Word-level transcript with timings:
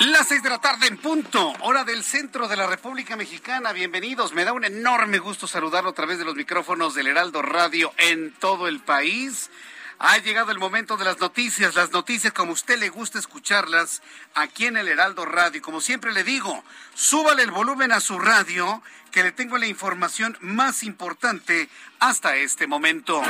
Las 0.00 0.28
seis 0.28 0.42
de 0.42 0.48
la 0.48 0.62
tarde 0.62 0.86
en 0.86 0.96
punto, 0.96 1.52
hora 1.60 1.84
del 1.84 2.02
centro 2.02 2.48
de 2.48 2.56
la 2.56 2.66
República 2.66 3.16
Mexicana. 3.16 3.74
Bienvenidos. 3.74 4.32
Me 4.32 4.46
da 4.46 4.54
un 4.54 4.64
enorme 4.64 5.18
gusto 5.18 5.46
saludarlo 5.46 5.90
a 5.90 5.94
través 5.94 6.18
de 6.18 6.24
los 6.24 6.36
micrófonos 6.36 6.94
del 6.94 7.08
Heraldo 7.08 7.42
Radio 7.42 7.92
en 7.98 8.32
todo 8.32 8.66
el 8.66 8.80
país. 8.80 9.50
Ha 9.98 10.16
llegado 10.16 10.52
el 10.52 10.58
momento 10.58 10.96
de 10.96 11.04
las 11.04 11.20
noticias, 11.20 11.74
las 11.74 11.92
noticias 11.92 12.32
como 12.32 12.52
usted 12.52 12.78
le 12.78 12.88
gusta 12.88 13.18
escucharlas 13.18 14.00
aquí 14.34 14.64
en 14.64 14.78
el 14.78 14.88
Heraldo 14.88 15.26
Radio. 15.26 15.60
Como 15.60 15.82
siempre 15.82 16.14
le 16.14 16.24
digo, 16.24 16.64
súbale 16.94 17.42
el 17.42 17.50
volumen 17.50 17.92
a 17.92 18.00
su 18.00 18.18
radio, 18.18 18.82
que 19.10 19.22
le 19.22 19.32
tengo 19.32 19.58
la 19.58 19.66
información 19.66 20.38
más 20.40 20.82
importante 20.82 21.68
hasta 21.98 22.36
este 22.36 22.66
momento. 22.66 23.22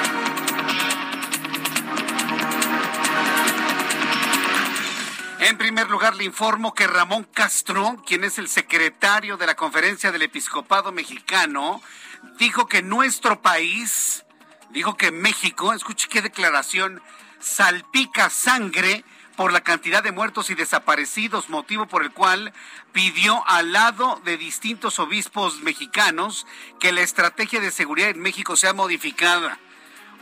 En 5.40 5.56
primer 5.56 5.88
lugar, 5.88 6.16
le 6.16 6.24
informo 6.24 6.74
que 6.74 6.86
Ramón 6.86 7.24
Castro, 7.24 7.96
quien 8.06 8.24
es 8.24 8.36
el 8.36 8.46
secretario 8.46 9.38
de 9.38 9.46
la 9.46 9.56
Conferencia 9.56 10.12
del 10.12 10.20
Episcopado 10.20 10.92
Mexicano, 10.92 11.80
dijo 12.38 12.66
que 12.66 12.82
nuestro 12.82 13.40
país, 13.40 14.26
dijo 14.68 14.98
que 14.98 15.10
México, 15.10 15.72
escuche 15.72 16.08
qué 16.10 16.20
declaración, 16.20 17.00
salpica 17.38 18.28
sangre 18.28 19.02
por 19.34 19.54
la 19.54 19.62
cantidad 19.62 20.02
de 20.02 20.12
muertos 20.12 20.50
y 20.50 20.54
desaparecidos, 20.54 21.48
motivo 21.48 21.86
por 21.86 22.02
el 22.02 22.12
cual 22.12 22.52
pidió 22.92 23.42
al 23.48 23.72
lado 23.72 24.20
de 24.26 24.36
distintos 24.36 24.98
obispos 24.98 25.62
mexicanos 25.62 26.46
que 26.78 26.92
la 26.92 27.00
estrategia 27.00 27.60
de 27.60 27.70
seguridad 27.70 28.10
en 28.10 28.20
México 28.20 28.56
sea 28.56 28.74
modificada. 28.74 29.58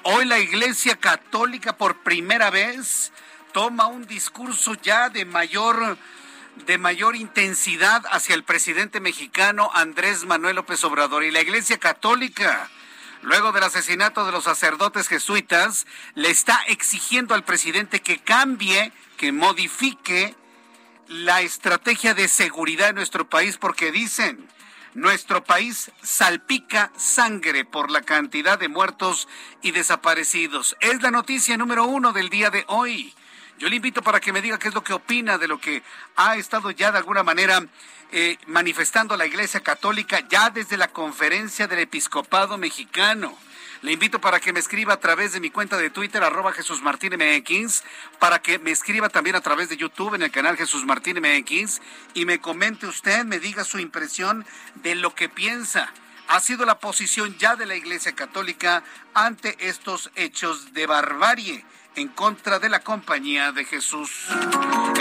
Hoy 0.04 0.26
la 0.26 0.38
Iglesia 0.38 0.94
Católica 0.94 1.76
por 1.76 2.04
primera 2.04 2.50
vez 2.50 3.12
toma 3.52 3.86
un 3.86 4.06
discurso 4.06 4.74
ya 4.74 5.10
de 5.10 5.24
mayor 5.24 5.98
de 6.66 6.76
mayor 6.76 7.14
intensidad 7.14 8.04
hacia 8.10 8.34
el 8.34 8.42
presidente 8.42 9.00
mexicano 9.00 9.70
Andrés 9.74 10.24
Manuel 10.24 10.56
López 10.56 10.82
Obrador 10.82 11.22
y 11.22 11.30
la 11.30 11.40
Iglesia 11.40 11.78
Católica 11.78 12.68
luego 13.22 13.52
del 13.52 13.64
asesinato 13.64 14.24
de 14.24 14.32
los 14.32 14.44
sacerdotes 14.44 15.08
jesuitas 15.08 15.86
le 16.14 16.30
está 16.30 16.60
exigiendo 16.66 17.34
al 17.34 17.44
presidente 17.44 18.00
que 18.00 18.18
cambie, 18.18 18.92
que 19.16 19.32
modifique 19.32 20.34
la 21.08 21.40
estrategia 21.40 22.14
de 22.14 22.28
seguridad 22.28 22.90
en 22.90 22.96
nuestro 22.96 23.28
país 23.28 23.56
porque 23.56 23.92
dicen 23.92 24.48
nuestro 24.94 25.44
país 25.44 25.90
salpica 26.02 26.90
sangre 26.96 27.64
por 27.64 27.90
la 27.90 28.02
cantidad 28.02 28.58
de 28.58 28.68
muertos 28.68 29.28
y 29.62 29.70
desaparecidos. 29.70 30.76
Es 30.80 31.02
la 31.02 31.10
noticia 31.10 31.56
número 31.56 31.84
uno 31.84 32.12
del 32.12 32.28
día 32.28 32.50
de 32.50 32.64
hoy. 32.68 33.14
Yo 33.58 33.68
le 33.68 33.74
invito 33.74 34.02
para 34.02 34.20
que 34.20 34.32
me 34.32 34.40
diga 34.40 34.56
qué 34.56 34.68
es 34.68 34.74
lo 34.74 34.84
que 34.84 34.92
opina 34.92 35.36
de 35.36 35.48
lo 35.48 35.60
que 35.60 35.82
ha 36.14 36.36
estado 36.36 36.70
ya 36.70 36.92
de 36.92 36.98
alguna 36.98 37.24
manera 37.24 37.66
eh, 38.12 38.38
manifestando 38.46 39.16
la 39.16 39.26
Iglesia 39.26 39.60
Católica 39.60 40.20
ya 40.28 40.50
desde 40.50 40.76
la 40.76 40.88
conferencia 40.88 41.66
del 41.66 41.80
Episcopado 41.80 42.56
Mexicano. 42.56 43.36
Le 43.82 43.92
invito 43.92 44.20
para 44.20 44.38
que 44.38 44.52
me 44.52 44.60
escriba 44.60 44.94
a 44.94 45.00
través 45.00 45.32
de 45.32 45.40
mi 45.40 45.50
cuenta 45.50 45.76
de 45.76 45.90
Twitter, 45.90 46.22
arroba 46.22 46.52
Jesús 46.52 46.82
Martín 46.82 47.14
MX, 47.14 47.82
para 48.20 48.40
que 48.40 48.60
me 48.60 48.70
escriba 48.70 49.08
también 49.08 49.34
a 49.34 49.40
través 49.40 49.68
de 49.68 49.76
YouTube 49.76 50.14
en 50.14 50.22
el 50.22 50.30
canal 50.30 50.56
Jesús 50.56 50.84
Martín 50.84 51.18
MX 51.20 51.80
y 52.14 52.26
me 52.26 52.40
comente 52.40 52.86
usted, 52.86 53.24
me 53.24 53.40
diga 53.40 53.64
su 53.64 53.80
impresión 53.80 54.46
de 54.76 54.94
lo 54.94 55.16
que 55.16 55.28
piensa. 55.28 55.92
Ha 56.28 56.38
sido 56.38 56.64
la 56.64 56.78
posición 56.78 57.36
ya 57.38 57.56
de 57.56 57.66
la 57.66 57.74
Iglesia 57.74 58.12
Católica 58.12 58.84
ante 59.14 59.56
estos 59.58 60.12
hechos 60.14 60.72
de 60.74 60.86
barbarie 60.86 61.64
en 61.98 62.08
contra 62.08 62.60
de 62.60 62.68
la 62.68 62.80
compañía 62.80 63.50
de 63.50 63.64
Jesús. 63.64 64.26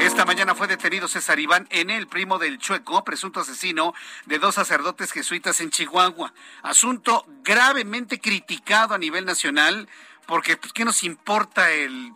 Esta 0.01 0.25
mañana 0.25 0.55
fue 0.55 0.67
detenido 0.67 1.07
César 1.07 1.39
Iván 1.39 1.67
en 1.69 1.91
el 1.91 2.07
primo 2.07 2.39
del 2.39 2.57
Chueco, 2.57 3.03
presunto 3.03 3.39
asesino 3.39 3.93
de 4.25 4.39
dos 4.39 4.55
sacerdotes 4.55 5.11
jesuitas 5.11 5.61
en 5.61 5.69
Chihuahua. 5.69 6.33
Asunto 6.63 7.25
gravemente 7.43 8.19
criticado 8.19 8.95
a 8.95 8.97
nivel 8.97 9.25
nacional, 9.25 9.87
porque 10.25 10.57
pues, 10.57 10.73
¿qué 10.73 10.85
nos 10.85 11.03
importa 11.03 11.69
el 11.69 12.13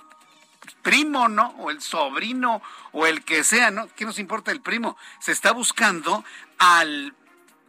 primo, 0.82 1.28
no? 1.28 1.50
O 1.60 1.70
el 1.70 1.80
sobrino, 1.82 2.62
o 2.92 3.06
el 3.06 3.24
que 3.24 3.44
sea, 3.44 3.70
¿no? 3.70 3.88
¿Qué 3.96 4.06
nos 4.06 4.18
importa 4.18 4.52
el 4.52 4.62
primo? 4.62 4.98
Se 5.20 5.32
está 5.32 5.52
buscando 5.52 6.26
al 6.58 7.14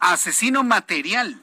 asesino 0.00 0.64
material. 0.64 1.42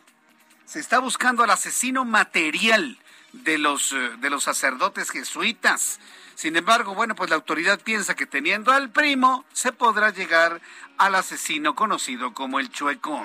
Se 0.66 0.80
está 0.80 0.98
buscando 1.00 1.44
al 1.44 1.52
asesino 1.52 2.06
material 2.06 2.98
de 3.34 3.58
los, 3.58 3.92
eh, 3.92 4.12
de 4.20 4.30
los 4.30 4.44
sacerdotes 4.44 5.12
jesuitas. 5.12 6.00
Sin 6.36 6.56
embargo, 6.56 6.96
bueno, 6.96 7.16
pues 7.16 7.30
la 7.30 7.36
autoridad 7.36 7.80
piensa 7.82 8.16
que 8.16 8.26
teniendo 8.26 8.72
al 8.72 8.90
primo 8.90 9.46
se 9.52 9.74
podrá 9.74 10.12
llegar 10.12 10.62
al 10.98 11.16
asesino 11.16 11.76
conocido 11.76 12.34
como 12.34 12.60
el 12.60 12.70
chueco. 12.72 13.22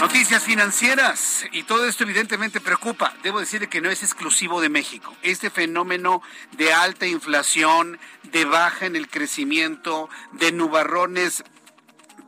Noticias 0.00 0.44
financieras. 0.44 1.44
Y 1.52 1.62
todo 1.62 1.86
esto 1.86 2.04
evidentemente 2.04 2.60
preocupa. 2.60 3.14
Debo 3.22 3.40
decirle 3.40 3.68
que 3.68 3.80
no 3.80 3.90
es 3.90 4.02
exclusivo 4.02 4.60
de 4.60 4.68
México. 4.68 5.14
Este 5.22 5.50
fenómeno 5.50 6.22
de 6.52 6.72
alta 6.72 7.06
inflación, 7.06 7.98
de 8.24 8.44
baja 8.44 8.86
en 8.86 8.96
el 8.96 9.08
crecimiento, 9.08 10.08
de 10.32 10.52
nubarrones 10.52 11.44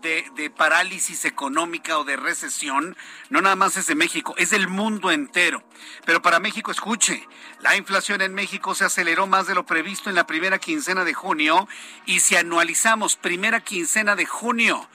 de, 0.06 0.50
parálisis 0.50 1.25
económica 1.25 1.99
o 1.99 2.05
de 2.05 2.17
recesión, 2.17 2.97
no 3.28 3.41
nada 3.41 3.56
más 3.56 3.77
es 3.77 3.87
de 3.87 3.94
México, 3.94 4.34
es 4.39 4.50
del 4.50 4.69
mundo 4.69 5.11
entero. 5.11 5.62
Pero 6.05 6.22
para 6.22 6.39
México, 6.39 6.71
escuche, 6.71 7.27
la 7.61 7.77
inflación 7.77 8.22
en 8.22 8.33
México 8.33 8.75
se 8.75 8.84
aceleró 8.84 9.27
más 9.27 9.47
de 9.47 9.55
lo 9.55 9.66
previsto 9.66 10.09
en 10.09 10.15
la 10.15 10.27
primera 10.27 10.59
quincena 10.59 11.05
de 11.05 11.15
junio 11.15 11.69
y 12.06 12.21
si 12.21 12.37
anualizamos 12.37 13.16
primera 13.16 13.61
quincena 13.61 14.15
de 14.15 14.27
junio 14.27 14.89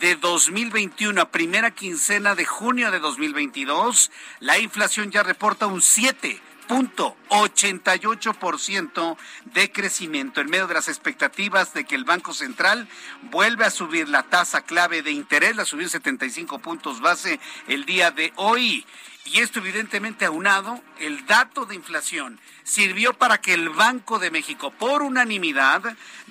de 0.00 0.16
2021 0.16 1.20
a 1.20 1.30
primera 1.30 1.70
quincena 1.70 2.34
de 2.34 2.44
junio 2.44 2.90
de 2.90 2.98
2022, 2.98 4.10
la 4.40 4.58
inflación 4.58 5.10
ya 5.12 5.22
reporta 5.22 5.66
un 5.66 5.80
7 5.80 6.42
punto 6.66 7.16
88% 7.28 9.16
de 9.46 9.72
crecimiento 9.72 10.40
en 10.40 10.50
medio 10.50 10.66
de 10.66 10.74
las 10.74 10.88
expectativas 10.88 11.74
de 11.74 11.84
que 11.84 11.94
el 11.94 12.04
Banco 12.04 12.34
Central 12.34 12.88
vuelve 13.30 13.64
a 13.64 13.70
subir 13.70 14.08
la 14.08 14.24
tasa 14.24 14.62
clave 14.62 15.02
de 15.02 15.12
interés, 15.12 15.56
la 15.56 15.64
subió 15.64 15.88
75 15.88 16.58
puntos 16.58 17.00
base 17.00 17.40
el 17.68 17.84
día 17.84 18.10
de 18.10 18.32
hoy. 18.36 18.84
Y 19.26 19.40
esto 19.40 19.58
evidentemente 19.58 20.24
aunado, 20.24 20.80
el 21.00 21.26
dato 21.26 21.66
de 21.66 21.74
inflación 21.74 22.38
sirvió 22.62 23.12
para 23.12 23.38
que 23.38 23.54
el 23.54 23.70
Banco 23.70 24.20
de 24.20 24.30
México, 24.30 24.70
por 24.70 25.02
unanimidad, 25.02 25.82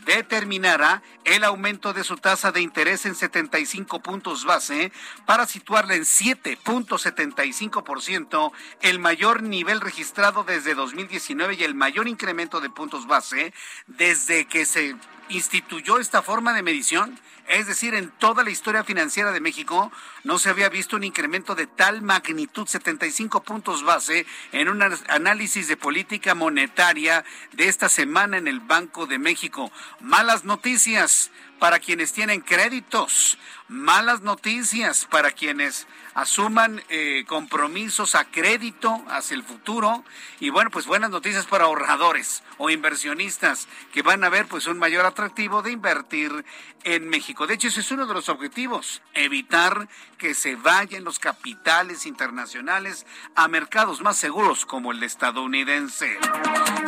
determinara 0.06 1.04
el 1.26 1.44
aumento 1.44 1.92
de 1.92 2.06
su 2.06 2.16
tasa 2.16 2.54
de 2.54 2.62
interés 2.62 3.06
en 3.06 3.16
75 3.16 4.02
puntos 4.02 4.46
base 4.46 4.94
para 5.26 5.46
situarla 5.46 5.96
en 5.96 6.04
7.75%, 6.04 8.54
el 8.82 9.00
mayor 9.00 9.44
nivel 9.44 9.82
registrado 9.82 10.46
desde 10.46 10.74
2019 10.74 11.56
y 11.56 11.64
el 11.64 11.76
mayor 11.76 12.08
incremento 12.08 12.62
de 12.62 12.70
puntos 12.70 13.08
base 13.08 13.54
desde 13.88 14.46
que 14.46 14.64
se 14.66 14.96
instituyó 15.28 16.00
esta 16.00 16.22
forma 16.22 16.54
de 16.54 16.64
medición 16.64 17.20
es 17.48 17.68
decir, 17.68 17.94
en 17.94 18.10
toda 18.10 18.44
la 18.44 18.50
historia 18.50 18.84
financiera 18.84 19.32
de 19.32 19.40
México 19.40 19.92
no 20.24 20.40
se 20.40 20.50
había 20.50 20.70
visto 20.70 20.96
un 20.96 21.04
incremento 21.04 21.54
de 21.54 21.68
tal 21.68 22.02
magnitud, 22.02 22.68
75 22.68 23.44
puntos 23.44 23.84
base 23.84 24.26
en 24.52 24.70
un 24.70 24.82
análisis 24.82 25.68
de 25.68 25.78
política 25.78 26.34
monetaria 26.34 27.24
de 27.54 27.68
esta 27.68 27.88
semana 27.90 28.38
en 28.38 28.48
el 28.48 28.62
Banco 28.62 29.06
de 29.06 29.20
México. 29.20 29.72
Malas 30.00 30.44
noticias 30.44 31.32
para 31.60 31.80
quienes 31.80 32.14
tienen 32.14 32.42
créditos, 32.42 33.38
malas 33.68 34.22
noticias 34.22 35.08
para 35.10 35.32
quienes 35.32 35.88
asuman 36.14 36.84
eh, 36.90 37.26
compromisos 37.28 38.16
a 38.16 38.26
crédito 38.26 39.04
hacia 39.10 39.36
el 39.36 39.44
futuro 39.44 40.04
y 40.40 40.50
bueno, 40.50 40.70
pues 40.70 40.86
buenas 40.86 41.10
noticias 41.10 41.46
para 41.46 41.66
ahorradores 41.66 42.44
o 42.58 42.70
inversionistas 42.70 43.68
que 43.92 44.02
van 44.02 44.24
a 44.24 44.30
ver 44.30 44.48
pues 44.48 44.68
un 44.68 44.78
mayor 44.78 45.06
atractivo 45.06 45.62
de 45.62 45.72
invertir 45.72 46.46
en 46.84 47.10
México. 47.10 47.48
De 47.48 47.56
hecho, 47.56 47.68
ese 47.68 47.80
es 47.80 47.92
uno 47.92 48.06
de 48.06 48.14
los 48.14 48.30
objetivos, 48.30 49.02
evitar 49.14 49.90
que 50.18 50.36
se 50.36 50.56
vayan 50.56 51.04
los 51.04 51.20
capitales 51.20 52.06
internacionales 52.06 53.06
a 53.36 53.48
mercados 53.48 54.02
más 54.02 54.18
seguros 54.18 54.66
como 54.66 54.92
el 54.92 55.02
estadounidense. 55.04 56.18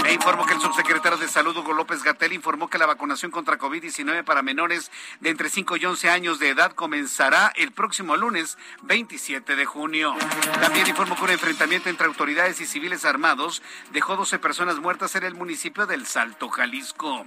Me 0.04 0.14
informo 0.14 0.46
que 0.46 0.54
el 0.54 0.62
subsecretario 0.62 1.18
de 1.18 1.28
Salud, 1.28 1.58
Hugo 1.58 1.74
López 1.74 2.04
Gatel, 2.04 2.34
informó 2.34 2.70
que 2.70 2.78
la 2.78 2.86
vacunación 2.86 3.32
contra 3.32 3.58
COVID-19 3.58 4.24
para 4.24 4.44
menores 4.44 4.92
de 5.20 5.32
entre 5.32 5.50
5 5.50 5.78
y 5.78 5.86
11 5.86 6.10
años 6.10 6.40
de 6.40 6.50
edad 6.50 6.67
comenzará 6.74 7.52
el 7.56 7.72
próximo 7.72 8.16
lunes 8.16 8.58
27 8.84 9.56
de 9.56 9.66
junio. 9.66 10.16
También 10.62 10.88
informó 10.88 11.16
que 11.16 11.24
un 11.24 11.30
enfrentamiento 11.32 11.90
entre 11.90 12.08
autoridades 12.08 12.60
y 12.62 12.66
civiles 12.66 13.06
armados 13.06 13.62
dejó 13.92 14.16
12 14.16 14.40
personas 14.40 14.78
muertas 14.78 15.16
en 15.16 15.24
el 15.24 15.36
municipio 15.36 15.86
del 15.86 16.06
Salto, 16.06 16.50
Jalisco. 16.50 17.26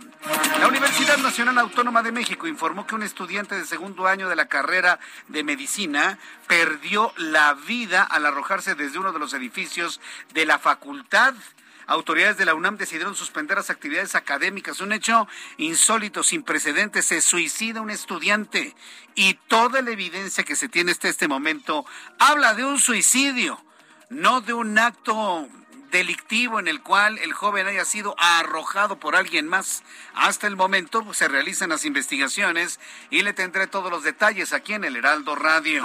La 0.61 0.69
Universidad 0.69 1.19
Nacional 1.19 1.59
Autónoma 1.59 2.03
de 2.03 2.13
México 2.13 2.47
informó 2.47 2.87
que 2.87 2.95
un 2.95 3.03
estudiante 3.03 3.55
de 3.55 3.65
segundo 3.65 4.07
año 4.07 4.29
de 4.29 4.37
la 4.37 4.47
carrera 4.47 4.99
de 5.29 5.45
medicina 5.45 6.19
perdió 6.47 7.13
la 7.17 7.55
vida 7.55 8.03
al 8.03 8.27
arrojarse 8.27 8.75
desde 8.75 8.99
uno 8.99 9.13
de 9.13 9.19
los 9.19 9.35
edificios 9.35 10.01
de 10.33 10.47
la 10.47 10.59
facultad 10.59 11.35
autoridades 11.91 12.37
de 12.37 12.45
la 12.45 12.55
UNAM 12.55 12.77
decidieron 12.77 13.17
suspender 13.17 13.57
las 13.57 13.69
actividades 13.69 14.15
académicas. 14.15 14.81
Un 14.81 14.93
hecho 14.93 15.27
insólito, 15.59 16.23
sin 16.23 16.43
precedentes. 16.43 17.07
Se 17.07 17.21
suicida 17.21 17.81
un 17.81 17.91
estudiante 17.91 18.75
y 19.15 19.35
toda 19.49 19.83
la 19.83 19.91
evidencia 19.91 20.45
que 20.45 20.57
se 20.57 20.69
tiene 20.69 20.93
hasta 20.93 21.09
este 21.09 21.29
momento 21.29 21.85
habla 22.19 22.55
de 22.55 22.65
un 22.65 22.79
suicidio, 22.79 23.63
no 24.09 24.41
de 24.41 24.55
un 24.55 24.79
acto 24.79 25.49
delictivo 25.91 26.61
en 26.61 26.69
el 26.69 26.81
cual 26.81 27.19
el 27.19 27.33
joven 27.33 27.67
haya 27.67 27.85
sido 27.85 28.15
arrojado 28.19 28.99
por 28.99 29.17
alguien 29.17 29.49
más. 29.49 29.83
Hasta 30.15 30.47
el 30.47 30.57
momento 30.57 31.03
pues, 31.03 31.19
se 31.19 31.29
realizan 31.29 31.71
las 31.71 31.85
investigaciones 31.85 32.81
y 33.11 33.23
le 33.23 33.33
tendré 33.33 33.67
todos 33.67 33.91
los 33.91 34.03
detalles 34.03 34.53
aquí 34.53 34.75
en 34.75 34.85
el 34.85 34.97
Heraldo 34.97 35.35
Radio. 35.35 35.85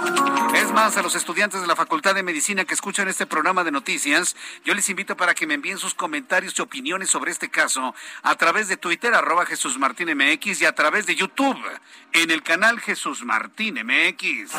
Es 0.54 0.70
más, 0.72 0.96
a 0.96 1.02
los 1.02 1.14
estudiantes 1.14 1.60
de 1.60 1.66
la 1.66 1.76
Facultad 1.76 2.14
de 2.14 2.22
Medicina 2.22 2.64
que 2.64 2.74
escuchan 2.74 3.08
este 3.08 3.26
programa 3.26 3.64
de 3.64 3.72
noticias, 3.72 4.36
yo 4.64 4.74
les 4.74 4.88
invito 4.88 5.16
para 5.16 5.34
que 5.34 5.46
me 5.46 5.54
envíen 5.54 5.78
sus 5.78 5.94
comentarios 5.94 6.58
y 6.58 6.62
opiniones 6.62 7.10
sobre 7.10 7.32
este 7.32 7.48
caso 7.48 7.94
a 8.22 8.34
través 8.36 8.68
de 8.68 8.76
Twitter, 8.76 9.14
arroba 9.14 9.46
Jesús 9.46 9.78
Martín 9.78 10.08
MX 10.16 10.62
y 10.62 10.64
a 10.64 10.74
través 10.74 11.06
de 11.06 11.16
YouTube 11.16 11.58
en 12.12 12.30
el 12.30 12.42
canal 12.42 12.80
Jesús 12.80 13.24
Martín 13.24 13.74
MX. 13.74 14.54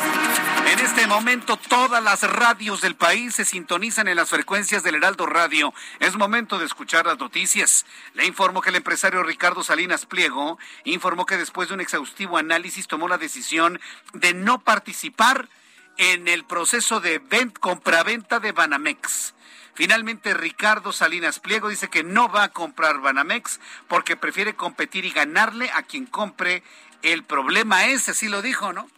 En 0.66 0.78
este 0.80 1.06
momento 1.06 1.56
todas 1.56 2.02
las 2.02 2.22
radios 2.22 2.80
del 2.80 2.94
país 2.94 3.34
se 3.34 3.44
sintonizan 3.44 4.08
en 4.08 4.16
las 4.16 4.28
frecuencias 4.30 4.82
del 4.82 4.96
Heraldo 4.96 5.26
Radio 5.26 5.37
Radio. 5.38 5.72
Es 6.00 6.16
momento 6.16 6.58
de 6.58 6.64
escuchar 6.64 7.06
las 7.06 7.20
noticias. 7.20 7.86
Le 8.14 8.26
informo 8.26 8.60
que 8.60 8.70
el 8.70 8.74
empresario 8.74 9.22
Ricardo 9.22 9.62
Salinas 9.62 10.04
Pliego 10.04 10.58
informó 10.82 11.26
que 11.26 11.36
después 11.36 11.68
de 11.68 11.74
un 11.74 11.80
exhaustivo 11.80 12.38
análisis 12.38 12.88
tomó 12.88 13.06
la 13.06 13.18
decisión 13.18 13.78
de 14.14 14.34
no 14.34 14.58
participar 14.58 15.48
en 15.96 16.26
el 16.26 16.44
proceso 16.44 16.98
de 16.98 17.22
compraventa 17.60 18.40
de 18.40 18.50
Banamex. 18.50 19.34
Finalmente, 19.74 20.34
Ricardo 20.34 20.92
Salinas 20.92 21.38
Pliego 21.38 21.68
dice 21.68 21.86
que 21.86 22.02
no 22.02 22.28
va 22.28 22.42
a 22.42 22.48
comprar 22.48 23.00
Banamex 23.00 23.60
porque 23.86 24.16
prefiere 24.16 24.56
competir 24.56 25.04
y 25.04 25.12
ganarle 25.12 25.70
a 25.72 25.84
quien 25.84 26.06
compre. 26.06 26.64
El 27.02 27.22
problema 27.22 27.86
es, 27.86 28.08
así 28.08 28.26
lo 28.26 28.42
dijo, 28.42 28.72
¿no? 28.72 28.90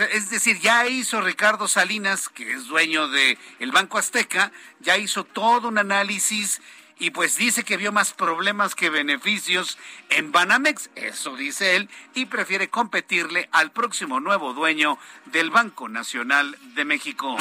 Es 0.00 0.30
decir, 0.30 0.58
ya 0.60 0.86
hizo 0.86 1.20
Ricardo 1.20 1.68
Salinas, 1.68 2.28
que 2.30 2.52
es 2.52 2.66
dueño 2.66 3.08
del 3.08 3.38
el 3.58 3.72
Banco 3.72 3.98
Azteca, 3.98 4.50
ya 4.80 4.96
hizo 4.96 5.24
todo 5.24 5.68
un 5.68 5.76
análisis 5.76 6.62
y 6.98 7.10
pues 7.10 7.36
dice 7.36 7.64
que 7.64 7.76
vio 7.76 7.92
más 7.92 8.12
problemas 8.12 8.74
que 8.74 8.88
beneficios 8.88 9.76
en 10.08 10.32
Banamex, 10.32 10.88
eso 10.94 11.36
dice 11.36 11.76
él, 11.76 11.90
y 12.14 12.26
prefiere 12.26 12.70
competirle 12.70 13.48
al 13.52 13.72
próximo 13.72 14.20
nuevo 14.20 14.54
dueño 14.54 14.98
del 15.26 15.50
Banco 15.50 15.88
Nacional 15.88 16.56
de 16.74 16.84
México. 16.84 17.36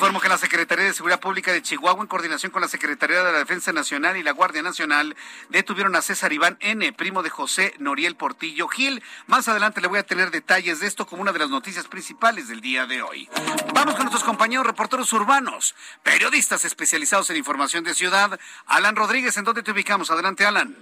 Informo 0.00 0.18
que 0.18 0.30
la 0.30 0.38
Secretaría 0.38 0.86
de 0.86 0.94
Seguridad 0.94 1.20
Pública 1.20 1.52
de 1.52 1.60
Chihuahua, 1.60 2.00
en 2.00 2.08
coordinación 2.08 2.50
con 2.50 2.62
la 2.62 2.68
Secretaría 2.68 3.22
de 3.22 3.32
la 3.32 3.38
Defensa 3.38 3.70
Nacional 3.70 4.16
y 4.16 4.22
la 4.22 4.30
Guardia 4.30 4.62
Nacional, 4.62 5.14
detuvieron 5.50 5.94
a 5.94 6.00
César 6.00 6.32
Iván 6.32 6.56
N., 6.60 6.90
primo 6.94 7.22
de 7.22 7.28
José 7.28 7.74
Noriel 7.78 8.16
Portillo 8.16 8.66
Gil. 8.66 9.02
Más 9.26 9.46
adelante 9.48 9.82
le 9.82 9.88
voy 9.88 9.98
a 9.98 10.02
tener 10.02 10.30
detalles 10.30 10.80
de 10.80 10.86
esto 10.86 11.06
como 11.06 11.20
una 11.20 11.32
de 11.32 11.38
las 11.38 11.50
noticias 11.50 11.86
principales 11.86 12.48
del 12.48 12.62
día 12.62 12.86
de 12.86 13.02
hoy. 13.02 13.28
Vamos 13.74 13.94
con 13.94 14.04
nuestros 14.04 14.24
compañeros 14.24 14.66
reporteros 14.66 15.12
urbanos, 15.12 15.74
periodistas 16.02 16.64
especializados 16.64 17.28
en 17.28 17.36
información 17.36 17.84
de 17.84 17.92
ciudad. 17.92 18.40
Alan 18.68 18.96
Rodríguez, 18.96 19.36
¿en 19.36 19.44
dónde 19.44 19.62
te 19.62 19.70
ubicamos? 19.70 20.10
Adelante, 20.10 20.46
Alan. 20.46 20.78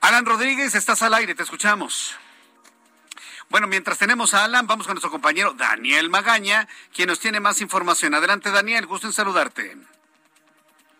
Alan 0.00 0.26
Rodríguez, 0.26 0.74
estás 0.74 1.02
al 1.02 1.14
aire, 1.14 1.36
te 1.36 1.44
escuchamos. 1.44 2.16
Bueno, 3.52 3.66
mientras 3.66 3.98
tenemos 3.98 4.32
a 4.32 4.44
Alan, 4.44 4.66
vamos 4.66 4.86
con 4.86 4.94
nuestro 4.94 5.10
compañero 5.10 5.52
Daniel 5.52 6.08
Magaña, 6.08 6.66
quien 6.90 7.08
nos 7.08 7.20
tiene 7.20 7.38
más 7.38 7.60
información. 7.60 8.14
Adelante, 8.14 8.50
Daniel, 8.50 8.86
gusto 8.86 9.08
en 9.08 9.12
saludarte. 9.12 9.76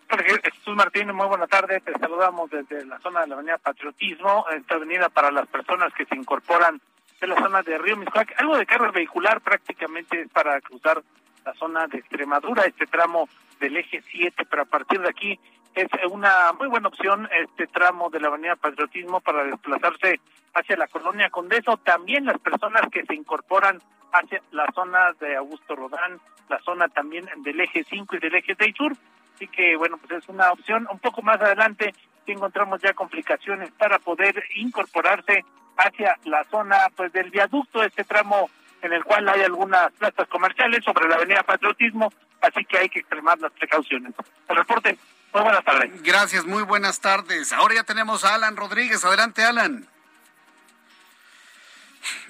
Jesús 0.07 0.75
Martín, 0.75 1.11
muy 1.15 1.25
buena 1.25 1.47
tarde. 1.47 1.81
Te 1.81 1.93
saludamos 1.93 2.51
desde 2.51 2.85
la 2.85 2.99
zona 2.99 3.21
de 3.21 3.27
la 3.29 3.33
avenida 3.33 3.57
Patriotismo, 3.57 4.45
esta 4.55 4.75
avenida 4.75 5.09
para 5.09 5.31
las 5.31 5.47
personas 5.47 5.91
que 5.95 6.05
se 6.05 6.15
incorporan 6.15 6.79
de 7.19 7.25
la 7.25 7.41
zona 7.41 7.63
de 7.63 7.75
Río 7.79 7.97
Miscuac. 7.97 8.39
Algo 8.39 8.55
de 8.55 8.67
carga 8.67 8.91
vehicular 8.91 9.41
prácticamente 9.41 10.21
es 10.21 10.29
para 10.29 10.61
cruzar 10.61 11.01
la 11.43 11.55
zona 11.55 11.87
de 11.87 11.97
Extremadura, 11.97 12.65
este 12.65 12.85
tramo 12.85 13.29
del 13.59 13.77
eje 13.77 14.03
7, 14.11 14.45
pero 14.47 14.61
a 14.61 14.65
partir 14.65 15.01
de 15.01 15.09
aquí 15.09 15.39
es 15.75 15.87
una 16.11 16.53
muy 16.53 16.67
buena 16.67 16.87
opción 16.87 17.27
este 17.31 17.67
tramo 17.67 18.09
de 18.09 18.19
la 18.19 18.27
avenida 18.27 18.55
Patriotismo 18.55 19.21
para 19.21 19.43
desplazarse 19.43 20.19
hacia 20.53 20.77
la 20.77 20.87
colonia 20.87 21.29
Condeso, 21.29 21.77
también 21.77 22.25
las 22.25 22.39
personas 22.39 22.83
que 22.91 23.03
se 23.05 23.15
incorporan 23.15 23.81
hacia 24.11 24.41
la 24.51 24.71
zona 24.73 25.13
de 25.19 25.35
Augusto 25.35 25.75
Rodán, 25.75 26.19
la 26.49 26.59
zona 26.59 26.87
también 26.89 27.27
del 27.37 27.59
eje 27.59 27.83
5 27.83 28.15
y 28.15 28.19
del 28.19 28.35
eje 28.35 28.55
6 28.57 28.75
sur, 28.75 28.93
así 29.35 29.47
que 29.47 29.75
bueno, 29.75 29.97
pues 29.97 30.23
es 30.23 30.29
una 30.29 30.51
opción. 30.51 30.87
Un 30.91 30.99
poco 30.99 31.21
más 31.21 31.41
adelante 31.41 31.93
si 32.25 32.31
encontramos 32.31 32.81
ya 32.81 32.93
complicaciones 32.93 33.71
para 33.71 33.99
poder 33.99 34.43
incorporarse 34.55 35.43
hacia 35.77 36.17
la 36.25 36.43
zona 36.45 36.77
pues 36.95 37.11
del 37.11 37.31
viaducto, 37.31 37.83
este 37.83 38.03
tramo 38.03 38.49
en 38.83 38.93
el 38.93 39.03
cual 39.03 39.27
hay 39.29 39.41
algunas 39.41 39.91
plazas 39.93 40.27
comerciales 40.27 40.83
sobre 40.83 41.07
la 41.07 41.15
avenida 41.15 41.41
Patriotismo, 41.43 42.11
así 42.41 42.63
que 42.65 42.77
hay 42.77 42.89
que 42.89 42.99
extremar 42.99 43.39
las 43.39 43.51
precauciones. 43.53 44.13
El 44.47 44.55
reporte, 44.57 44.97
muy 45.33 45.41
buenas 45.43 45.65
tardes. 45.65 46.03
Gracias, 46.03 46.45
muy 46.45 46.63
buenas 46.63 46.99
tardes. 46.99 47.53
Ahora 47.53 47.75
ya 47.75 47.83
tenemos 47.83 48.23
a 48.23 48.35
Alan 48.35 48.55
Rodríguez. 48.55 49.03
Adelante, 49.03 49.43
Alan. 49.43 49.87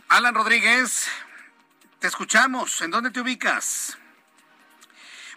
Alan 0.09 0.35
Rodríguez, 0.35 1.07
te 1.99 2.07
escuchamos. 2.07 2.81
¿En 2.81 2.91
dónde 2.91 3.11
te 3.11 3.19
ubicas? 3.19 3.97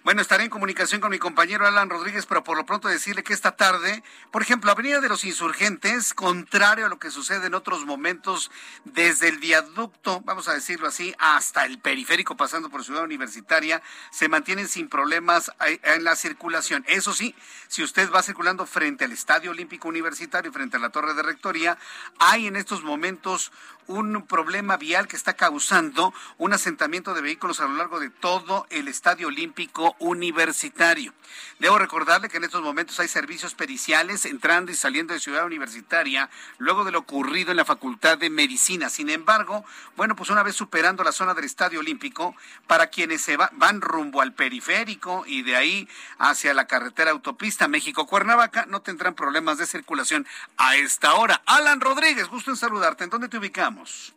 Bueno, 0.06 0.22
estaré 0.22 0.44
en 0.44 0.50
comunicación 0.50 1.00
con 1.00 1.10
mi 1.10 1.18
compañero 1.18 1.66
Alan 1.66 1.90
Rodríguez, 1.90 2.26
pero 2.26 2.44
por 2.44 2.56
lo 2.56 2.64
pronto 2.64 2.86
decirle 2.86 3.24
que 3.24 3.32
esta 3.32 3.56
tarde, 3.56 4.04
por 4.30 4.40
ejemplo, 4.40 4.70
Avenida 4.70 5.00
de 5.00 5.08
los 5.08 5.24
Insurgentes, 5.24 6.14
contrario 6.14 6.86
a 6.86 6.88
lo 6.88 7.00
que 7.00 7.10
sucede 7.10 7.48
en 7.48 7.54
otros 7.54 7.84
momentos, 7.86 8.52
desde 8.84 9.26
el 9.26 9.38
viaducto, 9.38 10.20
vamos 10.20 10.46
a 10.46 10.54
decirlo 10.54 10.86
así, 10.86 11.12
hasta 11.18 11.66
el 11.66 11.80
periférico 11.80 12.36
pasando 12.36 12.70
por 12.70 12.84
Ciudad 12.84 13.02
Universitaria, 13.02 13.82
se 14.12 14.28
mantienen 14.28 14.68
sin 14.68 14.88
problemas 14.88 15.50
en 15.58 16.04
la 16.04 16.14
circulación. 16.14 16.84
Eso 16.86 17.12
sí, 17.12 17.34
si 17.66 17.82
usted 17.82 18.08
va 18.08 18.22
circulando 18.22 18.64
frente 18.64 19.06
al 19.06 19.10
Estadio 19.10 19.50
Olímpico 19.50 19.88
Universitario 19.88 20.52
frente 20.52 20.76
a 20.76 20.80
la 20.80 20.90
Torre 20.90 21.14
de 21.14 21.24
Rectoría, 21.24 21.78
hay 22.20 22.46
en 22.46 22.54
estos 22.54 22.84
momentos 22.84 23.50
un 23.88 24.26
problema 24.26 24.76
vial 24.76 25.06
que 25.06 25.16
está 25.16 25.34
causando 25.34 26.12
un 26.38 26.52
asentamiento 26.52 27.14
de 27.14 27.20
vehículos 27.20 27.60
a 27.60 27.66
lo 27.66 27.74
largo 27.74 28.00
de 28.00 28.10
todo 28.10 28.66
el 28.70 28.88
Estadio 28.88 29.28
Olímpico 29.28 29.95
Universitario. 29.98 31.12
Debo 31.58 31.78
recordarle 31.78 32.28
que 32.28 32.36
en 32.36 32.44
estos 32.44 32.62
momentos 32.62 33.00
hay 33.00 33.08
servicios 33.08 33.54
periciales 33.54 34.26
entrando 34.26 34.70
y 34.70 34.74
saliendo 34.74 35.14
de 35.14 35.20
Ciudad 35.20 35.46
Universitaria 35.46 36.28
luego 36.58 36.84
de 36.84 36.92
lo 36.92 37.00
ocurrido 37.00 37.50
en 37.50 37.56
la 37.56 37.64
Facultad 37.64 38.18
de 38.18 38.28
Medicina. 38.30 38.90
Sin 38.90 39.08
embargo, 39.08 39.64
bueno, 39.96 40.16
pues 40.16 40.30
una 40.30 40.42
vez 40.42 40.56
superando 40.56 41.02
la 41.04 41.12
zona 41.12 41.34
del 41.34 41.44
Estadio 41.44 41.80
Olímpico, 41.80 42.34
para 42.66 42.88
quienes 42.88 43.22
se 43.22 43.36
van 43.36 43.80
rumbo 43.80 44.20
al 44.20 44.34
periférico 44.34 45.24
y 45.26 45.42
de 45.42 45.56
ahí 45.56 45.88
hacia 46.18 46.52
la 46.54 46.66
carretera 46.66 47.12
autopista 47.12 47.68
México-Cuernavaca, 47.68 48.66
no 48.66 48.82
tendrán 48.82 49.14
problemas 49.14 49.58
de 49.58 49.66
circulación 49.66 50.26
a 50.56 50.76
esta 50.76 51.14
hora. 51.14 51.42
Alan 51.46 51.80
Rodríguez, 51.80 52.28
gusto 52.28 52.50
en 52.50 52.56
saludarte. 52.56 53.04
¿En 53.04 53.10
dónde 53.10 53.28
te 53.28 53.38
ubicamos? 53.38 54.15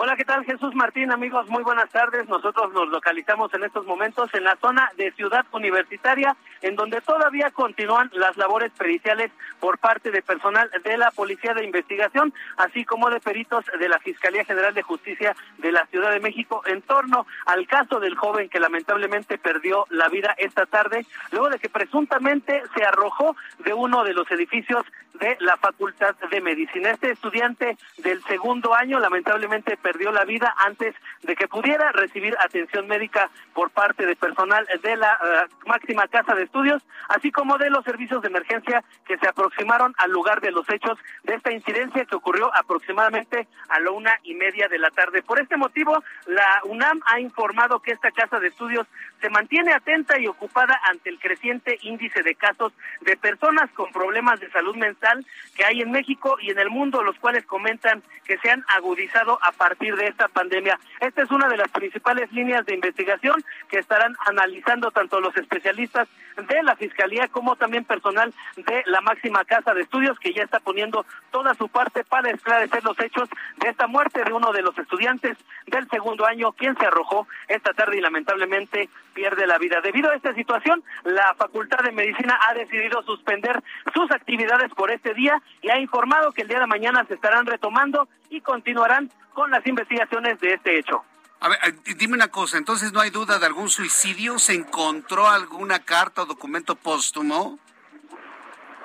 Hola, 0.00 0.14
¿qué 0.14 0.24
tal 0.24 0.44
Jesús 0.44 0.76
Martín? 0.76 1.10
Amigos, 1.10 1.48
muy 1.48 1.64
buenas 1.64 1.90
tardes. 1.90 2.28
Nosotros 2.28 2.72
nos 2.72 2.88
localizamos 2.88 3.52
en 3.52 3.64
estos 3.64 3.84
momentos 3.84 4.32
en 4.32 4.44
la 4.44 4.54
zona 4.60 4.88
de 4.96 5.10
Ciudad 5.10 5.44
Universitaria, 5.50 6.36
en 6.62 6.76
donde 6.76 7.00
todavía 7.00 7.50
continúan 7.50 8.08
las 8.14 8.36
labores 8.36 8.70
periciales 8.78 9.32
por 9.58 9.78
parte 9.78 10.12
de 10.12 10.22
personal 10.22 10.70
de 10.84 10.98
la 10.98 11.10
Policía 11.10 11.52
de 11.52 11.64
Investigación, 11.64 12.32
así 12.58 12.84
como 12.84 13.10
de 13.10 13.18
peritos 13.18 13.64
de 13.76 13.88
la 13.88 13.98
Fiscalía 13.98 14.44
General 14.44 14.72
de 14.72 14.82
Justicia 14.82 15.34
de 15.58 15.72
la 15.72 15.84
Ciudad 15.86 16.12
de 16.12 16.20
México 16.20 16.62
en 16.66 16.80
torno 16.82 17.26
al 17.46 17.66
caso 17.66 17.98
del 17.98 18.14
joven 18.14 18.48
que 18.48 18.60
lamentablemente 18.60 19.36
perdió 19.36 19.84
la 19.90 20.08
vida 20.08 20.32
esta 20.38 20.66
tarde, 20.66 21.06
luego 21.32 21.48
de 21.48 21.58
que 21.58 21.70
presuntamente 21.70 22.62
se 22.72 22.84
arrojó 22.84 23.34
de 23.58 23.74
uno 23.74 24.04
de 24.04 24.14
los 24.14 24.30
edificios 24.30 24.86
de 25.18 25.36
la 25.40 25.56
Facultad 25.56 26.14
de 26.30 26.40
Medicina. 26.40 26.90
Este 26.90 27.10
estudiante 27.10 27.76
del 27.98 28.22
segundo 28.24 28.74
año 28.74 28.98
lamentablemente 28.98 29.76
perdió 29.76 30.12
la 30.12 30.24
vida 30.24 30.54
antes 30.58 30.94
de 31.22 31.34
que 31.36 31.48
pudiera 31.48 31.92
recibir 31.92 32.36
atención 32.38 32.86
médica 32.86 33.30
por 33.54 33.70
parte 33.70 34.06
de 34.06 34.16
personal 34.16 34.66
de 34.82 34.96
la 34.96 35.12
eh, 35.12 35.54
máxima 35.66 36.06
casa 36.08 36.34
de 36.34 36.44
estudios, 36.44 36.82
así 37.08 37.30
como 37.30 37.58
de 37.58 37.70
los 37.70 37.84
servicios 37.84 38.22
de 38.22 38.28
emergencia 38.28 38.84
que 39.06 39.18
se 39.18 39.28
aproximaron 39.28 39.94
al 39.98 40.10
lugar 40.10 40.40
de 40.40 40.52
los 40.52 40.68
hechos 40.70 40.98
de 41.24 41.34
esta 41.34 41.52
incidencia 41.52 42.04
que 42.04 42.16
ocurrió 42.16 42.50
aproximadamente 42.54 43.48
a 43.68 43.80
la 43.80 43.90
una 43.90 44.18
y 44.22 44.34
media 44.34 44.68
de 44.68 44.78
la 44.78 44.90
tarde. 44.90 45.22
Por 45.22 45.40
este 45.40 45.56
motivo, 45.56 46.02
la 46.26 46.60
UNAM 46.64 47.00
ha 47.06 47.20
informado 47.20 47.80
que 47.80 47.92
esta 47.92 48.10
casa 48.10 48.38
de 48.38 48.48
estudios 48.48 48.86
se 49.20 49.30
mantiene 49.30 49.72
atenta 49.72 50.18
y 50.20 50.26
ocupada 50.26 50.80
ante 50.88 51.10
el 51.10 51.18
creciente 51.18 51.78
índice 51.82 52.22
de 52.22 52.34
casos 52.34 52.72
de 53.00 53.16
personas 53.16 53.70
con 53.72 53.90
problemas 53.90 54.38
de 54.40 54.50
salud 54.50 54.76
mental 54.76 55.07
que 55.56 55.64
hay 55.64 55.80
en 55.80 55.90
México 55.90 56.36
y 56.40 56.50
en 56.50 56.58
el 56.58 56.70
mundo, 56.70 57.02
los 57.02 57.18
cuales 57.18 57.44
comentan 57.46 58.02
que 58.24 58.38
se 58.38 58.50
han 58.50 58.64
agudizado 58.68 59.38
a 59.42 59.52
partir 59.52 59.96
de 59.96 60.06
esta 60.06 60.28
pandemia. 60.28 60.78
Esta 61.00 61.22
es 61.22 61.30
una 61.30 61.48
de 61.48 61.56
las 61.56 61.70
principales 61.70 62.30
líneas 62.32 62.64
de 62.66 62.74
investigación 62.74 63.42
que 63.68 63.78
estarán 63.78 64.14
analizando 64.26 64.90
tanto 64.90 65.20
los 65.20 65.36
especialistas 65.36 66.08
de 66.36 66.62
la 66.62 66.76
Fiscalía 66.76 67.28
como 67.28 67.56
también 67.56 67.84
personal 67.84 68.32
de 68.56 68.82
la 68.86 69.00
máxima 69.00 69.44
casa 69.44 69.74
de 69.74 69.82
estudios 69.82 70.18
que 70.18 70.32
ya 70.32 70.42
está 70.42 70.60
poniendo 70.60 71.04
toda 71.30 71.54
su 71.54 71.68
parte 71.68 72.04
para 72.04 72.30
esclarecer 72.30 72.84
los 72.84 72.98
hechos 73.00 73.28
de 73.56 73.68
esta 73.68 73.86
muerte 73.86 74.24
de 74.24 74.32
uno 74.32 74.52
de 74.52 74.62
los 74.62 74.78
estudiantes 74.78 75.36
del 75.66 75.88
segundo 75.88 76.26
año, 76.26 76.52
quien 76.52 76.76
se 76.76 76.86
arrojó 76.86 77.26
esta 77.48 77.72
tarde 77.72 77.98
y 77.98 78.00
lamentablemente 78.00 78.88
pierde 79.14 79.46
la 79.46 79.58
vida. 79.58 79.80
Debido 79.80 80.10
a 80.10 80.14
esta 80.14 80.34
situación, 80.34 80.82
la 81.04 81.34
Facultad 81.34 81.78
de 81.78 81.92
Medicina 81.92 82.38
ha 82.48 82.54
decidido 82.54 83.02
suspender 83.02 83.62
sus 83.92 84.10
actividades 84.10 84.72
por 84.74 84.90
este 84.90 84.97
día 85.14 85.42
y 85.62 85.70
ha 85.70 85.78
informado 85.78 86.32
que 86.32 86.42
el 86.42 86.48
día 86.48 86.60
de 86.60 86.66
mañana 86.66 87.04
se 87.06 87.14
estarán 87.14 87.46
retomando 87.46 88.08
y 88.30 88.40
continuarán 88.40 89.10
con 89.34 89.50
las 89.50 89.66
investigaciones 89.66 90.40
de 90.40 90.54
este 90.54 90.78
hecho. 90.78 91.02
A 91.40 91.48
ver, 91.48 91.58
eh, 91.64 91.94
dime 91.96 92.14
una 92.14 92.28
cosa, 92.28 92.58
entonces 92.58 92.92
no 92.92 93.00
hay 93.00 93.10
duda 93.10 93.38
de 93.38 93.46
algún 93.46 93.68
suicidio, 93.68 94.38
¿se 94.38 94.54
encontró 94.54 95.28
alguna 95.28 95.78
carta 95.78 96.22
o 96.22 96.26
documento 96.26 96.74
póstumo? 96.74 97.58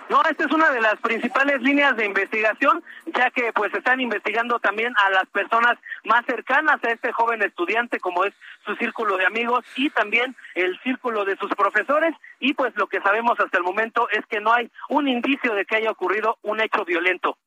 No, 0.09 0.21
esta 0.29 0.45
es 0.45 0.51
una 0.51 0.69
de 0.69 0.81
las 0.81 0.99
principales 0.99 1.61
líneas 1.61 1.95
de 1.95 2.05
investigación, 2.05 2.83
ya 3.05 3.31
que 3.31 3.51
pues 3.53 3.73
están 3.73 3.99
investigando 3.99 4.59
también 4.59 4.93
a 4.97 5.09
las 5.09 5.25
personas 5.29 5.79
más 6.03 6.25
cercanas 6.25 6.83
a 6.83 6.91
este 6.91 7.11
joven 7.11 7.41
estudiante, 7.41 7.99
como 7.99 8.25
es 8.25 8.33
su 8.65 8.75
círculo 8.75 9.17
de 9.17 9.25
amigos 9.25 9.65
y 9.75 9.89
también 9.89 10.35
el 10.55 10.79
círculo 10.81 11.25
de 11.25 11.37
sus 11.37 11.49
profesores. 11.51 12.15
Y 12.39 12.53
pues 12.53 12.73
lo 12.75 12.87
que 12.87 13.01
sabemos 13.01 13.39
hasta 13.39 13.57
el 13.57 13.63
momento 13.63 14.07
es 14.09 14.25
que 14.27 14.39
no 14.39 14.53
hay 14.53 14.69
un 14.89 15.07
indicio 15.07 15.53
de 15.55 15.65
que 15.65 15.77
haya 15.77 15.91
ocurrido 15.91 16.37
un 16.41 16.61
hecho 16.61 16.85
violento. 16.85 17.37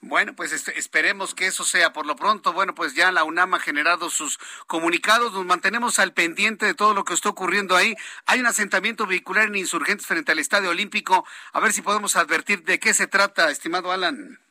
Bueno, 0.00 0.34
pues 0.34 0.52
este, 0.52 0.78
esperemos 0.78 1.34
que 1.34 1.46
eso 1.46 1.64
sea. 1.64 1.92
Por 1.92 2.06
lo 2.06 2.16
pronto, 2.16 2.52
bueno, 2.52 2.74
pues 2.74 2.94
ya 2.94 3.12
la 3.12 3.24
UNAM 3.24 3.54
ha 3.54 3.60
generado 3.60 4.10
sus 4.10 4.38
comunicados. 4.66 5.32
Nos 5.32 5.46
mantenemos 5.46 5.98
al 5.98 6.12
pendiente 6.12 6.66
de 6.66 6.74
todo 6.74 6.94
lo 6.94 7.04
que 7.04 7.14
está 7.14 7.28
ocurriendo 7.28 7.76
ahí. 7.76 7.94
Hay 8.26 8.40
un 8.40 8.46
asentamiento 8.46 9.06
vehicular 9.06 9.46
en 9.46 9.56
insurgentes 9.56 10.06
frente 10.06 10.32
al 10.32 10.38
Estadio 10.38 10.70
Olímpico. 10.70 11.26
A 11.52 11.60
ver 11.60 11.72
si 11.72 11.82
podemos 11.82 12.16
advertir 12.16 12.64
de 12.64 12.78
qué 12.78 12.92
se 12.94 13.06
trata, 13.06 13.50
estimado 13.50 13.92
Alan. 13.92 14.43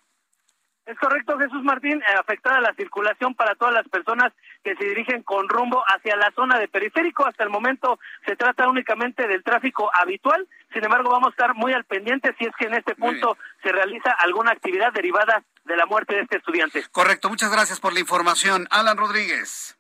Es 0.86 1.00
correcto, 1.00 1.38
Jesús 1.38 1.64
Martín, 1.64 2.02
eh, 2.02 2.14
afectada 2.20 2.60
la 2.60 2.74
circulación 2.74 3.36
para 3.36 3.56
todas 3.56 3.74
las 3.74 3.88
personas 3.88 4.34
que 4.64 4.76
se 4.76 4.84
dirigen 4.84 5.24
con 5.24 5.48
rumbo 5.48 5.82
hacia 5.88 6.18
la 6.18 6.32
zona 6.32 6.60
de 6.60 6.68
periférico. 6.68 7.26
Hasta 7.26 7.44
el 7.44 7.50
momento 7.50 8.00
se 8.26 8.36
trata 8.36 8.68
únicamente 8.68 9.26
del 9.28 9.44
tráfico 9.44 9.90
habitual. 9.94 10.46
Sin 10.74 10.84
embargo, 10.84 11.10
vamos 11.10 11.28
a 11.28 11.32
estar 11.32 11.56
muy 11.56 11.72
al 11.72 11.86
pendiente 11.86 12.36
si 12.38 12.46
es 12.46 12.56
que 12.58 12.66
en 12.66 12.74
este 12.74 12.96
punto 12.96 13.38
se 13.62 13.72
realiza 13.72 14.12
alguna 14.12 14.52
actividad 14.52 14.92
derivada 14.92 15.44
de 15.64 15.78
la 15.78 15.86
muerte 15.86 16.16
de 16.16 16.22
este 16.22 16.38
estudiante. 16.38 16.84
Correcto, 16.92 17.30
muchas 17.30 17.52
gracias 17.52 17.80
por 17.80 17.94
la 17.94 18.02
información. 18.02 18.68
Alan 18.70 18.98
Rodríguez. 18.98 19.78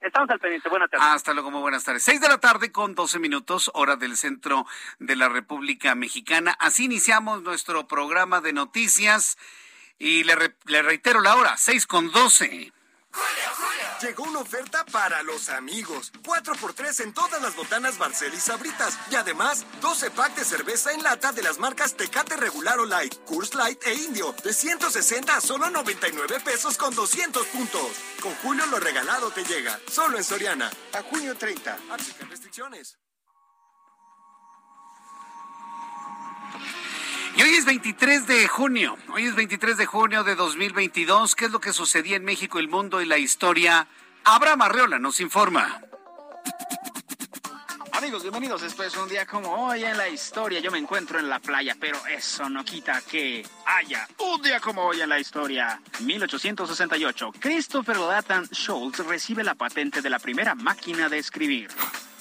Estamos 0.00 0.30
al 0.30 0.38
pendiente. 0.38 0.70
Buenas 0.70 0.88
tardes. 0.88 1.06
Hasta 1.06 1.34
luego, 1.34 1.50
muy 1.50 1.60
buenas 1.60 1.84
tardes. 1.84 2.02
Seis 2.02 2.20
de 2.20 2.28
la 2.28 2.38
tarde 2.38 2.72
con 2.72 2.94
doce 2.94 3.18
minutos, 3.18 3.70
hora 3.74 3.96
del 3.96 4.16
centro 4.16 4.64
de 4.98 5.16
la 5.16 5.28
República 5.28 5.94
Mexicana. 5.94 6.56
Así 6.60 6.84
iniciamos 6.84 7.42
nuestro 7.42 7.86
programa 7.86 8.40
de 8.40 8.54
noticias. 8.54 9.36
Y 9.98 10.24
le, 10.24 10.56
le 10.66 10.82
reitero 10.82 11.20
la 11.20 11.36
hora, 11.36 11.56
6 11.56 11.86
con 11.86 12.10
12. 12.10 12.72
Llegó 14.02 14.24
una 14.24 14.40
oferta 14.40 14.84
para 14.84 15.22
los 15.22 15.48
amigos. 15.48 16.12
4x3 16.22 17.04
en 17.04 17.14
todas 17.14 17.40
las 17.40 17.56
botanas 17.56 17.96
Barcel 17.96 18.34
y 18.34 18.36
Sabritas. 18.36 18.98
Y 19.10 19.14
además, 19.14 19.64
12 19.80 20.10
packs 20.10 20.36
de 20.36 20.44
cerveza 20.44 20.92
en 20.92 21.02
lata 21.02 21.32
de 21.32 21.42
las 21.42 21.58
marcas 21.58 21.96
Tecate 21.96 22.36
Regular 22.36 22.78
o 22.78 22.84
Light, 22.84 23.14
Curse 23.24 23.56
Light 23.56 23.82
e 23.86 23.94
Indio. 23.94 24.34
De 24.44 24.52
160 24.52 25.36
a 25.36 25.40
solo 25.40 25.70
99 25.70 26.40
pesos 26.40 26.76
con 26.76 26.94
200 26.94 27.46
puntos. 27.46 27.88
Con 28.20 28.34
Julio 28.36 28.66
lo 28.66 28.78
regalado 28.78 29.30
te 29.30 29.44
llega. 29.44 29.80
Solo 29.90 30.18
en 30.18 30.24
Soriana. 30.24 30.70
A 30.92 31.02
junio 31.02 31.34
30. 31.34 31.78
Aplican 31.90 32.28
restricciones. 32.28 32.98
Y 37.36 37.42
hoy 37.42 37.50
es 37.50 37.66
23 37.66 38.26
de 38.26 38.48
junio, 38.48 38.96
hoy 39.12 39.26
es 39.26 39.34
23 39.34 39.76
de 39.76 39.84
junio 39.84 40.24
de 40.24 40.34
2022. 40.36 41.34
¿Qué 41.34 41.44
es 41.44 41.50
lo 41.50 41.60
que 41.60 41.74
sucedía 41.74 42.16
en 42.16 42.24
México, 42.24 42.58
el 42.58 42.68
mundo 42.68 43.02
y 43.02 43.04
la 43.04 43.18
historia? 43.18 43.86
Abraham 44.24 44.62
Arreola 44.62 44.98
nos 44.98 45.20
informa. 45.20 45.82
Amigos, 47.92 48.22
bienvenidos. 48.22 48.62
Después 48.62 48.94
de 48.94 49.00
un 49.00 49.08
día 49.10 49.26
como 49.26 49.66
hoy 49.66 49.84
en 49.84 49.98
la 49.98 50.08
historia. 50.08 50.60
Yo 50.60 50.70
me 50.70 50.78
encuentro 50.78 51.18
en 51.18 51.28
la 51.28 51.38
playa, 51.38 51.76
pero 51.78 51.98
eso 52.06 52.48
no 52.48 52.64
quita 52.64 53.02
que 53.02 53.46
haya 53.66 54.08
un 54.18 54.40
día 54.40 54.58
como 54.58 54.84
hoy 54.84 55.02
en 55.02 55.10
la 55.10 55.20
historia. 55.20 55.78
1868. 56.00 57.32
Christopher 57.38 57.98
Lathan 57.98 58.46
Schultz 58.46 59.00
recibe 59.00 59.44
la 59.44 59.54
patente 59.54 60.00
de 60.00 60.08
la 60.08 60.18
primera 60.18 60.54
máquina 60.54 61.10
de 61.10 61.18
escribir. 61.18 61.68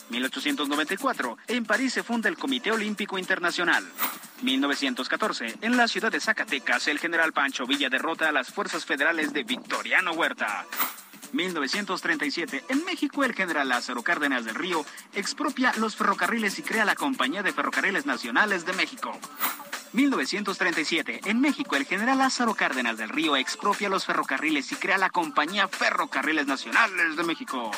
1894. 0.09 1.37
En 1.47 1.65
París 1.65 1.93
se 1.93 2.03
funda 2.03 2.29
el 2.29 2.37
Comité 2.37 2.71
Olímpico 2.71 3.17
Internacional. 3.17 3.83
1914. 4.41 5.55
En 5.61 5.77
la 5.77 5.87
ciudad 5.87 6.11
de 6.11 6.19
Zacatecas, 6.19 6.87
el 6.87 6.99
general 6.99 7.33
Pancho 7.33 7.65
Villa 7.65 7.89
derrota 7.89 8.29
a 8.29 8.31
las 8.31 8.49
fuerzas 8.49 8.85
federales 8.85 9.33
de 9.33 9.43
Victoriano 9.43 10.11
Huerta. 10.11 10.65
1937. 11.33 12.65
En 12.69 12.85
México, 12.85 13.23
el 13.23 13.33
general 13.33 13.69
Lázaro 13.69 14.03
Cárdenas 14.03 14.45
del 14.45 14.55
Río 14.55 14.85
expropia 15.13 15.73
los 15.77 15.95
ferrocarriles 15.95 16.57
y 16.59 16.63
crea 16.63 16.85
la 16.85 16.95
Compañía 16.95 17.43
de 17.43 17.53
Ferrocarriles 17.53 18.05
Nacionales 18.05 18.65
de 18.65 18.73
México. 18.73 19.19
1937. 19.93 21.21
En 21.25 21.39
México, 21.39 21.75
el 21.75 21.85
general 21.85 22.17
Lázaro 22.17 22.53
Cárdenas 22.53 22.97
del 22.97 23.09
Río 23.09 23.35
expropia 23.35 23.89
los 23.89 24.05
ferrocarriles 24.05 24.71
y 24.71 24.75
crea 24.75 24.97
la 24.97 25.09
Compañía 25.09 25.67
Ferrocarriles 25.67 26.47
Nacionales 26.47 27.15
de 27.15 27.23
México. 27.23 27.71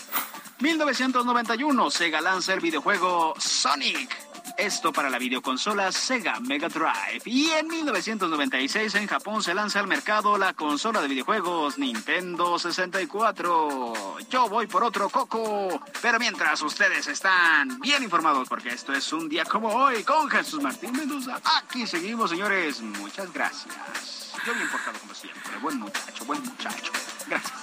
1991. 0.60 1.92
Sega 1.92 2.22
lanza 2.22 2.54
el 2.54 2.60
videojuego 2.60 3.34
Sonic. 3.38 4.26
Esto 4.58 4.94
para 4.94 5.10
la 5.10 5.20
videoconsola 5.20 5.92
Sega 5.92 6.39
Mega 6.39 6.70
Drive. 6.70 7.22
Y 7.25 7.50
en 7.51 7.68
1996 7.68 8.96
en 8.96 9.08
Japón 9.08 9.44
se 9.44 9.54
lanza 9.54 9.80
al 9.80 9.88
mercado 9.88 10.38
la 10.38 10.54
consola 10.54 11.01
de 11.01 11.08
videojuegos 11.08 11.77
Nintendo 11.77 12.58
64. 12.58 13.94
Yo 14.30 14.50
voy 14.50 14.68
por 14.68 14.84
otro 14.84 15.10
coco. 15.10 15.82
Pero 16.01 16.20
mientras 16.20 16.62
ustedes 16.62 17.08
están 17.08 17.80
bien 17.80 18.04
informados, 18.04 18.48
porque 18.48 18.70
esto 18.70 18.94
es 18.94 19.12
un 19.13 19.27
día 19.27 19.46
como 19.46 19.70
hoy 19.70 20.04
con 20.04 20.30
Jesús 20.30 20.62
Martín 20.62 20.94
Mendoza. 20.94 21.39
Aquí 21.58 21.86
seguimos, 21.86 22.30
señores. 22.30 22.82
Muchas 22.82 23.32
gracias. 23.34 24.34
Yo 24.46 24.54
bien 24.54 24.70
portado 24.70 25.00
como 25.00 25.13
siempre. 25.13 25.58
Buen 25.62 25.80
muchacho, 25.80 26.25
buen 26.25 26.42
muchacho. 26.44 26.92
Gracias. 27.27 27.54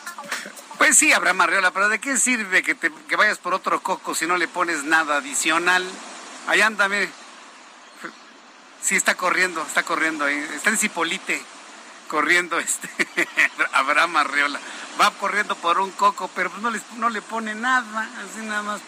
Pues 0.79 0.99
sí, 0.99 1.13
Abraham 1.13 1.41
Arreola, 1.43 1.71
pero 1.71 1.89
¿de 1.89 1.99
qué 1.99 2.17
sirve 2.17 2.63
que, 2.63 2.75
te, 2.75 2.93
que 3.09 3.17
vayas 3.17 3.39
por 3.39 3.55
otro 3.55 3.81
coco 3.81 4.15
si 4.15 4.27
no 4.27 4.37
le 4.37 4.49
pones 4.49 4.85
nada 4.85 5.17
adicional? 5.17 5.85
Ahí 6.47 6.61
anda, 6.61 6.89
mire. 6.89 7.11
Sí, 8.83 8.97
está 8.97 9.15
corriendo, 9.15 9.63
está 9.63 9.83
corriendo 9.83 10.25
ahí. 10.27 10.37
Está 10.55 10.71
en 10.71 10.77
Cipolite, 10.77 11.43
corriendo 12.09 12.59
este 12.61 12.89
Abraham 13.73 14.17
Arreola. 14.19 14.61
Va 15.01 15.11
corriendo 15.13 15.57
por 15.57 15.81
un 15.81 15.91
coco, 15.93 16.31
pero 16.35 16.51
pues 16.51 16.63
no, 16.63 16.71
les, 16.71 16.83
no 16.93 17.09
le 17.09 17.23
pone 17.23 17.55
nada, 17.55 18.09
así 18.23 18.45
nada 18.45 18.63
más 18.63 18.81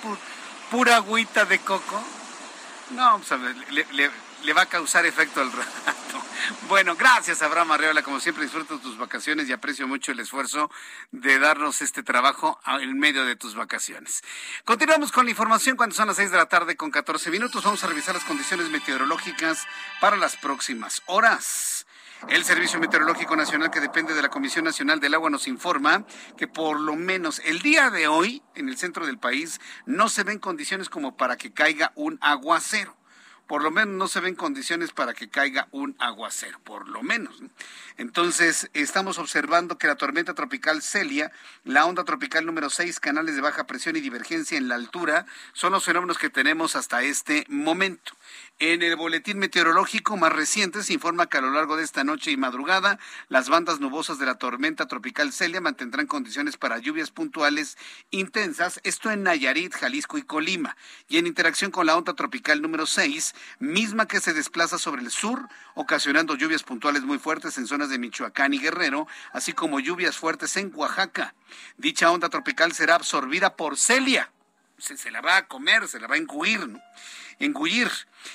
pura 0.71 0.97
agüita 0.97 1.45
de 1.47 1.59
coco. 1.61 2.03
No, 2.91 3.19
pues, 3.19 3.41
le, 3.71 3.87
le, 3.93 4.11
le 4.47 4.53
va 4.53 4.62
a 4.62 4.67
causar 4.67 5.05
efecto 5.05 5.41
al 5.41 5.53
rato. 5.53 6.23
Bueno, 6.69 6.95
gracias 6.95 7.43
Abraham 7.43 7.73
Arreola, 7.73 8.03
como 8.03 8.21
siempre 8.21 8.45
disfruto 8.45 8.79
tus 8.79 8.97
vacaciones 8.97 9.49
y 9.49 9.53
aprecio 9.53 9.88
mucho 9.88 10.12
el 10.12 10.21
esfuerzo 10.21 10.71
de 11.11 11.41
darnos 11.41 11.83
este 11.83 12.05
trabajo 12.05 12.61
en 12.81 12.97
medio 12.99 13.25
de 13.25 13.35
tus 13.35 13.57
vacaciones. 13.57 14.23
Continuamos 14.65 15.11
con 15.11 15.25
la 15.25 15.33
información 15.33 15.76
cuando 15.76 15.97
son 15.97 16.07
las 16.07 16.17
6 16.17 16.31
de 16.31 16.37
la 16.37 16.47
tarde 16.47 16.76
con 16.76 16.93
14 16.93 17.31
minutos. 17.33 17.65
Vamos 17.65 17.83
a 17.83 17.88
revisar 17.88 18.15
las 18.15 18.25
condiciones 18.25 18.71
meteorológicas 18.71 19.67
para 20.00 20.17
las 20.17 20.37
próximas 20.37 21.03
horas. 21.07 21.87
El 22.29 22.45
Servicio 22.45 22.79
Meteorológico 22.79 23.37
Nacional, 23.37 23.71
que 23.71 23.81
depende 23.81 24.15
de 24.15 24.23
la 24.23 24.31
Comisión 24.31 24.65
Nacional 24.65 25.00
del 25.00 25.15
Agua, 25.15 25.29
nos 25.29 25.49
informa 25.49 26.07
que 26.38 26.49
por 26.49 26.81
lo 26.81 26.95
menos 26.95 27.41
el 27.45 27.61
día 27.61 27.91
de 27.91 28.07
hoy, 28.07 28.43
en 28.55 28.69
el 28.69 28.79
centro 28.79 29.07
del 29.07 29.19
país, 29.19 29.61
no 29.85 30.09
se 30.09 30.23
ven 30.23 30.38
condiciones 30.38 30.88
como 30.88 31.17
para 31.17 31.37
que 31.37 31.53
caiga 31.53 31.93
un 31.95 32.19
aguacero 32.23 32.97
por 33.47 33.62
lo 33.62 33.71
menos 33.71 33.95
no 33.95 34.09
se 34.09 34.21
ven 34.21 34.35
condiciones 34.35 34.93
para 34.93 35.15
que 35.15 35.29
caiga 35.29 35.69
un 35.71 35.95
aguacero, 35.99 36.59
por 36.61 36.88
lo 36.88 37.03
menos. 37.03 37.43
Entonces, 37.99 38.69
estamos 38.75 39.19
observando 39.19 39.79
que 39.79 39.87
la 39.87 39.95
tormenta 39.95 40.35
tropical 40.35 40.83
Celia, 40.83 41.33
la 41.65 41.87
onda 41.87 42.05
tropical 42.05 42.45
número 42.45 42.69
6, 42.69 43.00
canales 43.00 43.37
de 43.37 43.41
baja 43.41 43.67
presión 43.67 43.97
y 43.97 44.00
divergencia 44.00 44.59
en 44.59 44.69
la 44.69 44.75
altura, 44.75 45.25
son 45.55 45.73
los 45.73 45.85
fenómenos 45.85 46.19
que 46.19 46.29
tenemos 46.29 46.76
hasta 46.76 47.03
este 47.03 47.47
momento. 47.49 48.12
En 48.59 48.83
el 48.83 48.97
boletín 48.97 49.38
meteorológico 49.38 50.17
más 50.17 50.33
reciente 50.33 50.83
se 50.83 50.95
informa 50.95 51.26
que 51.26 51.37
a 51.37 51.43
lo 51.43 51.50
largo 51.50 51.76
de 51.76 51.85
esta 51.85 52.05
noche 52.05 52.31
y 52.31 52.38
madrugada 52.38 52.99
las 53.29 53.50
bandas 53.50 53.81
nubosas 53.81 54.19
de 54.19 54.25
la 54.25 54.37
tormenta 54.37 54.87
tropical 54.87 55.33
Celia 55.33 55.61
mantendrán 55.61 56.07
condiciones 56.07 56.57
para 56.57 56.79
lluvias 56.79 57.11
puntuales 57.11 57.76
intensas, 58.11 58.81
esto 58.83 59.11
en 59.11 59.25
Nayarit, 59.25 59.75
Jalisco 59.75 60.17
y 60.17 60.23
Colima, 60.23 60.76
y 61.07 61.19
en 61.19 61.26
interacción 61.26 61.71
con 61.71 61.85
la 61.85 61.97
onda 61.97 62.15
tropical 62.15 62.62
número 62.62 62.87
6, 62.87 63.35
misma 63.59 64.09
que 64.09 64.21
se 64.21 64.33
desplaza 64.33 64.79
sobre 64.79 65.03
el 65.03 65.11
sur, 65.11 65.49
ocasionando 65.75 66.35
lluvias 66.35 66.62
puntuales 66.62 67.03
muy 67.03 67.19
fuertes 67.19 67.59
en 67.59 67.67
zonas 67.67 67.86
de 67.88 67.99
Michoacán 67.99 68.55
y 68.55 68.59
Guerrero, 68.59 69.07
así 69.33 69.52
como 69.52 69.81
lluvias 69.81 70.16
fuertes 70.16 70.57
en 70.57 70.73
Oaxaca. 70.75 71.35
Dicha 71.76 72.11
onda 72.11 72.28
tropical 72.28 72.73
será 72.73 72.95
absorbida 72.95 73.57
por 73.57 73.76
Celia. 73.76 74.31
Se, 74.78 75.11
la 75.11 75.23
va 75.23 75.38
a 75.38 75.49
comer, 75.49 75.88
se 75.88 75.99
la 75.99 76.07
va 76.07 76.16
a 76.16 76.19
enguir. 76.19 76.69
¿no? 76.69 76.81
engullir. 77.38 77.90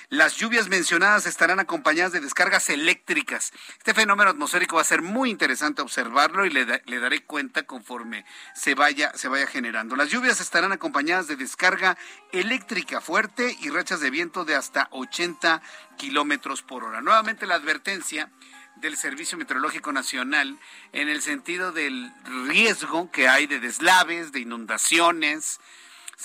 Las 0.09 0.37
lluvias 0.37 0.69
mencionadas 0.69 1.25
estarán 1.25 1.59
acompañadas 1.59 2.13
de 2.13 2.21
descargas 2.21 2.69
eléctricas. 2.69 3.51
Este 3.77 3.93
fenómeno 3.93 4.29
atmosférico 4.29 4.77
va 4.77 4.83
a 4.83 4.85
ser 4.85 5.01
muy 5.01 5.29
interesante 5.29 5.81
observarlo 5.81 6.45
y 6.45 6.49
le, 6.49 6.65
daré 6.65 7.23
cuenta 7.25 7.63
conforme 7.63 8.25
se 8.55 8.73
vaya, 8.73 9.11
se 9.15 9.27
vaya 9.27 9.47
generando. 9.47 9.95
Las 9.95 10.09
lluvias 10.09 10.39
estarán 10.39 10.71
acompañadas 10.71 11.27
de 11.27 11.35
descarga 11.35 11.97
eléctrica 12.31 13.01
fuerte 13.01 13.57
y 13.59 13.69
rachas 13.69 13.99
de 13.99 14.11
viento 14.11 14.45
de 14.45 14.55
hasta 14.55 14.87
80 14.91 15.61
kilómetros 15.97 16.61
por 16.61 16.83
hora. 16.83 17.01
Nuevamente 17.01 17.45
la 17.45 17.55
advertencia 17.55 18.31
del 18.75 18.97
Servicio 18.97 19.37
Meteorológico 19.37 19.91
Nacional 19.91 20.59
en 20.91 21.09
el 21.09 21.21
sentido 21.21 21.71
del 21.71 22.11
riesgo 22.47 23.11
que 23.11 23.27
hay 23.27 23.47
de 23.47 23.59
deslaves, 23.59 24.31
de 24.31 24.39
inundaciones. 24.39 25.59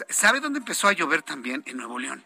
¿Sabe 0.08 0.40
dónde 0.40 0.58
empezó 0.58 0.88
a 0.88 0.92
llover 0.92 1.22
también? 1.22 1.62
En 1.66 1.76
Nuevo 1.76 1.98
León 1.98 2.24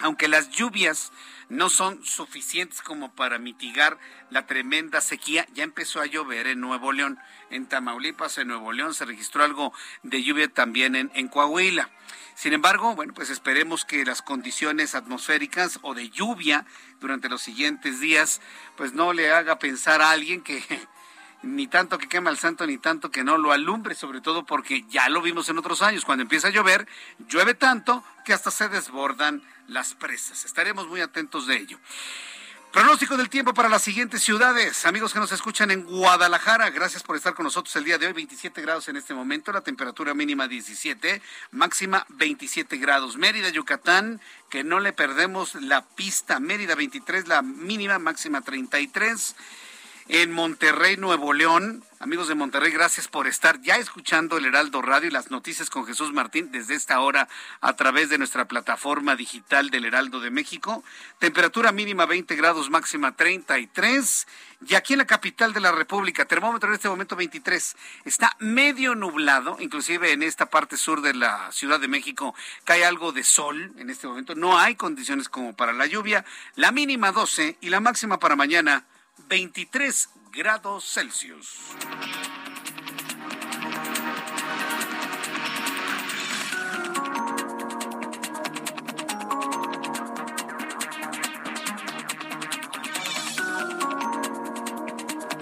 aunque 0.00 0.28
las 0.28 0.50
lluvias 0.50 1.12
no 1.50 1.68
son 1.68 2.02
suficientes 2.04 2.80
como 2.80 3.12
para 3.12 3.38
mitigar 3.38 3.98
la 4.30 4.46
tremenda 4.46 5.00
sequía, 5.00 5.46
ya 5.52 5.64
empezó 5.64 6.00
a 6.00 6.06
llover 6.06 6.46
en 6.46 6.60
Nuevo 6.60 6.92
León, 6.92 7.18
en 7.50 7.66
Tamaulipas, 7.66 8.38
en 8.38 8.48
Nuevo 8.48 8.72
León 8.72 8.94
se 8.94 9.04
registró 9.04 9.44
algo 9.44 9.72
de 10.04 10.22
lluvia 10.22 10.48
también 10.48 10.94
en, 10.94 11.10
en 11.14 11.28
Coahuila. 11.28 11.90
Sin 12.36 12.52
embargo, 12.52 12.94
bueno, 12.94 13.12
pues 13.12 13.28
esperemos 13.30 13.84
que 13.84 14.04
las 14.04 14.22
condiciones 14.22 14.94
atmosféricas 14.94 15.80
o 15.82 15.92
de 15.92 16.08
lluvia 16.08 16.64
durante 17.00 17.28
los 17.28 17.42
siguientes 17.42 18.00
días, 18.00 18.40
pues 18.76 18.94
no 18.94 19.12
le 19.12 19.32
haga 19.32 19.58
pensar 19.58 20.00
a 20.00 20.12
alguien 20.12 20.42
que 20.42 20.62
ni 21.42 21.66
tanto 21.66 21.98
que 21.98 22.08
quema 22.08 22.30
el 22.30 22.38
santo, 22.38 22.66
ni 22.66 22.78
tanto 22.78 23.10
que 23.10 23.24
no 23.24 23.38
lo 23.38 23.52
alumbre, 23.52 23.94
sobre 23.94 24.20
todo 24.20 24.46
porque 24.46 24.84
ya 24.88 25.08
lo 25.08 25.20
vimos 25.20 25.48
en 25.48 25.58
otros 25.58 25.82
años, 25.82 26.04
cuando 26.04 26.22
empieza 26.22 26.48
a 26.48 26.52
llover, 26.52 26.86
llueve 27.28 27.54
tanto 27.54 28.04
que 28.24 28.32
hasta 28.32 28.50
se 28.50 28.68
desbordan 28.68 29.42
las 29.70 29.94
presas. 29.94 30.44
Estaremos 30.44 30.86
muy 30.88 31.00
atentos 31.00 31.46
de 31.46 31.56
ello. 31.56 31.78
Pronóstico 32.72 33.16
del 33.16 33.28
tiempo 33.28 33.52
para 33.52 33.68
las 33.68 33.82
siguientes 33.82 34.22
ciudades. 34.22 34.86
Amigos 34.86 35.12
que 35.12 35.18
nos 35.18 35.32
escuchan 35.32 35.72
en 35.72 35.82
Guadalajara, 35.82 36.70
gracias 36.70 37.02
por 37.02 37.16
estar 37.16 37.34
con 37.34 37.42
nosotros 37.42 37.74
el 37.74 37.82
día 37.82 37.98
de 37.98 38.06
hoy. 38.06 38.12
27 38.12 38.62
grados 38.62 38.88
en 38.88 38.96
este 38.96 39.12
momento, 39.12 39.50
la 39.50 39.62
temperatura 39.62 40.14
mínima 40.14 40.46
17, 40.46 41.20
máxima 41.50 42.06
27 42.10 42.76
grados. 42.76 43.16
Mérida, 43.16 43.48
Yucatán, 43.48 44.20
que 44.50 44.62
no 44.62 44.78
le 44.78 44.92
perdemos 44.92 45.56
la 45.56 45.84
pista. 45.84 46.38
Mérida 46.38 46.76
23, 46.76 47.26
la 47.26 47.42
mínima, 47.42 47.98
máxima 47.98 48.40
33 48.40 49.34
en 50.12 50.32
Monterrey, 50.32 50.96
Nuevo 50.96 51.32
León. 51.32 51.84
Amigos 52.00 52.26
de 52.26 52.34
Monterrey, 52.34 52.72
gracias 52.72 53.06
por 53.06 53.28
estar 53.28 53.60
ya 53.60 53.76
escuchando 53.76 54.38
el 54.38 54.44
Heraldo 54.44 54.82
Radio 54.82 55.06
y 55.06 55.12
las 55.12 55.30
noticias 55.30 55.70
con 55.70 55.86
Jesús 55.86 56.12
Martín 56.12 56.50
desde 56.50 56.74
esta 56.74 56.98
hora 56.98 57.28
a 57.60 57.74
través 57.74 58.08
de 58.08 58.18
nuestra 58.18 58.48
plataforma 58.48 59.14
digital 59.14 59.70
del 59.70 59.84
Heraldo 59.84 60.18
de 60.18 60.32
México. 60.32 60.82
Temperatura 61.20 61.70
mínima 61.70 62.06
20 62.06 62.34
grados, 62.34 62.70
máxima 62.70 63.14
33. 63.14 64.26
Y 64.66 64.74
aquí 64.74 64.94
en 64.94 64.98
la 64.98 65.06
capital 65.06 65.52
de 65.52 65.60
la 65.60 65.70
República, 65.70 66.24
termómetro 66.24 66.70
en 66.70 66.74
este 66.74 66.88
momento 66.88 67.14
23. 67.14 67.76
Está 68.04 68.34
medio 68.40 68.96
nublado, 68.96 69.58
inclusive 69.60 70.10
en 70.10 70.24
esta 70.24 70.46
parte 70.46 70.76
sur 70.76 71.02
de 71.02 71.14
la 71.14 71.52
Ciudad 71.52 71.78
de 71.78 71.86
México 71.86 72.34
cae 72.64 72.84
algo 72.84 73.12
de 73.12 73.22
sol 73.22 73.72
en 73.78 73.90
este 73.90 74.08
momento. 74.08 74.34
No 74.34 74.58
hay 74.58 74.74
condiciones 74.74 75.28
como 75.28 75.54
para 75.54 75.72
la 75.72 75.86
lluvia. 75.86 76.24
La 76.56 76.72
mínima 76.72 77.12
12 77.12 77.58
y 77.60 77.68
la 77.68 77.78
máxima 77.78 78.18
para 78.18 78.34
mañana 78.34 78.86
23 79.28 80.08
grados 80.32 80.84
Celsius. 80.84 81.76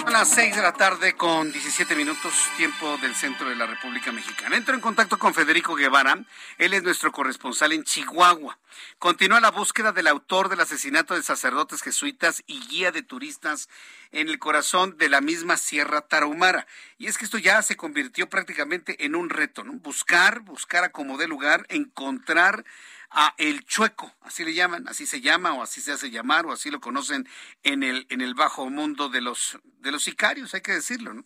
A 0.08 0.10
las 0.10 0.30
6 0.30 0.56
de 0.56 0.62
la 0.62 0.72
tarde 0.72 1.16
con 1.16 1.52
17 1.52 1.94
minutos, 1.94 2.32
tiempo 2.56 2.96
del 2.96 3.14
centro 3.14 3.50
de 3.50 3.54
la 3.54 3.66
República 3.66 4.10
Mexicana. 4.10 4.56
Entro 4.56 4.74
en 4.74 4.80
contacto 4.80 5.18
con 5.18 5.34
Federico 5.34 5.74
Guevara, 5.74 6.24
él 6.56 6.72
es 6.72 6.82
nuestro 6.82 7.12
corresponsal 7.12 7.72
en 7.72 7.84
Chihuahua. 7.84 8.58
Continúa 8.98 9.38
la 9.40 9.50
búsqueda 9.50 9.92
del 9.92 10.06
autor 10.06 10.48
del 10.48 10.60
asesinato 10.60 11.12
de 11.12 11.22
sacerdotes 11.22 11.82
jesuitas 11.82 12.42
y 12.46 12.58
guía 12.68 12.90
de 12.90 13.02
turistas 13.02 13.68
en 14.10 14.30
el 14.30 14.38
corazón 14.38 14.96
de 14.96 15.10
la 15.10 15.20
misma 15.20 15.58
Sierra 15.58 16.00
Tarahumara. 16.00 16.66
Y 16.96 17.08
es 17.08 17.18
que 17.18 17.26
esto 17.26 17.36
ya 17.36 17.60
se 17.60 17.76
convirtió 17.76 18.30
prácticamente 18.30 19.04
en 19.04 19.14
un 19.14 19.28
reto, 19.28 19.62
¿no? 19.62 19.74
Buscar, 19.74 20.40
buscar 20.40 20.84
a 20.84 20.88
como 20.88 21.18
de 21.18 21.28
lugar, 21.28 21.66
encontrar 21.68 22.64
a 23.10 23.34
El 23.38 23.64
Chueco, 23.64 24.14
así 24.20 24.44
le 24.44 24.52
llaman, 24.52 24.86
así 24.86 25.06
se 25.06 25.20
llama 25.20 25.54
o 25.54 25.62
así 25.62 25.80
se 25.80 25.92
hace 25.92 26.10
llamar 26.10 26.44
o 26.46 26.52
así 26.52 26.70
lo 26.70 26.80
conocen 26.80 27.28
en 27.62 27.82
el, 27.82 28.06
en 28.10 28.20
el 28.20 28.34
bajo 28.34 28.68
mundo 28.68 29.08
de 29.08 29.22
los, 29.22 29.58
de 29.80 29.92
los 29.92 30.02
sicarios, 30.04 30.52
hay 30.54 30.60
que 30.60 30.72
decirlo. 30.72 31.14
¿no? 31.14 31.24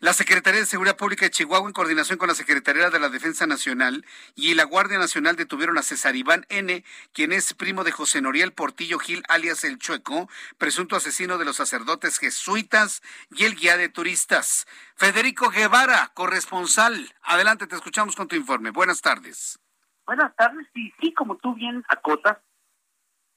La 0.00 0.12
Secretaría 0.12 0.60
de 0.60 0.66
Seguridad 0.66 0.96
Pública 0.96 1.24
de 1.24 1.30
Chihuahua, 1.30 1.68
en 1.68 1.72
coordinación 1.72 2.18
con 2.18 2.28
la 2.28 2.34
Secretaría 2.34 2.90
de 2.90 3.00
la 3.00 3.08
Defensa 3.08 3.46
Nacional 3.46 4.04
y 4.36 4.54
la 4.54 4.64
Guardia 4.64 4.98
Nacional, 4.98 5.34
detuvieron 5.34 5.78
a 5.78 5.82
César 5.82 6.14
Iván 6.14 6.46
N., 6.48 6.84
quien 7.12 7.32
es 7.32 7.54
primo 7.54 7.82
de 7.82 7.92
José 7.92 8.20
Noriel 8.20 8.52
Portillo 8.52 8.98
Gil, 8.98 9.24
alias 9.28 9.64
El 9.64 9.78
Chueco, 9.78 10.28
presunto 10.58 10.94
asesino 10.94 11.38
de 11.38 11.44
los 11.44 11.56
sacerdotes 11.56 12.18
jesuitas 12.18 13.02
y 13.30 13.44
el 13.44 13.56
guía 13.56 13.76
de 13.76 13.88
turistas. 13.88 14.66
Federico 14.94 15.50
Guevara, 15.50 16.12
corresponsal. 16.14 17.14
Adelante, 17.22 17.66
te 17.66 17.74
escuchamos 17.74 18.14
con 18.14 18.28
tu 18.28 18.36
informe. 18.36 18.70
Buenas 18.70 19.00
tardes. 19.00 19.58
Buenas 20.06 20.36
tardes. 20.36 20.66
Sí, 20.72 20.92
sí, 21.00 21.12
como 21.12 21.36
tú 21.36 21.54
bien 21.54 21.84
acotas, 21.88 22.38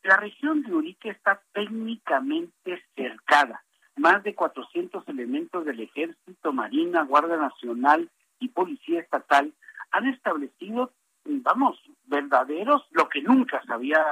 la 0.04 0.18
región 0.18 0.62
de 0.62 0.74
Urique 0.74 1.10
está 1.10 1.42
técnicamente 1.52 2.84
cercada. 2.96 3.64
Más 3.96 4.24
de 4.24 4.36
400 4.36 5.08
elementos 5.08 5.66
del 5.66 5.80
Ejército, 5.80 6.54
Marina, 6.54 7.04
Guardia 7.04 7.38
Nacional 7.38 8.10
y 8.40 8.50
Policía 8.50 9.02
Estatal 9.02 9.52
han 9.92 10.08
establecido, 10.08 10.92
vamos, 11.26 11.82
verdaderos, 12.06 12.86
lo 12.92 13.10
que 13.10 13.24
nunca 13.24 13.62
se 13.66 13.74
había 13.74 14.06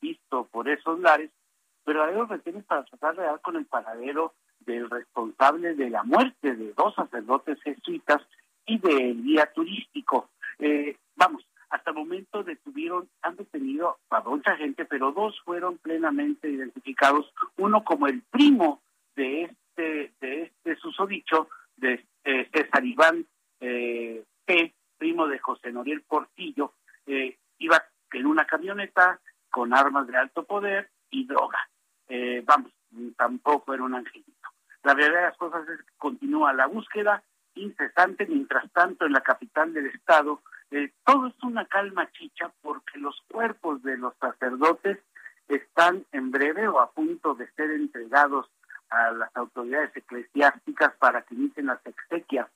visto 0.00 0.46
por 0.46 0.68
esos 0.68 1.00
lares, 1.00 1.30
verdaderos 1.84 2.28
retenes 2.28 2.64
para 2.64 2.84
tratar 2.84 3.16
de 3.16 3.24
dar 3.24 3.40
con 3.40 3.56
el 3.56 3.66
paradero 3.66 4.34
del 4.60 4.88
responsable 4.88 5.74
de 5.74 5.90
la 5.90 6.04
muerte 6.04 6.54
de 6.54 6.72
dos 6.74 6.94
sacerdotes 6.94 7.60
jesuitas 7.62 8.22
y 8.66 8.78
del 8.78 9.22
guía 9.22 9.52
turístico. 9.52 10.30
Eh, 10.58 10.96
momento 12.18 12.42
detuvieron, 12.42 13.08
han 13.22 13.36
detenido 13.36 13.98
a 14.10 14.20
mucha 14.20 14.56
gente, 14.56 14.84
pero 14.84 15.12
dos 15.12 15.40
fueron 15.44 15.78
plenamente 15.78 16.48
identificados, 16.48 17.32
uno 17.56 17.84
como 17.84 18.06
el 18.06 18.22
primo 18.22 18.82
de 19.14 19.44
este, 19.44 20.12
de 20.20 20.42
este 20.42 20.76
susodicho, 20.76 21.48
de 21.76 22.04
eh, 22.24 22.48
César 22.52 22.84
Iván 22.84 23.26
eh, 23.60 24.24
P., 24.44 24.74
primo 24.96 25.28
de 25.28 25.38
José 25.38 25.70
Noriel 25.70 26.02
Portillo, 26.02 26.72
eh, 27.06 27.36
iba 27.58 27.84
en 28.12 28.26
una 28.26 28.44
camioneta 28.46 29.20
con 29.50 29.72
armas 29.72 30.06
de 30.08 30.16
alto 30.16 30.42
poder, 30.44 30.90
y 31.10 31.26
droga. 31.26 31.58
Eh, 32.08 32.42
vamos, 32.44 32.72
tampoco 33.16 33.74
era 33.74 33.82
un 33.82 33.94
angelito. 33.94 34.48
La 34.82 34.94
verdad 34.94 35.16
de 35.16 35.22
las 35.22 35.36
cosas 35.36 35.68
es 35.68 35.78
que 35.78 35.92
continúa 35.96 36.52
la 36.52 36.66
búsqueda 36.66 37.22
incesante, 37.54 38.26
mientras 38.26 38.70
tanto 38.72 39.06
en 39.06 39.12
la 39.12 39.20
capital 39.22 39.72
del 39.72 39.86
estado 39.86 40.42
eh, 40.70 40.92
todo 41.04 41.28
es 41.28 41.42
una 41.42 41.66
calma 41.66 42.10
chicha 42.12 42.52
porque 42.62 42.98
los 42.98 43.20
cuerpos 43.30 43.82
de 43.82 43.96
los 43.96 44.14
sacerdotes 44.16 44.98
están 45.48 46.04
en 46.12 46.30
breve 46.30 46.68
o 46.68 46.80
a 46.80 46.90
punto 46.90 47.34
de 47.34 47.50
ser 47.52 47.70
entregados 47.70 48.50
a 48.90 49.10
las 49.12 49.34
autoridades 49.36 49.96
eclesiásticas 49.96 50.94
para 50.98 51.22
que 51.22 51.34
inicien 51.34 51.66
las 51.66 51.84
exequias 51.86 52.48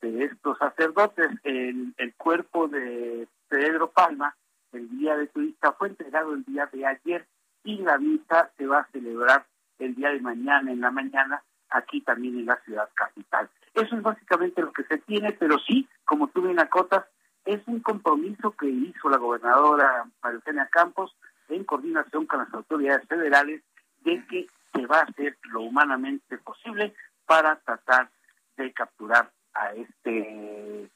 de 0.00 0.24
estos 0.24 0.58
sacerdotes. 0.58 1.28
El, 1.42 1.94
el 1.96 2.14
cuerpo 2.14 2.68
de 2.68 3.26
Pedro 3.48 3.90
Palma, 3.90 4.36
el 4.72 4.88
día 4.98 5.16
de 5.16 5.26
turista, 5.26 5.72
fue 5.72 5.88
entregado 5.88 6.34
el 6.34 6.44
día 6.44 6.68
de 6.72 6.86
ayer 6.86 7.26
y 7.64 7.78
la 7.78 7.98
misa 7.98 8.50
se 8.56 8.66
va 8.66 8.80
a 8.80 8.90
celebrar 8.92 9.46
el 9.78 9.94
día 9.94 10.10
de 10.10 10.20
mañana, 10.20 10.70
en 10.70 10.80
la 10.80 10.90
mañana, 10.90 11.42
aquí 11.70 12.00
también 12.00 12.38
en 12.38 12.46
la 12.46 12.56
ciudad 12.64 12.88
capital. 12.94 13.50
Eso 13.74 13.96
es 13.96 14.02
básicamente 14.02 14.62
lo 14.62 14.72
que 14.72 14.84
se 14.84 14.98
tiene, 14.98 15.32
pero 15.32 15.58
sí, 15.58 15.88
como 16.04 16.28
tú 16.28 16.42
bien 16.42 16.60
acotas, 16.60 17.04
es 17.46 17.62
un 17.66 17.80
compromiso 17.80 18.50
que 18.52 18.68
hizo 18.68 19.08
la 19.08 19.16
gobernadora 19.16 20.04
María 20.22 20.68
Campos 20.70 21.16
en 21.48 21.64
coordinación 21.64 22.26
con 22.26 22.40
las 22.40 22.52
autoridades 22.52 23.06
federales 23.08 23.62
de 24.00 24.26
que 24.26 24.46
se 24.74 24.86
va 24.86 24.98
a 24.98 25.04
hacer 25.04 25.38
lo 25.44 25.62
humanamente 25.62 26.38
posible 26.38 26.94
para 27.24 27.56
tratar 27.60 28.10
de 28.56 28.72
capturar 28.72 29.30
a 29.54 29.72
este 29.74 30.90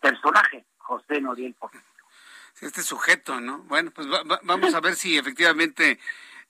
personaje, 0.00 0.64
José 0.78 1.20
Noriel. 1.20 1.54
Este 2.60 2.82
sujeto, 2.82 3.40
¿no? 3.40 3.58
Bueno, 3.60 3.90
pues 3.92 4.08
vamos 4.42 4.74
a 4.74 4.80
ver 4.80 4.94
si 4.94 5.16
efectivamente 5.16 5.98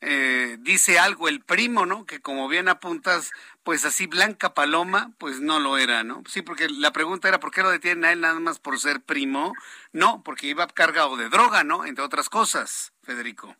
eh, 0.01 0.57
dice 0.61 0.99
algo 0.99 1.29
el 1.29 1.41
primo, 1.41 1.87
¿no? 1.87 2.05
Que 2.05 2.21
como 2.21 2.49
bien 2.49 2.69
apuntas, 2.69 3.33
pues 3.65 3.85
así 3.85 4.07
Blanca 4.07 4.53
Paloma, 4.53 5.13
pues 5.19 5.41
no 5.41 5.59
lo 5.59 5.79
era, 5.79 6.05
¿no? 6.05 6.23
Sí, 6.27 6.43
porque 6.43 6.69
la 6.69 6.93
pregunta 6.93 7.29
era, 7.29 7.41
¿por 7.41 7.51
qué 7.51 7.63
lo 7.63 7.71
detienen 7.71 8.05
a 8.05 8.13
él 8.13 8.21
nada 8.21 8.39
más 8.39 8.59
por 8.59 8.79
ser 8.79 9.01
primo? 9.01 9.55
No, 9.93 10.23
porque 10.23 10.49
iba 10.49 10.67
cargado 10.67 11.17
de 11.17 11.29
droga, 11.29 11.65
¿no? 11.65 11.85
Entre 11.87 12.05
otras 12.05 12.29
cosas, 12.29 12.93
Federico. 13.03 13.57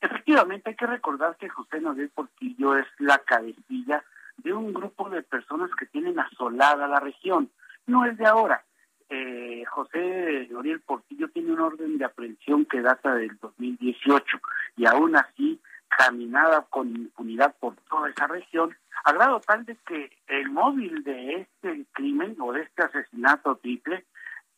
Efectivamente, 0.00 0.70
hay 0.70 0.76
que 0.76 0.86
recordar 0.86 1.36
que 1.36 1.48
José 1.48 1.80
Noriel 1.80 2.10
Portillo 2.10 2.76
es 2.76 2.86
la 2.98 3.18
cabecilla 3.18 4.04
de 4.38 4.52
un 4.52 4.72
grupo 4.72 5.08
de 5.10 5.22
personas 5.22 5.70
que 5.78 5.86
tienen 5.86 6.18
asolada 6.18 6.88
la 6.88 7.00
región. 7.00 7.50
No 7.86 8.04
es 8.04 8.16
de 8.18 8.26
ahora. 8.26 8.64
Eh, 9.08 9.64
José 9.68 10.48
Noriel 10.50 10.80
Portillo 10.80 11.28
tiene 11.28 11.52
un 11.52 11.60
orden 11.60 11.98
de 11.98 12.04
aprehensión 12.04 12.64
que 12.64 12.80
data 12.80 13.14
del 13.14 13.36
2018 13.38 14.40
y 14.76 14.86
aún 14.86 15.16
así 15.16 15.60
caminada 15.98 16.62
con 16.70 16.88
impunidad 16.88 17.54
por 17.58 17.76
toda 17.88 18.10
esa 18.10 18.26
región, 18.26 18.76
a 19.04 19.12
grado 19.12 19.40
tal 19.40 19.64
de 19.64 19.76
que 19.86 20.10
el 20.28 20.50
móvil 20.50 21.02
de 21.04 21.40
este 21.40 21.84
crimen 21.92 22.36
o 22.40 22.52
de 22.52 22.62
este 22.62 22.82
asesinato 22.82 23.56
triple 23.56 24.04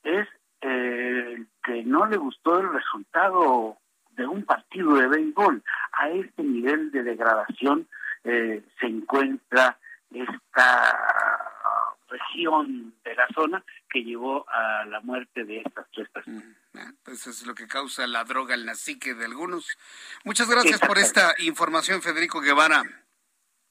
es 0.02 0.28
eh, 0.60 1.44
que 1.62 1.82
no 1.84 2.06
le 2.06 2.16
gustó 2.16 2.58
el 2.58 2.72
resultado 2.72 3.78
de 4.10 4.26
un 4.26 4.44
partido 4.44 4.94
de 4.94 5.08
béisbol. 5.08 5.62
A 5.92 6.08
este 6.10 6.42
nivel 6.42 6.90
de 6.90 7.02
degradación 7.02 7.88
eh, 8.24 8.62
se 8.78 8.86
encuentra 8.86 9.78
esta 10.10 11.50
región 12.08 12.94
de 13.04 13.14
la 13.14 13.26
zona 13.34 13.64
que 13.90 14.04
llevó 14.04 14.44
a 14.48 14.84
la 14.86 15.00
muerte 15.00 15.44
de 15.44 15.58
estas 15.58 15.86
tres 15.92 16.08
personas. 16.10 16.63
Pues 17.04 17.26
es 17.26 17.46
lo 17.46 17.54
que 17.54 17.66
causa 17.68 18.06
la 18.06 18.24
droga 18.24 18.54
en 18.54 18.66
la 18.66 18.74
psique 18.74 19.14
de 19.14 19.26
algunos. 19.26 19.78
Muchas 20.24 20.48
gracias 20.48 20.80
por 20.80 20.98
esta 20.98 21.34
información, 21.38 22.02
Federico 22.02 22.40
Guevara. 22.40 22.82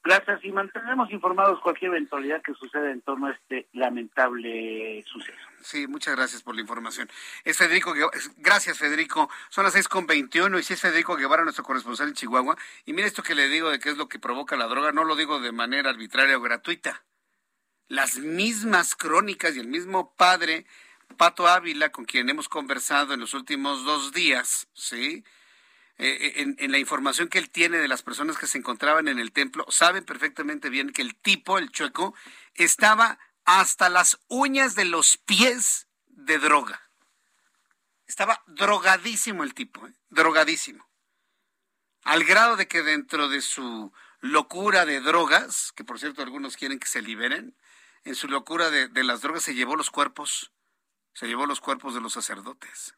Gracias 0.05 0.43
y 0.43 0.51
mantenemos 0.51 1.09
informados 1.11 1.61
cualquier 1.61 1.91
eventualidad 1.91 2.41
que 2.41 2.53
suceda 2.53 2.91
en 2.91 3.01
torno 3.01 3.27
a 3.27 3.31
este 3.31 3.69
lamentable 3.71 5.01
suceso. 5.07 5.37
Sí, 5.61 5.87
muchas 5.87 6.15
gracias 6.15 6.43
por 6.43 6.55
la 6.55 6.61
información. 6.61 7.09
Es 7.45 7.57
Federico 7.57 7.93
Guevara. 7.93 8.17
Gracias, 8.35 8.77
Federico. 8.77 9.29
Son 9.49 9.63
las 9.63 9.73
seis 9.73 9.87
con 9.87 10.05
veintiuno 10.05 10.59
y 10.59 10.63
si 10.63 10.73
es 10.73 10.81
Federico 10.81 11.15
Guevara, 11.15 11.43
nuestro 11.43 11.63
corresponsal 11.63 12.09
en 12.09 12.15
Chihuahua. 12.15 12.57
Y 12.85 12.91
mire 12.91 13.07
esto 13.07 13.23
que 13.23 13.33
le 13.33 13.47
digo 13.47 13.69
de 13.69 13.79
qué 13.79 13.89
es 13.89 13.97
lo 13.97 14.09
que 14.09 14.19
provoca 14.19 14.57
la 14.57 14.67
droga, 14.67 14.91
no 14.91 15.05
lo 15.05 15.15
digo 15.15 15.39
de 15.39 15.53
manera 15.53 15.89
arbitraria 15.89 16.37
o 16.37 16.41
gratuita. 16.41 17.05
Las 17.87 18.17
mismas 18.17 18.95
crónicas 18.95 19.55
y 19.55 19.59
el 19.59 19.67
mismo 19.67 20.15
padre, 20.15 20.65
Pato 21.15 21.47
Ávila, 21.47 21.91
con 21.91 22.05
quien 22.05 22.29
hemos 22.29 22.49
conversado 22.49 23.13
en 23.13 23.19
los 23.19 23.33
últimos 23.33 23.85
dos 23.85 24.11
días, 24.11 24.67
¿sí? 24.73 25.23
Eh, 25.97 26.33
eh, 26.37 26.55
en, 26.57 26.71
la 26.71 26.79
información 26.79 27.27
que 27.27 27.37
él 27.37 27.51
tiene 27.51 27.77
de 27.77 27.87
las 27.87 28.01
personas 28.01 28.37
que 28.37 28.47
se 28.47 28.57
encontraban 28.57 29.07
en 29.07 29.19
el 29.19 29.31
templo, 29.31 29.65
saben 29.69 30.03
perfectamente 30.03 30.69
bien 30.69 30.91
que 30.91 31.03
el 31.03 31.15
tipo, 31.15 31.59
el 31.59 31.69
chueco, 31.69 32.15
estaba 32.55 33.19
hasta 33.45 33.89
las 33.89 34.19
uñas 34.27 34.75
de 34.75 34.85
los 34.85 35.17
pies 35.17 35.87
de 36.07 36.39
droga. 36.39 36.89
Estaba 38.07 38.43
drogadísimo 38.47 39.43
el 39.43 39.53
tipo, 39.53 39.87
¿eh? 39.87 39.93
drogadísimo. 40.09 40.89
Al 42.03 42.23
grado 42.23 42.57
de 42.57 42.67
que 42.67 42.81
dentro 42.81 43.29
de 43.29 43.41
su 43.41 43.93
locura 44.19 44.85
de 44.85 44.99
drogas, 44.99 45.71
que 45.75 45.83
por 45.83 45.99
cierto 45.99 46.21
algunos 46.21 46.57
quieren 46.57 46.79
que 46.79 46.87
se 46.87 47.01
liberen, 47.01 47.55
en 48.03 48.15
su 48.15 48.27
locura 48.27 48.71
de, 48.71 48.87
de 48.87 49.03
las 49.03 49.21
drogas 49.21 49.43
se 49.43 49.55
llevó 49.55 49.75
los 49.75 49.91
cuerpos, 49.91 50.51
se 51.13 51.27
llevó 51.27 51.45
los 51.45 51.61
cuerpos 51.61 51.93
de 51.93 52.01
los 52.01 52.13
sacerdotes 52.13 52.95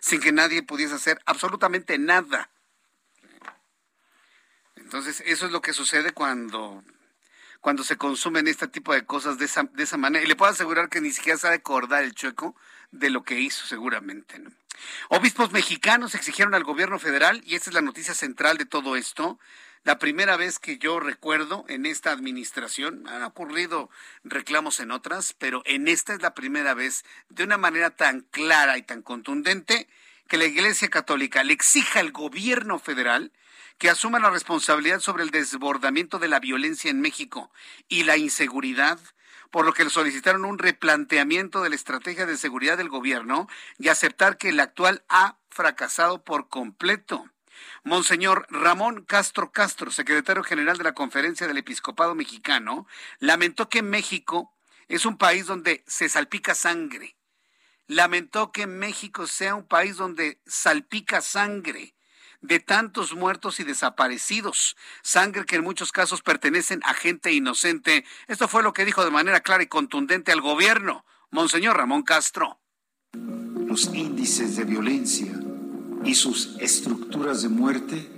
sin 0.00 0.20
que 0.20 0.32
nadie 0.32 0.62
pudiese 0.62 0.94
hacer 0.94 1.20
absolutamente 1.26 1.98
nada. 1.98 2.50
Entonces, 4.76 5.22
eso 5.26 5.46
es 5.46 5.52
lo 5.52 5.62
que 5.62 5.72
sucede 5.72 6.12
cuando, 6.12 6.84
cuando 7.60 7.84
se 7.84 7.96
consumen 7.96 8.48
este 8.48 8.68
tipo 8.68 8.92
de 8.92 9.04
cosas 9.04 9.38
de 9.38 9.46
esa, 9.46 9.64
de 9.64 9.82
esa 9.82 9.96
manera. 9.96 10.24
Y 10.24 10.28
le 10.28 10.36
puedo 10.36 10.52
asegurar 10.52 10.88
que 10.88 11.00
ni 11.00 11.10
siquiera 11.10 11.38
sabe 11.38 11.56
acordar 11.56 12.04
el 12.04 12.14
chueco 12.14 12.54
de 12.90 13.10
lo 13.10 13.22
que 13.22 13.40
hizo 13.40 13.66
seguramente. 13.66 14.42
Obispos 15.08 15.52
mexicanos 15.52 16.14
exigieron 16.14 16.54
al 16.54 16.64
gobierno 16.64 16.98
federal, 16.98 17.42
y 17.46 17.54
esta 17.54 17.70
es 17.70 17.74
la 17.74 17.80
noticia 17.80 18.14
central 18.14 18.58
de 18.58 18.66
todo 18.66 18.96
esto, 18.96 19.38
la 19.84 19.98
primera 19.98 20.38
vez 20.38 20.58
que 20.58 20.78
yo 20.78 20.98
recuerdo 20.98 21.66
en 21.68 21.84
esta 21.84 22.10
administración, 22.10 23.06
han 23.06 23.22
ocurrido 23.22 23.90
reclamos 24.24 24.80
en 24.80 24.90
otras, 24.90 25.34
pero 25.34 25.62
en 25.66 25.88
esta 25.88 26.14
es 26.14 26.22
la 26.22 26.34
primera 26.34 26.72
vez 26.72 27.04
de 27.28 27.44
una 27.44 27.58
manera 27.58 27.90
tan 27.90 28.22
clara 28.22 28.78
y 28.78 28.82
tan 28.82 29.02
contundente 29.02 29.86
que 30.26 30.38
la 30.38 30.46
Iglesia 30.46 30.88
Católica 30.88 31.44
le 31.44 31.52
exija 31.52 32.00
al 32.00 32.12
gobierno 32.12 32.78
federal 32.78 33.30
que 33.76 33.90
asuma 33.90 34.18
la 34.18 34.30
responsabilidad 34.30 35.00
sobre 35.00 35.22
el 35.22 35.30
desbordamiento 35.30 36.18
de 36.18 36.28
la 36.28 36.40
violencia 36.40 36.90
en 36.90 37.02
México 37.02 37.52
y 37.86 38.04
la 38.04 38.16
inseguridad, 38.16 38.98
por 39.50 39.66
lo 39.66 39.74
que 39.74 39.84
le 39.84 39.90
solicitaron 39.90 40.46
un 40.46 40.58
replanteamiento 40.58 41.62
de 41.62 41.68
la 41.68 41.74
estrategia 41.74 42.24
de 42.24 42.38
seguridad 42.38 42.78
del 42.78 42.88
gobierno 42.88 43.48
y 43.78 43.88
aceptar 43.88 44.38
que 44.38 44.48
el 44.48 44.60
actual 44.60 45.04
ha 45.10 45.36
fracasado 45.50 46.24
por 46.24 46.48
completo. 46.48 47.28
Monseñor 47.82 48.46
Ramón 48.50 49.04
Castro 49.04 49.52
Castro, 49.52 49.90
secretario 49.90 50.42
general 50.42 50.78
de 50.78 50.84
la 50.84 50.94
Conferencia 50.94 51.46
del 51.46 51.58
Episcopado 51.58 52.14
Mexicano, 52.14 52.86
lamentó 53.18 53.68
que 53.68 53.82
México 53.82 54.52
es 54.88 55.06
un 55.06 55.16
país 55.16 55.46
donde 55.46 55.84
se 55.86 56.08
salpica 56.08 56.54
sangre. 56.54 57.16
Lamentó 57.86 58.52
que 58.52 58.66
México 58.66 59.26
sea 59.26 59.54
un 59.54 59.66
país 59.66 59.96
donde 59.96 60.40
salpica 60.46 61.20
sangre 61.20 61.94
de 62.40 62.60
tantos 62.60 63.14
muertos 63.14 63.58
y 63.58 63.64
desaparecidos, 63.64 64.76
sangre 65.02 65.46
que 65.46 65.56
en 65.56 65.64
muchos 65.64 65.92
casos 65.92 66.20
pertenecen 66.20 66.80
a 66.84 66.92
gente 66.92 67.32
inocente. 67.32 68.04
Esto 68.28 68.48
fue 68.48 68.62
lo 68.62 68.74
que 68.74 68.84
dijo 68.84 69.04
de 69.04 69.10
manera 69.10 69.40
clara 69.40 69.62
y 69.62 69.66
contundente 69.66 70.30
al 70.30 70.42
gobierno, 70.42 71.06
Monseñor 71.30 71.76
Ramón 71.76 72.02
Castro. 72.02 72.60
Los 73.12 73.86
índices 73.94 74.56
de 74.56 74.64
violencia 74.64 75.32
y 76.04 76.14
sus 76.14 76.56
estructuras 76.58 77.42
de 77.42 77.48
muerte 77.48 78.08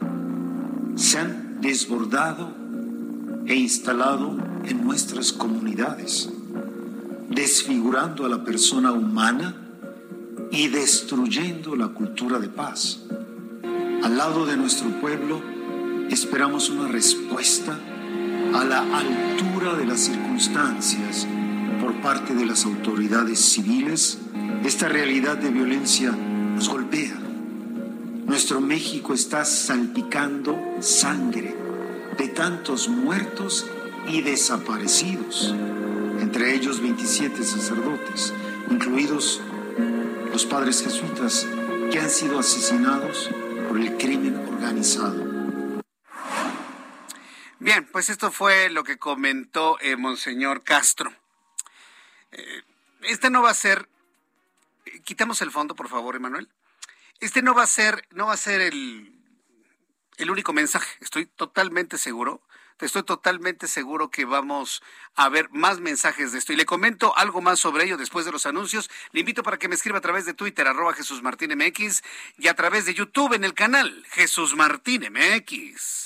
se 0.97 1.19
han 1.19 1.61
desbordado 1.61 2.53
e 3.47 3.55
instalado 3.55 4.37
en 4.65 4.85
nuestras 4.85 5.33
comunidades, 5.33 6.29
desfigurando 7.31 8.27
a 8.27 8.29
la 8.29 8.45
persona 8.45 8.93
humana 8.93 9.55
y 10.51 10.69
destruyendo 10.69 11.77
la 11.77 11.89
cultura 11.89 12.39
de 12.39 12.49
paz. 12.49 13.03
Al 14.03 14.17
lado 14.17 14.47
de 14.47 14.57
nuestro 14.57 14.89
pueblo 15.01 15.41
esperamos 16.11 16.71
una 16.71 16.89
respuesta 16.89 17.79
a 18.55 18.65
la 18.65 18.81
altura 18.99 19.75
de 19.75 19.87
las 19.87 20.01
circunstancias 20.01 21.27
por 21.81 21.95
parte 22.01 22.35
de 22.35 22.47
las 22.47 22.65
autoridades 22.65 23.41
civiles. 23.41 24.19
Esta 24.65 24.89
realidad 24.89 25.37
de 25.37 25.51
violencia 25.51 26.11
nos 26.11 26.69
golpea 26.69 27.26
nuestro 28.27 28.61
México 28.61 29.15
está 29.15 29.45
salpicando 29.45 30.59
sangre 30.81 31.57
de 32.19 32.29
tantos 32.29 32.89
muertos 32.89 33.67
y 34.09 34.21
desaparecidos, 34.21 35.55
entre 36.21 36.55
ellos 36.55 36.81
27 36.81 37.45
sacerdotes, 37.45 38.35
incluidos 38.69 39.41
los 40.31 40.45
padres 40.45 40.83
jesuitas 40.83 41.47
que 41.93 42.01
han 42.01 42.11
sido 42.11 42.41
asesinados 42.41 43.31
por 43.69 43.79
el 43.79 43.97
crimen 43.97 44.37
organizado. 44.49 45.25
Bien, 47.61 47.87
pues 47.91 48.11
esto 48.11 48.33
fue 48.33 48.71
lo 48.71 48.83
que 48.83 48.99
comentó 48.99 49.79
eh, 49.81 49.97
Monseñor 49.97 50.65
Castro. 50.65 51.13
Eh, 52.33 52.63
este 53.03 53.31
no 53.31 53.43
va 53.43 53.51
a 53.51 53.55
ser. 53.55 53.89
Quitamos 55.05 55.41
el 55.43 55.53
fondo, 55.53 55.77
por 55.77 55.89
favor, 55.89 56.17
Emanuel. 56.17 56.49
Este 57.21 57.43
no 57.43 57.55
va 57.55 57.63
a 57.63 57.67
ser, 57.67 58.07
no 58.11 58.27
va 58.27 58.35
a 58.35 58.39
ser 58.39 58.61
el, 58.61 59.21
el 60.19 60.31
único 60.31 60.53
mensaje. 60.53 60.97
Estoy 61.01 61.27
totalmente 61.27 61.99
seguro 61.99 62.43
estoy 62.85 63.05
totalmente 63.05 63.69
seguro 63.69 64.11
que 64.11 64.27
vamos 64.27 64.83
a 65.15 65.29
ver 65.29 65.49
más 65.51 65.81
mensajes 65.81 66.33
de 66.33 66.39
esto. 66.39 66.53
Y 66.53 66.57
le 66.57 66.67
comento 66.67 67.17
algo 67.17 67.41
más 67.41 67.59
sobre 67.59 67.85
ello 67.85 67.97
después 67.97 68.27
de 68.27 68.33
los 68.33 68.45
anuncios. 68.45 68.91
Le 69.13 69.21
invito 69.21 69.43
para 69.43 69.59
que 69.59 69.69
me 69.69 69.75
escriba 69.75 69.99
a 69.99 70.03
través 70.03 70.27
de 70.27 70.35
Twitter, 70.35 70.67
arroba 70.67 70.93
Jesús 70.93 71.23
Martín 71.23 71.57
MX, 71.57 72.03
y 72.39 72.49
a 72.49 72.55
través 72.55 72.85
de 72.85 72.95
YouTube 72.95 73.33
en 73.33 73.45
el 73.45 73.55
canal 73.55 74.05
Jesús 74.11 74.55
Martín 74.55 75.07
MX. 75.11 76.06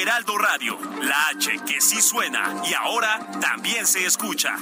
Heraldo 0.00 0.38
Radio, 0.38 0.78
la 1.02 1.28
H 1.28 1.60
que 1.66 1.80
sí 1.80 2.00
suena 2.00 2.62
y 2.64 2.72
ahora 2.72 3.20
también 3.40 3.86
se 3.86 4.06
escucha. 4.06 4.56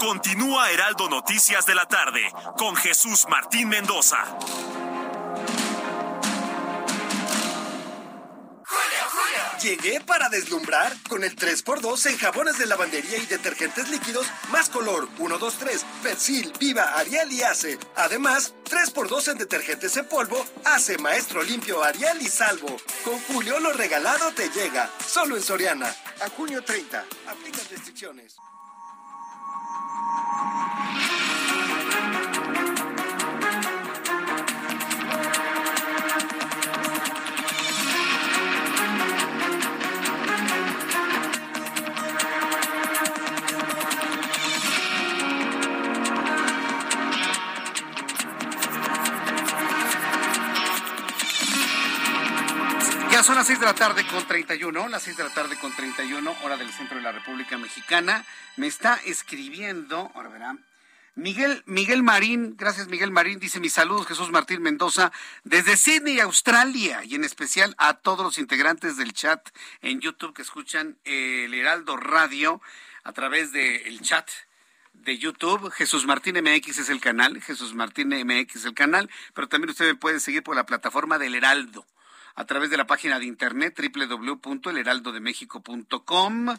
Continúa 0.00 0.70
Heraldo 0.70 1.08
Noticias 1.08 1.64
de 1.66 1.74
la 1.74 1.86
tarde 1.86 2.22
con 2.58 2.74
Jesús 2.76 3.26
Martín 3.28 3.68
Mendoza. 3.68 4.24
Llegué 9.66 10.00
para 10.00 10.28
deslumbrar 10.28 10.96
con 11.08 11.24
el 11.24 11.34
3x2 11.34 12.10
en 12.10 12.18
jabones 12.18 12.56
de 12.56 12.66
lavandería 12.66 13.18
y 13.18 13.26
detergentes 13.26 13.88
líquidos 13.90 14.24
más 14.52 14.68
color 14.68 15.08
1, 15.18 15.38
2, 15.38 15.58
3, 15.58 15.86
Persil, 16.04 16.52
Viva, 16.60 16.96
Ariel 16.96 17.32
y 17.32 17.42
Ace. 17.42 17.76
Además, 17.96 18.54
3x2 18.70 19.32
en 19.32 19.38
detergentes 19.38 19.96
en 19.96 20.06
polvo, 20.06 20.46
Ace, 20.66 20.98
Maestro 20.98 21.42
Limpio, 21.42 21.82
Ariel 21.82 22.22
y 22.22 22.28
Salvo. 22.28 22.76
Con 23.02 23.18
Julio 23.22 23.58
lo 23.58 23.72
regalado 23.72 24.30
te 24.34 24.48
llega, 24.50 24.88
solo 25.04 25.36
en 25.36 25.42
Soriana. 25.42 25.92
A 26.20 26.28
junio 26.28 26.62
30, 26.62 27.04
aplica 27.26 27.58
restricciones. 27.68 28.36
Son 53.26 53.34
las 53.34 53.48
6 53.48 53.58
de 53.58 53.66
la 53.66 53.74
tarde 53.74 54.06
con 54.06 54.24
31, 54.24 54.86
las 54.86 55.02
6 55.02 55.16
de 55.16 55.24
la 55.24 55.34
tarde 55.34 55.58
con 55.58 55.74
31, 55.74 56.32
hora 56.44 56.56
del 56.56 56.70
centro 56.70 56.96
de 56.96 57.02
la 57.02 57.10
República 57.10 57.58
Mexicana. 57.58 58.24
Me 58.54 58.68
está 58.68 59.00
escribiendo, 59.04 60.12
ahora 60.14 60.28
verán, 60.28 60.64
Miguel, 61.16 61.64
Miguel 61.66 62.04
Marín, 62.04 62.54
gracias 62.56 62.86
Miguel 62.86 63.10
Marín, 63.10 63.40
dice 63.40 63.58
mis 63.58 63.72
saludos 63.72 64.06
Jesús 64.06 64.30
Martín 64.30 64.62
Mendoza 64.62 65.10
desde 65.42 65.76
Sydney, 65.76 66.20
Australia, 66.20 67.02
y 67.02 67.16
en 67.16 67.24
especial 67.24 67.74
a 67.78 67.94
todos 67.94 68.24
los 68.24 68.38
integrantes 68.38 68.96
del 68.96 69.12
chat 69.12 69.44
en 69.82 70.00
YouTube 70.00 70.32
que 70.32 70.42
escuchan 70.42 70.96
el 71.02 71.52
Heraldo 71.52 71.96
Radio 71.96 72.62
a 73.02 73.10
través 73.10 73.50
del 73.50 74.00
chat 74.02 74.30
de 74.92 75.18
YouTube. 75.18 75.72
Jesús 75.72 76.06
Martín 76.06 76.36
MX 76.36 76.78
es 76.78 76.90
el 76.90 77.00
canal, 77.00 77.42
Jesús 77.42 77.74
Martín 77.74 78.10
MX 78.10 78.54
es 78.54 78.64
el 78.66 78.74
canal, 78.74 79.10
pero 79.34 79.48
también 79.48 79.70
usted 79.70 79.86
me 79.86 79.96
puede 79.96 80.20
seguir 80.20 80.44
por 80.44 80.54
la 80.54 80.64
plataforma 80.64 81.18
del 81.18 81.34
Heraldo 81.34 81.84
a 82.36 82.44
través 82.44 82.70
de 82.70 82.76
la 82.76 82.86
página 82.86 83.18
de 83.18 83.26
internet 83.26 83.76
www.elheraldodemexico.com. 83.76 86.54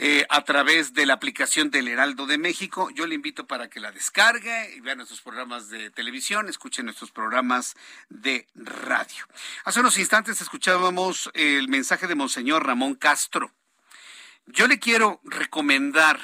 Eh, 0.00 0.24
a 0.28 0.44
través 0.44 0.94
de 0.94 1.06
la 1.06 1.14
aplicación 1.14 1.72
del 1.72 1.88
Heraldo 1.88 2.26
de 2.26 2.38
México. 2.38 2.88
Yo 2.90 3.08
le 3.08 3.16
invito 3.16 3.48
para 3.48 3.68
que 3.68 3.80
la 3.80 3.90
descargue 3.90 4.76
y 4.76 4.80
vea 4.80 4.94
nuestros 4.94 5.20
programas 5.20 5.70
de 5.70 5.90
televisión, 5.90 6.48
escuche 6.48 6.84
nuestros 6.84 7.10
programas 7.10 7.74
de 8.08 8.46
radio. 8.54 9.26
Hace 9.64 9.80
unos 9.80 9.98
instantes 9.98 10.40
escuchábamos 10.40 11.28
el 11.34 11.66
mensaje 11.66 12.06
de 12.06 12.14
Monseñor 12.14 12.64
Ramón 12.64 12.94
Castro. 12.94 13.50
Yo 14.46 14.68
le 14.68 14.78
quiero 14.78 15.20
recomendar, 15.24 16.20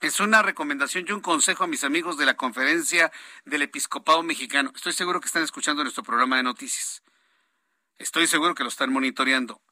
es 0.00 0.18
una 0.18 0.42
recomendación 0.42 1.04
y 1.06 1.12
un 1.12 1.20
consejo 1.20 1.62
a 1.62 1.68
mis 1.68 1.84
amigos 1.84 2.18
de 2.18 2.26
la 2.26 2.34
conferencia 2.34 3.12
del 3.44 3.62
Episcopado 3.62 4.24
Mexicano. 4.24 4.72
Estoy 4.74 4.94
seguro 4.94 5.20
que 5.20 5.26
están 5.26 5.44
escuchando 5.44 5.84
nuestro 5.84 6.02
programa 6.02 6.38
de 6.38 6.42
noticias. 6.42 7.03
Estoy 7.98 8.26
seguro 8.26 8.54
que 8.54 8.62
lo 8.62 8.68
están 8.68 8.92
monitoreando. 8.92 9.62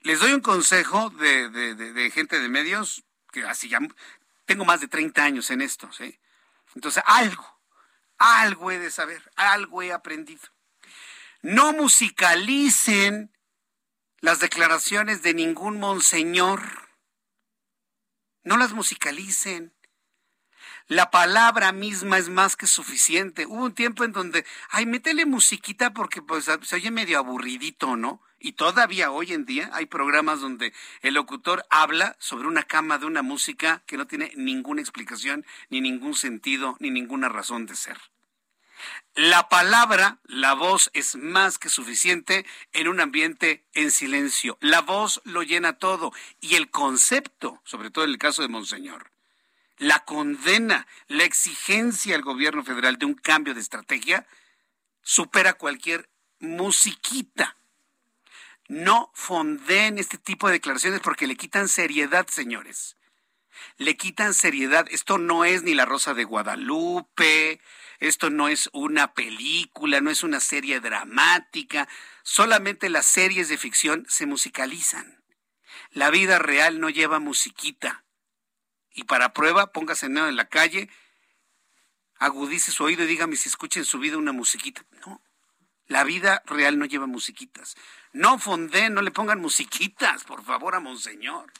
Les 0.00 0.20
doy 0.20 0.32
un 0.32 0.40
consejo 0.40 1.10
de, 1.10 2.10
gente 2.14 2.40
de 2.40 2.48
medios, 2.48 3.04
que 3.32 3.44
así 3.44 3.68
ya 3.68 3.80
tengo 4.44 4.64
más 4.64 4.80
de 4.80 4.88
30 4.88 5.24
años 5.24 5.50
en 5.50 5.60
esto, 5.60 5.92
¿sí? 5.92 6.18
Entonces, 6.74 7.02
algo, 7.06 7.60
algo 8.18 8.70
he 8.70 8.78
de 8.78 8.90
saber, 8.90 9.30
algo 9.36 9.82
he 9.82 9.92
aprendido. 9.92 10.48
No 11.42 11.72
musicalicen 11.72 13.32
las 14.20 14.40
declaraciones 14.40 15.22
de 15.22 15.34
ningún 15.34 15.78
monseñor. 15.78 16.88
No 18.42 18.56
las 18.56 18.72
musicalicen. 18.72 19.75
La 20.88 21.10
palabra 21.10 21.72
misma 21.72 22.16
es 22.16 22.28
más 22.28 22.54
que 22.54 22.68
suficiente. 22.68 23.44
Hubo 23.44 23.64
un 23.64 23.74
tiempo 23.74 24.04
en 24.04 24.12
donde, 24.12 24.46
ay, 24.70 24.86
métele 24.86 25.26
musiquita 25.26 25.92
porque 25.92 26.22
pues 26.22 26.44
se 26.44 26.76
oye 26.76 26.92
medio 26.92 27.18
aburridito, 27.18 27.96
¿no? 27.96 28.22
Y 28.38 28.52
todavía 28.52 29.10
hoy 29.10 29.32
en 29.32 29.46
día 29.46 29.68
hay 29.72 29.86
programas 29.86 30.40
donde 30.40 30.72
el 31.02 31.14
locutor 31.14 31.66
habla 31.70 32.14
sobre 32.20 32.46
una 32.46 32.62
cama 32.62 32.98
de 32.98 33.06
una 33.06 33.22
música 33.22 33.82
que 33.86 33.96
no 33.96 34.06
tiene 34.06 34.30
ninguna 34.36 34.80
explicación, 34.80 35.44
ni 35.70 35.80
ningún 35.80 36.14
sentido, 36.14 36.76
ni 36.78 36.90
ninguna 36.90 37.28
razón 37.28 37.66
de 37.66 37.74
ser. 37.74 37.98
La 39.16 39.48
palabra, 39.48 40.18
la 40.22 40.54
voz 40.54 40.90
es 40.92 41.16
más 41.16 41.58
que 41.58 41.68
suficiente 41.68 42.46
en 42.72 42.86
un 42.86 43.00
ambiente 43.00 43.64
en 43.72 43.90
silencio. 43.90 44.56
La 44.60 44.82
voz 44.82 45.20
lo 45.24 45.42
llena 45.42 45.78
todo 45.78 46.12
y 46.40 46.54
el 46.54 46.70
concepto, 46.70 47.60
sobre 47.64 47.90
todo 47.90 48.04
en 48.04 48.10
el 48.10 48.18
caso 48.18 48.42
de 48.42 48.48
Monseñor, 48.48 49.15
la 49.78 50.04
condena, 50.04 50.86
la 51.08 51.24
exigencia 51.24 52.14
al 52.14 52.22
gobierno 52.22 52.64
federal 52.64 52.98
de 52.98 53.06
un 53.06 53.14
cambio 53.14 53.54
de 53.54 53.60
estrategia 53.60 54.26
supera 55.02 55.54
cualquier 55.54 56.10
musiquita. 56.40 57.56
No 58.68 59.10
fonden 59.14 59.98
este 59.98 60.18
tipo 60.18 60.48
de 60.48 60.54
declaraciones 60.54 61.00
porque 61.00 61.26
le 61.26 61.36
quitan 61.36 61.68
seriedad, 61.68 62.26
señores. 62.28 62.96
Le 63.76 63.96
quitan 63.96 64.34
seriedad. 64.34 64.86
Esto 64.90 65.18
no 65.18 65.44
es 65.44 65.62
ni 65.62 65.74
La 65.74 65.84
Rosa 65.84 66.14
de 66.14 66.24
Guadalupe, 66.24 67.60
esto 68.00 68.30
no 68.30 68.48
es 68.48 68.68
una 68.72 69.14
película, 69.14 70.00
no 70.00 70.10
es 70.10 70.22
una 70.22 70.40
serie 70.40 70.80
dramática. 70.80 71.88
Solamente 72.22 72.90
las 72.90 73.06
series 73.06 73.48
de 73.48 73.58
ficción 73.58 74.04
se 74.08 74.26
musicalizan. 74.26 75.22
La 75.90 76.10
vida 76.10 76.38
real 76.38 76.80
no 76.80 76.90
lleva 76.90 77.20
musiquita. 77.20 78.05
Y 78.96 79.04
para 79.04 79.34
prueba, 79.34 79.72
póngase 79.72 80.06
en 80.06 80.36
la 80.36 80.48
calle, 80.48 80.88
agudice 82.16 82.72
su 82.72 82.82
oído 82.82 83.04
y 83.04 83.06
dígame 83.06 83.36
si 83.36 83.48
escucha 83.48 83.78
en 83.78 83.84
su 83.84 83.98
vida 83.98 84.16
una 84.16 84.32
musiquita. 84.32 84.84
No, 85.06 85.22
la 85.86 86.02
vida 86.02 86.42
real 86.46 86.78
no 86.78 86.86
lleva 86.86 87.06
musiquitas. 87.06 87.76
No 88.12 88.38
fonden, 88.38 88.94
no 88.94 89.02
le 89.02 89.10
pongan 89.10 89.38
musiquitas, 89.38 90.24
por 90.24 90.42
favor, 90.42 90.74
a 90.74 90.80
Monseñor. 90.80 91.52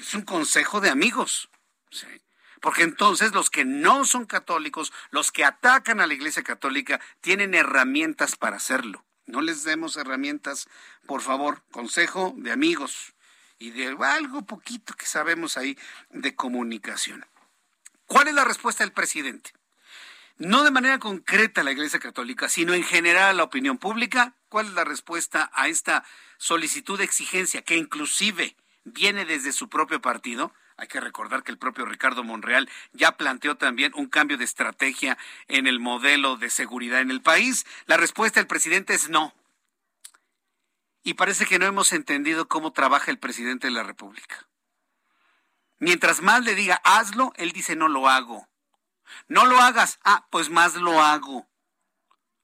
Es 0.00 0.14
un 0.14 0.22
consejo 0.22 0.80
de 0.80 0.88
amigos. 0.88 1.50
Porque 2.62 2.82
entonces 2.82 3.32
los 3.32 3.50
que 3.50 3.66
no 3.66 4.06
son 4.06 4.24
católicos, 4.24 4.90
los 5.10 5.30
que 5.30 5.44
atacan 5.44 6.00
a 6.00 6.06
la 6.06 6.14
Iglesia 6.14 6.42
Católica, 6.42 6.98
tienen 7.20 7.52
herramientas 7.52 8.36
para 8.36 8.56
hacerlo. 8.56 9.04
No 9.26 9.42
les 9.42 9.64
demos 9.64 9.98
herramientas, 9.98 10.66
por 11.06 11.20
favor, 11.20 11.62
consejo 11.70 12.32
de 12.38 12.52
amigos. 12.52 13.14
Y 13.58 13.70
de 13.70 13.96
algo 14.00 14.42
poquito 14.42 14.94
que 14.94 15.06
sabemos 15.06 15.56
ahí 15.56 15.78
de 16.10 16.34
comunicación. 16.34 17.26
¿Cuál 18.06 18.28
es 18.28 18.34
la 18.34 18.44
respuesta 18.44 18.84
del 18.84 18.92
presidente? 18.92 19.52
No 20.38 20.62
de 20.62 20.70
manera 20.70 20.98
concreta 20.98 21.60
a 21.60 21.64
la 21.64 21.72
Iglesia 21.72 21.98
Católica, 21.98 22.48
sino 22.48 22.72
en 22.72 22.84
general 22.84 23.30
a 23.30 23.32
la 23.32 23.42
opinión 23.42 23.76
pública. 23.76 24.34
¿Cuál 24.48 24.66
es 24.66 24.72
la 24.72 24.84
respuesta 24.84 25.50
a 25.52 25.68
esta 25.68 26.04
solicitud 26.38 26.96
de 26.96 27.04
exigencia 27.04 27.62
que 27.62 27.76
inclusive 27.76 28.56
viene 28.84 29.24
desde 29.24 29.52
su 29.52 29.68
propio 29.68 30.00
partido? 30.00 30.52
Hay 30.76 30.86
que 30.86 31.00
recordar 31.00 31.42
que 31.42 31.50
el 31.50 31.58
propio 31.58 31.86
Ricardo 31.86 32.22
Monreal 32.22 32.70
ya 32.92 33.16
planteó 33.16 33.56
también 33.56 33.90
un 33.96 34.06
cambio 34.06 34.38
de 34.38 34.44
estrategia 34.44 35.18
en 35.48 35.66
el 35.66 35.80
modelo 35.80 36.36
de 36.36 36.50
seguridad 36.50 37.00
en 37.00 37.10
el 37.10 37.20
país. 37.20 37.66
La 37.86 37.96
respuesta 37.96 38.38
del 38.38 38.46
presidente 38.46 38.94
es 38.94 39.10
no. 39.10 39.34
Y 41.02 41.14
parece 41.14 41.46
que 41.46 41.58
no 41.58 41.66
hemos 41.66 41.92
entendido 41.92 42.48
cómo 42.48 42.72
trabaja 42.72 43.10
el 43.10 43.18
presidente 43.18 43.68
de 43.68 43.72
la 43.72 43.82
República. 43.82 44.48
Mientras 45.78 46.22
más 46.22 46.44
le 46.44 46.54
diga 46.54 46.80
hazlo, 46.84 47.32
él 47.36 47.52
dice 47.52 47.76
no 47.76 47.88
lo 47.88 48.08
hago. 48.08 48.48
No 49.28 49.46
lo 49.46 49.60
hagas. 49.60 49.98
Ah, 50.04 50.26
pues 50.30 50.50
más 50.50 50.74
lo 50.74 51.00
hago. 51.00 51.48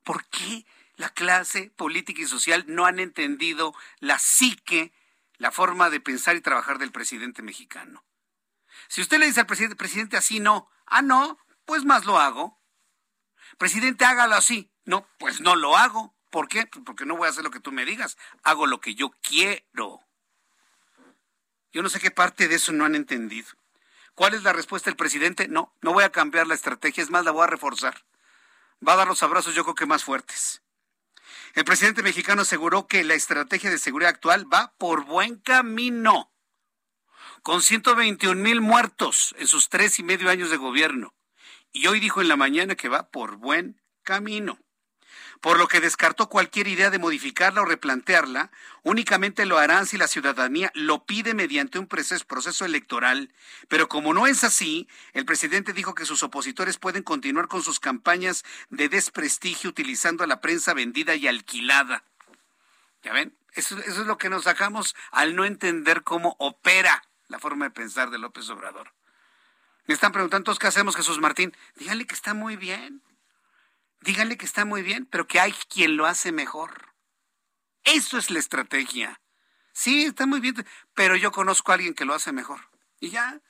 ¿Por 0.03 0.27
qué 0.29 0.67
la 0.97 1.11
clase 1.11 1.73
política 1.77 2.23
y 2.23 2.27
social 2.27 2.65
no 2.69 2.87
han 2.87 3.01
entendido 3.01 3.75
la 3.99 4.19
psique, 4.19 4.93
la 5.37 5.51
forma 5.51 5.91
de 5.91 6.01
pensar 6.01 6.37
y 6.37 6.41
trabajar 6.41 6.79
del 6.79 6.93
presidente 6.93 7.43
mexicano? 7.43 8.05
Si 8.89 9.01
usted 9.01 9.19
le 9.19 9.27
dice 9.27 9.41
al 9.41 9.47
presidente, 9.47 9.77
presidente, 9.77 10.17
así 10.17 10.41
no, 10.41 10.71
ah, 10.87 11.03
no, 11.03 11.39
pues 11.65 11.85
más 11.85 12.05
lo 12.05 12.19
hago. 12.19 12.61
Presidente, 13.59 14.05
hágalo 14.05 14.35
así. 14.35 14.71
No, 14.85 15.09
pues 15.19 15.41
no 15.41 15.57
lo 15.57 15.77
hago. 15.77 16.15
¿Por 16.35 16.49
qué? 16.49 16.67
Pues 16.67 16.83
porque 16.85 17.07
no 17.07 17.17
voy 17.17 17.29
a 17.29 17.31
hacer 17.31 17.45
lo 17.45 17.53
que 17.53 17.61
tú 17.61 17.71
me 17.71 17.85
digas. 17.85 18.19
Hago 18.43 18.67
lo 18.67 18.81
que 18.81 18.97
yo 18.97 19.13
quiero. 19.23 20.01
Yo 21.73 21.81
no 21.81 21.89
sé 21.89 22.01
qué 22.01 22.11
parte 22.11 22.49
de 22.49 22.57
eso 22.57 22.73
no 22.73 22.85
han 22.85 22.97
entendido. 22.97 23.47
¿Cuál 24.17 24.35
es 24.35 24.43
la 24.43 24.53
respuesta 24.53 24.91
del 24.91 24.97
presidente? 24.97 25.47
No, 25.47 25.73
no 25.81 25.93
voy 25.93 26.03
a 26.03 26.11
cambiar 26.11 26.49
la 26.49 26.57
estrategia, 26.57 27.05
es 27.05 27.11
más, 27.11 27.25
la 27.25 27.31
voy 27.31 27.45
a 27.45 27.47
reforzar. 27.47 28.05
Va 28.85 28.95
a 28.95 28.97
dar 28.97 29.07
los 29.07 29.23
abrazos, 29.23 29.55
yo 29.55 29.63
creo 29.63 29.77
que 29.77 29.87
más 29.87 30.03
fuertes. 30.03 30.61
El 31.55 31.65
presidente 31.65 32.03
mexicano 32.03 32.43
aseguró 32.43 32.89
que 32.89 33.05
la 33.05 33.15
estrategia 33.15 33.71
de 33.71 33.79
seguridad 33.79 34.11
actual 34.11 34.53
va 34.53 34.75
por 34.77 35.05
buen 35.05 35.37
camino 35.37 36.33
con 37.45 37.63
121 37.63 38.43
mil 38.43 38.61
muertos 38.61 39.37
en 39.39 39.47
sus 39.47 39.69
tres 39.69 40.01
y 40.01 40.03
medio 40.03 40.31
años 40.31 40.51
de 40.51 40.57
gobierno. 40.57 41.15
Y 41.73 41.87
hoy 41.87 42.01
dijo 42.01 42.21
en 42.21 42.27
la 42.27 42.37
mañana 42.37 42.75
que 42.75 42.89
va 42.89 43.09
por 43.09 43.37
buen 43.37 43.81
camino. 44.03 44.59
Por 45.45 45.59
lo 45.59 45.69
que 45.69 45.83
descartó 45.83 46.31
cualquier 46.31 46.69
idea 46.69 46.89
de 46.89 46.99
modificarla 46.99 47.61
o 47.61 47.67
replantearla, 47.67 48.51
únicamente 48.83 49.45
lo 49.45 49.59
harán 49.59 49.85
si 49.85 49.99
la 49.99 50.09
ciudadanía 50.09 50.73
lo 50.73 51.05
pide 51.05 51.35
mediante 51.35 51.79
un 51.79 51.87
proceso 51.87 52.65
electoral. 52.65 53.31
Pero 53.69 53.87
como 53.87 54.15
no 54.15 54.27
es 54.27 54.43
así, 54.43 54.89
el 55.13 55.27
presidente 55.27 55.75
dijo 55.75 55.95
que 55.95 56.07
sus 56.07 56.23
opositores 56.23 56.79
pueden 56.79 57.03
continuar 57.03 57.49
con 57.49 57.63
sus 57.63 57.79
campañas 57.79 58.43
de 58.71 58.89
desprestigio 58.89 59.69
utilizando 59.69 60.25
a 60.25 60.27
la 60.27 60.41
prensa 60.41 60.73
vendida 60.73 61.15
y 61.15 61.29
alquilada. 61.29 62.05
¿Ya 63.03 63.13
ven? 63.13 63.37
Eso, 63.53 63.79
es 63.81 63.99
lo 63.99 64.17
que 64.17 64.31
nos 64.31 64.45
sacamos 64.45 64.97
al 65.11 65.37
no 65.37 65.45
entender 65.45 66.05
cómo 66.05 66.37
opera 66.39 67.07
la 67.29 67.39
forma 67.39 67.67
de 67.67 67.71
pensar 67.73 68.09
de 68.09 68.17
López 68.17 68.49
Obrador. 68.49 68.95
Me 69.85 69.93
están 69.93 70.13
preguntando, 70.13 70.57
¿qué 70.57 70.69
hacemos, 70.69 70.97
Jesús 70.97 71.21
Martín? 71.21 71.55
Díganle 71.77 72.07
que 72.07 72.15
está 72.15 72.33
muy 72.33 72.57
bien. 72.57 73.03
Díganle 74.05 74.37
que 74.37 74.45
está 74.45 74.67
muy 74.67 74.83
bien, 74.83 75.07
pero 75.07 75.27
que 75.27 75.41
hay 75.41 75.53
quien 75.71 75.97
lo 75.97 76.05
hace 76.05 76.31
mejor. 76.31 76.95
Eso 77.85 78.19
es 78.19 78.31
la 78.31 78.39
estrategia. 78.39 79.23
Sí, 79.73 80.05
está 80.05 80.27
muy 80.27 80.41
bien, 80.41 80.55
pero 80.93 81.17
yo 81.17 81.33
conozco 81.33 81.73
a 81.73 81.77
alguien 81.77 81.95
que 81.95 82.05
lo 82.05 82.13
hace 82.13 82.31
mejor. 82.31 82.61
Y 83.01 83.09
ya, 83.09 83.41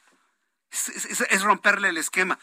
es 0.70 1.42
romperle 1.42 1.88
el 1.88 1.96
esquema 1.96 2.38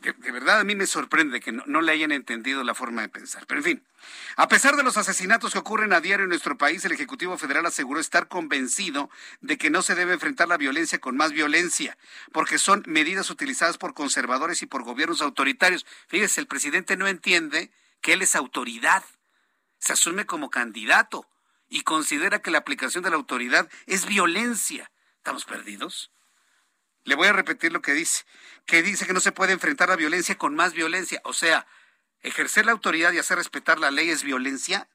de, 0.00 0.32
verdad 0.32 0.60
a 0.60 0.64
mí 0.64 0.74
me 0.74 0.86
sorprende 0.86 1.40
que 1.40 1.52
no, 1.52 1.80
le 1.80 1.92
hayan 1.92 2.12
entendido 2.12 2.64
la 2.64 2.74
forma 2.74 3.02
de 3.02 3.08
pensar. 3.08 3.46
Pero 3.46 3.60
en 3.60 3.64
fin, 3.64 3.82
a 4.36 4.48
pesar 4.48 4.76
de 4.76 4.82
los 4.82 4.96
asesinatos 4.96 5.52
que 5.52 5.58
ocurren 5.58 5.92
a 5.92 6.00
diario 6.00 6.24
en 6.24 6.30
nuestro 6.30 6.56
país, 6.56 6.84
el 6.84 6.92
Ejecutivo 6.92 7.36
Federal 7.36 7.66
aseguró 7.66 8.00
estar 8.00 8.28
convencido 8.28 9.10
de 9.40 9.58
que 9.58 9.70
no 9.70 9.82
se 9.82 9.94
debe 9.94 10.14
enfrentar 10.14 10.48
la 10.48 10.56
violencia 10.56 10.98
con 10.98 11.16
más 11.16 11.32
violencia, 11.32 11.98
porque 12.32 12.58
son 12.58 12.82
medidas 12.86 13.30
utilizadas 13.30 13.78
por 13.78 13.94
conservadores 13.94 14.62
y 14.62 14.66
por 14.66 14.84
gobiernos 14.84 15.22
autoritarios. 15.22 15.86
Fíjese, 16.08 16.40
el 16.40 16.46
presidente 16.46 16.96
no 16.96 17.06
entiende 17.06 17.70
que 18.00 18.14
él 18.14 18.22
es 18.22 18.36
autoridad, 18.36 19.04
se 19.78 19.92
asume 19.92 20.26
como 20.26 20.50
candidato 20.50 21.28
y 21.68 21.82
considera 21.82 22.40
que 22.40 22.50
la 22.50 22.58
aplicación 22.58 23.04
de 23.04 23.10
la 23.10 23.16
autoridad 23.16 23.68
es 23.86 24.06
violencia. 24.06 24.90
¿Estamos 25.18 25.44
perdidos? 25.44 26.10
Le 27.04 27.14
voy 27.14 27.28
a 27.28 27.32
repetir 27.32 27.72
lo 27.72 27.82
que 27.82 27.92
dice, 27.92 28.24
que 28.66 28.82
dice 28.82 29.06
que 29.06 29.12
no 29.12 29.20
se 29.20 29.32
puede 29.32 29.52
enfrentar 29.52 29.88
la 29.88 29.96
violencia 29.96 30.36
con 30.36 30.54
más 30.54 30.72
violencia. 30.74 31.20
O 31.24 31.32
sea, 31.32 31.66
ejercer 32.20 32.66
la 32.66 32.72
autoridad 32.72 33.12
y 33.12 33.18
hacer 33.18 33.38
respetar 33.38 33.78
la 33.78 33.90
ley 33.90 34.10
es 34.10 34.22
violencia. 34.22 34.88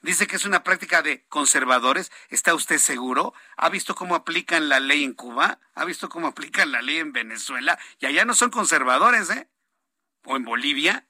Dice 0.00 0.26
que 0.26 0.36
es 0.36 0.44
una 0.44 0.62
práctica 0.62 1.02
de 1.02 1.26
conservadores. 1.28 2.12
¿Está 2.28 2.54
usted 2.54 2.78
seguro? 2.78 3.34
¿Ha 3.56 3.68
visto 3.68 3.94
cómo 3.94 4.14
aplican 4.14 4.68
la 4.68 4.80
ley 4.80 5.02
en 5.02 5.12
Cuba? 5.12 5.60
¿Ha 5.74 5.84
visto 5.84 6.08
cómo 6.08 6.28
aplican 6.28 6.70
la 6.70 6.82
ley 6.82 6.98
en 6.98 7.12
Venezuela? 7.12 7.78
Y 7.98 8.06
allá 8.06 8.24
no 8.24 8.34
son 8.34 8.50
conservadores, 8.50 9.30
¿eh? 9.30 9.48
¿O 10.24 10.36
en 10.36 10.44
Bolivia? 10.44 11.08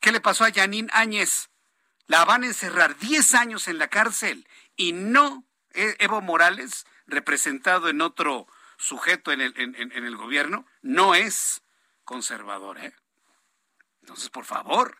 ¿Qué 0.00 0.12
le 0.12 0.20
pasó 0.20 0.44
a 0.44 0.52
Janine 0.52 0.88
Áñez? 0.92 1.50
La 2.06 2.24
van 2.24 2.42
a 2.42 2.46
encerrar 2.46 2.98
10 2.98 3.34
años 3.34 3.68
en 3.68 3.78
la 3.78 3.88
cárcel 3.88 4.46
y 4.76 4.92
no 4.92 5.46
e-, 5.72 5.96
Evo 6.00 6.20
Morales 6.20 6.86
representado 7.10 7.88
en 7.88 8.00
otro 8.00 8.46
sujeto 8.76 9.30
en 9.32 9.40
el, 9.40 9.54
en, 9.56 9.92
el 9.92 10.16
gobierno, 10.16 10.66
no 10.82 11.14
es 11.14 11.62
conservador. 12.04 12.78
¿eh? 12.78 12.94
Entonces, 14.00 14.30
por 14.30 14.44
favor, 14.44 14.98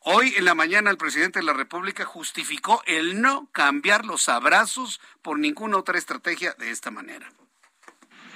hoy 0.00 0.34
en 0.36 0.44
la 0.44 0.54
mañana 0.54 0.90
el 0.90 0.96
presidente 0.96 1.40
de 1.40 1.44
la 1.44 1.52
República 1.52 2.04
justificó 2.04 2.82
el 2.86 3.20
no 3.20 3.48
cambiar 3.52 4.06
los 4.06 4.28
abrazos 4.28 5.00
por 5.22 5.38
ninguna 5.38 5.76
otra 5.76 5.98
estrategia 5.98 6.54
de 6.58 6.70
esta 6.70 6.90
manera. 6.90 7.30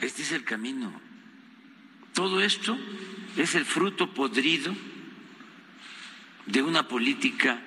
Este 0.00 0.22
es 0.22 0.32
el 0.32 0.44
camino. 0.44 1.00
Todo 2.12 2.40
esto 2.40 2.76
es 3.36 3.54
el 3.54 3.64
fruto 3.64 4.12
podrido 4.12 4.74
de 6.46 6.62
una 6.62 6.88
política 6.88 7.62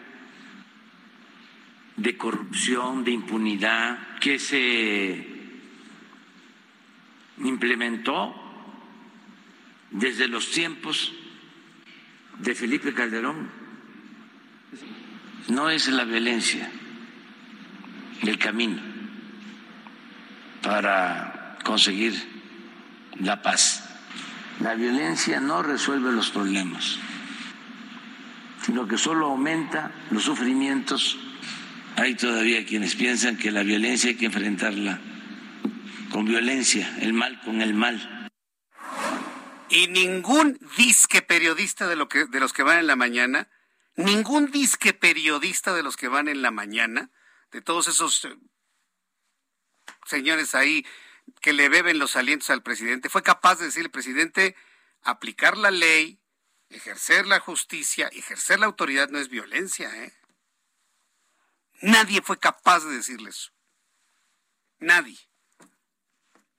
de 2.02 2.18
corrupción, 2.18 3.04
de 3.04 3.12
impunidad, 3.12 4.18
que 4.20 4.40
se 4.40 5.28
implementó 7.38 8.36
desde 9.92 10.28
los 10.28 10.50
tiempos 10.50 11.14
de 12.40 12.56
Felipe 12.56 12.94
Calderón. 12.94 13.50
No 15.50 15.70
es 15.70 15.88
la 15.90 16.06
violencia 16.06 16.72
el 18.24 18.38
camino 18.40 18.82
para 20.64 21.58
conseguir 21.64 22.14
la 23.20 23.42
paz. 23.44 23.88
La 24.60 24.74
violencia 24.74 25.40
no 25.40 25.62
resuelve 25.62 26.12
los 26.12 26.32
problemas, 26.32 26.98
sino 28.64 28.88
que 28.88 28.98
solo 28.98 29.28
aumenta 29.28 29.92
los 30.12 30.24
sufrimientos 30.24 31.18
hay 31.98 32.16
todavía 32.16 32.66
quienes 32.66 32.96
piensan 32.96 33.38
que 33.38 33.52
la 33.52 33.64
violencia 33.64 34.10
hay 34.10 34.16
que 34.16 34.26
enfrentarla 34.26 35.00
con 36.12 36.26
violencia, 36.26 36.98
el 37.02 37.14
mal 37.14 37.40
con 37.42 37.62
el 37.62 37.74
mal. 37.74 38.30
Y 39.70 39.88
ningún 39.88 40.60
disque 40.78 41.22
periodista 41.22 41.88
de, 41.88 41.96
lo 41.96 42.10
que, 42.10 42.26
de 42.26 42.40
los 42.40 42.52
que 42.52 42.64
van 42.64 42.80
en 42.80 42.88
la 42.88 42.98
mañana, 42.98 43.50
ningún 43.96 44.52
disque 44.52 44.94
periodista 44.94 45.74
de 45.74 45.84
los 45.84 45.96
que 45.96 46.10
van 46.10 46.28
en 46.28 46.42
la 46.42 46.52
mañana, 46.52 47.12
de 47.52 47.62
todos 47.62 47.88
esos 47.88 48.26
eh, 48.26 48.36
señores 50.06 50.56
ahí 50.56 50.86
que 51.40 51.54
le 51.54 51.70
beben 51.70 52.00
los 52.00 52.16
alientos 52.16 52.50
al 52.50 52.64
presidente, 52.64 53.08
fue 53.08 53.24
capaz 53.24 53.60
de 53.60 53.66
decirle, 53.66 53.90
presidente, 53.90 54.56
aplicar 55.04 55.58
la 55.58 55.72
ley, 55.72 56.20
ejercer 56.70 57.26
la 57.26 57.40
justicia, 57.40 58.10
ejercer 58.12 58.60
la 58.60 58.66
autoridad 58.66 59.10
no 59.10 59.20
es 59.20 59.30
violencia, 59.30 60.04
¿eh? 60.04 60.14
Nadie 61.82 62.22
fue 62.22 62.40
capaz 62.40 62.86
de 62.86 62.96
decirle 62.96 63.30
eso. 63.30 63.52
Nadie. 64.80 65.18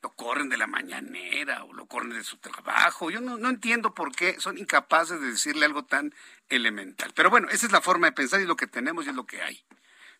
Lo 0.03 0.11
corren 0.11 0.49
de 0.49 0.57
la 0.57 0.67
mañanera 0.67 1.63
o 1.65 1.73
lo 1.73 1.87
corren 1.87 2.11
de 2.11 2.25
su 2.25 2.39
trabajo. 2.39 3.11
Yo 3.11 3.21
no, 3.21 3.49
entiendo 3.49 3.95
por 3.95 4.15
qué 4.15 4.41
son 4.41 4.59
incapaces 4.59 5.21
de 5.21 5.29
decirle 5.29 5.65
algo 5.65 5.85
tan 5.85 6.13
elemental. 6.49 7.13
Pero 7.15 7.31
bueno, 7.31 7.49
esa 7.51 7.67
es 7.67 7.73
la 7.73 7.81
forma 7.81 8.09
de 8.09 8.13
pensar 8.13 8.41
y 8.41 8.47
lo 8.47 8.57
que 8.57 8.67
tenemos 8.67 9.07
y 9.07 9.11
es 9.11 9.15
lo 9.15 9.27
que 9.27 9.43
hay, 9.43 9.65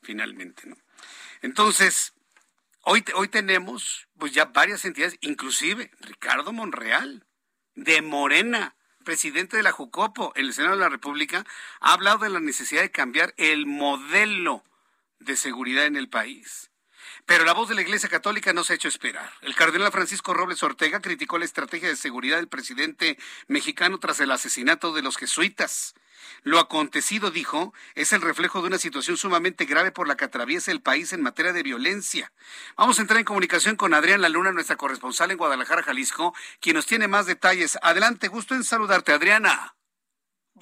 finalmente, 0.03 0.69
¿no? 0.69 0.77
Entonces, 1.41 2.15
hoy, 2.83 3.05
hoy 3.17 3.27
tenemos 3.27 4.07
pues 4.19 4.33
ya 4.33 4.45
varias 4.45 4.85
entidades, 4.85 5.19
inclusive 5.21 5.91
Ricardo 6.01 6.53
Monreal, 6.53 7.27
de 7.75 8.03
Morena, 8.03 8.77
presidente 9.05 9.57
de 9.57 9.65
la 9.65 9.73
Jucopo, 9.73 10.33
en 10.37 10.47
el 10.47 10.55
Senado 10.55 10.77
de 10.77 10.81
la 10.83 10.89
República, 10.89 11.45
ha 11.81 11.95
hablado 11.95 12.19
de 12.19 12.31
la 12.31 12.39
necesidad 12.39 12.83
de 12.83 12.93
cambiar 12.93 13.35
el 13.37 13.67
modelo 13.67 14.63
de 15.25 15.37
seguridad 15.37 15.87
en 15.87 15.97
el 15.97 16.09
país. 16.09 16.71
Pero 17.27 17.45
la 17.45 17.53
voz 17.53 17.69
de 17.69 17.75
la 17.75 17.83
Iglesia 17.83 18.09
Católica 18.09 18.53
no 18.53 18.65
se 18.65 18.73
ha 18.73 18.77
hecho 18.77 18.89
esperar. 18.89 19.31
El 19.43 19.55
cardenal 19.55 19.93
Francisco 19.93 20.35
Robles 20.35 20.63
Ortega 20.63 21.01
criticó 21.01 21.39
la 21.39 21.45
estrategia 21.45 21.89
de 21.89 21.97
seguridad 21.97 22.37
del 22.37 22.49
presidente 22.49 23.19
mexicano 23.47 23.99
tras 23.99 24.21
el 24.21 24.31
asesinato 24.31 24.93
de 24.93 25.03
los 25.03 25.17
jesuitas. 25.17 25.95
Lo 26.43 26.59
acontecido, 26.59 27.31
dijo, 27.31 27.73
es 27.95 28.13
el 28.13 28.23
reflejo 28.23 28.61
de 28.61 28.69
una 28.69 28.79
situación 28.79 29.17
sumamente 29.17 29.65
grave 29.65 29.93
por 29.93 30.09
la 30.09 30.17
que 30.17 30.25
atraviesa 30.25 30.71
el 30.71 30.83
país 30.83 31.13
en 31.13 31.23
materia 31.23 31.53
de 31.53 31.63
violencia. 31.63 32.33
Vamos 32.77 32.99
a 32.99 33.03
entrar 33.03 33.19
en 33.19 33.25
comunicación 33.25 33.77
con 33.77 33.95
Adrián 33.95 34.23
Luna, 34.33 34.53
nuestra 34.53 34.77
corresponsal 34.77 35.31
en 35.31 35.39
Guadalajara, 35.39 35.83
Jalisco, 35.83 36.35
quien 36.61 36.77
nos 36.77 36.87
tiene 36.87 37.09
más 37.09 37.27
detalles. 37.27 37.79
Adelante, 37.83 38.29
gusto 38.29 38.55
en 38.55 38.65
saludarte, 38.65 39.13
Adriana. 39.13 39.75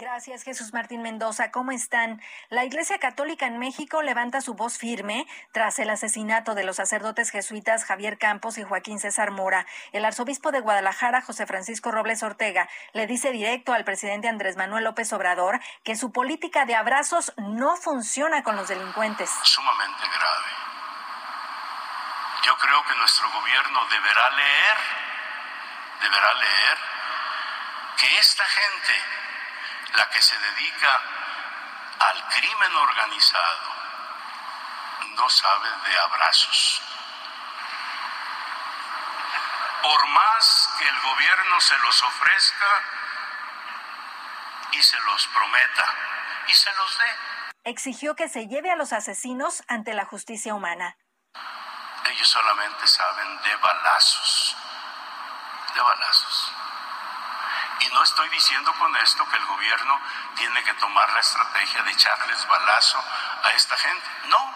Gracias, 0.01 0.45
Jesús 0.45 0.73
Martín 0.73 1.03
Mendoza. 1.03 1.51
¿Cómo 1.51 1.73
están? 1.73 2.23
La 2.49 2.65
Iglesia 2.65 2.99
Católica 2.99 3.47
en 3.47 3.59
México 3.59 4.01
levanta 4.01 4.41
su 4.41 4.55
voz 4.55 4.79
firme 4.79 5.27
tras 5.53 5.79
el 5.79 5.91
asesinato 5.91 6.55
de 6.55 6.65
los 6.65 6.77
sacerdotes 6.77 7.29
jesuitas 7.29 7.85
Javier 7.85 8.17
Campos 8.17 8.57
y 8.57 8.63
Joaquín 8.63 8.99
César 8.99 9.31
Mora. 9.31 9.67
El 9.93 10.07
arzobispo 10.07 10.53
de 10.53 10.61
Guadalajara, 10.61 11.21
José 11.21 11.45
Francisco 11.45 11.91
Robles 11.91 12.23
Ortega, 12.23 12.67
le 12.95 13.07
dice 13.07 13.31
directo 13.31 13.75
al 13.75 13.85
presidente 13.85 14.27
Andrés 14.27 14.57
Manuel 14.57 14.85
López 14.85 15.13
Obrador 15.13 15.61
que 15.85 15.97
su 15.97 16.13
política 16.13 16.65
de 16.65 16.77
abrazos 16.77 17.35
no 17.37 17.77
funciona 17.77 18.43
con 18.43 18.57
los 18.57 18.69
delincuentes. 18.69 19.29
Sumamente 19.43 20.01
grave. 20.01 20.49
Yo 22.47 22.57
creo 22.57 22.83
que 22.85 22.95
nuestro 22.95 23.31
gobierno 23.33 23.81
deberá 23.91 24.31
leer, 24.31 24.77
deberá 26.01 26.35
leer 26.37 26.79
que 27.99 28.19
esta 28.19 28.45
gente 28.47 29.21
la 29.95 30.09
que 30.11 30.23
se 30.23 30.39
dedica 30.39 31.01
al 32.01 32.29
crimen 32.29 32.77
organizado, 32.77 33.75
no 35.17 35.29
sabe 35.29 35.69
de 35.87 35.99
abrazos. 35.99 36.83
Por 39.83 40.07
más 40.09 40.75
que 40.79 40.89
el 40.89 41.01
gobierno 41.01 41.61
se 41.61 41.79
los 41.79 42.03
ofrezca 42.03 42.83
y 44.73 44.83
se 44.83 45.01
los 45.01 45.27
prometa 45.29 45.95
y 46.49 46.55
se 46.55 46.73
los 46.75 46.99
dé. 46.99 47.17
Exigió 47.65 48.15
que 48.15 48.29
se 48.29 48.47
lleve 48.47 48.71
a 48.71 48.77
los 48.77 48.93
asesinos 48.93 49.63
ante 49.69 49.95
la 49.95 50.05
justicia 50.05 50.55
humana. 50.55 50.97
Ellos 52.05 52.29
solamente 52.29 52.87
saben 52.87 53.43
de 53.43 53.57
balazos, 53.57 54.57
de 55.75 55.81
balazos. 55.81 56.53
No 57.93 58.03
estoy 58.05 58.29
diciendo 58.29 58.73
con 58.75 58.95
esto 58.97 59.29
que 59.29 59.37
el 59.37 59.47
gobierno 59.47 60.01
tiene 60.37 60.63
que 60.63 60.75
tomar 60.75 61.13
la 61.13 61.21
estrategia 61.21 61.83
de 61.83 61.91
echarles 61.91 62.47
balazo 62.47 63.03
a 63.43 63.51
esta 63.51 63.77
gente. 63.77 64.07
No. 64.27 64.55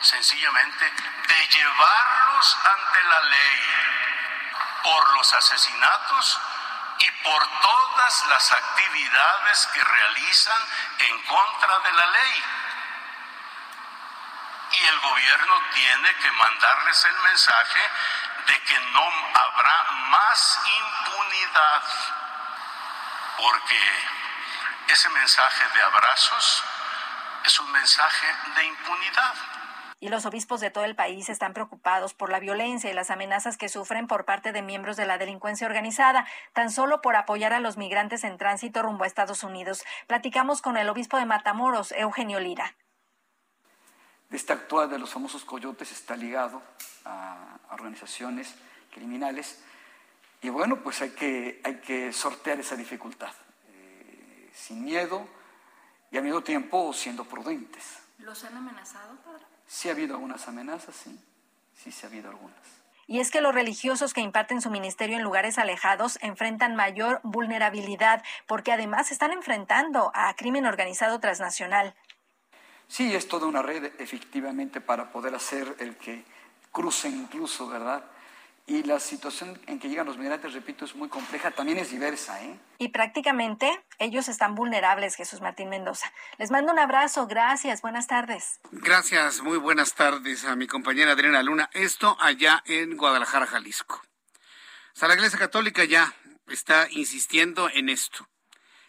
Sencillamente 0.00 0.90
de 0.90 1.48
llevarlos 1.48 2.58
ante 2.74 3.04
la 3.04 3.20
ley 3.20 3.62
por 4.82 5.16
los 5.16 5.32
asesinatos 5.32 6.40
y 6.98 7.10
por 7.22 7.60
todas 7.60 8.26
las 8.26 8.52
actividades 8.52 9.66
que 9.72 9.82
realizan 9.82 10.62
en 10.98 11.22
contra 11.22 11.78
de 11.78 11.92
la 11.92 12.06
ley. 12.06 12.44
Y 14.72 14.86
el 14.86 15.00
gobierno 15.00 15.62
tiene 15.74 16.14
que 16.16 16.30
mandarles 16.32 17.04
el 17.04 17.16
mensaje 17.20 17.90
de 18.52 18.58
que 18.64 18.78
no 18.92 19.00
habrá 19.00 19.84
más 20.10 20.60
impunidad, 20.78 21.82
porque 23.38 24.92
ese 24.92 25.08
mensaje 25.08 25.64
de 25.74 25.82
abrazos 25.82 26.64
es 27.46 27.60
un 27.60 27.72
mensaje 27.72 28.26
de 28.56 28.64
impunidad. 28.64 29.34
Y 30.00 30.08
los 30.08 30.26
obispos 30.26 30.60
de 30.60 30.70
todo 30.70 30.84
el 30.84 30.96
país 30.96 31.30
están 31.30 31.54
preocupados 31.54 32.12
por 32.12 32.28
la 32.28 32.40
violencia 32.40 32.90
y 32.90 32.92
las 32.92 33.10
amenazas 33.10 33.56
que 33.56 33.70
sufren 33.70 34.06
por 34.06 34.26
parte 34.26 34.52
de 34.52 34.60
miembros 34.60 34.96
de 34.98 35.06
la 35.06 35.16
delincuencia 35.16 35.66
organizada, 35.66 36.26
tan 36.52 36.70
solo 36.70 37.00
por 37.00 37.16
apoyar 37.16 37.54
a 37.54 37.60
los 37.60 37.78
migrantes 37.78 38.22
en 38.22 38.36
tránsito 38.36 38.82
rumbo 38.82 39.04
a 39.04 39.06
Estados 39.06 39.44
Unidos. 39.44 39.82
Platicamos 40.08 40.60
con 40.60 40.76
el 40.76 40.90
obispo 40.90 41.16
de 41.16 41.24
Matamoros, 41.24 41.92
Eugenio 41.92 42.38
Lira. 42.38 42.74
Este 44.32 44.52
actual 44.52 44.88
de 44.88 44.98
los 44.98 45.10
famosos 45.10 45.44
coyotes 45.44 45.92
está 45.92 46.16
ligado 46.16 46.62
a 47.04 47.58
organizaciones 47.70 48.54
criminales 48.90 49.62
y 50.40 50.48
bueno, 50.48 50.82
pues 50.82 51.00
hay 51.02 51.10
que, 51.10 51.60
hay 51.62 51.76
que 51.80 52.12
sortear 52.12 52.58
esa 52.58 52.74
dificultad, 52.74 53.32
eh, 53.68 54.50
sin 54.52 54.84
miedo 54.84 55.28
y 56.10 56.16
al 56.16 56.24
mismo 56.24 56.42
tiempo 56.42 56.92
siendo 56.92 57.24
prudentes. 57.24 57.98
¿Los 58.18 58.42
han 58.44 58.56
amenazado, 58.56 59.16
padre? 59.22 59.44
Sí 59.66 59.88
ha 59.88 59.92
habido 59.92 60.14
algunas 60.14 60.48
amenazas, 60.48 60.96
sí, 60.96 61.18
sí, 61.74 61.92
sí 61.92 62.06
ha 62.06 62.08
habido 62.08 62.30
algunas. 62.30 62.82
Y 63.06 63.20
es 63.20 63.30
que 63.30 63.40
los 63.40 63.54
religiosos 63.54 64.14
que 64.14 64.20
imparten 64.20 64.62
su 64.62 64.70
ministerio 64.70 65.16
en 65.16 65.22
lugares 65.22 65.58
alejados 65.58 66.18
enfrentan 66.22 66.76
mayor 66.76 67.20
vulnerabilidad 67.22 68.22
porque 68.46 68.72
además 68.72 69.10
están 69.10 69.32
enfrentando 69.32 70.12
a 70.14 70.34
crimen 70.34 70.66
organizado 70.66 71.20
transnacional. 71.20 71.94
Sí, 72.92 73.14
es 73.14 73.26
toda 73.26 73.46
una 73.46 73.62
red 73.62 73.90
efectivamente 73.98 74.82
para 74.82 75.10
poder 75.10 75.34
hacer 75.34 75.76
el 75.78 75.96
que 75.96 76.26
crucen 76.70 77.16
incluso, 77.16 77.66
¿verdad? 77.66 78.04
Y 78.66 78.82
la 78.82 79.00
situación 79.00 79.58
en 79.66 79.78
que 79.78 79.88
llegan 79.88 80.04
los 80.04 80.18
migrantes, 80.18 80.52
repito, 80.52 80.84
es 80.84 80.94
muy 80.94 81.08
compleja, 81.08 81.52
también 81.52 81.78
es 81.78 81.90
diversa. 81.90 82.44
¿eh? 82.44 82.54
Y 82.76 82.88
prácticamente 82.88 83.82
ellos 83.98 84.28
están 84.28 84.54
vulnerables, 84.54 85.16
Jesús 85.16 85.40
Martín 85.40 85.70
Mendoza. 85.70 86.12
Les 86.36 86.50
mando 86.50 86.70
un 86.70 86.78
abrazo, 86.78 87.26
gracias, 87.26 87.80
buenas 87.80 88.08
tardes. 88.08 88.60
Gracias, 88.72 89.40
muy 89.40 89.56
buenas 89.56 89.94
tardes 89.94 90.44
a 90.44 90.54
mi 90.54 90.66
compañera 90.66 91.12
Adriana 91.12 91.42
Luna. 91.42 91.70
Esto 91.72 92.18
allá 92.20 92.62
en 92.66 92.98
Guadalajara, 92.98 93.46
Jalisco. 93.46 94.02
O 94.04 94.98
sea, 94.98 95.08
la 95.08 95.14
Iglesia 95.14 95.38
Católica 95.38 95.82
ya 95.84 96.12
está 96.46 96.88
insistiendo 96.90 97.70
en 97.70 97.88
esto, 97.88 98.28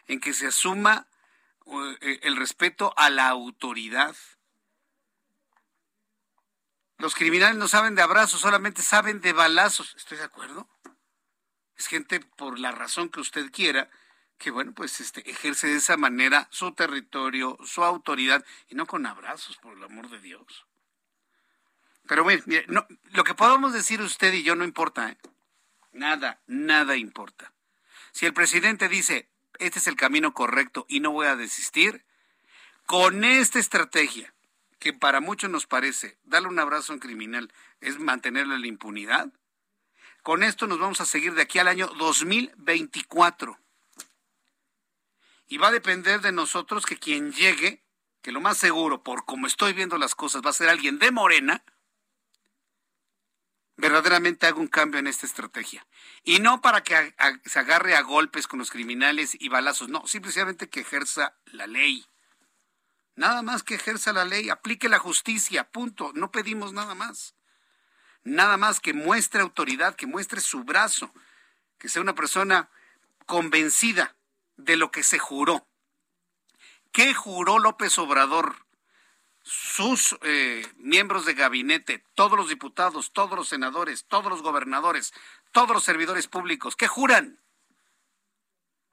en 0.08 0.20
que 0.20 0.34
se 0.34 0.47
asuma 0.47 1.08
el 2.01 2.36
respeto 2.36 2.93
a 2.97 3.09
la 3.09 3.30
autoridad 3.30 4.16
los 7.03 7.16
criminales 7.16 7.57
no 7.57 7.68
saben 7.68 7.95
de 7.95 8.01
abrazos, 8.01 8.39
solamente 8.39 8.82
saben 8.82 9.20
de 9.20 9.34
balazos. 9.34 9.93
¿Estoy 9.97 10.20
de 10.20 10.24
acuerdo? 10.24 10.70
Es 11.76 11.88
gente 11.88 12.22
por 12.22 12.59
la 12.59 12.72
razón 12.72 13.09
que 13.09 13.20
usted 13.20 13.51
quiera 13.51 13.89
que 14.38 14.51
bueno, 14.51 14.74
pues 14.74 14.99
este 14.99 15.30
ejerce 15.30 15.68
de 15.68 15.78
esa 15.78 15.97
manera 15.97 16.47
su 16.49 16.74
territorio, 16.74 17.57
su 17.66 17.84
autoridad 17.84 18.45
y 18.68 18.76
no 18.76 18.86
con 18.86 19.05
abrazos, 19.05 19.57
por 19.57 19.78
el 19.78 19.84
amor 19.84 20.09
de 20.09 20.20
Dios. 20.20 20.66
Pero 22.07 22.24
bueno, 22.24 22.43
mire, 22.45 22.66
no, 22.68 22.86
lo 23.11 23.24
que 23.24 23.36
podamos 23.36 23.74
decir 23.74 24.01
usted 24.01 24.34
y 24.34 24.43
yo 24.43 24.55
no 24.55 24.64
importa, 24.64 25.09
¿eh? 25.09 25.18
Nada, 25.91 26.41
nada 26.47 26.95
importa. 26.95 27.53
Si 28.11 28.26
el 28.26 28.34
presidente 28.34 28.89
dice, 28.89 29.30
este 29.60 29.80
es 29.80 29.88
el 29.88 29.95
camino 29.95 30.34
correcto 30.34 30.86
y 30.88 30.99
no 30.99 31.12
voy 31.12 31.28
a 31.28 31.36
desistir, 31.36 32.06
con 32.86 33.24
esta 33.24 33.60
estrategia 33.60 34.34
que 34.80 34.93
para 34.93 35.22
muchos 35.22 35.49
nos 35.49 35.66
parece 35.66 36.18
darle 36.24 36.49
un 36.49 36.60
abrazo 36.60 36.91
a 36.91 36.95
un 36.95 36.99
criminal 36.99 37.54
es 37.80 37.99
mantenerle 37.99 38.60
la 38.60 38.68
impunidad, 38.68 39.32
con 40.24 40.41
esto 40.41 40.68
nos 40.68 40.80
vamos 40.80 41.01
a 41.01 41.06
seguir 41.06 41.34
de 41.34 41.41
aquí 41.41 41.60
al 41.60 41.68
año 41.68 41.88
2024. 41.97 43.60
Y 45.49 45.58
va 45.58 45.68
a 45.68 45.72
depender 45.72 46.22
de 46.22 46.32
nosotros 46.32 46.86
que 46.86 46.97
quien 46.97 47.34
llegue, 47.34 47.84
que 48.22 48.32
lo 48.32 48.39
más 48.39 48.58
seguro, 48.58 49.04
por 49.04 49.26
como 49.26 49.47
estoy 49.47 49.74
viendo 49.74 49.97
las 49.97 50.16
cosas, 50.16 50.41
va 50.41 50.51
a 50.51 50.54
ser 50.54 50.70
alguien 50.70 50.97
de 50.97 51.12
Morena, 51.12 51.64
verdaderamente 53.76 54.46
haga 54.46 54.60
un 54.60 54.68
cambio 54.68 55.00
en 55.00 55.08
esta 55.08 55.26
estrategia. 55.26 55.86
Y 56.24 56.40
no 56.40 56.62
para 56.62 56.84
que 56.84 57.16
se 57.46 57.60
agarre 57.60 57.96
a 57.96 58.02
golpes 58.02 58.48
con 58.48 58.60
los 58.60 58.72
criminales 58.72 59.36
y 59.40 59.50
balazos, 59.50 59.90
no, 59.90 60.06
simplemente 60.08 60.70
que 60.70 60.82
ejerza 60.82 61.36
la 61.46 61.68
ley. 61.68 62.06
Nada 63.16 63.42
más 63.42 63.64
que 63.64 63.76
ejerza 63.76 64.14
la 64.14 64.26
ley, 64.26 64.50
aplique 64.50 64.90
la 64.90 65.00
justicia, 65.00 65.70
punto. 65.70 66.12
No 66.16 66.32
pedimos 66.32 66.74
nada 66.74 66.96
más. 66.96 67.36
Nada 68.24 68.58
más 68.58 68.80
que 68.80 68.94
muestre 68.94 69.42
autoridad, 69.42 69.96
que 69.96 70.08
muestre 70.08 70.42
su 70.42 70.64
brazo, 70.64 71.14
que 71.78 71.90
sea 71.90 72.02
una 72.02 72.16
persona 72.16 72.70
convencida 73.26 74.16
de 74.58 74.78
lo 74.78 74.92
que 74.92 75.04
se 75.04 75.20
juró. 75.20 75.68
¿Qué 76.92 77.14
juró 77.14 77.60
López 77.60 77.98
Obrador? 78.00 78.66
Sus 79.44 80.18
eh, 80.22 80.66
miembros 80.78 81.26
de 81.26 81.34
gabinete, 81.34 82.04
todos 82.16 82.38
los 82.38 82.50
diputados, 82.50 83.12
todos 83.12 83.38
los 83.38 83.50
senadores, 83.50 84.06
todos 84.08 84.32
los 84.32 84.41
gobernadores, 84.41 85.14
todos 85.52 85.70
los 85.70 85.84
servidores 85.84 86.28
públicos, 86.28 86.76
¿qué 86.76 86.88
juran? 86.88 87.44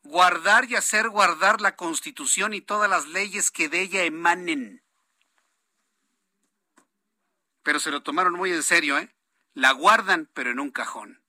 guardar 0.02 0.64
y 0.70 0.76
hacer 0.76 1.08
guardar 1.08 1.60
la 1.60 1.76
Constitución 1.76 2.54
y 2.54 2.60
todas 2.60 2.90
las 2.90 3.06
leyes 3.08 3.50
que 3.50 3.68
de 3.68 3.80
ella 3.80 4.02
emanen. 4.04 4.82
Pero 7.62 7.78
se 7.78 7.90
lo 7.90 8.02
tomaron 8.02 8.34
muy 8.34 8.52
en 8.52 8.62
serio, 8.62 8.98
¿eh? 8.98 9.14
La 9.54 9.72
guardan, 9.72 10.28
pero 10.32 10.50
en 10.50 10.60
un 10.60 10.70
cajón. 10.70 11.22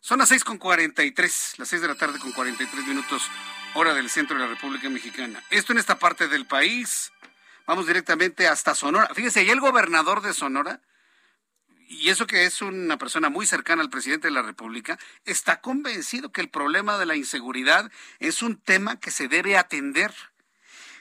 Son 0.00 0.18
las 0.18 0.30
seis 0.30 0.42
con 0.42 0.58
cuarenta 0.58 1.04
y 1.04 1.12
tres, 1.12 1.54
las 1.58 1.68
seis 1.68 1.82
de 1.82 1.88
la 1.88 1.94
tarde 1.94 2.18
con 2.18 2.32
cuarenta 2.32 2.62
y 2.62 2.66
tres 2.66 2.86
minutos, 2.86 3.28
hora 3.74 3.94
del 3.94 4.10
centro 4.10 4.36
de 4.36 4.44
la 4.44 4.48
República 4.48 4.88
Mexicana. 4.88 5.42
Esto 5.50 5.72
en 5.72 5.78
esta 5.78 5.98
parte 5.98 6.28
del 6.28 6.46
país. 6.46 7.12
Vamos 7.66 7.86
directamente 7.86 8.48
hasta 8.48 8.74
Sonora. 8.74 9.08
Fíjese, 9.14 9.44
y 9.44 9.50
el 9.50 9.60
gobernador 9.60 10.20
de 10.20 10.32
Sonora, 10.32 10.80
y 11.88 12.08
eso 12.08 12.26
que 12.26 12.44
es 12.44 12.62
una 12.62 12.96
persona 12.96 13.28
muy 13.28 13.46
cercana 13.46 13.82
al 13.82 13.90
presidente 13.90 14.28
de 14.28 14.34
la 14.34 14.42
República, 14.42 14.98
está 15.24 15.60
convencido 15.60 16.32
que 16.32 16.40
el 16.40 16.48
problema 16.48 16.98
de 16.98 17.06
la 17.06 17.16
inseguridad 17.16 17.90
es 18.18 18.42
un 18.42 18.56
tema 18.56 18.98
que 18.98 19.10
se 19.10 19.28
debe 19.28 19.56
atender. 19.56 20.12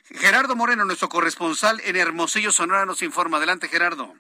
Gerardo 0.06 0.56
Moreno, 0.56 0.86
nuestro 0.86 1.10
corresponsal 1.10 1.82
en 1.86 1.96
Hermosillo, 1.96 2.52
Sonora, 2.52 2.86
nos 2.86 3.02
informa. 3.02 3.38
Adelante, 3.38 3.68
Gerardo. 3.68 4.14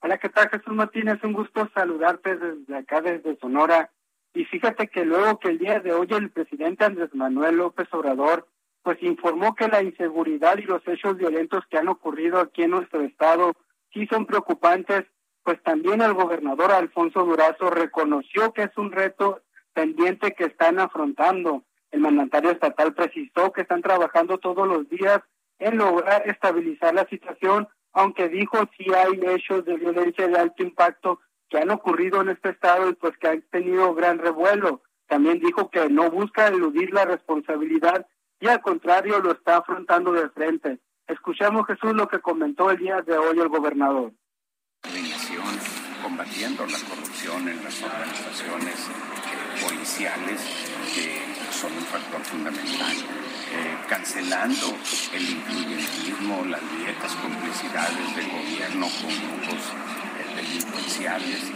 Hola, 0.00 0.18
¿qué 0.18 0.30
tal, 0.30 0.48
Jesús 0.48 0.72
Martínez? 0.74 1.22
Un 1.22 1.34
gusto 1.34 1.70
saludarte 1.74 2.36
desde 2.36 2.76
acá, 2.76 3.02
desde 3.02 3.36
Sonora. 3.38 3.90
Y 4.32 4.44
fíjate 4.46 4.88
que 4.88 5.04
luego 5.04 5.38
que 5.38 5.48
el 5.48 5.58
día 5.58 5.80
de 5.80 5.92
hoy 5.92 6.06
el 6.10 6.30
presidente 6.30 6.84
Andrés 6.84 7.14
Manuel 7.14 7.56
López 7.56 7.88
Obrador 7.92 8.48
pues 8.82 9.02
informó 9.02 9.54
que 9.54 9.68
la 9.68 9.82
inseguridad 9.82 10.58
y 10.58 10.62
los 10.62 10.86
hechos 10.86 11.16
violentos 11.16 11.64
que 11.70 11.78
han 11.78 11.88
ocurrido 11.88 12.40
aquí 12.40 12.62
en 12.62 12.70
nuestro 12.70 13.02
estado 13.02 13.52
sí 13.92 14.06
son 14.06 14.26
preocupantes, 14.26 15.04
pues 15.42 15.62
también 15.62 16.00
el 16.00 16.14
gobernador 16.14 16.72
Alfonso 16.72 17.24
Durazo 17.24 17.70
reconoció 17.70 18.52
que 18.52 18.62
es 18.62 18.76
un 18.76 18.92
reto 18.92 19.42
pendiente 19.72 20.32
que 20.32 20.44
están 20.44 20.78
afrontando. 20.78 21.64
El 21.90 22.00
mandatario 22.00 22.50
estatal 22.50 22.94
precisó 22.94 23.52
que 23.52 23.62
están 23.62 23.82
trabajando 23.82 24.38
todos 24.38 24.66
los 24.66 24.88
días 24.88 25.20
en 25.58 25.76
lograr 25.76 26.28
estabilizar 26.28 26.94
la 26.94 27.06
situación, 27.08 27.68
aunque 27.92 28.28
dijo 28.28 28.58
si 28.76 28.92
hay 28.94 29.20
hechos 29.22 29.64
de 29.64 29.76
violencia 29.76 30.26
de 30.26 30.38
alto 30.38 30.62
impacto 30.62 31.20
que 31.48 31.58
han 31.58 31.70
ocurrido 31.70 32.20
en 32.20 32.30
este 32.30 32.50
estado 32.50 32.88
y 32.88 32.94
pues 32.94 33.16
que 33.18 33.28
han 33.28 33.42
tenido 33.50 33.94
gran 33.94 34.18
revuelo. 34.18 34.82
También 35.06 35.40
dijo 35.40 35.70
que 35.70 35.88
no 35.88 36.10
busca 36.10 36.46
eludir 36.46 36.94
la 36.94 37.04
responsabilidad 37.04 38.06
y 38.40 38.48
al 38.48 38.60
contrario 38.60 39.20
lo 39.20 39.32
está 39.32 39.58
afrontando 39.58 40.12
de 40.12 40.28
frente. 40.30 40.80
Escuchamos 41.06 41.66
Jesús 41.66 41.92
lo 41.94 42.08
que 42.08 42.20
comentó 42.20 42.70
el 42.70 42.78
día 42.78 43.02
de 43.02 43.16
hoy 43.16 43.38
el 43.38 43.48
gobernador. 43.48 44.12
combatiendo 46.02 46.66
la 46.66 46.78
corrupción 46.88 47.48
en 47.48 47.62
las 47.62 47.82
organizaciones 47.82 48.88
policiales, 49.62 50.40
que 50.94 51.20
son 51.52 51.72
un 51.72 51.84
factor 51.84 52.20
fundamental, 52.22 52.96
eh, 53.52 53.76
cancelando 53.88 54.66
el 55.12 55.22
incluyentismo, 55.22 56.44
las 56.46 56.62
viejas 56.78 57.14
complicidades 57.16 58.16
del 58.16 58.30
gobierno 58.30 58.86
con 59.02 59.10
grupos 59.10 59.72
eh, 60.16 60.36
delincuenciales. 60.36 61.52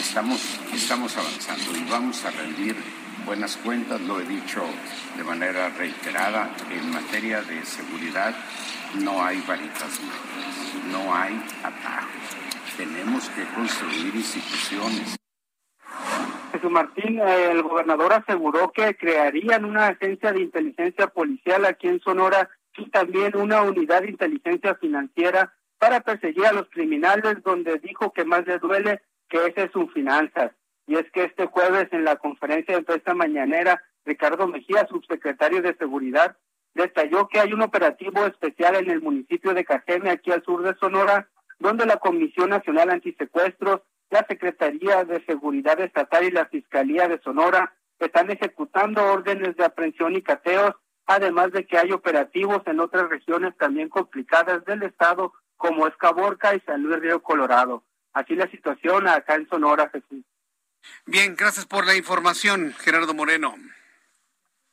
Estamos, 0.00 0.40
estamos 0.72 1.16
avanzando 1.16 1.76
y 1.76 1.84
vamos 1.88 2.24
a 2.24 2.30
rendir 2.30 2.76
buenas 3.26 3.56
cuentas, 3.56 4.00
lo 4.02 4.20
he 4.20 4.24
dicho 4.24 4.62
de 5.16 5.24
manera 5.24 5.68
reiterada, 5.70 6.48
en 6.70 6.92
materia 6.92 7.42
de 7.42 7.64
seguridad 7.64 8.34
no 9.02 9.20
hay 9.22 9.42
varitas 9.46 10.00
mágicas, 10.00 10.92
no 10.92 11.12
hay 11.12 11.34
atajos. 11.64 12.36
Tenemos 12.76 13.28
que 13.30 13.42
construir 13.52 14.14
instituciones. 14.14 15.16
Jesús 16.52 16.70
Martín, 16.70 17.20
el 17.20 17.62
gobernador 17.62 18.12
aseguró 18.12 18.70
que 18.70 18.94
crearían 18.94 19.64
una 19.64 19.88
agencia 19.88 20.32
de 20.32 20.42
inteligencia 20.42 21.08
policial 21.08 21.64
aquí 21.64 21.88
en 21.88 22.00
Sonora 22.00 22.48
y 22.76 22.88
también 22.90 23.36
una 23.36 23.62
unidad 23.62 24.02
de 24.02 24.10
inteligencia 24.10 24.76
financiera 24.76 25.52
para 25.78 26.00
perseguir 26.00 26.46
a 26.46 26.52
los 26.52 26.68
criminales, 26.70 27.42
donde 27.44 27.78
dijo 27.78 28.12
que 28.12 28.24
más 28.24 28.46
le 28.46 28.58
duele 28.58 29.02
que 29.28 29.46
ese 29.46 29.64
es 29.64 29.72
su 29.72 29.88
finanzas 29.88 30.52
y 30.86 30.96
es 30.96 31.10
que 31.12 31.24
este 31.24 31.46
jueves 31.46 31.88
en 31.92 32.04
la 32.04 32.16
conferencia 32.16 32.76
de 32.76 32.82
prensa 32.82 33.14
mañanera, 33.14 33.82
Ricardo 34.04 34.46
Mejía, 34.46 34.86
subsecretario 34.88 35.62
de 35.62 35.74
Seguridad, 35.76 36.36
detalló 36.74 37.26
que 37.28 37.40
hay 37.40 37.52
un 37.52 37.62
operativo 37.62 38.24
especial 38.26 38.76
en 38.76 38.90
el 38.90 39.00
municipio 39.00 39.52
de 39.54 39.64
Cajeme, 39.64 40.10
aquí 40.10 40.30
al 40.30 40.44
sur 40.44 40.62
de 40.62 40.76
Sonora, 40.78 41.28
donde 41.58 41.86
la 41.86 41.96
Comisión 41.96 42.50
Nacional 42.50 42.90
Antisecuestros, 42.90 43.80
la 44.10 44.24
Secretaría 44.28 45.04
de 45.04 45.24
Seguridad 45.24 45.80
Estatal 45.80 46.24
y 46.24 46.30
la 46.30 46.46
Fiscalía 46.46 47.08
de 47.08 47.20
Sonora 47.20 47.74
están 47.98 48.30
ejecutando 48.30 49.04
órdenes 49.04 49.56
de 49.56 49.64
aprehensión 49.64 50.14
y 50.14 50.22
cateos, 50.22 50.74
además 51.06 51.50
de 51.52 51.66
que 51.66 51.78
hay 51.78 51.92
operativos 51.92 52.62
en 52.66 52.78
otras 52.78 53.08
regiones 53.08 53.56
también 53.56 53.88
complicadas 53.88 54.64
del 54.66 54.82
estado, 54.82 55.32
como 55.56 55.86
Escaborca 55.86 56.54
y 56.54 56.60
San 56.60 56.82
Luis 56.82 57.00
Río 57.00 57.22
Colorado. 57.22 57.82
Así 58.12 58.34
la 58.34 58.48
situación 58.50 59.08
acá 59.08 59.34
en 59.34 59.48
Sonora, 59.48 59.88
Jesús. 59.88 60.24
Bien, 61.04 61.36
gracias 61.36 61.66
por 61.66 61.86
la 61.86 61.94
información, 61.94 62.74
Gerardo 62.78 63.14
Moreno. 63.14 63.56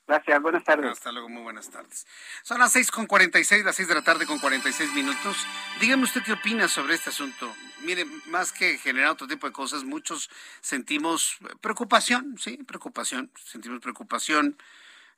Gracias, 0.05 0.41
buenas 0.41 0.64
tardes. 0.66 0.91
Hasta 0.91 1.11
luego, 1.14 1.30
muy 1.30 1.43
buenas 1.43 1.70
tardes. 1.70 2.05
Son 2.43 2.59
las 2.59 2.74
seis 2.74 2.91
con 2.91 3.05
cuarenta 3.07 3.39
y 3.39 3.45
seis, 3.45 3.64
las 3.64 3.76
seis 3.76 3.88
de 3.88 3.95
la 3.95 4.03
tarde 4.03 4.26
con 4.26 4.38
cuarenta 4.39 4.68
y 4.68 4.74
seis 4.74 4.91
minutos. 4.93 5.38
Dígame 5.80 6.03
usted 6.03 6.22
qué 6.24 6.34
opina 6.34 6.68
sobre 6.68 6.95
este 6.95 7.09
asunto. 7.09 7.53
Mire, 7.82 8.05
más 8.26 8.51
que 8.51 8.78
generar 8.78 9.11
otro 9.11 9.28
tipo 9.28 9.47
de 9.47 9.53
cosas, 9.53 9.86
muchos 9.86 10.30
sentimos 10.59 11.38
preocupación, 11.61 12.38
sí, 12.38 12.57
preocupación, 12.57 13.32
sentimos 13.45 13.80
preocupación, 13.80 14.57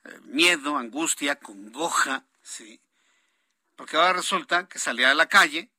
eh, 0.04 0.20
miedo, 0.26 0.78
angustia, 0.78 1.36
congoja, 1.38 2.24
sí. 2.43 2.80
Porque 3.76 3.98
ahora 3.98 4.14
resulta 4.14 4.68
que 4.68 4.78
salía 4.78 5.12
a 5.12 5.16
la 5.16 5.28
calle 5.28 5.70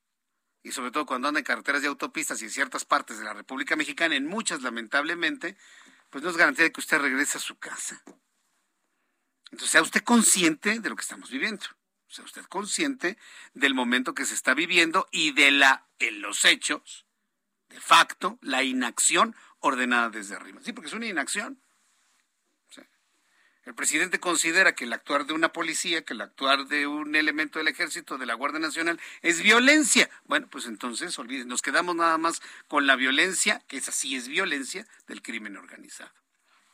y 0.67 0.71
sobre 0.73 0.91
todo 0.91 1.05
cuando 1.05 1.29
anda 1.29 1.39
en 1.39 1.45
carreteras 1.45 1.81
y 1.83 1.85
autopistas 1.85 2.41
y 2.41 2.45
en 2.45 2.51
ciertas 2.51 2.83
partes 2.83 3.17
de 3.17 3.23
la 3.23 3.33
República 3.33 3.77
Mexicana, 3.77 4.17
en 4.17 4.27
muchas 4.27 4.61
lamentablemente, 4.61 5.55
pues 6.09 6.23
no 6.25 6.29
es 6.29 6.35
garantía 6.35 6.65
de 6.65 6.73
que 6.73 6.81
usted 6.81 6.99
regrese 6.99 7.37
a 7.37 7.41
su 7.41 7.57
casa. 7.57 8.03
Entonces, 9.45 9.71
sea 9.71 9.81
usted 9.81 10.03
consciente 10.03 10.79
de 10.79 10.89
lo 10.89 10.97
que 10.97 11.03
estamos 11.03 11.29
viviendo. 11.29 11.65
Sea 12.09 12.25
usted 12.25 12.43
consciente 12.45 13.17
del 13.53 13.73
momento 13.73 14.13
que 14.13 14.25
se 14.25 14.33
está 14.33 14.53
viviendo 14.53 15.07
y 15.09 15.31
de 15.31 15.51
la, 15.51 15.87
en 15.99 16.21
los 16.21 16.43
hechos, 16.43 17.05
de 17.69 17.79
facto, 17.79 18.37
la 18.41 18.63
inacción 18.63 19.35
ordenada 19.59 20.09
desde 20.09 20.35
arriba. 20.35 20.59
Sí, 20.61 20.73
porque 20.73 20.89
es 20.89 20.93
una 20.93 21.07
inacción. 21.07 21.61
El 23.67 23.75
presidente 23.75 24.21
considera 24.21 24.75
que 24.75 24.85
el 24.85 24.93
actuar 24.93 25.25
de 25.25 25.33
una 25.33 25.51
policía, 25.51 26.01
que 26.05 26.13
el 26.13 26.21
actuar 26.21 26.67
de 26.67 26.87
un 26.87 27.17
elemento 27.17 27.59
del 27.59 27.67
ejército, 27.67 28.17
de 28.17 28.25
la 28.25 28.33
Guardia 28.33 28.61
Nacional, 28.61 28.97
es 29.21 29.41
violencia. 29.41 30.09
Bueno, 30.23 30.47
pues 30.49 30.67
entonces, 30.67 31.19
olviden, 31.19 31.49
nos 31.49 31.61
quedamos 31.61 31.93
nada 31.93 32.17
más 32.17 32.41
con 32.69 32.87
la 32.87 32.95
violencia, 32.95 33.61
que 33.67 33.75
esa 33.75 33.91
sí 33.91 34.15
es 34.15 34.29
violencia, 34.29 34.87
del 35.07 35.21
crimen 35.21 35.57
organizado. 35.57 36.13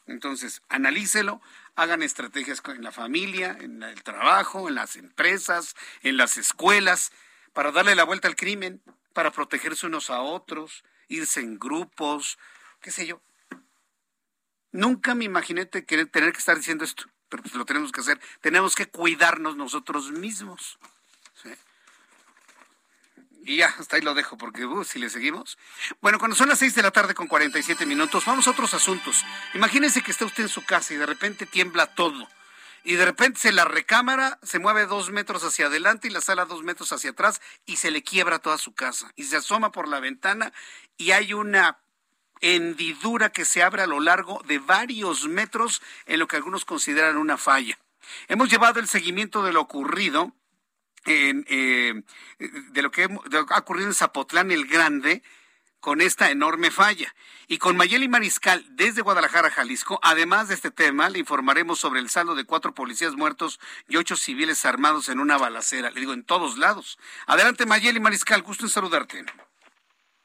Entonces, 0.05 0.61
analícelo, 0.69 1.41
hagan 1.75 2.03
estrategias 2.03 2.61
en 2.67 2.83
la 2.83 2.91
familia, 2.91 3.57
en 3.59 3.81
el 3.81 4.03
trabajo, 4.03 4.69
en 4.69 4.75
las 4.75 4.95
empresas, 4.95 5.75
en 6.03 6.15
las 6.15 6.37
escuelas, 6.37 7.11
para 7.53 7.71
darle 7.71 7.95
la 7.95 8.03
vuelta 8.03 8.27
al 8.27 8.35
crimen, 8.35 8.83
para 9.13 9.31
protegerse 9.31 9.87
unos 9.87 10.11
a 10.11 10.21
otros, 10.21 10.83
irse 11.07 11.39
en 11.39 11.57
grupos, 11.57 12.37
qué 12.81 12.91
sé 12.91 13.07
yo. 13.07 13.19
Nunca 14.73 15.13
me 15.15 15.23
imaginé 15.23 15.65
tener 15.65 16.09
que 16.09 16.39
estar 16.39 16.57
diciendo 16.57 16.83
esto, 16.83 17.05
pero 17.29 17.43
pues 17.43 17.55
lo 17.55 17.63
tenemos 17.63 17.91
que 17.91 18.01
hacer. 18.01 18.19
Tenemos 18.41 18.75
que 18.75 18.87
cuidarnos 18.87 19.55
nosotros 19.55 20.11
mismos. 20.11 20.79
Y 23.45 23.57
ya, 23.57 23.67
hasta 23.77 23.97
ahí 23.97 24.01
lo 24.01 24.13
dejo, 24.13 24.37
porque 24.37 24.65
uh, 24.65 24.83
si 24.83 24.99
le 24.99 25.09
seguimos. 25.09 25.57
Bueno, 26.01 26.17
cuando 26.17 26.35
son 26.35 26.49
las 26.49 26.59
seis 26.59 26.75
de 26.75 26.81
la 26.81 26.91
tarde 26.91 27.13
con 27.13 27.27
47 27.27 27.85
minutos, 27.85 28.25
vamos 28.25 28.47
a 28.47 28.51
otros 28.51 28.73
asuntos. 28.73 29.23
Imagínense 29.53 30.01
que 30.01 30.11
está 30.11 30.25
usted 30.25 30.43
en 30.43 30.49
su 30.49 30.63
casa 30.65 30.93
y 30.93 30.97
de 30.97 31.05
repente 31.05 31.45
tiembla 31.45 31.87
todo. 31.93 32.27
Y 32.85 32.95
de 32.95 33.05
repente 33.05 33.39
se 33.39 33.51
la 33.51 33.65
recámara 33.65 34.39
se 34.43 34.59
mueve 34.59 34.85
dos 34.85 35.11
metros 35.11 35.43
hacia 35.43 35.67
adelante 35.67 36.07
y 36.07 36.11
la 36.11 36.19
sala 36.19 36.45
dos 36.45 36.63
metros 36.63 36.91
hacia 36.91 37.11
atrás 37.11 37.41
y 37.65 37.77
se 37.77 37.91
le 37.91 38.01
quiebra 38.01 38.39
toda 38.39 38.57
su 38.57 38.73
casa. 38.73 39.11
Y 39.15 39.23
se 39.23 39.37
asoma 39.37 39.71
por 39.71 39.87
la 39.87 39.99
ventana 39.99 40.51
y 40.97 41.11
hay 41.11 41.33
una 41.33 41.82
hendidura 42.43 43.31
que 43.31 43.45
se 43.45 43.63
abre 43.63 43.81
a 43.81 43.87
lo 43.87 44.01
largo 44.01 44.43
de 44.45 44.59
varios 44.59 45.27
metros 45.27 45.81
en 46.05 46.19
lo 46.19 46.27
que 46.27 46.35
algunos 46.35 46.65
consideran 46.65 47.17
una 47.17 47.37
falla. 47.37 47.79
Hemos 48.27 48.49
llevado 48.49 48.79
el 48.81 48.87
seguimiento 48.87 49.43
de 49.43 49.53
lo 49.53 49.61
ocurrido 49.61 50.35
en, 51.05 51.45
eh, 51.49 52.03
de, 52.39 52.81
lo 52.81 52.91
que, 52.91 53.03
ha 53.05 53.57
ocurrido 53.57 53.87
en 53.87 53.93
Zapotlán 53.93 54.51
el 54.51 54.67
Grande 54.67 55.23
con 55.79 56.01
esta 56.01 56.31
enorme 56.31 56.69
falla. 56.69 57.15
Y 57.47 57.59
con 57.59 57.77
Mayeli 57.77 58.09
Mariscal 58.09 58.65
desde 58.69 59.01
Guadalajara, 59.01 59.49
Jalisco, 59.49 59.99
además 60.01 60.49
de 60.49 60.55
este 60.55 60.71
tema, 60.71 61.09
le 61.09 61.19
informaremos 61.19 61.79
sobre 61.79 62.01
el 62.01 62.09
saldo 62.09 62.35
de 62.35 62.45
cuatro 62.45 62.73
policías 62.73 63.15
muertos 63.15 63.59
y 63.87 63.95
ocho 63.95 64.17
civiles 64.17 64.65
armados 64.65 65.07
en 65.07 65.19
una 65.19 65.37
balacera. 65.37 65.91
Le 65.91 66.01
digo, 66.01 66.13
en 66.13 66.23
todos 66.23 66.57
lados. 66.57 66.97
Adelante, 67.25 67.65
Mayeli 67.65 68.01
Mariscal, 68.01 68.41
gusto 68.41 68.65
en 68.65 68.69
saludarte. 68.69 69.25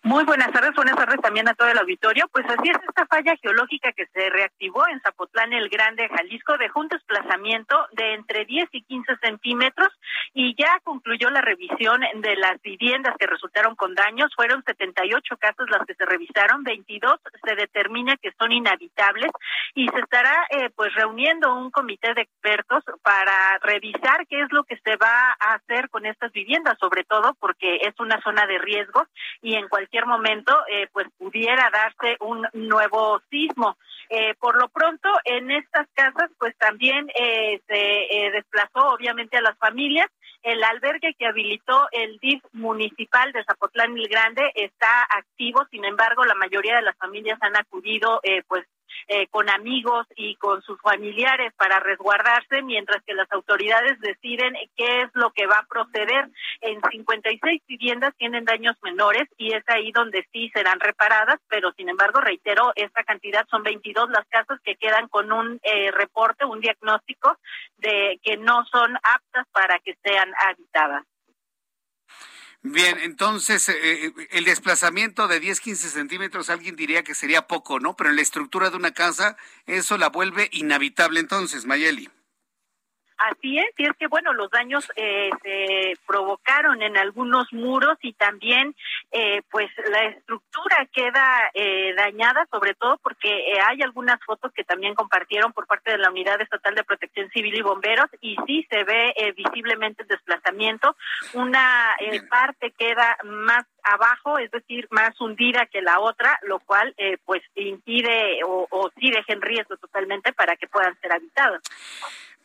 Muy 0.05 0.25
buenas 0.25 0.53
tardes, 0.53 0.75
buenas 0.77 0.95
tardes 0.95 1.21
también 1.21 1.49
a 1.49 1.55
todo 1.55 1.69
el 1.69 1.79
auditorio. 1.79 2.29
Pues 2.31 2.47
así 2.47 2.71
es, 2.71 2.77
esta 2.89 3.05
falla 3.07 3.35
geológica 3.43 3.93
que 3.93 4.07
se 4.07 4.31
reactivó 4.31 4.87
en 4.87 5.01
Zapotlán 5.01 5.53
el 5.53 5.69
Grande, 5.69 6.09
Jalisco, 6.09 6.57
dejó 6.57 6.81
un 6.81 6.89
desplazamiento 6.89 7.75
de 7.93 8.15
entre 8.15 8.45
10 8.45 8.69
y 8.73 8.83
15 8.83 9.17
centímetros 9.21 9.89
y 10.35 10.55
ya 10.57 10.79
concluyó 10.85 11.31
la 11.31 11.41
revisión 11.41 12.01
de 12.15 12.37
las 12.37 12.63
viviendas 12.63 13.17
que 13.19 13.27
resultaron 13.27 13.75
con 13.75 13.97
daños. 13.97 14.33
Fueron 14.37 14.63
78 14.65 15.37
casos 15.37 15.69
las 15.69 15.85
que 15.85 15.95
se 15.95 16.07
revisaron, 16.07 16.63
22 16.63 17.19
se 17.45 17.55
determina 17.57 18.17
que 18.19 18.33
son 18.39 18.53
inhabitables 18.53 19.33
y 19.75 19.89
se 19.89 19.99
estará 19.99 20.47
eh, 20.51 20.71
pues 20.77 20.95
reuniendo 20.95 21.55
un 21.55 21.73
comité 21.73 22.15
de 22.15 22.23
expertos 22.23 22.85
para 23.03 23.59
revisar 23.63 24.27
qué 24.29 24.43
es 24.43 24.53
lo 24.53 24.63
que 24.63 24.79
se 24.79 24.97
va 24.97 25.37
a 25.41 25.55
hacer 25.55 25.91
con 25.91 26.07
estas 26.07 26.31
viviendas, 26.31 26.79
sobre 26.79 27.03
todo 27.03 27.35
porque 27.41 27.81
es 27.83 27.99
una 27.99 28.21
zona 28.23 28.47
de 28.47 28.59
riesgo 28.59 29.05
y 29.43 29.55
en 29.55 29.69
cualquier 29.69 29.88
momento 30.07 30.55
eh, 30.71 30.89
pues 30.93 31.07
pudiera 31.17 31.71
darse 31.71 32.17
un 32.21 32.47
nuevo 32.53 33.21
sismo. 33.31 33.77
Eh, 34.11 34.35
por 34.39 34.57
lo 34.57 34.69
pronto, 34.69 35.09
en 35.25 35.51
estas 35.51 35.87
casas, 35.95 36.31
pues 36.39 36.57
también 36.57 37.09
eh, 37.15 37.61
se 37.67 38.31
desplazó 38.33 38.95
obviamente 38.95 39.37
a 39.37 39.43
las 39.43 39.59
familias. 39.59 40.07
El 40.43 40.63
albergue 40.63 41.15
que 41.19 41.27
habilitó 41.27 41.89
el 41.91 42.19
DIF 42.19 42.43
municipal 42.53 43.33
de 43.33 43.45
Zapotlán 43.45 43.97
el 43.97 44.09
Grande 44.09 44.51
está 44.55 45.03
activo, 45.03 45.67
sin 45.71 45.85
embargo, 45.85 46.25
la 46.25 46.37
mayoría 46.37 46.77
de 46.77 46.83
las 46.83 46.97
familias 46.97 47.39
han 47.43 47.57
acudido 47.57 48.21
pues 48.47 48.65
eh, 49.07 49.27
con 49.29 49.49
amigos 49.49 50.07
y 50.17 50.37
con 50.37 50.63
sus 50.63 50.81
familiares 50.81 51.53
para 51.57 51.81
resguardarse, 51.81 52.63
mientras 52.63 53.03
que 53.05 53.15
las 53.15 53.31
autoridades 53.33 53.99
deciden 54.01 54.55
qué 54.77 55.03
es 55.03 55.11
lo 55.15 55.31
que 55.31 55.47
va 55.47 55.59
a 55.59 55.67
proceder. 55.67 56.29
En 56.61 56.81
56 56.91 57.63
viviendas 57.67 58.15
tienen 58.17 58.45
daños 58.45 58.77
menores 58.83 59.29
y 59.37 59.53
es 59.53 59.65
ahí 59.69 59.93
donde 59.93 60.27
sí 60.33 60.51
serán 60.55 60.81
reparadas, 60.81 61.41
pero 61.49 61.73
sin 61.73 61.89
embargo, 61.89 62.21
reitero, 62.21 62.73
esta 62.75 63.05
cantidad 63.05 63.47
son 63.49 63.63
22 63.63 64.11
las 64.11 64.27
casas 64.29 64.61
que 64.65 64.77
quedan 64.77 65.09
con 65.09 65.33
un 65.33 65.61
eh, 65.63 65.91
reporte, 65.91 66.45
un 66.45 66.61
diagnóstico 66.61 67.37
de 67.77 68.19
que 68.23 68.37
no 68.37 68.65
son 68.67 68.97
aptas 68.97 69.47
para 69.53 69.79
que 69.79 69.97
sean 70.03 70.33
habitadas. 70.47 71.05
Bien, 72.63 72.99
entonces 72.99 73.69
eh, 73.69 73.77
eh, 74.07 74.13
el 74.33 74.45
desplazamiento 74.45 75.29
de 75.29 75.39
10, 75.39 75.61
15 75.61 75.91
centímetros, 75.91 76.51
alguien 76.51 76.75
diría 76.75 77.05
que 77.05 77.15
sería 77.15 77.47
poco, 77.47 77.79
¿no? 77.79 77.95
Pero 77.97 78.11
en 78.11 78.17
la 78.17 78.23
estructura 78.23 78.71
de 78.71 78.77
una 78.77 78.91
casa 78.93 79.37
eso 79.67 79.97
la 79.97 80.09
vuelve 80.09 80.49
inhabitable 80.53 81.21
entonces, 81.21 81.67
Mayeli. 81.67 82.11
Así 83.19 83.59
es, 83.59 83.67
y 83.77 83.85
es 83.85 83.97
que 83.99 84.07
bueno, 84.07 84.33
los 84.33 84.49
daños 84.49 84.89
eh, 84.95 85.31
se 85.43 85.99
provocaron 86.07 86.83
en 86.83 86.97
algunos 86.97 87.53
muros 87.53 87.99
y 88.01 88.13
también 88.13 88.77
eh, 89.11 89.43
pues 89.51 89.69
la 89.91 90.05
estructura 90.05 90.87
queda 90.93 91.51
eh, 91.53 91.95
dañada, 91.97 92.47
sobre 92.49 92.75
todo 92.75 92.97
porque 92.99 93.29
eh, 93.29 93.61
hay 93.67 93.83
algunas 93.83 94.23
fotos 94.25 94.53
que 94.53 94.63
también 94.63 94.95
compartieron 94.95 95.53
por 95.53 95.67
parte 95.67 95.91
de 95.91 95.99
la 95.99 96.11
Unidad 96.11 96.41
Estatal 96.41 96.77
de 96.77 96.85
Protección 96.85 97.29
Civil 97.31 97.57
y 97.57 97.63
Bomberos 97.63 98.07
y 98.21 98.37
sí 98.47 98.65
se 98.71 98.85
ve 98.85 99.13
eh, 99.17 99.33
visiblemente 99.33 100.03
el 100.03 100.09
desplazamiento. 100.09 100.95
Una 101.35 101.97
parte 102.31 102.71
queda 102.79 103.17
más 103.25 103.65
abajo, 103.83 104.39
es 104.39 104.51
decir, 104.53 104.87
más 104.91 105.21
hundida 105.21 105.67
que 105.67 105.83
la 105.83 105.99
otra, 105.99 106.39
lo 106.43 106.61
cual 106.61 106.95
pues 107.25 107.43
impide 107.57 108.45
o, 108.45 108.69
o 108.71 108.91
sí 108.91 109.11
deja 109.11 109.33
en 109.33 109.43
riesgo 109.43 109.77
totalmente 109.77 110.33
para 110.33 110.57
que 110.57 110.69
puedan 110.69 110.99
ser 111.01 111.13
habitados. 111.13 111.63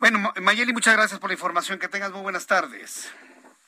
Bueno, 0.04 0.34
Mayeli, 0.41 0.74
muchas 0.74 0.95
gracias 0.95 1.18
por 1.18 1.30
la 1.30 1.36
información. 1.36 1.80
Que 1.80 1.88
tengas 1.88 2.12
muy 2.12 2.24
buenas 2.24 2.45
tardes. 2.45 3.10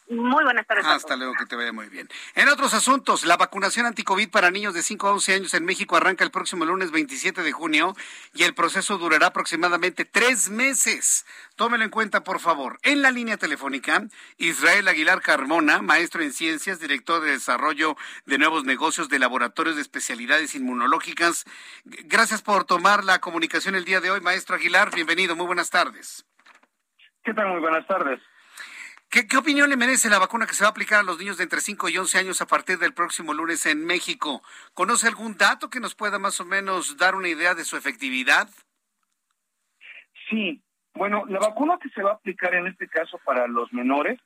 Muy 0.08 0.44
buenas 0.44 0.68
tardes. 0.68 0.86
Hasta 0.86 1.16
luego, 1.16 1.34
que 1.34 1.48
te 1.48 1.56
vaya 1.56 1.74
muy 1.74 1.90
bien. 1.90 2.08
En 2.36 2.48
otros 2.50 2.76
asuntos, 2.76 3.26
la 3.26 3.38
vacunación 3.38 3.88
anticovid 3.88 4.30
para 4.30 4.52
niños 4.52 4.76
de 4.76 4.84
5 4.84 5.08
a 5.08 5.12
11 5.14 5.34
años 5.34 5.54
en 5.56 5.66
México 5.66 5.96
arranca 5.96 6.24
el 6.24 6.30
próximo 6.30 6.64
lunes 6.64 6.92
27 6.92 7.42
de 7.42 7.52
junio 7.52 7.96
y 8.34 8.44
el 8.44 8.54
proceso 8.54 9.00
durará 9.00 9.28
aproximadamente 9.28 10.06
tres 10.06 10.50
meses. 10.52 11.26
Tómelo 11.56 11.84
en 11.84 11.90
cuenta, 11.90 12.24
por 12.24 12.40
favor. 12.40 12.78
En 12.84 13.02
la 13.02 13.10
línea 13.10 13.38
telefónica, 13.38 14.04
Israel 14.38 14.88
Aguilar 14.88 15.22
Carmona, 15.22 15.82
maestro 15.82 16.22
en 16.22 16.34
ciencias, 16.34 16.80
director 16.80 17.24
de 17.24 17.32
desarrollo 17.32 17.98
de 18.26 18.38
nuevos 18.38 18.64
negocios 18.64 19.10
de 19.10 19.18
laboratorios 19.18 19.76
de 19.76 19.82
especialidades 19.82 20.54
inmunológicas. 20.54 21.46
Gracias 21.84 22.44
por 22.44 22.66
tomar 22.66 23.04
la 23.04 23.20
comunicación 23.20 23.74
el 23.74 23.86
día 23.86 24.02
de 24.02 24.12
hoy, 24.12 24.22
maestro 24.22 24.56
Aguilar. 24.56 24.94
Bienvenido, 24.94 25.36
muy 25.36 25.48
buenas 25.48 25.72
tardes. 25.72 26.28
¿Qué 27.24 27.34
tal? 27.34 27.48
Muy 27.48 27.60
buenas 27.60 27.88
tardes. 27.88 28.20
¿Qué, 29.10 29.38
opinión 29.38 29.70
le 29.70 29.78
merece 29.78 30.10
la 30.10 30.20
vacuna 30.20 30.46
que 30.46 30.54
se 30.54 30.64
va 30.64 30.68
a 30.68 30.72
aplicar 30.72 31.00
a 31.00 31.04
los 31.04 31.18
niños 31.18 31.38
de 31.38 31.44
entre 31.44 31.62
5 31.62 31.88
y 31.90 31.98
11 31.98 32.18
años 32.18 32.42
a 32.42 32.48
partir 32.48 32.78
del 32.78 32.94
próximo 32.94 33.34
lunes 33.34 33.66
en 33.66 33.86
México? 33.86 34.42
¿Conoce 34.74 35.08
algún 35.08 35.38
dato 35.38 35.70
que 35.70 35.80
nos 35.80 35.96
pueda 35.96 36.20
más 36.20 36.42
o 36.42 36.46
menos 36.46 36.98
dar 36.98 37.16
una 37.16 37.30
idea 37.30 37.56
de 37.56 37.64
su 37.64 37.78
efectividad? 37.78 38.50
Sí, 40.30 40.62
bueno, 40.96 41.24
la 41.28 41.40
vacuna 41.40 41.78
que 41.82 41.90
se 41.90 42.02
va 42.02 42.12
a 42.12 42.16
aplicar 42.16 42.56
en 42.56 42.68
este 42.68 42.88
caso 42.88 43.20
para 43.24 43.48
los 43.48 43.72
menores 43.74 44.20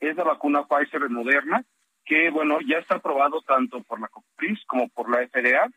es 0.00 0.16
la 0.16 0.24
vacuna 0.24 0.66
Pfizer 0.66 1.08
Moderna, 1.08 1.64
que 2.04 2.30
bueno, 2.30 2.58
ya 2.60 2.78
está 2.78 2.96
aprobado 2.96 3.40
tanto 3.42 3.82
por 3.82 4.00
la 4.00 4.08
COFEPRIS 4.08 4.64
como 4.66 4.88
por 4.88 5.10
la 5.10 5.26
FDA. 5.26 5.70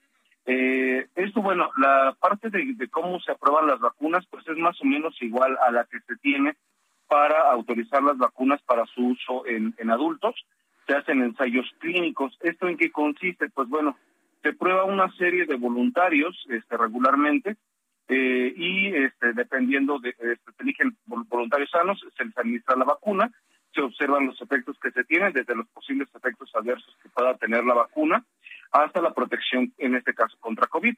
Eh, 0.45 1.07
esto, 1.15 1.41
bueno, 1.41 1.71
la 1.77 2.15
parte 2.19 2.49
de, 2.49 2.87
cómo 2.89 3.19
se 3.19 3.31
aprueban 3.31 3.67
las 3.67 3.79
vacunas, 3.79 4.25
pues 4.29 4.47
es 4.47 4.57
más 4.57 4.79
o 4.81 4.85
menos 4.85 5.19
igual 5.21 5.57
a 5.65 5.71
la 5.71 5.85
que 5.85 5.99
se 6.01 6.15
tiene 6.17 6.55
para 7.09 7.51
autorizar 7.51 8.01
las 8.03 8.17
vacunas 8.17 8.61
para 8.61 8.85
su 8.85 9.07
uso 9.07 9.45
en, 9.45 9.73
en 9.77 9.89
adultos. 9.89 10.35
Se 10.87 10.93
hacen 10.93 11.21
ensayos 11.21 11.65
clínicos. 11.79 12.37
¿Esto 12.39 12.69
en 12.69 12.77
qué 12.77 12.91
consiste? 12.91 13.49
Pues 13.49 13.67
bueno, 13.67 13.97
se 14.43 14.53
prueba 14.53 14.85
una 14.85 15.11
serie 15.17 15.45
de 15.45 15.55
voluntarios 15.55 16.45
este, 16.49 16.77
regularmente 16.77 17.57
eh, 18.07 18.53
y 18.55 18.95
este, 18.95 19.33
dependiendo 19.33 19.99
de, 19.99 20.09
este, 20.09 20.51
se 20.55 20.63
eligen 20.63 20.95
voluntarios 21.05 21.69
sanos, 21.71 21.99
se 22.15 22.25
les 22.25 22.37
administra 22.37 22.75
la 22.75 22.85
vacuna, 22.85 23.31
se 23.73 23.81
observan 23.81 24.27
los 24.27 24.41
efectos 24.41 24.77
que 24.79 24.91
se 24.91 25.03
tienen, 25.03 25.33
desde 25.33 25.55
los 25.55 25.67
posibles 25.69 26.09
efectos 26.15 26.49
adversos 26.55 26.95
que 27.03 27.09
pueda 27.09 27.35
tener 27.37 27.63
la 27.63 27.73
vacuna 27.73 28.23
hasta 28.71 29.01
la 29.01 29.13
protección, 29.13 29.73
en 29.77 29.95
este 29.95 30.13
caso, 30.13 30.37
contra 30.39 30.67
COVID. 30.67 30.95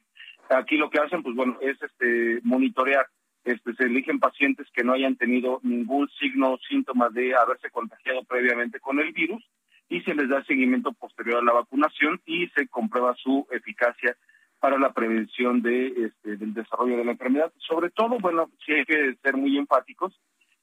Aquí 0.50 0.76
lo 0.76 0.90
que 0.90 1.00
hacen, 1.00 1.22
pues 1.22 1.34
bueno, 1.34 1.58
es 1.60 1.80
este, 1.82 2.40
monitorear 2.44 3.06
este, 3.44 3.74
se 3.74 3.84
eligen 3.84 4.20
pacientes 4.20 4.68
que 4.72 4.84
no 4.84 4.92
hayan 4.92 5.16
tenido 5.16 5.60
ningún 5.62 6.08
signo 6.20 6.52
o 6.52 6.58
síntoma 6.58 7.08
de 7.08 7.34
haberse 7.34 7.70
contagiado 7.70 8.24
previamente 8.24 8.78
con 8.80 9.00
el 9.00 9.12
virus 9.12 9.42
y 9.88 10.00
se 10.02 10.14
les 10.14 10.28
da 10.28 10.44
seguimiento 10.44 10.92
posterior 10.92 11.38
a 11.38 11.44
la 11.44 11.52
vacunación 11.52 12.20
y 12.24 12.48
se 12.48 12.68
comprueba 12.68 13.14
su 13.16 13.46
eficacia 13.50 14.16
para 14.60 14.78
la 14.78 14.92
prevención 14.92 15.60
de 15.60 15.88
este, 15.88 16.36
del 16.36 16.54
desarrollo 16.54 16.96
de 16.96 17.04
la 17.04 17.12
enfermedad. 17.12 17.52
Sobre 17.58 17.90
todo, 17.90 18.18
bueno, 18.20 18.48
sí 18.64 18.72
hay 18.72 18.84
que 18.84 19.16
ser 19.22 19.36
muy 19.36 19.58
enfáticos 19.58 20.18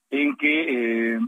en 0.10 0.38
que 0.38 1.16
eh, 1.16 1.20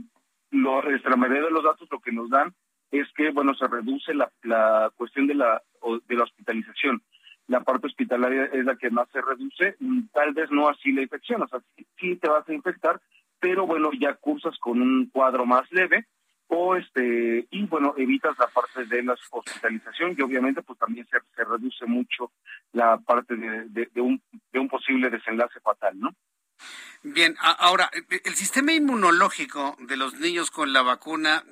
lo, 0.51 0.81
la 0.81 1.15
mayoría 1.17 1.43
de 1.43 1.51
los 1.51 1.63
datos 1.63 1.89
lo 1.91 1.99
que 1.99 2.13
nos 2.13 2.29
dan 2.29 2.53
es 2.91 3.07
que, 3.13 3.31
bueno, 3.31 3.53
se 3.55 3.67
reduce 3.67 4.13
la, 4.13 4.31
la 4.43 4.91
cuestión 4.95 5.27
de 5.27 5.35
la, 5.35 5.61
de 6.07 6.15
la 6.15 6.23
hospitalización 6.23 7.01
la 7.47 7.61
parte 7.61 7.87
hospitalaria 7.87 8.45
es 8.45 8.65
la 8.65 8.75
que 8.75 8.89
más 8.89 9.09
se 9.09 9.21
reduce, 9.21 9.75
mm, 9.79 10.07
tal 10.13 10.33
vez 10.33 10.51
no 10.51 10.69
así 10.69 10.91
la 10.91 11.01
infección, 11.01 11.41
o 11.41 11.47
sea, 11.47 11.59
sí, 11.99 12.15
te 12.15 12.29
vas 12.29 12.47
a 12.47 12.53
infectar, 12.53 13.01
pero 13.39 13.65
bueno, 13.65 13.91
ya 13.99 14.13
cursas 14.15 14.57
con 14.59 14.81
un 14.81 15.09
cuadro 15.09 15.45
más 15.45 15.69
leve, 15.71 16.05
o 16.53 16.75
este, 16.75 17.47
y 17.49 17.65
bueno, 17.65 17.93
evitas 17.97 18.37
la 18.37 18.47
parte 18.47 18.85
de 18.85 19.03
la 19.03 19.15
hospitalización 19.31 20.15
y 20.17 20.21
obviamente 20.21 20.61
pues 20.61 20.77
también 20.77 21.07
se, 21.07 21.17
se 21.33 21.45
reduce 21.45 21.85
mucho 21.85 22.33
la 22.73 22.97
parte 22.97 23.37
de, 23.37 23.85
de, 23.85 24.01
un, 24.01 24.21
de 24.51 24.59
un 24.59 24.67
posible 24.67 25.09
desenlace 25.09 25.61
fatal, 25.61 25.97
¿no? 25.97 26.09
Bien, 27.03 27.35
ahora, 27.39 27.89
¿el 28.23 28.35
sistema 28.35 28.73
inmunológico 28.73 29.75
de 29.79 29.97
los 29.97 30.19
niños 30.19 30.51
con 30.51 30.71
la 30.71 30.83
vacuna 30.83 31.43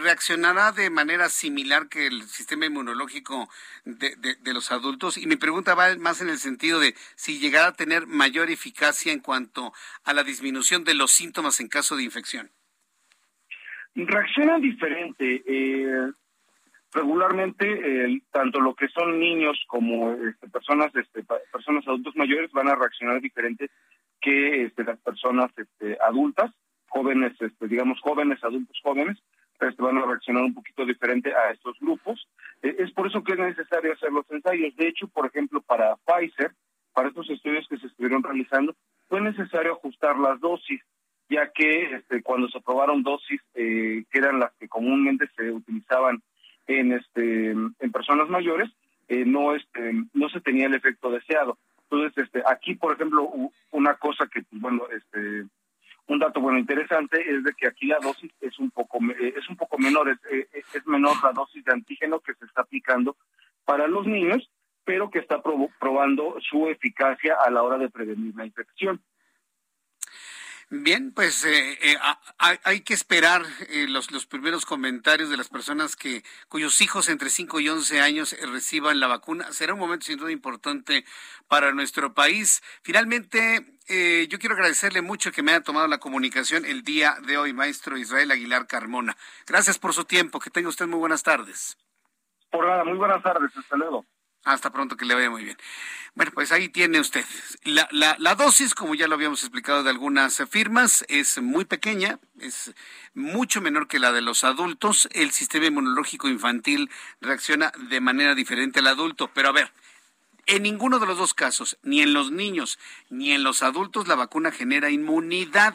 reaccionará 0.00 0.70
de 0.70 0.90
manera 0.90 1.28
similar 1.28 1.88
que 1.88 2.06
el 2.06 2.22
sistema 2.22 2.66
inmunológico 2.66 3.48
de, 3.84 4.14
de, 4.16 4.54
los 4.54 4.70
adultos? 4.70 5.18
Y 5.18 5.26
mi 5.26 5.34
pregunta 5.34 5.74
va 5.74 5.96
más 5.96 6.22
en 6.22 6.28
el 6.28 6.38
sentido 6.38 6.78
de 6.78 6.94
si 7.16 7.40
llegará 7.40 7.68
a 7.68 7.72
tener 7.72 8.06
mayor 8.06 8.48
eficacia 8.48 9.12
en 9.12 9.18
cuanto 9.18 9.72
a 10.04 10.12
la 10.12 10.22
disminución 10.22 10.84
de 10.84 10.94
los 10.94 11.10
síntomas 11.10 11.58
en 11.58 11.66
caso 11.66 11.96
de 11.96 12.04
infección. 12.04 12.52
Reacciona 13.96 14.60
diferente. 14.60 15.42
Eh, 15.44 16.12
regularmente, 16.92 18.22
tanto 18.30 18.60
lo 18.60 18.74
que 18.76 18.86
son 18.88 19.18
niños 19.18 19.58
como 19.66 20.12
este, 20.12 20.48
personas, 20.48 20.94
este, 20.94 21.24
personas 21.50 21.86
adultos 21.88 22.14
mayores 22.14 22.52
van 22.52 22.68
a 22.68 22.76
reaccionar 22.76 23.20
diferente 23.20 23.68
que 24.22 24.64
este, 24.64 24.84
las 24.84 24.98
personas 25.00 25.50
este, 25.56 25.98
adultas, 26.00 26.50
jóvenes, 26.88 27.32
este, 27.40 27.68
digamos 27.68 28.00
jóvenes, 28.00 28.42
adultos 28.42 28.78
jóvenes, 28.82 29.18
este, 29.60 29.82
van 29.82 29.98
a 29.98 30.06
reaccionar 30.06 30.44
un 30.44 30.54
poquito 30.54 30.86
diferente 30.86 31.34
a 31.34 31.50
estos 31.50 31.78
grupos. 31.80 32.26
Eh, 32.62 32.76
es 32.78 32.90
por 32.92 33.06
eso 33.06 33.22
que 33.22 33.32
es 33.32 33.38
necesario 33.38 33.92
hacer 33.92 34.10
los 34.12 34.24
ensayos. 34.30 34.74
De 34.76 34.88
hecho, 34.88 35.08
por 35.08 35.26
ejemplo, 35.26 35.60
para 35.60 35.96
Pfizer, 36.06 36.52
para 36.94 37.08
estos 37.08 37.28
estudios 37.28 37.66
que 37.68 37.78
se 37.78 37.86
estuvieron 37.88 38.22
realizando, 38.22 38.74
fue 39.08 39.20
necesario 39.20 39.72
ajustar 39.72 40.16
las 40.18 40.40
dosis, 40.40 40.80
ya 41.28 41.50
que 41.50 41.96
este, 41.96 42.22
cuando 42.22 42.48
se 42.48 42.58
aprobaron 42.58 43.02
dosis 43.02 43.40
eh, 43.54 44.04
que 44.10 44.18
eran 44.18 44.38
las 44.38 44.52
que 44.54 44.68
comúnmente 44.68 45.28
se 45.36 45.50
utilizaban 45.50 46.22
en 46.66 46.92
este 46.92 47.50
en 47.50 47.92
personas 47.92 48.28
mayores 48.28 48.70
eh, 49.08 49.24
no 49.26 49.54
este 49.54 49.92
no 50.14 50.28
se 50.28 50.40
tenía 50.40 50.66
el 50.66 50.74
efecto 50.74 51.10
deseado. 51.10 51.58
Entonces, 51.92 52.24
este 52.24 52.42
aquí, 52.46 52.74
por 52.74 52.94
ejemplo, 52.94 53.30
una 53.70 53.94
cosa 53.96 54.26
que 54.26 54.42
bueno, 54.50 54.84
este 54.96 55.44
un 56.06 56.18
dato 56.18 56.40
bueno 56.40 56.58
interesante 56.58 57.20
es 57.20 57.44
de 57.44 57.52
que 57.52 57.68
aquí 57.68 57.86
la 57.86 57.98
dosis 57.98 58.32
es 58.40 58.58
un 58.58 58.70
poco 58.70 58.98
eh, 59.20 59.34
es 59.36 59.48
un 59.48 59.56
poco 59.56 59.78
menor 59.78 60.08
es, 60.08 60.18
eh, 60.32 60.48
es 60.52 60.86
menor 60.86 61.12
la 61.22 61.32
dosis 61.32 61.64
de 61.64 61.72
antígeno 61.72 62.18
que 62.20 62.34
se 62.34 62.44
está 62.44 62.62
aplicando 62.62 63.16
para 63.64 63.86
los 63.86 64.06
niños 64.06 64.50
pero 64.84 65.10
que 65.10 65.20
está 65.20 65.40
probando 65.78 66.36
su 66.40 66.66
eficacia 66.66 67.36
a 67.46 67.50
la 67.50 67.62
hora 67.62 67.78
de 67.78 67.88
prevenir 67.88 68.34
la 68.34 68.46
infección 68.46 69.00
Bien, 70.74 71.12
pues 71.12 71.44
eh, 71.44 71.76
eh 71.82 71.98
hay 72.38 72.80
que 72.80 72.94
esperar 72.94 73.42
eh, 73.68 73.86
los, 73.90 74.10
los 74.10 74.24
primeros 74.24 74.64
comentarios 74.64 75.28
de 75.28 75.36
las 75.36 75.50
personas 75.50 75.96
que 75.96 76.22
cuyos 76.48 76.80
hijos 76.80 77.10
entre 77.10 77.28
5 77.28 77.60
y 77.60 77.68
11 77.68 78.00
años 78.00 78.32
eh, 78.32 78.46
reciban 78.46 78.98
la 78.98 79.06
vacuna. 79.06 79.52
Será 79.52 79.74
un 79.74 79.80
momento 79.80 80.06
sin 80.06 80.16
duda 80.16 80.32
importante 80.32 81.04
para 81.46 81.72
nuestro 81.72 82.14
país. 82.14 82.62
Finalmente, 82.80 83.66
yo 84.30 84.38
quiero 84.38 84.54
agradecerle 84.54 85.02
mucho 85.02 85.30
que 85.30 85.42
me 85.42 85.52
haya 85.52 85.60
tomado 85.62 85.86
la 85.88 85.98
comunicación 85.98 86.64
el 86.64 86.82
día 86.82 87.18
de 87.26 87.36
hoy, 87.36 87.52
maestro 87.52 87.98
Israel 87.98 88.30
Aguilar 88.30 88.66
Carmona. 88.66 89.14
Gracias 89.46 89.78
por 89.78 89.92
su 89.92 90.06
tiempo. 90.06 90.40
Que 90.40 90.48
tenga 90.48 90.70
usted 90.70 90.86
muy 90.86 91.00
buenas 91.00 91.22
tardes. 91.22 91.76
Por 92.50 92.66
nada, 92.66 92.82
muy 92.84 92.96
buenas 92.96 93.22
tardes. 93.22 93.54
Hasta. 93.54 93.76
Hasta 94.44 94.70
pronto, 94.70 94.96
que 94.96 95.04
le 95.04 95.14
vaya 95.14 95.30
muy 95.30 95.44
bien. 95.44 95.56
Bueno, 96.14 96.32
pues 96.34 96.52
ahí 96.52 96.68
tiene 96.68 97.00
usted. 97.00 97.24
La, 97.64 97.88
la, 97.90 98.16
la, 98.18 98.34
dosis, 98.34 98.74
como 98.74 98.94
ya 98.94 99.06
lo 99.06 99.14
habíamos 99.14 99.42
explicado 99.42 99.82
de 99.82 99.90
algunas 99.90 100.42
firmas, 100.50 101.04
es 101.08 101.40
muy 101.40 101.64
pequeña, 101.64 102.18
es 102.40 102.74
mucho 103.14 103.60
menor 103.60 103.88
que 103.88 103.98
la 103.98 104.12
de 104.12 104.20
los 104.20 104.44
adultos. 104.44 105.08
El 105.12 105.30
sistema 105.30 105.66
inmunológico 105.66 106.28
infantil 106.28 106.90
reacciona 107.20 107.72
de 107.88 108.00
manera 108.00 108.34
diferente 108.34 108.80
al 108.80 108.88
adulto. 108.88 109.30
Pero 109.32 109.48
a 109.48 109.52
ver, 109.52 109.72
en 110.46 110.64
ninguno 110.64 110.98
de 110.98 111.06
los 111.06 111.18
dos 111.18 111.34
casos, 111.34 111.78
ni 111.82 112.02
en 112.02 112.12
los 112.12 112.30
niños 112.30 112.78
ni 113.08 113.32
en 113.32 113.44
los 113.44 113.62
adultos, 113.62 114.08
la 114.08 114.16
vacuna 114.16 114.50
genera 114.50 114.90
inmunidad. 114.90 115.74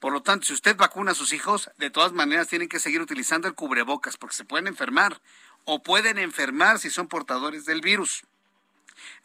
Por 0.00 0.12
lo 0.12 0.22
tanto, 0.22 0.46
si 0.46 0.52
usted 0.52 0.76
vacuna 0.76 1.12
a 1.12 1.14
sus 1.14 1.32
hijos, 1.32 1.70
de 1.78 1.90
todas 1.90 2.12
maneras 2.12 2.48
tienen 2.48 2.68
que 2.68 2.80
seguir 2.80 3.00
utilizando 3.00 3.48
el 3.48 3.54
cubrebocas 3.54 4.16
porque 4.16 4.36
se 4.36 4.44
pueden 4.44 4.66
enfermar 4.66 5.20
o 5.70 5.82
pueden 5.82 6.16
enfermar 6.16 6.78
si 6.78 6.88
son 6.88 7.08
portadores 7.08 7.66
del 7.66 7.82
virus. 7.82 8.22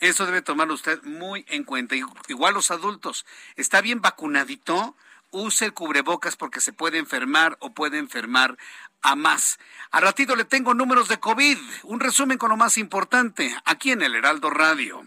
Eso 0.01 0.25
debe 0.25 0.41
tomarlo 0.41 0.73
usted 0.73 1.01
muy 1.03 1.45
en 1.47 1.63
cuenta. 1.63 1.95
Igual 2.27 2.53
los 2.53 2.69
adultos. 2.69 3.25
¿Está 3.55 3.79
bien 3.79 4.01
vacunadito? 4.01 4.97
Use 5.31 5.63
el 5.63 5.73
cubrebocas 5.73 6.35
porque 6.35 6.59
se 6.59 6.73
puede 6.73 6.97
enfermar 6.97 7.55
o 7.61 7.73
puede 7.73 7.97
enfermar 7.97 8.57
a 9.01 9.15
más. 9.15 9.57
A 9.91 10.01
ratito 10.01 10.35
le 10.35 10.43
tengo 10.43 10.73
números 10.73 11.07
de 11.07 11.17
COVID. 11.17 11.57
Un 11.83 12.01
resumen 12.01 12.37
con 12.37 12.49
lo 12.49 12.57
más 12.57 12.77
importante 12.77 13.55
aquí 13.63 13.91
en 13.91 14.01
el 14.01 14.13
Heraldo 14.13 14.49
Radio. 14.49 15.01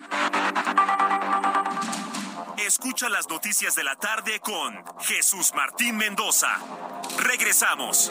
Escucha 2.57 3.11
las 3.11 3.29
noticias 3.29 3.77
de 3.77 3.85
la 3.85 3.97
tarde 3.97 4.41
con 4.41 4.83
Jesús 5.01 5.53
Martín 5.55 5.99
Mendoza. 5.99 6.57
Regresamos. 7.19 8.11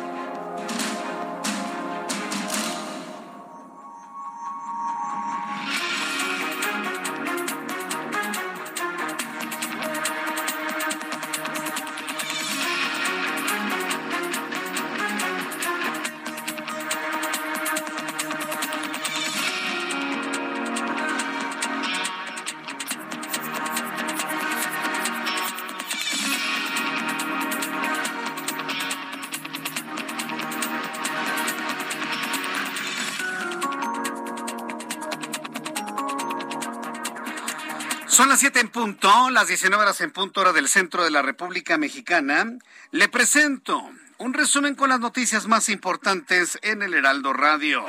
Punto, 38.71 39.29
las 39.29 39.47
19 39.47 39.83
horas 39.83 40.01
en 40.01 40.11
punto 40.11 40.41
hora 40.41 40.53
del 40.53 40.67
centro 40.69 41.03
de 41.03 41.11
la 41.11 41.21
República 41.21 41.77
Mexicana. 41.77 42.53
Le 42.91 43.09
presento 43.09 43.89
un 44.17 44.33
resumen 44.33 44.75
con 44.75 44.89
las 44.89 44.99
noticias 44.99 45.47
más 45.47 45.67
importantes 45.67 46.57
en 46.61 46.81
el 46.81 46.93
Heraldo 46.93 47.33
Radio. 47.33 47.85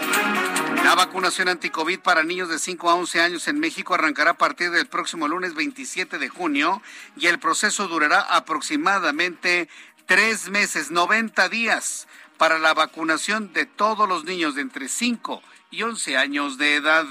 La 0.85 0.95
vacunación 0.97 1.49
anticovid 1.49 2.01
para 2.01 2.25
niños 2.25 2.49
de 2.49 2.59
5 2.59 2.91
a 2.91 2.95
11 2.97 3.21
años 3.21 3.49
en 3.49 3.61
México 3.61 3.95
arrancará 3.95 4.33
a 4.33 4.39
partir 4.39 4.71
del 4.71 4.87
próximo 4.87 5.29
lunes 5.29 5.55
27 5.55 6.19
de 6.19 6.29
junio 6.29 6.83
y 7.17 7.29
el 7.29 7.39
proceso 7.39 7.87
durará 7.87 8.21
aproximadamente 8.21 9.69
tres 10.07 10.49
meses, 10.49 10.91
90 10.91 11.49
días, 11.49 12.09
para 12.39 12.59
la 12.59 12.75
vacunación 12.75 13.53
de 13.53 13.67
todos 13.67 14.09
los 14.09 14.25
niños 14.25 14.57
de 14.57 14.63
entre 14.63 14.89
5 14.89 15.43
y 15.73 15.83
11 15.83 16.17
años 16.19 16.59
de 16.59 16.77
edad. 16.77 17.05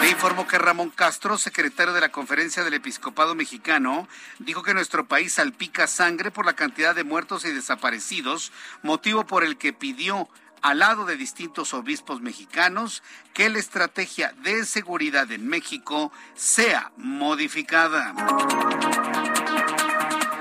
Le 0.00 0.08
informó 0.08 0.46
que 0.46 0.56
Ramón 0.56 0.90
Castro, 0.90 1.36
secretario 1.36 1.92
de 1.92 2.00
la 2.00 2.10
Conferencia 2.10 2.64
del 2.64 2.74
Episcopado 2.74 3.34
Mexicano, 3.34 4.08
dijo 4.38 4.62
que 4.62 4.72
nuestro 4.72 5.06
país 5.06 5.34
salpica 5.34 5.86
sangre 5.88 6.30
por 6.30 6.46
la 6.46 6.54
cantidad 6.54 6.94
de 6.94 7.04
muertos 7.04 7.44
y 7.44 7.52
desaparecidos, 7.52 8.52
motivo 8.82 9.26
por 9.26 9.42
el 9.44 9.58
que 9.58 9.72
pidió 9.72 10.28
al 10.62 10.78
lado 10.78 11.04
de 11.04 11.16
distintos 11.16 11.74
obispos 11.74 12.20
mexicanos 12.20 13.02
que 13.34 13.48
la 13.48 13.58
estrategia 13.58 14.32
de 14.42 14.64
seguridad 14.64 15.30
en 15.32 15.46
México 15.46 16.12
sea 16.34 16.92
modificada. 16.96 18.14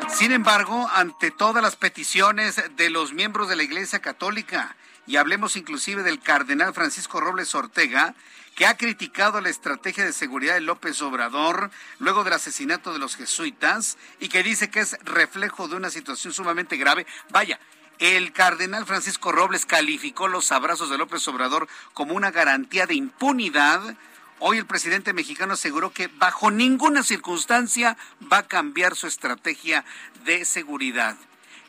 Sin 0.09 0.31
embargo, 0.31 0.89
ante 0.93 1.31
todas 1.31 1.61
las 1.61 1.75
peticiones 1.75 2.61
de 2.77 2.89
los 2.89 3.13
miembros 3.13 3.49
de 3.49 3.55
la 3.55 3.63
Iglesia 3.63 3.99
Católica, 3.99 4.75
y 5.07 5.17
hablemos 5.17 5.55
inclusive 5.55 6.03
del 6.03 6.19
cardenal 6.19 6.73
Francisco 6.73 7.19
Robles 7.19 7.53
Ortega, 7.55 8.15
que 8.55 8.65
ha 8.65 8.77
criticado 8.77 9.41
la 9.41 9.49
estrategia 9.49 10.05
de 10.05 10.13
seguridad 10.13 10.53
de 10.53 10.61
López 10.61 11.01
Obrador 11.01 11.71
luego 11.99 12.23
del 12.23 12.33
asesinato 12.33 12.93
de 12.93 12.99
los 12.99 13.17
jesuitas 13.17 13.97
y 14.19 14.29
que 14.29 14.43
dice 14.43 14.69
que 14.69 14.79
es 14.79 14.97
reflejo 15.03 15.67
de 15.67 15.75
una 15.75 15.89
situación 15.89 16.33
sumamente 16.33 16.77
grave. 16.77 17.05
Vaya, 17.29 17.59
el 17.99 18.31
cardenal 18.31 18.85
Francisco 18.85 19.31
Robles 19.31 19.65
calificó 19.65 20.27
los 20.27 20.51
abrazos 20.51 20.89
de 20.89 20.97
López 20.97 21.27
Obrador 21.27 21.67
como 21.93 22.13
una 22.13 22.31
garantía 22.31 22.87
de 22.87 22.95
impunidad. 22.95 23.95
Hoy 24.39 24.57
el 24.57 24.65
presidente 24.65 25.13
mexicano 25.13 25.53
aseguró 25.53 25.91
que 25.91 26.07
bajo 26.07 26.49
ninguna 26.49 27.03
circunstancia 27.03 27.97
va 28.31 28.39
a 28.39 28.47
cambiar 28.47 28.95
su 28.95 29.07
estrategia 29.07 29.83
de 30.23 30.45
seguridad, 30.45 31.17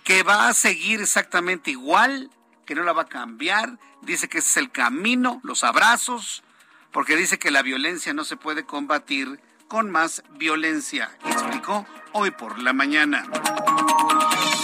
que 0.04 0.22
va 0.22 0.48
a 0.48 0.54
seguir 0.54 1.00
exactamente 1.00 1.72
igual, 1.72 2.30
que 2.66 2.74
no 2.74 2.82
la 2.82 2.92
va 2.92 3.02
a 3.02 3.08
cambiar, 3.08 3.78
dice 4.02 4.28
que 4.28 4.38
ese 4.38 4.50
es 4.50 4.56
el 4.58 4.70
camino, 4.70 5.40
los 5.44 5.64
abrazos, 5.64 6.42
porque 6.92 7.16
dice 7.16 7.38
que 7.38 7.50
la 7.50 7.62
violencia 7.62 8.12
no 8.12 8.24
se 8.24 8.36
puede 8.36 8.66
combatir 8.66 9.40
con 9.68 9.90
más 9.90 10.22
violencia, 10.32 11.16
explicó 11.24 11.86
hoy 12.12 12.30
por 12.30 12.58
la 12.58 12.72
mañana. 12.72 13.24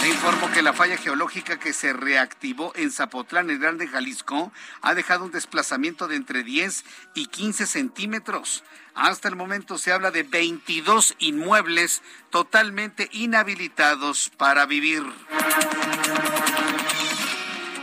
Le 0.01 0.09
informo 0.09 0.51
que 0.51 0.61
la 0.61 0.73
falla 0.73 0.97
geológica 0.97 1.59
que 1.59 1.71
se 1.71 1.93
reactivó 1.93 2.73
en 2.75 2.91
Zapotlán, 2.91 3.49
el 3.49 3.59
Grande 3.59 3.87
Jalisco, 3.87 4.51
ha 4.81 4.93
dejado 4.95 5.25
un 5.25 5.31
desplazamiento 5.31 6.07
de 6.07 6.17
entre 6.17 6.43
10 6.43 6.83
y 7.13 7.27
15 7.27 7.67
centímetros. 7.67 8.63
Hasta 8.95 9.27
el 9.27 9.35
momento 9.35 9.77
se 9.77 9.91
habla 9.91 10.11
de 10.11 10.23
22 10.23 11.15
inmuebles 11.19 12.01
totalmente 12.31 13.09
inhabilitados 13.13 14.29
para 14.37 14.65
vivir. 14.65 15.03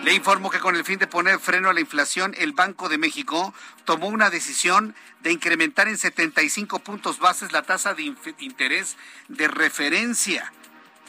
Le 0.02 0.14
informo 0.14 0.50
que 0.50 0.60
con 0.60 0.76
el 0.76 0.84
fin 0.84 0.98
de 0.98 1.06
poner 1.06 1.38
freno 1.38 1.68
a 1.68 1.74
la 1.74 1.80
inflación, 1.80 2.34
el 2.38 2.52
Banco 2.52 2.88
de 2.88 2.96
México 2.96 3.52
tomó 3.84 4.08
una 4.08 4.30
decisión 4.30 4.94
de 5.20 5.30
incrementar 5.30 5.88
en 5.88 5.98
75 5.98 6.78
puntos 6.78 7.18
bases 7.18 7.52
la 7.52 7.62
tasa 7.62 7.92
de 7.92 8.14
interés 8.38 8.96
de 9.28 9.46
referencia. 9.46 10.52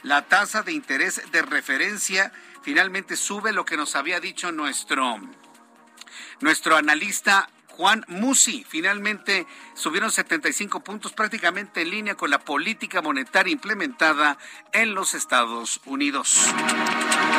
La 0.03 0.27
tasa 0.27 0.63
de 0.63 0.73
interés 0.73 1.21
de 1.31 1.41
referencia 1.41 2.33
finalmente 2.63 3.15
sube 3.15 3.53
lo 3.53 3.63
que 3.63 3.77
nos 3.77 3.95
había 3.95 4.19
dicho 4.19 4.51
nuestro, 4.51 5.21
nuestro 6.41 6.75
analista 6.75 7.49
Juan 7.71 8.05
Musi. 8.07 8.65
Finalmente 8.67 9.47
subieron 9.73 10.11
75 10.11 10.81
puntos 10.81 11.13
prácticamente 11.13 11.81
en 11.81 11.89
línea 11.89 12.15
con 12.15 12.29
la 12.29 12.39
política 12.39 13.01
monetaria 13.01 13.51
implementada 13.51 14.37
en 14.73 14.93
los 14.93 15.13
Estados 15.13 15.81
Unidos. 15.85 16.37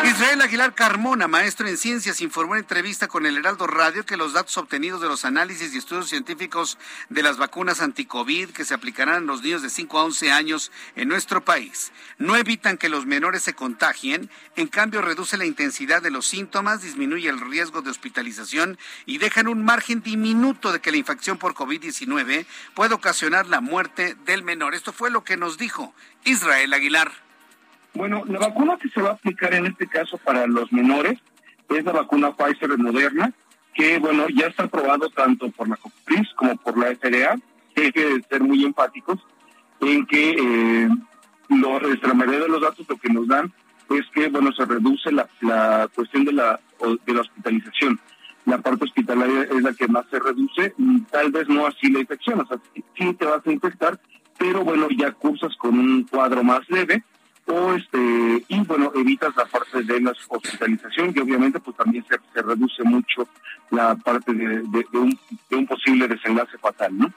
Israel 0.05 0.41
Aguilar 0.41 0.75
Carmona, 0.75 1.29
maestro 1.29 1.69
en 1.69 1.77
ciencias, 1.77 2.21
informó 2.21 2.55
en 2.55 2.61
entrevista 2.61 3.07
con 3.07 3.25
el 3.27 3.37
Heraldo 3.37 3.67
Radio 3.67 4.05
que 4.05 4.17
los 4.17 4.33
datos 4.33 4.57
obtenidos 4.57 5.01
de 5.01 5.09
los 5.09 5.25
análisis 5.25 5.73
y 5.73 5.79
estudios 5.79 6.09
científicos 6.09 6.79
de 7.09 7.23
las 7.23 7.37
vacunas 7.37 7.81
anti-COVID 7.81 8.51
que 8.51 8.65
se 8.65 8.75
aplicarán 8.75 9.17
a 9.17 9.27
los 9.27 9.43
niños 9.43 9.63
de 9.63 9.71
5 9.71 9.99
a 9.99 10.05
11 10.05 10.33
años 10.33 10.73
en 10.97 11.09
nuestro 11.09 11.45
país 11.45 11.93
no 12.19 12.37
evitan 12.37 12.79
que 12.79 12.89
los 12.89 13.07
menores 13.07 13.43
se 13.43 13.55
contagien, 13.55 14.31
en 14.57 14.69
cambio 14.69 15.03
reduce 15.03 15.37
la 15.37 15.45
intensidad 15.45 16.03
de 16.03 16.11
los 16.11 16.27
síntomas, 16.27 16.83
disminuye 16.83 17.29
el 17.29 17.41
riesgo 17.41 17.83
de 17.83 17.91
hospitalización 17.91 18.79
y 19.07 19.19
dejan 19.19 19.49
un 19.49 19.65
margen 19.65 20.03
diminuto 20.03 20.22
de 20.23 20.81
que 20.81 20.93
la 20.93 20.97
infección 20.97 21.37
por 21.37 21.55
COVID-19 21.55 22.47
puede 22.75 22.95
ocasionar 22.95 23.47
la 23.49 23.61
muerte 23.61 24.15
del 24.25 24.43
menor. 24.43 24.75
Esto 24.75 24.93
fue 24.93 25.11
lo 25.11 25.25
que 25.25 25.37
nos 25.37 25.59
dijo 25.59 25.93
Israel 26.25 26.73
Aguilar. 26.73 27.11
Bueno, 27.95 28.23
la 28.27 28.39
vacuna 28.39 28.79
que 28.81 28.89
se 28.89 29.03
va 29.03 29.11
a 29.11 29.13
aplicar 29.15 29.53
en 29.53 29.67
este 29.67 29.87
caso 29.87 30.19
para 30.19 30.47
los 30.47 30.73
menores 30.73 31.19
es 31.69 31.85
la 31.85 31.93
vacuna 31.93 32.37
Pfizer 32.37 32.79
Moderna, 32.79 33.33
que 33.75 33.99
bueno, 33.99 34.27
ya 34.29 34.47
está 34.47 34.65
aprobado 34.65 35.11
tanto 35.11 35.51
por 35.51 35.69
la 35.69 35.77
COFEPRIS 35.77 36.29
como 36.37 36.57
por 36.57 36.79
la 36.79 36.95
FDA, 36.95 37.37
hay 37.77 37.93
que 37.93 38.21
ser 38.29 38.43
muy 38.43 38.65
empáticos 38.65 39.19
en 39.81 40.07
que 40.07 40.31
eh, 40.31 40.89
la 41.49 42.15
mayoría 42.15 42.41
de 42.41 42.49
los 42.49 42.63
datos 42.63 42.87
lo 42.89 42.97
que 42.97 43.09
nos 43.09 43.27
dan 43.27 43.53
es 43.91 44.07
que 44.15 44.29
bueno 44.29 44.53
se 44.53 44.65
reduce 44.65 45.11
la, 45.11 45.29
la 45.41 45.89
cuestión 45.95 46.25
de 46.25 46.33
la 46.33 46.61
de 47.07 47.15
la 47.15 47.21
hospitalización 47.21 47.99
la 48.47 48.59
parte 48.59 48.85
hospitalaria 48.85 49.43
es 49.43 49.63
la 49.63 49.73
que 49.73 49.89
más 49.89 50.05
se 50.11 50.19
reduce, 50.19 50.75
tal 51.11 51.31
vez 51.31 51.49
no 51.49 51.67
así 51.67 51.91
la 51.91 52.01
infección, 52.01 52.41
o 52.41 52.47
sea, 52.47 52.59
sí 52.97 53.15
te 53.15 53.25
vas 53.25 53.47
a 53.47 53.53
infectar, 53.53 54.01
pero 54.39 54.65
bueno, 54.65 54.89
ya 54.97 55.13
cursas 55.13 55.55
con 55.57 55.79
un 55.79 56.05
cuadro 56.05 56.43
más 56.43 56.69
leve, 56.69 57.05
o 57.47 57.73
este, 57.73 58.45
y 58.49 58.61
bueno, 58.61 58.93
evitas 58.95 59.35
la 59.37 59.45
parte 59.47 59.83
de 59.83 60.01
la 60.01 60.13
hospitalización 60.29 61.13
y 61.15 61.21
obviamente 61.21 61.59
pues 61.61 61.77
también 61.77 62.05
se, 62.09 62.17
se 62.33 62.43
reduce 62.43 62.83
mucho 62.85 63.29
la 63.71 63.97
parte 63.97 64.33
de, 64.33 64.63
de, 64.63 64.87
un, 64.99 65.19
de 65.51 65.57
un 65.57 65.67
posible 65.67 66.07
desenlace 66.07 66.57
fatal, 66.59 66.97
¿no? 66.97 67.13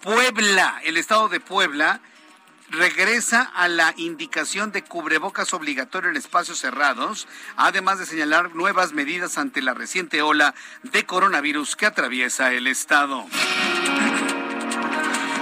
Puebla, 0.00 0.80
el 0.82 0.96
estado 0.96 1.28
de 1.28 1.40
Puebla, 1.40 2.00
regresa 2.70 3.42
a 3.42 3.68
la 3.68 3.94
indicación 3.96 4.72
de 4.72 4.82
cubrebocas 4.82 5.52
obligatorio 5.52 6.10
en 6.10 6.16
espacios 6.16 6.58
cerrados, 6.58 7.26
además 7.56 7.98
de 7.98 8.06
señalar 8.06 8.54
nuevas 8.54 8.92
medidas 8.92 9.38
ante 9.38 9.62
la 9.62 9.74
reciente 9.74 10.22
ola 10.22 10.54
de 10.82 11.04
coronavirus 11.04 11.76
que 11.76 11.86
atraviesa 11.86 12.52
el 12.52 12.66
estado. 12.66 13.26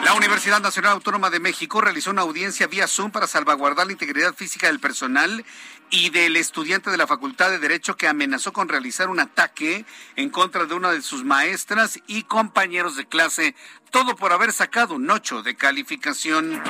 La 0.05 0.15
Universidad 0.15 0.61
Nacional 0.61 0.93
Autónoma 0.93 1.29
de 1.29 1.39
México 1.39 1.83
realizó 1.83 2.11
una 2.11 2.23
audiencia 2.23 2.67
vía 2.67 2.89
Zoom 2.89 3.11
para 3.11 3.27
salvaguardar 3.27 3.87
la 3.87 3.93
integridad 3.93 4.35
física 4.35 4.69
del 4.69 4.81
personal 4.81 5.45
y 5.91 6.09
del 6.09 6.37
estudiante 6.37 6.91
de 6.91 6.97
la 6.97 7.07
Facultad 7.07 7.51
de 7.51 7.59
Derecho 7.59 7.97
que 7.97 8.09
amenazó 8.09 8.55
con 8.55 8.69
realizar 8.69 9.11
un 9.11 9.21
ataque 9.21 9.85
en 10.17 10.31
contra 10.31 10.65
de 10.65 10.75
una 10.75 10.93
de 10.93 11.03
sus 11.03 11.25
maestras 11.25 12.01
y 12.07 12.23
compañeros 12.23 12.97
de 12.97 13.07
clase, 13.07 13.55
todo 13.91 14.17
por 14.17 14.33
haber 14.33 14.53
sacado 14.53 14.95
un 14.95 15.11
ocho 15.11 15.43
de 15.43 15.57
calificación. 15.57 16.63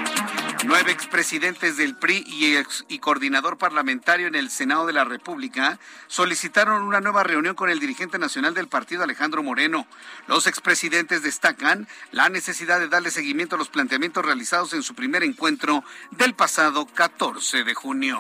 Nueve 0.65 0.91
expresidentes 0.91 1.77
del 1.77 1.95
PRI 1.95 2.25
y, 2.27 2.57
y 2.93 2.99
coordinador 2.99 3.59
parlamentario 3.59 4.27
en 4.27 4.35
el 4.35 4.51
Senado 4.51 4.87
de 4.87 4.93
la 4.93 5.05
República 5.05 5.79
solicitaron 6.09 6.83
una 6.83 7.01
nueva 7.01 7.23
reunión 7.23 7.55
con 7.55 7.71
el 7.71 7.79
dirigente 7.79 8.19
nacional 8.19 8.55
del 8.55 8.67
partido, 8.67 9.05
Alejandro 9.05 9.43
Moreno. 9.43 9.87
Los 10.27 10.47
expresidentes 10.47 11.23
destacan 11.23 11.87
la 12.11 12.29
necesidad 12.29 12.81
de 12.81 12.89
darle 12.89 13.11
seguimiento 13.11 13.55
a 13.55 13.59
los 13.59 13.69
planteamientos 13.69 14.25
realizados 14.25 14.73
en 14.73 14.83
su 14.83 14.95
primer 14.95 15.23
encuentro 15.23 15.85
del 16.11 16.35
pasado 16.35 16.87
14 16.87 17.63
de 17.63 17.75
junio. 17.75 18.19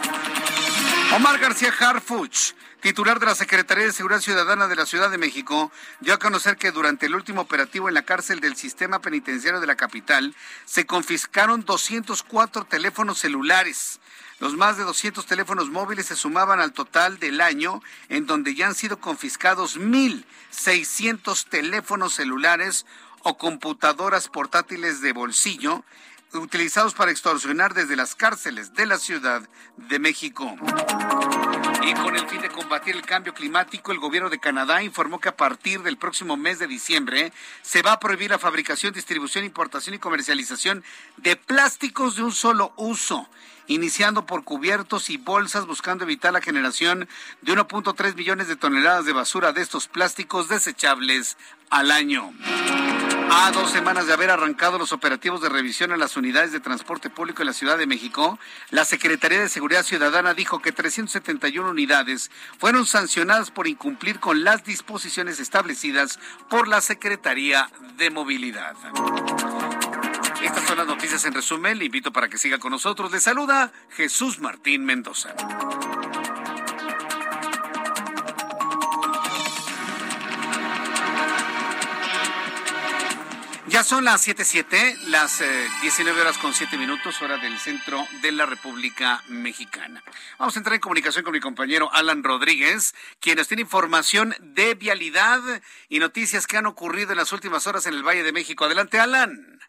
Omar 1.14 1.38
García 1.38 1.72
Harfuch, 1.80 2.52
titular 2.80 3.18
de 3.18 3.24
la 3.24 3.34
Secretaría 3.34 3.86
de 3.86 3.92
Seguridad 3.92 4.20
Ciudadana 4.20 4.68
de 4.68 4.76
la 4.76 4.84
Ciudad 4.84 5.10
de 5.10 5.16
México, 5.16 5.72
dio 6.00 6.12
a 6.12 6.18
conocer 6.18 6.58
que 6.58 6.70
durante 6.70 7.06
el 7.06 7.14
último 7.14 7.40
operativo 7.40 7.88
en 7.88 7.94
la 7.94 8.02
cárcel 8.02 8.40
del 8.40 8.56
sistema 8.56 9.00
penitenciario 9.00 9.58
de 9.58 9.66
la 9.66 9.76
capital 9.76 10.34
se 10.66 10.84
confiscaron 10.84 11.64
204 11.64 12.64
teléfonos 12.64 13.18
celulares. 13.18 14.00
Los 14.38 14.54
más 14.54 14.76
de 14.76 14.84
200 14.84 15.24
teléfonos 15.24 15.70
móviles 15.70 16.06
se 16.06 16.14
sumaban 16.14 16.60
al 16.60 16.74
total 16.74 17.18
del 17.18 17.40
año, 17.40 17.82
en 18.10 18.26
donde 18.26 18.54
ya 18.54 18.66
han 18.66 18.74
sido 18.74 19.00
confiscados 19.00 19.78
1.600 19.78 21.48
teléfonos 21.48 22.14
celulares 22.14 22.84
o 23.22 23.38
computadoras 23.38 24.28
portátiles 24.28 25.00
de 25.00 25.12
bolsillo 25.12 25.84
utilizados 26.34 26.94
para 26.94 27.10
extorsionar 27.10 27.74
desde 27.74 27.96
las 27.96 28.14
cárceles 28.14 28.74
de 28.74 28.86
la 28.86 28.98
Ciudad 28.98 29.48
de 29.76 29.98
México. 29.98 30.56
Y 31.82 31.94
con 31.94 32.16
el 32.16 32.28
fin 32.28 32.42
de 32.42 32.50
combatir 32.50 32.96
el 32.96 33.02
cambio 33.02 33.32
climático, 33.32 33.92
el 33.92 33.98
gobierno 33.98 34.28
de 34.28 34.38
Canadá 34.38 34.82
informó 34.82 35.20
que 35.20 35.30
a 35.30 35.36
partir 35.36 35.82
del 35.82 35.96
próximo 35.96 36.36
mes 36.36 36.58
de 36.58 36.66
diciembre 36.66 37.32
se 37.62 37.82
va 37.82 37.92
a 37.92 38.00
prohibir 38.00 38.30
la 38.30 38.38
fabricación, 38.38 38.92
distribución, 38.92 39.44
importación 39.44 39.94
y 39.94 39.98
comercialización 39.98 40.84
de 41.16 41.36
plásticos 41.36 42.16
de 42.16 42.24
un 42.24 42.32
solo 42.32 42.72
uso 42.76 43.28
iniciando 43.68 44.26
por 44.26 44.44
cubiertos 44.44 45.10
y 45.10 45.18
bolsas, 45.18 45.66
buscando 45.66 46.04
evitar 46.04 46.32
la 46.32 46.40
generación 46.40 47.08
de 47.42 47.52
1.3 47.52 48.16
millones 48.16 48.48
de 48.48 48.56
toneladas 48.56 49.04
de 49.04 49.12
basura 49.12 49.52
de 49.52 49.62
estos 49.62 49.88
plásticos 49.88 50.48
desechables 50.48 51.36
al 51.70 51.90
año. 51.90 52.32
A 53.30 53.50
dos 53.52 53.70
semanas 53.70 54.06
de 54.06 54.12
haber 54.12 54.30
arrancado 54.30 54.78
los 54.78 54.92
operativos 54.92 55.40
de 55.40 55.48
revisión 55.48 55.92
en 55.92 55.98
las 55.98 56.16
unidades 56.16 56.52
de 56.52 56.60
transporte 56.60 57.10
público 57.10 57.42
en 57.42 57.46
la 57.46 57.52
Ciudad 57.52 57.78
de 57.78 57.86
México, 57.86 58.38
la 58.70 58.84
Secretaría 58.84 59.40
de 59.40 59.48
Seguridad 59.48 59.82
Ciudadana 59.82 60.34
dijo 60.34 60.60
que 60.60 60.72
371 60.72 61.68
unidades 61.68 62.30
fueron 62.58 62.86
sancionadas 62.86 63.50
por 63.50 63.66
incumplir 63.66 64.20
con 64.20 64.44
las 64.44 64.64
disposiciones 64.64 65.40
establecidas 65.40 66.18
por 66.48 66.68
la 66.68 66.80
Secretaría 66.80 67.70
de 67.96 68.10
Movilidad. 68.10 68.74
Estas 70.42 70.64
son 70.64 70.78
las 70.78 70.86
noticias 70.86 71.24
en 71.24 71.34
resumen. 71.34 71.78
Le 71.78 71.86
invito 71.86 72.12
para 72.12 72.28
que 72.28 72.38
siga 72.38 72.58
con 72.58 72.70
nosotros. 72.70 73.10
Le 73.10 73.20
saluda 73.20 73.72
Jesús 73.90 74.38
Martín 74.40 74.84
Mendoza. 74.84 75.34
Ya 83.78 83.84
son 83.84 84.04
las 84.04 84.26
7.7, 84.26 85.02
las 85.06 85.40
19 85.82 86.18
eh, 86.18 86.20
horas 86.20 86.36
con 86.38 86.52
7 86.52 86.76
minutos, 86.76 87.22
hora 87.22 87.36
del 87.36 87.56
centro 87.60 88.04
de 88.22 88.32
la 88.32 88.44
República 88.44 89.22
Mexicana. 89.28 90.02
Vamos 90.36 90.56
a 90.56 90.58
entrar 90.58 90.74
en 90.74 90.80
comunicación 90.80 91.22
con 91.22 91.32
mi 91.32 91.38
compañero 91.38 91.88
Alan 91.92 92.24
Rodríguez, 92.24 92.96
quien 93.20 93.36
nos 93.36 93.46
tiene 93.46 93.62
información 93.62 94.34
de 94.40 94.74
vialidad 94.74 95.38
y 95.88 96.00
noticias 96.00 96.48
que 96.48 96.56
han 96.56 96.66
ocurrido 96.66 97.12
en 97.12 97.18
las 97.18 97.32
últimas 97.32 97.68
horas 97.68 97.86
en 97.86 97.94
el 97.94 98.02
Valle 98.02 98.24
de 98.24 98.32
México. 98.32 98.64
Adelante, 98.64 98.98
Alan. 98.98 99.60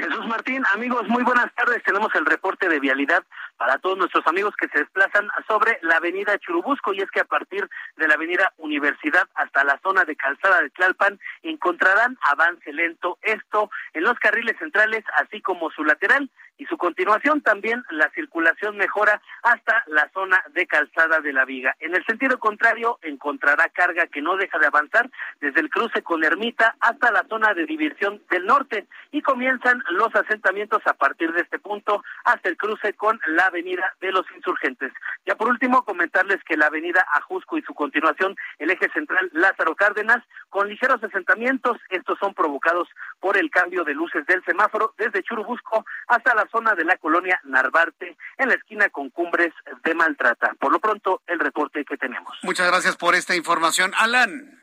Jesús 0.00 0.26
Martín, 0.26 0.64
amigos, 0.72 1.06
muy 1.08 1.22
buenas 1.22 1.54
tardes. 1.54 1.82
Tenemos 1.82 2.08
el 2.14 2.24
reporte 2.24 2.70
de 2.70 2.80
vialidad 2.80 3.22
para 3.58 3.76
todos 3.78 3.98
nuestros 3.98 4.26
amigos 4.26 4.54
que 4.56 4.66
se 4.68 4.78
desplazan 4.78 5.28
sobre 5.46 5.78
la 5.82 5.96
avenida 5.96 6.38
Churubusco 6.38 6.94
y 6.94 7.02
es 7.02 7.10
que 7.10 7.20
a 7.20 7.26
partir 7.26 7.68
de 7.96 8.08
la 8.08 8.14
avenida 8.14 8.50
Universidad 8.56 9.28
hasta 9.34 9.62
la 9.62 9.78
zona 9.82 10.06
de 10.06 10.16
Calzada 10.16 10.62
de 10.62 10.70
Tlalpan 10.70 11.20
encontrarán 11.42 12.16
avance 12.22 12.72
lento, 12.72 13.18
esto 13.20 13.70
en 13.92 14.04
los 14.04 14.18
carriles 14.18 14.56
centrales 14.58 15.04
así 15.16 15.42
como 15.42 15.70
su 15.70 15.84
lateral 15.84 16.30
y 16.60 16.66
su 16.66 16.76
continuación 16.76 17.40
también 17.40 17.82
la 17.88 18.10
circulación 18.10 18.76
mejora 18.76 19.22
hasta 19.42 19.82
la 19.86 20.10
zona 20.12 20.44
de 20.52 20.66
Calzada 20.66 21.20
de 21.20 21.32
la 21.32 21.46
Viga. 21.46 21.74
En 21.80 21.94
el 21.94 22.04
sentido 22.04 22.38
contrario 22.38 22.98
encontrará 23.00 23.70
carga 23.70 24.06
que 24.08 24.20
no 24.20 24.36
deja 24.36 24.58
de 24.58 24.66
avanzar 24.66 25.08
desde 25.40 25.60
el 25.60 25.70
cruce 25.70 26.02
con 26.02 26.22
Ermita 26.22 26.76
hasta 26.80 27.10
la 27.12 27.24
zona 27.30 27.54
de 27.54 27.64
diversión 27.64 28.22
del 28.28 28.44
norte 28.44 28.86
y 29.10 29.22
comienzan 29.22 29.82
los 29.88 30.14
asentamientos 30.14 30.82
a 30.84 30.92
partir 30.92 31.32
de 31.32 31.40
este 31.40 31.58
punto 31.58 32.04
hasta 32.24 32.50
el 32.50 32.58
cruce 32.58 32.92
con 32.92 33.18
la 33.28 33.46
avenida 33.46 33.94
de 34.02 34.12
los 34.12 34.26
insurgentes. 34.36 34.92
Ya 35.24 35.36
por 35.36 35.48
último 35.48 35.82
comentarles 35.86 36.44
que 36.44 36.58
la 36.58 36.66
avenida 36.66 37.06
Ajusco 37.14 37.56
y 37.56 37.62
su 37.62 37.72
continuación 37.72 38.36
el 38.58 38.70
eje 38.70 38.90
central 38.92 39.30
Lázaro 39.32 39.74
Cárdenas 39.74 40.22
con 40.50 40.68
ligeros 40.68 41.02
asentamientos, 41.02 41.78
estos 41.88 42.18
son 42.18 42.34
provocados 42.34 42.86
por 43.18 43.38
el 43.38 43.50
cambio 43.50 43.82
de 43.84 43.94
luces 43.94 44.26
del 44.26 44.44
semáforo 44.44 44.92
desde 44.98 45.22
Churubusco 45.22 45.86
hasta 46.06 46.34
la 46.34 46.46
zona 46.50 46.74
de 46.74 46.84
la 46.84 46.96
colonia 46.96 47.40
Narvarte, 47.44 48.16
en 48.38 48.48
la 48.48 48.54
esquina 48.54 48.88
con 48.90 49.10
Cumbres 49.10 49.52
de 49.84 49.94
Maltrata. 49.94 50.54
Por 50.58 50.72
lo 50.72 50.80
pronto, 50.80 51.22
el 51.26 51.38
reporte 51.38 51.84
que 51.84 51.96
tenemos. 51.96 52.36
Muchas 52.42 52.68
gracias 52.68 52.96
por 52.96 53.14
esta 53.14 53.34
información, 53.36 53.92
Alan. 53.96 54.60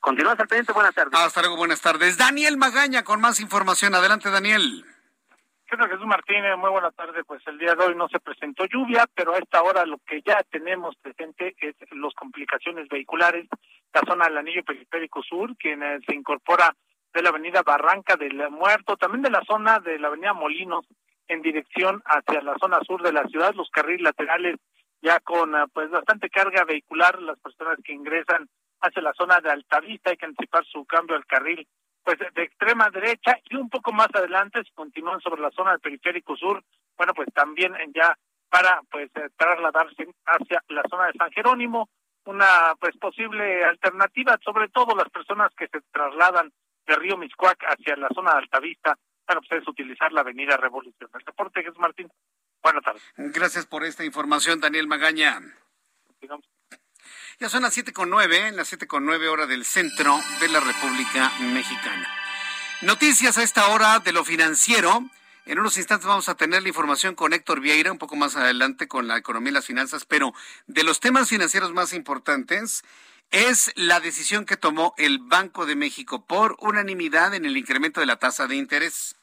Continúas 0.00 0.38
al 0.38 0.46
pendiente, 0.46 0.72
buenas 0.72 0.94
tardes. 0.94 1.18
Hasta 1.18 1.40
luego, 1.40 1.56
buenas 1.56 1.80
tardes. 1.80 2.16
Daniel 2.16 2.56
Magaña 2.56 3.02
con 3.02 3.20
más 3.20 3.40
información. 3.40 3.94
Adelante, 3.94 4.30
Daniel. 4.30 4.84
¿Qué 5.68 5.76
tal, 5.76 5.90
Jesús 5.90 6.06
Martínez? 6.06 6.56
Muy 6.56 6.70
buenas 6.70 6.94
tardes. 6.94 7.24
Pues 7.26 7.46
el 7.46 7.58
día 7.58 7.74
de 7.74 7.84
hoy 7.84 7.94
no 7.94 8.08
se 8.08 8.20
presentó 8.20 8.64
lluvia, 8.64 9.06
pero 9.14 9.34
a 9.34 9.38
esta 9.38 9.62
hora 9.62 9.84
lo 9.84 9.98
que 9.98 10.22
ya 10.24 10.42
tenemos 10.50 10.96
presente 10.96 11.54
es 11.60 11.74
las 11.90 12.14
complicaciones 12.14 12.88
vehiculares. 12.88 13.46
La 13.92 14.00
zona 14.06 14.26
del 14.26 14.38
anillo 14.38 14.64
periférico 14.64 15.22
sur, 15.22 15.54
quien 15.58 15.82
eh, 15.82 15.98
se 16.06 16.14
incorpora 16.14 16.74
de 17.12 17.22
la 17.22 17.30
avenida 17.30 17.62
Barranca 17.62 18.16
del 18.16 18.48
Muerto, 18.50 18.96
también 18.96 19.22
de 19.22 19.30
la 19.30 19.42
zona 19.44 19.78
de 19.80 19.98
la 19.98 20.08
avenida 20.08 20.32
Molinos, 20.32 20.86
en 21.28 21.42
dirección 21.42 22.02
hacia 22.06 22.42
la 22.42 22.56
zona 22.58 22.80
sur 22.86 23.02
de 23.02 23.12
la 23.12 23.26
ciudad, 23.28 23.54
los 23.54 23.70
carriles 23.70 24.02
laterales 24.02 24.56
ya 25.00 25.20
con 25.20 25.54
ah, 25.54 25.66
pues 25.72 25.90
bastante 25.90 26.28
carga 26.28 26.64
vehicular, 26.64 27.20
las 27.22 27.38
personas 27.38 27.78
que 27.84 27.92
ingresan 27.92 28.48
hacia 28.80 29.02
la 29.02 29.12
zona 29.12 29.40
de 29.40 29.50
Altavista 29.50 30.10
hay 30.10 30.16
que 30.16 30.26
anticipar 30.26 30.64
su 30.66 30.84
cambio 30.84 31.16
al 31.16 31.26
carril 31.26 31.66
pues 32.02 32.18
de 32.18 32.42
extrema 32.42 32.88
derecha 32.90 33.38
y 33.50 33.56
un 33.56 33.68
poco 33.68 33.92
más 33.92 34.08
adelante 34.14 34.62
si 34.64 34.70
continúan 34.72 35.20
sobre 35.20 35.42
la 35.42 35.50
zona 35.50 35.72
del 35.72 35.80
periférico 35.80 36.36
sur, 36.36 36.62
bueno 36.96 37.12
pues 37.14 37.28
también 37.34 37.74
ya 37.94 38.16
para 38.48 38.80
pues 38.90 39.10
eh, 39.16 39.28
trasladarse 39.36 40.08
hacia 40.24 40.62
la 40.68 40.82
zona 40.88 41.08
de 41.08 41.12
San 41.18 41.30
Jerónimo, 41.32 41.88
una 42.24 42.74
pues 42.80 42.96
posible 42.96 43.64
alternativa, 43.64 44.38
sobre 44.42 44.68
todo 44.68 44.96
las 44.96 45.08
personas 45.10 45.50
que 45.54 45.68
se 45.68 45.80
trasladan 45.92 46.50
de 46.86 46.96
Río 46.96 47.16
Miscuac 47.18 47.62
hacia 47.64 47.96
la 47.96 48.08
zona 48.14 48.32
de 48.32 48.38
Altavista 48.38 48.96
bueno, 49.28 49.42
pues 49.46 49.62
es 49.62 49.68
utilizar 49.68 50.10
la 50.10 50.22
avenida 50.22 50.56
Revolución. 50.56 51.10
El 51.14 51.20
reporte, 51.20 51.60
es 51.60 51.78
Martín. 51.78 52.10
Buenas 52.62 52.82
tardes. 52.82 53.02
Gracias 53.16 53.66
por 53.66 53.84
esta 53.84 54.04
información, 54.04 54.58
Daniel 54.58 54.88
Magaña. 54.88 55.40
Ya 57.38 57.48
son 57.48 57.62
las 57.62 57.74
siete 57.74 57.92
con 57.92 58.08
nueve, 58.08 58.50
las 58.52 58.68
siete 58.68 58.86
con 58.86 59.04
nueve 59.04 59.28
hora 59.28 59.46
del 59.46 59.66
centro 59.66 60.18
de 60.40 60.48
la 60.48 60.60
República 60.60 61.30
Mexicana. 61.40 62.08
Noticias 62.80 63.36
a 63.36 63.42
esta 63.42 63.68
hora 63.68 63.98
de 64.00 64.12
lo 64.12 64.24
financiero. 64.24 65.02
En 65.44 65.58
unos 65.58 65.76
instantes 65.76 66.06
vamos 66.06 66.28
a 66.28 66.34
tener 66.34 66.62
la 66.62 66.68
información 66.68 67.14
con 67.14 67.32
Héctor 67.32 67.60
Vieira, 67.60 67.92
un 67.92 67.98
poco 67.98 68.16
más 68.16 68.34
adelante 68.34 68.88
con 68.88 69.08
la 69.08 69.18
economía 69.18 69.50
y 69.50 69.54
las 69.54 69.66
finanzas, 69.66 70.04
pero 70.06 70.32
de 70.66 70.84
los 70.84 71.00
temas 71.00 71.28
financieros 71.28 71.72
más 71.72 71.92
importantes 71.92 72.82
es 73.30 73.72
la 73.76 74.00
decisión 74.00 74.46
que 74.46 74.56
tomó 74.56 74.94
el 74.96 75.18
Banco 75.18 75.66
de 75.66 75.76
México 75.76 76.24
por 76.24 76.56
unanimidad 76.60 77.34
en 77.34 77.44
el 77.44 77.56
incremento 77.56 78.00
de 78.00 78.06
la 78.06 78.16
tasa 78.16 78.46
de 78.46 78.56
interés. 78.56 79.17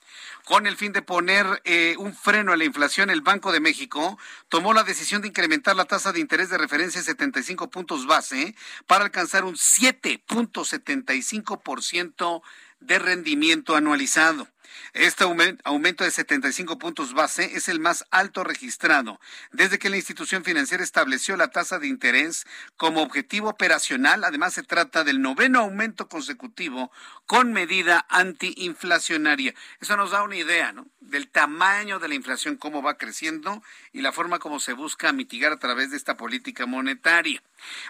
Con 0.46 0.66
el 0.68 0.78
fin 0.78 0.93
de 0.93 1.02
poner 1.02 1.64
eh, 1.66 1.96
un 1.98 2.16
freno 2.16 2.54
a 2.54 2.58
la 2.58 2.66
inflación, 2.66 3.10
el 3.10 3.22
Banco 3.22 3.52
de 3.52 3.60
México 3.60 4.20
tomó 4.48 4.76
la 4.76 4.84
decisión 4.84 5.24
de 5.24 5.30
incrementar 5.30 5.76
la 5.76 5.86
tasa 5.86 6.12
de 6.12 6.20
interés 6.20 6.52
de 6.52 6.60
referencia 6.60 7.02
a 7.02 7.04
75 7.04 7.72
puntos 7.72 8.06
base 8.06 8.54
para 8.86 9.06
alcanzar 9.06 9.43
un 9.43 9.56
7.75% 9.56 12.43
de 12.80 13.00
rendimiento 13.00 13.76
anualizado. 13.76 14.48
Este 14.93 15.23
aumento 15.63 16.03
de 16.03 16.11
75 16.11 16.78
puntos 16.78 17.13
base 17.13 17.55
es 17.55 17.67
el 17.67 17.80
más 17.80 18.05
alto 18.11 18.43
registrado 18.43 19.19
desde 19.51 19.80
que 19.80 19.89
la 19.89 19.97
institución 19.97 20.43
financiera 20.43 20.84
estableció 20.84 21.36
la 21.38 21.49
tasa 21.49 21.80
de 21.80 21.88
interés 21.88 22.45
como 22.78 23.01
objetivo 23.01 23.49
operacional. 23.49 24.23
Además, 24.23 24.53
se 24.53 24.63
trata 24.63 25.03
del 25.03 25.21
noveno 25.21 25.59
aumento 25.59 26.07
consecutivo 26.07 26.91
con 27.26 27.53
medida 27.53 28.05
antiinflacionaria. 28.09 29.53
Eso 29.80 29.97
nos 29.97 30.11
da 30.11 30.23
una 30.23 30.38
idea 30.38 30.71
¿no? 30.71 30.88
del 30.99 31.28
tamaño 31.28 31.99
de 31.99 32.07
la 32.07 32.15
inflación, 32.15 32.57
cómo 32.57 32.82
va 32.82 32.97
creciendo 32.97 33.63
y 33.91 34.01
la 34.01 34.11
forma 34.11 34.39
como 34.39 34.59
se 34.59 34.73
busca 34.73 35.11
mitigar 35.13 35.51
a 35.51 35.59
través 35.59 35.91
de 35.91 35.97
esta 35.97 36.17
política 36.17 36.65
monetaria. 36.65 37.41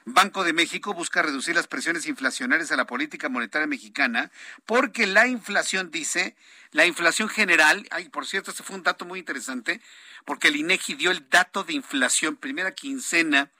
Banco 0.05 0.43
de 0.43 0.53
México 0.53 0.93
busca 0.93 1.21
reducir 1.21 1.55
las 1.55 1.67
presiones 1.67 2.05
inflacionarias 2.05 2.71
a 2.71 2.75
la 2.75 2.85
política 2.85 3.29
monetaria 3.29 3.67
mexicana 3.67 4.31
porque 4.65 5.07
la 5.07 5.27
inflación, 5.27 5.91
dice, 5.91 6.35
la 6.71 6.85
inflación 6.85 7.29
general, 7.29 7.87
ay, 7.91 8.09
por 8.09 8.25
cierto, 8.25 8.51
este 8.51 8.63
fue 8.63 8.75
un 8.75 8.83
dato 8.83 9.05
muy 9.05 9.19
interesante, 9.19 9.81
porque 10.25 10.49
el 10.49 10.55
INEGI 10.55 10.95
dio 10.95 11.11
el 11.11 11.29
dato 11.29 11.63
de 11.63 11.73
inflación, 11.73 12.35
primera 12.35 12.73
quincena 12.73 13.51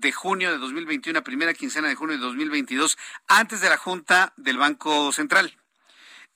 de 0.00 0.12
junio 0.12 0.50
de 0.50 0.58
2021 0.58 1.22
primera 1.22 1.54
quincena 1.54 1.86
de 1.88 1.94
junio 1.94 2.16
de 2.16 2.22
2022, 2.22 2.98
antes 3.28 3.60
de 3.60 3.68
la 3.68 3.76
Junta 3.76 4.32
del 4.36 4.58
Banco 4.58 5.12
Central. 5.12 5.56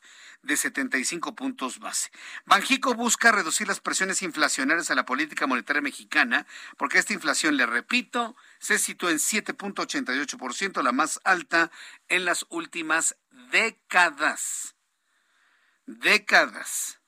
de 0.43 0.57
75 0.57 1.35
puntos 1.35 1.79
base. 1.79 2.11
Banjico 2.45 2.95
busca 2.95 3.33
reducir 3.33 3.67
las 3.67 3.81
presiones 3.81 4.23
inflacionarias 4.23 4.91
a 4.91 4.95
la 4.95 5.07
política 5.07 5.47
monetaria 5.47 5.83
mexicana 5.83 6.47
porque 6.77 6.99
esta 6.99 7.15
inflación, 7.15 7.57
le 7.57 7.67
repito, 7.67 8.37
se 8.59 8.79
sitúa 8.79 9.11
en 9.11 9.19
7.88%, 9.19 10.83
la 10.83 10.93
más 10.93 11.21
alta 11.25 11.71
en 12.09 12.25
las 12.25 12.47
últimas 12.51 13.17
décadas. 13.51 14.75
Décadas. 15.99 17.01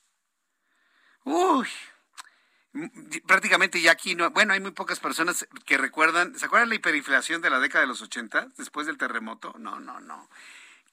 Uy, 1.24 1.68
prácticamente 3.26 3.80
ya 3.80 3.92
aquí 3.92 4.16
no, 4.16 4.30
bueno, 4.30 4.54
hay 4.54 4.60
muy 4.60 4.72
pocas 4.72 4.98
personas 4.98 5.46
que 5.64 5.78
recuerdan, 5.78 6.36
¿se 6.36 6.46
acuerdan 6.46 6.68
la 6.68 6.74
hiperinflación 6.74 7.42
de 7.42 7.50
la 7.50 7.60
década 7.60 7.82
de 7.82 7.86
los 7.86 8.02
80 8.02 8.48
después 8.56 8.88
del 8.88 8.98
terremoto? 8.98 9.54
No, 9.56 9.78
no, 9.78 10.00
no. 10.00 10.28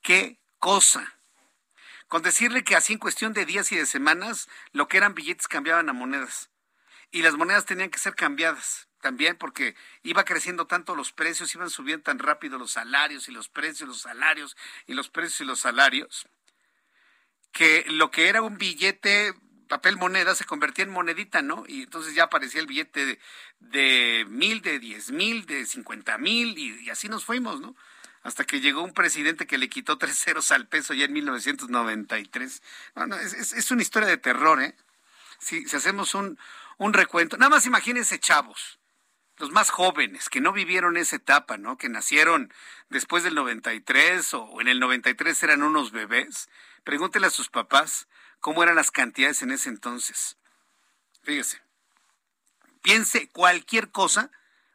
¿Qué 0.03 0.37
cosa? 0.59 1.15
Con 2.07 2.21
decirle 2.21 2.63
que 2.63 2.75
así 2.75 2.93
en 2.93 2.99
cuestión 2.99 3.33
de 3.33 3.45
días 3.45 3.71
y 3.71 3.77
de 3.77 3.87
semanas, 3.87 4.47
lo 4.71 4.87
que 4.87 4.97
eran 4.97 5.15
billetes 5.15 5.47
cambiaban 5.47 5.89
a 5.89 5.93
monedas. 5.93 6.51
Y 7.09 7.23
las 7.23 7.33
monedas 7.33 7.65
tenían 7.65 7.89
que 7.89 7.97
ser 7.97 8.13
cambiadas 8.13 8.87
también 9.01 9.35
porque 9.35 9.75
iba 10.03 10.25
creciendo 10.25 10.67
tanto 10.67 10.95
los 10.95 11.11
precios, 11.11 11.55
iban 11.55 11.71
subiendo 11.71 12.03
tan 12.03 12.19
rápido 12.19 12.59
los 12.59 12.71
salarios 12.71 13.29
y 13.29 13.31
los 13.31 13.49
precios, 13.49 13.89
los 13.89 14.01
salarios 14.01 14.55
y 14.85 14.93
los 14.93 15.09
precios 15.09 15.41
y 15.41 15.45
los 15.45 15.59
salarios, 15.59 16.27
que 17.51 17.85
lo 17.87 18.11
que 18.11 18.27
era 18.27 18.41
un 18.41 18.57
billete 18.57 19.33
papel 19.69 19.95
moneda 19.95 20.35
se 20.35 20.43
convertía 20.43 20.83
en 20.83 20.91
monedita, 20.91 21.41
¿no? 21.41 21.63
Y 21.67 21.83
entonces 21.83 22.13
ya 22.15 22.23
aparecía 22.23 22.59
el 22.59 22.67
billete 22.67 23.19
de, 23.59 24.25
mil, 24.27 24.61
de 24.61 24.79
diez 24.79 25.11
mil, 25.11 25.45
de 25.45 25.65
cincuenta 25.65 26.17
mil, 26.17 26.57
y, 26.57 26.89
así 26.89 27.07
nos 27.07 27.23
fuimos, 27.23 27.61
¿no? 27.61 27.75
Hasta 28.23 28.43
que 28.43 28.59
llegó 28.59 28.83
un 28.83 28.93
presidente 28.93 29.47
que 29.47 29.57
le 29.57 29.69
quitó 29.69 29.97
tres 29.97 30.19
ceros 30.19 30.51
al 30.51 30.67
peso 30.67 30.93
ya 30.93 31.05
en 31.05 31.13
1993. 31.13 32.61
No, 32.95 33.15
es, 33.15 33.53
es, 33.53 33.71
una 33.71 33.81
historia 33.81 34.09
de 34.09 34.17
terror, 34.17 34.61
¿eh? 34.61 34.75
Si, 35.39 35.65
si 35.65 35.75
hacemos 35.77 36.13
un, 36.15 36.37
un 36.77 36.91
recuento, 36.91 37.37
nada 37.37 37.49
más 37.49 37.65
imagínense, 37.65 38.19
chavos, 38.19 38.79
los 39.37 39.51
más 39.51 39.69
jóvenes, 39.69 40.27
que 40.27 40.41
no 40.41 40.51
vivieron 40.51 40.97
esa 40.97 41.15
etapa, 41.15 41.57
¿no? 41.57 41.77
Que 41.77 41.87
nacieron 41.87 42.51
después 42.89 43.23
del 43.23 43.35
93 43.35 44.33
o 44.33 44.59
en 44.59 44.67
el 44.67 44.79
93 44.79 45.43
eran 45.43 45.63
unos 45.63 45.91
bebés. 45.91 46.49
Pregúntele 46.89 47.27
a 47.27 47.29
sus 47.29 47.49
papás 47.49 48.07
cómo 48.39 48.63
eran 48.63 48.75
las 48.75 48.89
cantidades 48.89 49.43
en 49.43 49.51
ese 49.51 49.69
entonces. 49.69 50.37
Fíjese. 51.21 51.61
Piense 52.81 53.29
cualquier 53.29 53.91
cosa, 53.91 54.31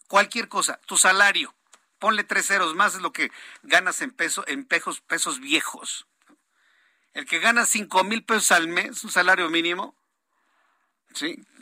cualquier 0.07 0.49
cosa, 0.49 0.79
tu 0.87 0.97
salario, 0.97 1.53
ponle 1.99 2.23
tres 2.23 2.47
ceros 2.47 2.77
más 2.77 2.95
es 2.95 3.01
lo 3.01 3.13
que 3.13 3.33
ganas 3.65 4.01
en 4.01 4.13
pesos, 4.13 4.45
en 4.47 4.65
pesos, 4.65 5.41
viejos. 5.41 6.07
El 7.15 7.27
que 7.27 7.41
gana 7.41 7.67
cinco 7.67 8.05
mil 8.05 8.23
pesos 8.23 8.53
al 8.53 8.69
mes, 8.69 9.03
un 9.03 9.11
salario 9.11 9.51
mínimo, 9.51 9.97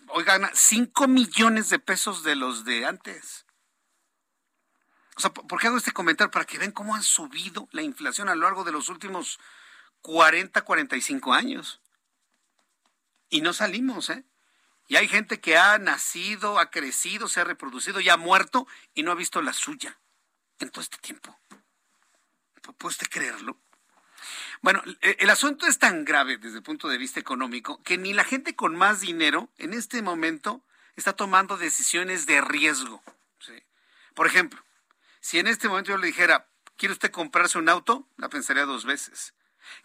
hoy 0.09 0.25
gana 0.25 0.51
5 0.53 1.09
millones 1.09 1.71
de 1.71 1.79
pesos 1.79 2.25
de 2.25 2.37
los 2.37 2.67
de 2.67 2.85
antes. 2.85 3.47
O 5.17 5.21
sea, 5.23 5.33
¿por 5.33 5.59
qué 5.59 5.69
hago 5.69 5.79
este 5.79 5.93
comentario? 5.93 6.31
Para 6.31 6.45
que 6.45 6.59
vean 6.59 6.73
cómo 6.73 6.95
han 6.95 7.03
subido 7.03 7.71
la 7.73 7.81
inflación 7.81 8.29
a 8.29 8.35
lo 8.35 8.43
largo 8.43 8.65
de 8.65 8.73
los 8.73 8.91
últimos 8.91 9.41
40, 10.03 10.63
45 10.63 11.33
años. 11.33 11.81
Y 13.31 13.41
no 13.41 13.53
salimos, 13.53 14.11
¿eh? 14.11 14.25
Y 14.89 14.97
hay 14.97 15.09
gente 15.09 15.41
que 15.41 15.57
ha 15.57 15.79
nacido, 15.79 16.59
ha 16.59 16.71
crecido, 16.71 17.29
se 17.29 17.41
ha 17.41 17.45
reproducido 17.45 18.01
y 18.01 18.09
ha 18.09 18.17
muerto 18.17 18.67
y 18.95 19.03
no 19.03 19.13
ha 19.13 19.15
visto 19.15 19.41
la 19.41 19.53
suya 19.53 19.99
en 20.59 20.71
todo 20.71 20.83
este 20.83 20.99
tiempo. 20.99 21.39
¿Puede 22.77 22.93
usted 22.93 23.09
creerlo? 23.09 23.57
Bueno, 24.61 24.83
e, 25.01 25.17
el 25.21 25.31
asunto 25.31 25.67
es 25.67 25.79
tan 25.79 26.05
grave 26.05 26.37
desde 26.37 26.59
el 26.59 26.63
punto 26.63 26.89
de 26.89 26.99
vista 26.99 27.19
económico 27.19 27.83
que 27.83 27.97
ni 27.97 28.13
la 28.13 28.25
gente 28.25 28.55
con 28.55 28.77
más 28.77 29.01
dinero 29.01 29.49
en 29.57 29.73
este 29.73 30.03
momento 30.03 30.63
está 30.95 31.15
tomando 31.15 31.57
decisiones 31.57 32.27
de 32.27 32.41
riesgo. 32.41 33.03
Por 34.15 34.27
ejemplo, 34.27 34.63
si 35.21 35.39
en 35.39 35.47
este 35.47 35.69
momento 35.69 35.93
yo 35.93 35.97
le 35.97 36.07
dijera, 36.07 36.47
¿quiere 36.77 36.93
usted 36.93 37.11
comprarse 37.11 37.57
un 37.59 37.71
auto? 37.71 38.07
La 38.19 38.29
pensaría 38.29 38.67
dos 38.67 38.85
veces. 38.85 39.33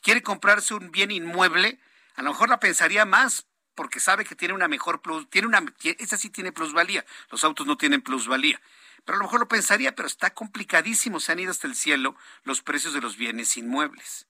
¿Quiere 0.02 0.24
comprarse 0.24 0.74
un 0.74 0.92
bien 0.92 1.12
inmueble? 1.12 1.80
A 2.16 2.22
lo 2.22 2.32
mejor 2.32 2.50
la 2.50 2.60
pensaría 2.60 3.06
más 3.06 3.48
porque 3.76 4.00
sabe 4.00 4.26
que 4.26 4.36
tiene 4.36 4.56
una 4.56 4.68
mejor 4.68 5.02
plus, 5.02 5.30
tiene 5.30 5.48
una, 5.48 5.64
esa 5.84 6.18
sí 6.18 6.30
tiene 6.32 6.52
plusvalía. 6.52 7.06
Los 7.30 7.44
autos 7.44 7.68
no 7.68 7.78
tienen 7.78 8.02
plusvalía. 8.02 8.60
Pero 9.06 9.16
a 9.16 9.20
lo 9.20 9.26
mejor 9.26 9.40
lo 9.40 9.48
pensaría, 9.48 9.96
pero 9.96 10.08
está 10.08 10.34
complicadísimo. 10.34 11.20
Se 11.20 11.32
han 11.32 11.40
ido 11.40 11.52
hasta 11.52 11.68
el 11.68 11.76
cielo 11.76 12.16
los 12.44 12.62
precios 12.62 12.94
de 12.94 13.02
los 13.02 13.18
bienes 13.18 13.56
inmuebles. 13.56 14.28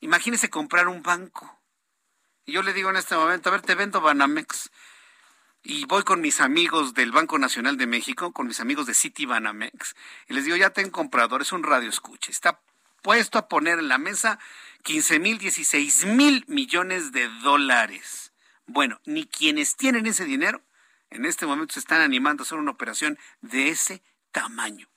Imagínese 0.00 0.48
comprar 0.48 0.88
un 0.88 1.02
banco. 1.02 1.58
Y 2.46 2.52
yo 2.52 2.62
le 2.62 2.72
digo 2.72 2.88
en 2.88 2.96
este 2.96 3.16
momento, 3.16 3.48
a 3.48 3.52
ver, 3.52 3.62
te 3.62 3.74
vendo 3.74 4.00
Banamex. 4.00 4.70
Y 5.62 5.84
voy 5.86 6.04
con 6.04 6.20
mis 6.20 6.40
amigos 6.40 6.94
del 6.94 7.12
Banco 7.12 7.38
Nacional 7.38 7.76
de 7.76 7.86
México, 7.86 8.32
con 8.32 8.46
mis 8.46 8.60
amigos 8.60 8.86
de 8.86 8.94
City 8.94 9.26
Banamex, 9.26 9.96
y 10.28 10.34
les 10.34 10.44
digo, 10.44 10.56
ya 10.56 10.70
tengo 10.70 10.92
comprador, 10.92 11.42
es 11.42 11.52
un 11.52 11.64
radio 11.64 11.90
escuche. 11.90 12.30
Está 12.30 12.60
puesto 13.02 13.38
a 13.38 13.48
poner 13.48 13.78
en 13.78 13.88
la 13.88 13.98
mesa 13.98 14.38
15 14.82 15.18
mil, 15.18 15.38
16 15.38 16.06
mil 16.06 16.44
millones 16.48 17.12
de 17.12 17.28
dólares. 17.42 18.32
Bueno, 18.66 19.00
ni 19.04 19.26
quienes 19.26 19.76
tienen 19.76 20.06
ese 20.06 20.24
dinero 20.24 20.62
en 21.10 21.24
este 21.24 21.46
momento 21.46 21.74
se 21.74 21.80
están 21.80 22.00
animando 22.00 22.42
a 22.42 22.44
hacer 22.44 22.58
una 22.58 22.70
operación 22.70 23.18
de 23.40 23.70
ese 23.70 24.02
tamaño. 24.32 24.88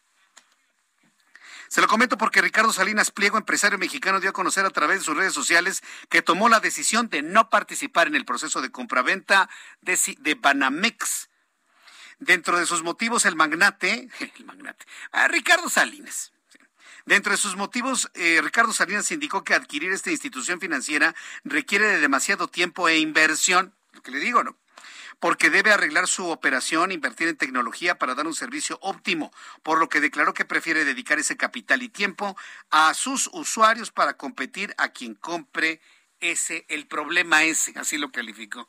Se 1.70 1.80
lo 1.80 1.88
comento 1.88 2.18
porque 2.18 2.42
Ricardo 2.42 2.74
Salinas 2.74 3.12
Pliego, 3.12 3.38
empresario 3.38 3.78
mexicano, 3.78 4.20
dio 4.20 4.32
a 4.32 4.34
conocer 4.34 4.66
a 4.66 4.72
través 4.72 5.00
de 5.00 5.06
sus 5.06 5.16
redes 5.16 5.34
sociales 5.34 5.82
que 6.10 6.22
tomó 6.22 6.50
la 6.50 6.60
decisión 6.60 7.08
de 7.08 7.22
no 7.22 7.50
participar 7.50 8.08
en 8.08 8.16
el 8.16 8.26
proceso 8.26 8.62
de 8.62 8.72
compraventa 8.72 9.50
de, 9.80 10.36
Banamex. 10.36 11.30
Dentro 12.20 12.60
de 12.60 12.66
sus 12.66 12.84
motivos, 12.84 13.26
el 13.26 13.38
magnate, 13.38 14.10
el 14.20 14.46
magnate, 14.46 14.86
Ricardo 15.30 15.70
Salinas. 15.70 16.34
Dentro 17.06 17.32
de 17.32 17.38
sus 17.38 17.56
motivos, 17.56 18.12
eh, 18.14 18.40
Ricardo 18.44 18.74
Salinas 18.74 19.12
indicó 19.12 19.44
que 19.44 19.54
adquirir 19.54 19.92
esta 19.92 20.12
institución 20.12 20.60
financiera 20.60 21.16
requiere 21.44 21.88
de 21.88 22.00
demasiado 22.00 22.48
tiempo 22.48 22.88
e 22.88 23.00
inversión. 23.00 23.74
Lo 23.94 24.02
que 24.02 24.12
le 24.12 24.20
digo, 24.20 24.44
¿no? 24.44 24.58
porque 25.22 25.52
debe 25.52 25.72
arreglar 25.72 26.08
su 26.08 26.30
operación, 26.30 26.92
invertir 26.92 27.28
en 27.28 27.38
tecnología 27.38 28.00
para 28.00 28.16
dar 28.16 28.26
un 28.26 28.34
servicio 28.34 28.80
óptimo, 28.82 29.32
por 29.62 29.78
lo 29.78 29.88
que 29.88 30.02
declaró 30.02 30.34
que 30.34 30.46
prefiere 30.46 30.84
dedicar 30.84 31.20
ese 31.20 31.38
capital 31.38 31.84
y 31.84 31.90
tiempo 31.90 32.36
a 32.72 32.92
sus 32.96 33.30
usuarios 33.32 33.92
para 33.92 34.18
competir 34.18 34.74
a 34.80 34.90
quien 34.90 35.14
compre 35.14 35.80
ese, 36.22 36.66
el 36.70 36.88
problema 36.88 37.44
ese, 37.44 37.72
así 37.78 38.00
lo 38.00 38.12
calificó. 38.12 38.68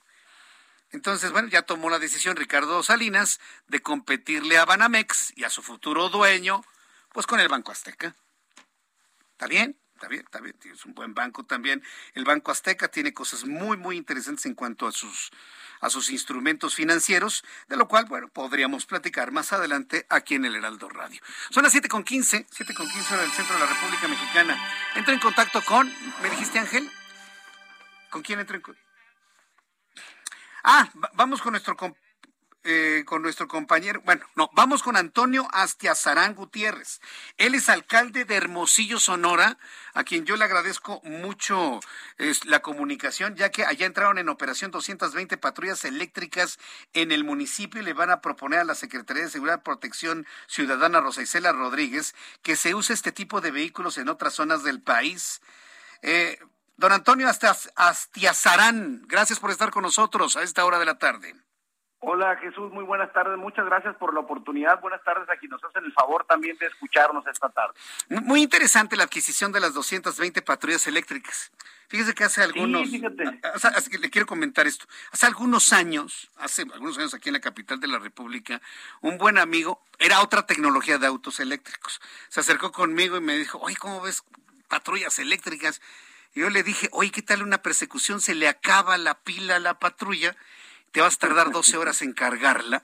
Entonces, 0.91 1.33
bueno, 1.33 1.49
ya 1.49 1.63
tomó 1.63 1.89
la 1.89 1.99
decisión 1.99 2.37
Ricardo 2.37 2.83
Salinas 2.83 3.41
de 3.69 3.81
competirle 3.81 4.59
a 4.59 4.67
Banamex 4.67 5.33
y 5.35 5.45
a 5.45 5.51
su 5.51 5.63
futuro 5.63 6.11
dueño, 6.11 6.63
pues 7.15 7.27
con 7.27 7.41
el 7.41 7.49
Banco 7.49 7.73
Azteca. 7.73 8.15
¿Está 9.43 9.51
bien? 9.51 9.77
Está 9.95 10.07
bien, 10.07 10.23
está 10.25 10.41
bien, 10.41 10.57
es 10.73 10.87
un 10.87 10.95
buen 10.95 11.15
banco 11.15 11.45
también. 11.45 11.83
El 12.15 12.25
Banco 12.25 12.53
Azteca 12.53 12.87
tiene 12.87 13.13
cosas 13.13 13.45
muy, 13.45 13.77
muy 13.77 13.97
interesantes 13.97 14.47
en 14.47 14.55
cuanto 14.55 14.87
a 14.87 14.93
sus 14.93 15.33
a 15.81 15.91
sus 15.91 16.11
instrumentos 16.11 16.77
financieros, 16.77 17.43
de 17.67 17.77
lo 17.77 17.89
cual, 17.89 18.05
bueno, 18.05 18.29
podríamos 18.29 18.87
platicar 18.87 19.33
más 19.33 19.53
adelante 19.53 20.07
aquí 20.11 20.37
en 20.37 20.45
el 20.45 20.55
Heraldo 20.55 20.89
Radio. 20.89 21.21
Son 21.51 21.65
las 21.65 21.75
7.15, 21.75 22.47
7.15 22.47 23.13
hora 23.13 23.23
del 23.23 23.33
centro 23.33 23.55
de 23.55 23.61
la 23.63 23.67
República 23.67 24.07
Mexicana. 24.07 24.57
Entra 24.95 25.13
en 25.13 25.19
contacto 25.19 25.61
con, 25.65 25.93
¿me 26.23 26.31
dijiste 26.31 26.61
Ángel? 26.61 26.89
¿Con 28.11 28.23
quién 28.23 28.39
entra 28.39 28.55
en 28.55 28.63
contacto? 28.63 28.89
Ah, 30.63 30.89
vamos 31.15 31.43
con 31.43 31.51
nuestro 31.51 31.77
eh, 32.65 33.03
con 33.07 33.23
nuestro 33.23 33.49
compañero, 33.49 34.01
bueno, 34.05 34.25
no, 34.37 34.51
vamos 34.55 34.83
con 34.83 34.97
Antonio 34.97 35.49
Astiazarán 35.53 36.35
Gutiérrez. 36.35 37.01
Él 37.37 37.55
es 37.55 37.69
alcalde 37.69 38.25
de 38.25 38.37
Hermosillo, 38.37 39.01
Sonora, 39.01 39.59
a 39.95 40.05
quien 40.05 40.25
yo 40.25 40.37
le 40.37 40.45
agradezco 40.45 41.01
mucho 41.05 41.81
la 42.45 42.63
comunicación, 42.63 43.37
ya 43.37 43.51
que 43.51 43.65
allá 43.65 43.87
entraron 43.87 44.19
en 44.19 44.29
operación 44.29 44.71
220 44.71 45.37
patrullas 45.39 45.85
eléctricas 45.85 46.59
en 46.93 47.13
el 47.13 47.25
municipio 47.25 47.81
y 47.81 47.85
le 47.85 47.93
van 47.93 48.11
a 48.11 48.21
proponer 48.21 48.61
a 48.61 48.65
la 48.65 48.75
Secretaría 48.75 49.25
de 49.25 49.31
Seguridad 49.31 49.59
y 49.61 49.65
Protección 49.65 50.27
Ciudadana 50.47 51.01
Rosa 51.01 51.23
Isela 51.23 51.53
Rodríguez 51.53 52.15
que 52.43 52.57
se 52.57 52.75
use 52.75 52.93
este 52.93 53.13
tipo 53.13 53.41
de 53.41 53.51
vehículos 53.51 53.99
en 53.99 54.09
otras 54.09 54.35
zonas 54.35 54.63
del 54.63 54.81
país. 54.81 55.41
Eh, 56.03 56.39
don 56.77 56.93
Antonio 56.93 57.29
Astiazarán, 57.77 59.03
gracias 59.07 59.39
por 59.39 59.51
estar 59.51 59.71
con 59.71 59.83
nosotros 59.83 60.37
a 60.37 60.43
esta 60.43 60.65
hora 60.65 60.79
de 60.79 60.87
la 60.87 60.99
tarde. 60.99 61.35
Hola 62.05 62.37
Jesús, 62.39 62.73
muy 62.73 62.83
buenas 62.83 63.13
tardes. 63.13 63.39
Muchas 63.39 63.65
gracias 63.65 63.95
por 63.95 64.13
la 64.13 64.19
oportunidad. 64.19 64.81
Buenas 64.81 65.05
tardes 65.05 65.31
a 65.31 65.37
quienes 65.37 65.63
nos 65.63 65.71
hacen 65.71 65.85
el 65.85 65.93
favor 65.93 66.25
también 66.25 66.59
de 66.59 66.67
escucharnos 66.67 67.25
esta 67.29 67.49
tarde. 67.49 67.75
Muy 68.09 68.43
interesante 68.43 68.97
la 68.97 69.05
adquisición 69.05 69.53
de 69.53 69.61
las 69.61 69.73
220 69.73 70.43
patrullas 70.43 70.85
eléctricas. 70.89 71.53
Fíjese 71.87 72.13
que 72.13 72.25
hace 72.25 72.43
algunos... 72.43 72.89
Sí, 72.89 72.97
fíjate. 72.99 73.41
le 74.01 74.11
quiero 74.11 74.27
comentar 74.27 74.67
esto. 74.67 74.87
Hace 75.13 75.27
algunos 75.27 75.73
años, 75.73 76.29
hace 76.39 76.63
algunos 76.63 76.99
años 76.99 77.15
aquí 77.15 77.29
en 77.29 77.35
la 77.35 77.41
capital 77.41 77.79
de 77.79 77.87
la 77.87 78.01
República, 78.01 78.61
un 79.01 79.17
buen 79.17 79.39
amigo, 79.39 79.81
era 80.01 80.23
otra 80.23 80.45
tecnología 80.45 80.99
de 80.99 81.07
autos 81.07 81.39
eléctricos. 81.39 82.01
Se 82.29 82.41
acercó 82.41 82.73
conmigo 82.73 83.17
y 83.17 83.21
me 83.21 83.37
dijo, 83.37 83.59
oye, 83.59 83.77
¿cómo 83.77 84.01
ves 84.01 84.25
patrullas 84.67 85.21
eléctricas? 85.21 85.81
Y 86.35 86.41
yo 86.41 86.51
le 86.51 86.65
dije, 86.65 86.89
oye, 86.91 87.13
¿qué 87.13 87.23
tal 87.23 87.45
una 87.45 87.63
persecución? 87.63 88.21
Se 88.21 88.35
le 88.35 88.49
acaba 88.49 88.99
la 88.99 89.15
pila 89.21 89.55
a 89.55 89.61
la 89.61 89.79
patrulla 89.79 90.35
te 90.93 91.01
vas 91.01 91.17
a 91.17 91.19
tardar 91.19 91.51
12 91.51 91.77
horas 91.77 92.03
en 92.03 92.13
cargarla 92.13 92.83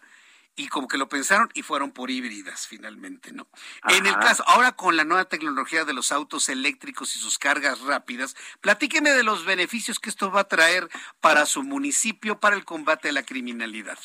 y 0.56 0.68
como 0.68 0.88
que 0.88 0.98
lo 0.98 1.08
pensaron 1.08 1.48
y 1.54 1.62
fueron 1.62 1.92
por 1.92 2.10
híbridas 2.10 2.66
finalmente, 2.66 3.32
¿no? 3.32 3.46
En 3.88 4.06
el 4.06 4.14
caso, 4.18 4.42
ahora 4.48 4.72
con 4.72 4.96
la 4.96 5.04
nueva 5.04 5.26
tecnología 5.26 5.84
de 5.84 5.94
los 5.94 6.10
autos 6.10 6.48
eléctricos 6.48 7.14
y 7.14 7.20
sus 7.20 7.38
cargas 7.38 7.80
rápidas, 7.82 8.36
platíqueme 8.60 9.10
de 9.10 9.22
los 9.22 9.44
beneficios 9.44 10.00
que 10.00 10.10
esto 10.10 10.32
va 10.32 10.40
a 10.40 10.48
traer 10.48 10.88
para 11.20 11.46
su 11.46 11.62
municipio 11.62 12.40
para 12.40 12.56
el 12.56 12.64
combate 12.64 13.10
a 13.10 13.12
la 13.12 13.22
criminalidad. 13.22 13.98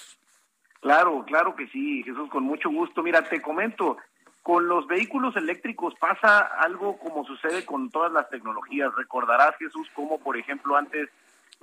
Claro, 0.82 1.24
claro 1.26 1.56
que 1.56 1.68
sí, 1.70 2.04
Jesús, 2.04 2.30
con 2.30 2.44
mucho 2.44 2.70
gusto. 2.70 3.02
Mira, 3.02 3.28
te 3.28 3.42
comento, 3.42 3.98
con 4.44 4.68
los 4.68 4.86
vehículos 4.86 5.36
eléctricos 5.36 5.96
pasa 5.96 6.40
algo 6.40 7.00
como 7.00 7.26
sucede 7.26 7.66
con 7.66 7.90
todas 7.90 8.12
las 8.12 8.30
tecnologías. 8.30 8.94
Recordarás, 8.96 9.56
Jesús, 9.58 9.88
como 9.96 10.20
por 10.20 10.38
ejemplo 10.38 10.76
antes 10.76 11.10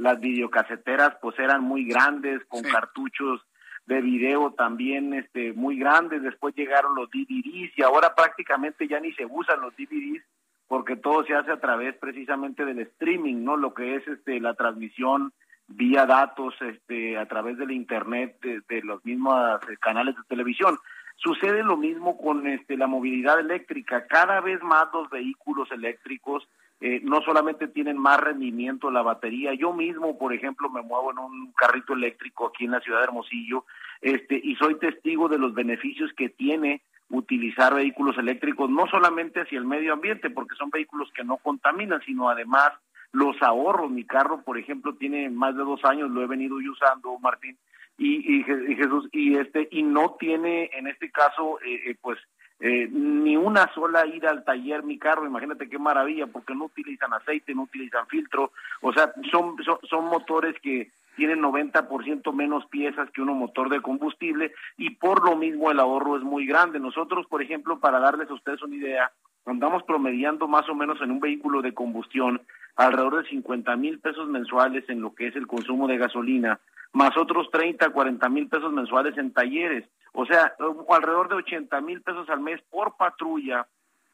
las 0.01 0.19
videocaseteras 0.19 1.17
pues 1.21 1.39
eran 1.39 1.63
muy 1.63 1.85
grandes, 1.85 2.43
con 2.49 2.63
cartuchos 2.63 3.43
de 3.85 4.01
video 4.01 4.53
también 4.53 5.13
este 5.13 5.53
muy 5.53 5.79
grandes, 5.79 6.23
después 6.23 6.55
llegaron 6.55 6.95
los 6.95 7.11
DVDs 7.11 7.77
y 7.77 7.83
ahora 7.83 8.15
prácticamente 8.15 8.89
ya 8.89 8.99
ni 8.99 9.13
se 9.13 9.27
usan 9.27 9.61
los 9.61 9.77
DVDs 9.77 10.25
porque 10.69 10.97
todo 10.97 11.25
se 11.25 11.35
hace 11.35 11.51
a 11.51 11.61
través 11.61 11.97
precisamente 11.97 12.65
del 12.65 12.79
streaming, 12.79 13.45
¿no? 13.45 13.57
Lo 13.57 13.75
que 13.75 13.97
es 13.97 14.09
este 14.09 14.41
la 14.41 14.55
transmisión 14.55 15.33
vía 15.67 16.07
datos 16.07 16.55
este 16.61 17.19
a 17.19 17.27
través 17.27 17.59
del 17.59 17.71
internet 17.71 18.39
de, 18.41 18.83
los 18.83 19.05
mismos 19.05 19.61
eh, 19.69 19.77
canales 19.81 20.17
de 20.17 20.23
televisión. 20.29 20.79
Sucede 21.17 21.63
lo 21.63 21.77
mismo 21.77 22.17
con 22.17 22.47
este, 22.47 22.79
la 22.79 22.87
movilidad 22.87 23.39
eléctrica. 23.39 24.07
Cada 24.07 24.41
vez 24.41 24.63
más 24.63 24.87
los 24.95 25.11
vehículos 25.11 25.71
eléctricos 25.71 26.49
eh, 26.81 27.01
no 27.03 27.21
solamente 27.23 27.69
tienen 27.69 27.99
más 27.99 28.19
rendimiento 28.21 28.91
la 28.91 29.03
batería. 29.03 29.53
Yo 29.55 29.73
mismo, 29.73 30.17
por 30.19 30.33
ejemplo, 30.33 30.71
me 30.71 30.83
muevo 30.83 31.11
en 31.11 31.19
un 31.19 31.53
carrito 31.53 31.93
eléctrico 31.93 32.47
aquí 32.47 32.65
en 32.65 32.71
la 32.71 32.81
ciudad 32.81 33.01
de 33.01 33.05
Hermosillo 33.05 33.65
este, 34.01 34.41
y 34.43 34.57
soy 34.57 34.79
testigo 34.79 35.29
de 35.29 35.39
los 35.39 35.53
beneficios 35.53 36.11
que 36.17 36.31
tiene 36.31 36.83
utilizar 37.11 37.75
vehículos 37.75 38.17
eléctricos, 38.19 38.71
no 38.71 38.87
solamente 38.87 39.41
hacia 39.41 39.59
el 39.59 39.65
medio 39.65 39.93
ambiente, 39.93 40.31
porque 40.31 40.55
son 40.55 40.71
vehículos 40.71 41.11
que 41.15 41.25
no 41.25 41.37
contaminan, 41.39 42.01
sino 42.07 42.31
además 42.31 42.71
los 43.13 43.37
ahorros. 43.43 43.91
Mi 43.91 44.05
carro, 44.05 44.43
por 44.43 44.57
ejemplo, 44.57 44.95
tiene 44.95 45.29
más 45.29 45.57
de 45.57 45.65
dos 45.65 45.85
años, 45.85 46.11
lo 46.11 46.23
he 46.23 46.27
venido 46.27 46.57
usando, 46.57 47.19
Martín, 47.19 47.59
y, 47.99 48.39
y, 48.39 48.45
Jesús, 48.45 49.09
y 49.13 49.37
este, 49.37 49.69
y 49.71 49.83
no 49.83 50.17
tiene 50.19 50.71
en 50.73 50.87
este 50.87 51.11
caso, 51.11 51.61
eh, 51.61 51.91
eh, 51.91 51.97
pues, 52.01 52.19
eh, 52.61 52.89
ni 52.93 53.37
una 53.37 53.73
sola 53.73 54.07
ida 54.07 54.31
al 54.31 54.45
taller 54.45 54.83
mi 54.83 54.99
carro, 54.99 55.27
imagínate 55.27 55.69
qué 55.69 55.79
maravilla, 55.79 56.27
porque 56.27 56.55
no 56.55 56.67
utilizan 56.67 57.13
aceite, 57.15 57.55
no 57.55 57.63
utilizan 57.63 58.07
filtro, 58.07 58.53
o 58.83 58.93
sea, 58.93 59.13
son, 59.31 59.57
son, 59.65 59.79
son 59.89 60.05
motores 60.05 60.55
que 60.61 60.91
tienen 61.17 61.43
90% 61.43 62.33
menos 62.33 62.67
piezas 62.67 63.11
que 63.11 63.21
uno 63.21 63.35
motor 63.35 63.69
de 63.69 63.81
combustible 63.81 64.53
y 64.79 64.91
por 64.91 65.25
lo 65.25 65.37
mismo 65.37 65.71
el 65.71 65.81
ahorro 65.81 66.17
es 66.17 66.23
muy 66.23 66.47
grande. 66.47 66.81
Nosotros, 66.81 67.27
por 67.27 67.43
ejemplo, 67.43 67.79
para 67.79 67.99
darles 67.99 68.31
a 68.31 68.35
ustedes 68.35 68.63
una 68.63 68.77
idea, 68.77 69.11
andamos 69.47 69.83
promediando 69.85 70.49
más 70.49 70.69
o 70.69 70.75
menos 70.75 71.01
en 71.01 71.11
un 71.11 71.21
vehículo 71.21 71.63
de 71.63 71.75
combustión 71.75 72.43
alrededor 72.77 73.23
de 73.23 73.29
50 73.29 73.77
mil 73.77 73.99
pesos 73.99 74.29
mensuales 74.29 74.89
en 74.89 75.01
lo 75.01 75.15
que 75.15 75.29
es 75.29 75.37
el 75.37 75.47
consumo 75.47 75.89
de 75.89 75.99
gasolina, 75.99 76.61
más 76.93 77.17
otros 77.17 77.51
30, 77.51 77.91
40 77.91 78.29
mil 78.29 78.49
pesos 78.49 78.73
mensuales 78.73 79.17
en 79.19 79.33
talleres. 79.33 79.85
O 80.13 80.27
sea, 80.27 80.55
alrededor 80.89 81.29
de 81.29 81.37
80 81.37 81.81
mil 81.81 82.03
pesos 82.03 82.29
al 82.29 82.41
mes 82.41 82.61
por 82.71 82.97
patrulla 82.97 83.67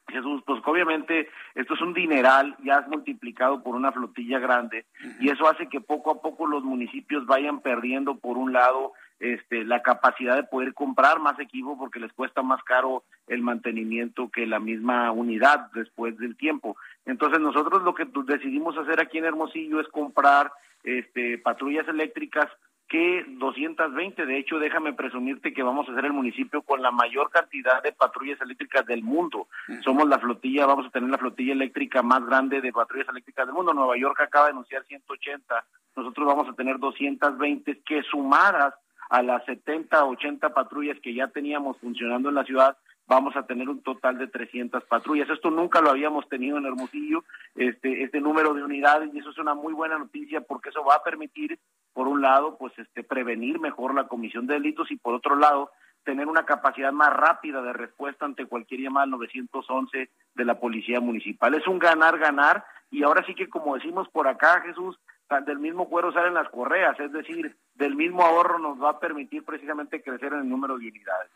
Jesús, 0.09 0.43
pues 0.47 0.62
obviamente 0.65 1.28
esto 1.55 1.74
es 1.74 1.81
un 1.81 1.93
dineral, 1.93 2.57
ya 2.62 2.78
has 2.78 2.89
multiplicado 2.89 3.62
por 3.62 3.74
una 3.74 3.90
flotilla 3.90 4.39
grande 4.39 4.86
y 5.19 5.31
eso 5.31 5.48
hace 5.48 5.69
que 5.69 5.81
poco 5.81 6.12
a 6.12 6.20
poco 6.20 6.47
los 6.47 6.62
municipios 6.62 7.27
vayan 7.27 7.61
perdiendo 7.61 8.16
por 8.16 8.39
un 8.39 8.53
lado 8.53 8.93
este, 9.18 9.64
la 9.64 9.82
capacidad 9.82 10.36
de 10.36 10.44
poder 10.44 10.74
comprar 10.74 11.20
más 11.20 11.38
equipo 11.38 11.78
porque 11.78 12.01
les 12.01 12.12
cuesta 12.12 12.43
más 12.43 12.62
caro 12.64 13.05
el 13.26 13.43
mantenimiento 13.43 14.30
que 14.30 14.47
la 14.47 14.60
misma 14.60 15.10
unidad 15.10 15.70
después 15.72 16.18
del 16.18 16.36
tiempo. 16.36 16.76
Entonces 17.06 17.40
nosotros 17.40 17.82
lo 17.82 17.94
que 17.94 18.06
decidimos 18.26 18.76
hacer 18.76 19.01
aquí 19.01 19.18
en 19.18 19.24
Hermosillo 19.24 19.80
es 19.80 19.88
comprar 19.88 20.52
este, 20.84 21.38
patrullas 21.38 21.88
eléctricas 21.88 22.48
que 22.88 23.24
220. 23.26 24.26
De 24.26 24.38
hecho, 24.38 24.59
déjame 24.59 24.93
presumirte 24.93 25.52
que 25.52 25.62
vamos 25.62 25.88
a 25.88 25.94
ser 25.94 26.05
el 26.05 26.12
municipio 26.12 26.62
con 26.62 26.82
la 26.82 26.90
mayor 26.90 27.30
cantidad 27.30 27.82
de 27.82 27.93
patrullas 27.93 28.40
eléctricas 28.40 28.86
del 28.86 29.02
mundo. 29.02 29.48
Somos 29.82 30.09
la 30.09 30.18
flotilla, 30.18 30.66
vamos 30.66 30.86
a 30.86 30.90
tener 30.90 31.10
la 31.10 31.18
flotilla 31.18 31.52
eléctrica 31.52 32.02
más 32.02 32.24
grande 32.24 32.60
de 32.60 32.72
patrullas 32.72 33.09
eléctricas 33.09 33.47
del 33.47 33.55
mundo. 33.55 33.74
Nueva 33.74 33.97
York 33.97 34.20
acaba 34.20 34.47
de 34.47 34.52
anunciar 34.52 34.84
180. 34.84 35.64
Nosotros 35.97 36.26
vamos 36.26 36.48
a 36.48 36.52
tener 36.52 36.78
220 36.78 37.80
que 37.84 38.02
sumadas 38.02 38.74
a 39.09 39.23
las 39.23 39.45
70, 39.45 40.05
80 40.05 40.55
patrullas 40.55 40.99
que 41.01 41.15
ya 41.15 41.28
teníamos 41.28 41.77
funcionando 41.78 42.28
en 42.28 42.35
la 42.35 42.45
ciudad, 42.45 42.77
vamos 43.07 43.37
a 43.37 43.45
tener 43.45 43.69
un 43.69 43.83
total 43.83 44.19
de 44.19 44.27
300 44.27 44.85
patrullas. 44.85 45.28
Esto 45.31 45.51
nunca 45.51 45.81
lo 45.81 45.91
habíamos 45.91 46.28
tenido 46.28 46.59
en 46.59 46.66
Hermosillo, 46.66 47.24
este, 47.55 48.03
este 48.03 48.20
número 48.20 48.53
de 48.55 48.62
unidades, 48.62 49.11
y 49.15 49.19
eso 49.19 49.31
es 49.31 49.39
una 49.39 49.55
muy 49.55 49.73
buena 49.73 49.99
noticia 49.99 50.41
porque 50.41 50.70
eso 50.70 50.85
va 50.85 50.97
a 50.97 51.03
permitir, 51.03 51.59
por 51.93 52.09
un 52.09 52.20
lado, 52.20 52.57
pues 52.59 52.77
este, 52.78 53.05
prevenir 53.05 53.61
mejor 53.61 53.95
la 53.95 54.09
comisión 54.09 54.47
de 54.47 54.55
delitos 54.55 54.91
y 54.91 54.97
por 54.97 55.15
otro 55.15 55.37
lado, 55.37 55.70
tener 56.05 56.28
una 56.28 56.45
capacidad 56.45 56.93
más 56.93 57.12
rápida 57.12 57.61
de 57.62 57.73
respuesta 57.73 58.24
ante 58.24 58.47
cualquier 58.47 58.81
llamada 58.81 59.05
al 59.05 59.11
911 59.11 60.09
de 60.35 60.45
la 60.45 60.59
Policía 60.59 61.01
Municipal. 61.01 61.55
Es 61.55 61.66
un 61.66 61.81
ganar-ganar 61.81 62.65
y 62.91 63.03
ahora 63.03 63.24
sí 63.27 63.35
que 63.35 63.49
como 63.49 63.74
decimos 63.74 64.09
por 64.11 64.28
acá, 64.28 64.61
Jesús, 64.61 64.99
del 65.44 65.59
mismo 65.59 65.89
cuero 65.89 66.12
salen 66.12 66.35
las 66.35 66.48
correas, 66.51 66.98
es 67.01 67.12
decir, 67.12 67.57
del 67.74 67.97
mismo 67.97 68.24
ahorro 68.24 68.59
nos 68.59 68.81
va 68.82 68.90
a 68.90 69.01
permitir 69.01 69.44
precisamente 69.44 70.03
crecer 70.03 70.32
en 70.32 70.40
el 70.40 70.48
número 70.48 70.78
de 70.78 70.89
unidades. 70.89 71.31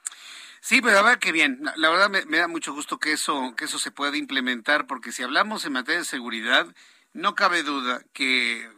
Sí, 0.61 0.81
pero 0.83 0.99
a 0.99 1.03
ver 1.03 1.19
qué 1.19 1.33
bien. 1.33 1.61
La, 1.77 1.91
verdad 1.91 2.11
me, 2.11 2.39
da 2.39 2.47
mucho 2.47 2.73
gusto 2.75 2.99
que 2.99 3.13
eso, 3.13 3.55
que 3.57 3.65
eso 3.65 3.79
se 3.79 3.91
pueda 3.91 4.17
implementar, 4.17 4.87
porque 4.87 5.11
si 5.11 5.23
hablamos 5.23 5.65
en 5.65 5.73
materia 5.73 6.01
de 6.01 6.05
seguridad, 6.05 6.67
no 7.13 7.35
cabe 7.35 7.63
duda 7.63 8.03
que 8.13 8.69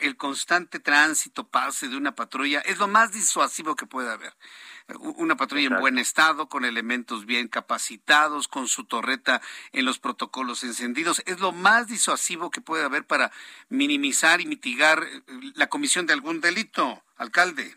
el 0.00 0.16
constante 0.16 0.80
tránsito, 0.80 1.48
pase 1.48 1.88
de 1.88 1.96
una 1.96 2.14
patrulla, 2.14 2.60
es 2.60 2.78
lo 2.78 2.88
más 2.88 3.12
disuasivo 3.12 3.76
que 3.76 3.86
puede 3.86 4.10
haber. 4.10 4.32
Una 5.16 5.36
patrulla 5.36 5.66
en 5.66 5.80
buen 5.80 5.98
estado, 5.98 6.48
con 6.48 6.64
elementos 6.64 7.26
bien 7.26 7.48
capacitados, 7.48 8.48
con 8.48 8.68
su 8.68 8.84
torreta 8.84 9.42
en 9.72 9.84
los 9.84 9.98
protocolos 9.98 10.64
encendidos, 10.64 11.22
es 11.26 11.40
lo 11.40 11.52
más 11.52 11.88
disuasivo 11.88 12.50
que 12.50 12.62
puede 12.62 12.84
haber 12.84 13.04
para 13.04 13.30
minimizar 13.68 14.40
y 14.40 14.46
mitigar 14.46 15.02
eh, 15.02 15.20
la 15.56 15.66
comisión 15.66 16.06
de 16.06 16.14
algún 16.14 16.40
delito, 16.40 17.02
alcalde. 17.16 17.76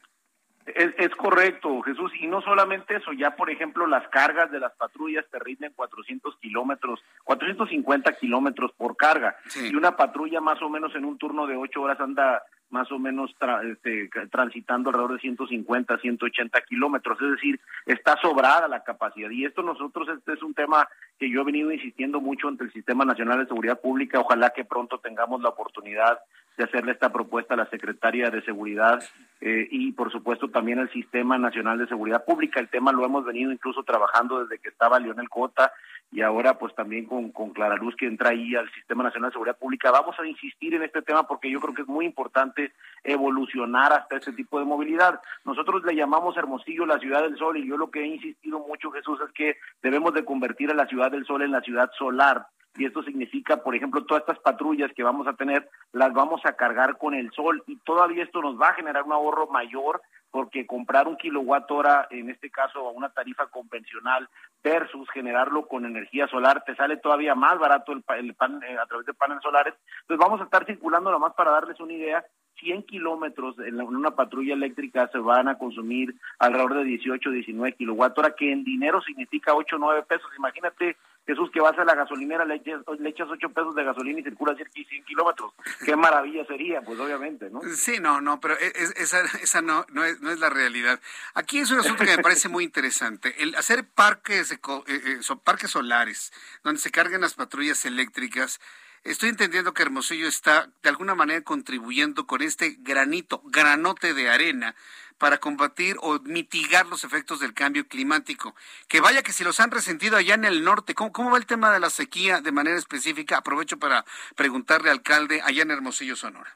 Es, 0.65 1.13
correcto, 1.15 1.81
Jesús, 1.81 2.11
y 2.19 2.27
no 2.27 2.41
solamente 2.41 2.95
eso, 2.95 3.11
ya 3.13 3.35
por 3.35 3.49
ejemplo 3.49 3.87
las 3.87 4.07
cargas 4.09 4.51
de 4.51 4.59
las 4.59 4.71
patrullas 4.73 5.25
te 5.29 5.39
rinden 5.39 5.73
400 5.73 6.37
kilómetros, 6.37 7.03
450 7.23 8.13
kilómetros 8.13 8.71
por 8.73 8.95
carga, 8.95 9.35
y 9.55 9.75
una 9.75 9.97
patrulla 9.97 10.39
más 10.39 10.61
o 10.61 10.69
menos 10.69 10.95
en 10.95 11.03
un 11.03 11.17
turno 11.17 11.47
de 11.47 11.57
ocho 11.57 11.81
horas 11.81 11.99
anda 11.99 12.43
más 12.71 12.91
o 12.91 12.99
menos 12.99 13.35
este, 13.63 14.09
transitando 14.31 14.89
alrededor 14.89 15.13
de 15.13 15.19
150, 15.19 15.97
180 15.97 16.61
kilómetros, 16.61 17.21
es 17.21 17.31
decir, 17.31 17.59
está 17.85 18.17
sobrada 18.21 18.67
la 18.67 18.83
capacidad. 18.83 19.29
Y 19.29 19.45
esto 19.45 19.61
nosotros, 19.61 20.07
este 20.09 20.33
es 20.33 20.41
un 20.41 20.53
tema 20.53 20.87
que 21.19 21.29
yo 21.29 21.41
he 21.41 21.45
venido 21.45 21.71
insistiendo 21.71 22.19
mucho 22.19 22.47
ante 22.47 22.63
el 22.63 22.73
Sistema 22.73 23.05
Nacional 23.05 23.39
de 23.39 23.47
Seguridad 23.47 23.79
Pública, 23.79 24.19
ojalá 24.19 24.51
que 24.51 24.65
pronto 24.65 24.99
tengamos 24.99 25.41
la 25.41 25.49
oportunidad 25.49 26.19
de 26.57 26.65
hacerle 26.65 26.91
esta 26.91 27.11
propuesta 27.11 27.53
a 27.53 27.57
la 27.57 27.69
Secretaria 27.69 28.29
de 28.29 28.41
Seguridad 28.43 29.01
eh, 29.39 29.67
y 29.71 29.93
por 29.93 30.11
supuesto 30.11 30.49
también 30.49 30.79
al 30.79 30.91
Sistema 30.91 31.37
Nacional 31.37 31.79
de 31.79 31.87
Seguridad 31.87 32.25
Pública. 32.25 32.59
El 32.59 32.69
tema 32.69 32.91
lo 32.91 33.05
hemos 33.05 33.25
venido 33.25 33.51
incluso 33.51 33.83
trabajando 33.83 34.43
desde 34.43 34.61
que 34.61 34.69
estaba 34.69 34.99
Leonel 34.99 35.29
Cota 35.29 35.71
y 36.11 36.21
ahora 36.21 36.59
pues 36.59 36.75
también 36.75 37.05
con, 37.05 37.31
con 37.31 37.51
Clara 37.51 37.77
Luz 37.77 37.95
que 37.95 38.05
entra 38.05 38.31
ahí 38.31 38.55
al 38.55 38.69
Sistema 38.73 39.03
Nacional 39.03 39.29
de 39.29 39.33
Seguridad 39.33 39.57
Pública. 39.57 39.91
Vamos 39.91 40.19
a 40.19 40.27
insistir 40.27 40.75
en 40.75 40.83
este 40.83 41.01
tema 41.01 41.25
porque 41.25 41.49
yo 41.49 41.59
creo 41.61 41.73
que 41.73 41.83
es 41.83 41.87
muy 41.87 42.05
importante 42.05 42.60
evolucionar 43.03 43.93
hasta 43.93 44.17
este 44.17 44.33
tipo 44.33 44.59
de 44.59 44.65
movilidad. 44.65 45.21
Nosotros 45.45 45.83
le 45.83 45.95
llamamos 45.95 46.37
Hermosillo 46.37 46.85
la 46.85 46.99
ciudad 46.99 47.23
del 47.23 47.37
sol 47.37 47.57
y 47.57 47.67
yo 47.67 47.77
lo 47.77 47.89
que 47.89 48.01
he 48.01 48.07
insistido 48.07 48.59
mucho 48.59 48.91
Jesús 48.91 49.19
es 49.25 49.31
que 49.33 49.57
debemos 49.81 50.13
de 50.13 50.25
convertir 50.25 50.69
a 50.71 50.75
la 50.75 50.87
ciudad 50.87 51.11
del 51.11 51.25
sol 51.25 51.41
en 51.41 51.51
la 51.51 51.61
ciudad 51.61 51.89
solar 51.97 52.45
y 52.77 52.85
esto 52.85 53.03
significa, 53.03 53.57
por 53.57 53.75
ejemplo, 53.75 54.05
todas 54.05 54.21
estas 54.21 54.39
patrullas 54.39 54.91
que 54.95 55.03
vamos 55.03 55.27
a 55.27 55.33
tener, 55.33 55.69
las 55.91 56.13
vamos 56.13 56.41
a 56.45 56.53
cargar 56.53 56.97
con 56.97 57.13
el 57.13 57.31
sol 57.31 57.63
y 57.67 57.77
todavía 57.77 58.23
esto 58.23 58.41
nos 58.41 58.59
va 58.59 58.69
a 58.69 58.73
generar 58.73 59.03
un 59.03 59.11
ahorro 59.11 59.47
mayor 59.47 60.01
porque 60.29 60.65
comprar 60.65 61.09
un 61.09 61.17
kilowatt 61.17 61.69
hora, 61.69 62.07
en 62.09 62.29
este 62.29 62.49
caso 62.49 62.87
a 62.87 62.91
una 62.91 63.09
tarifa 63.09 63.47
convencional, 63.47 64.29
versus 64.63 65.09
generarlo 65.09 65.67
con 65.67 65.85
energía 65.85 66.27
solar, 66.27 66.63
te 66.63 66.73
sale 66.75 66.95
todavía 66.95 67.35
más 67.35 67.59
barato 67.59 67.91
el, 67.91 68.01
el 68.17 68.33
pan, 68.35 68.63
eh, 68.63 68.77
a 68.81 68.85
través 68.85 69.05
de 69.05 69.13
paneles 69.13 69.43
solares. 69.43 69.73
Entonces 70.03 70.25
vamos 70.25 70.39
a 70.39 70.45
estar 70.45 70.65
circulando 70.65 71.11
nomás 71.11 71.33
para 71.33 71.51
darles 71.51 71.77
una 71.81 71.91
idea 71.91 72.23
100 72.59 72.83
kilómetros 72.83 73.55
en 73.59 73.79
una 73.81 74.11
patrulla 74.11 74.53
eléctrica 74.53 75.09
se 75.11 75.17
van 75.17 75.47
a 75.47 75.57
consumir 75.57 76.15
alrededor 76.39 76.75
de 76.75 76.83
18, 76.83 77.31
19 77.31 77.75
kilowatt 77.75 78.17
hora, 78.17 78.35
que 78.35 78.51
en 78.51 78.63
dinero 78.63 79.01
significa 79.01 79.53
8, 79.53 79.77
9 79.79 80.03
pesos. 80.07 80.29
Imagínate, 80.37 80.97
Jesús, 81.25 81.49
que 81.51 81.59
vas 81.59 81.77
a 81.77 81.85
la 81.85 81.95
gasolinera, 81.95 82.45
le 82.45 82.55
echas, 82.55 82.81
le 82.99 83.09
echas 83.09 83.27
8 83.29 83.49
pesos 83.49 83.75
de 83.75 83.83
gasolina 83.83 84.19
y 84.19 84.23
circulas 84.23 84.57
100 84.57 85.05
kilómetros. 85.05 85.53
Qué 85.85 85.95
maravilla 85.95 86.45
sería, 86.45 86.81
pues 86.81 86.99
obviamente, 86.99 87.49
¿no? 87.49 87.61
Sí, 87.61 87.99
no, 87.99 88.21
no, 88.21 88.39
pero 88.39 88.55
e, 88.55 88.71
esa, 88.97 89.21
esa 89.41 89.61
no, 89.61 89.85
no, 89.89 90.03
es, 90.03 90.21
no 90.21 90.31
es 90.31 90.39
la 90.39 90.49
realidad. 90.49 90.99
Aquí 91.33 91.59
es 91.59 91.71
un 91.71 91.79
asunto 91.79 92.03
que 92.05 92.17
me 92.17 92.23
parece 92.23 92.49
muy 92.49 92.63
interesante. 92.63 93.33
El 93.41 93.55
hacer 93.55 93.87
parques, 93.87 94.51
eh, 94.51 94.59
eh, 94.87 95.19
parques 95.43 95.71
solares, 95.71 96.31
donde 96.63 96.79
se 96.79 96.91
carguen 96.91 97.21
las 97.21 97.35
patrullas 97.35 97.85
eléctricas, 97.85 98.59
Estoy 99.03 99.29
entendiendo 99.29 99.73
que 99.73 99.81
Hermosillo 99.81 100.27
está 100.27 100.69
de 100.83 100.89
alguna 100.89 101.15
manera 101.15 101.41
contribuyendo 101.41 102.27
con 102.27 102.43
este 102.43 102.77
granito, 102.79 103.41
granote 103.45 104.13
de 104.13 104.29
arena 104.29 104.75
para 105.17 105.39
combatir 105.39 105.95
o 106.01 106.19
mitigar 106.19 106.85
los 106.85 107.03
efectos 107.03 107.39
del 107.39 107.55
cambio 107.55 107.87
climático. 107.87 108.55
Que 108.87 109.01
vaya 109.01 109.23
que 109.23 109.31
si 109.31 109.43
los 109.43 109.59
han 109.59 109.71
resentido 109.71 110.17
allá 110.17 110.35
en 110.35 110.45
el 110.45 110.63
norte, 110.63 110.93
¿cómo, 110.93 111.11
cómo 111.11 111.31
va 111.31 111.37
el 111.39 111.47
tema 111.47 111.71
de 111.71 111.79
la 111.79 111.89
sequía 111.89 112.41
de 112.41 112.51
manera 112.51 112.77
específica? 112.77 113.37
Aprovecho 113.37 113.79
para 113.79 114.05
preguntarle 114.35 114.91
al 114.91 114.97
alcalde 114.97 115.41
allá 115.43 115.63
en 115.63 115.71
Hermosillo, 115.71 116.15
Sonora. 116.15 116.55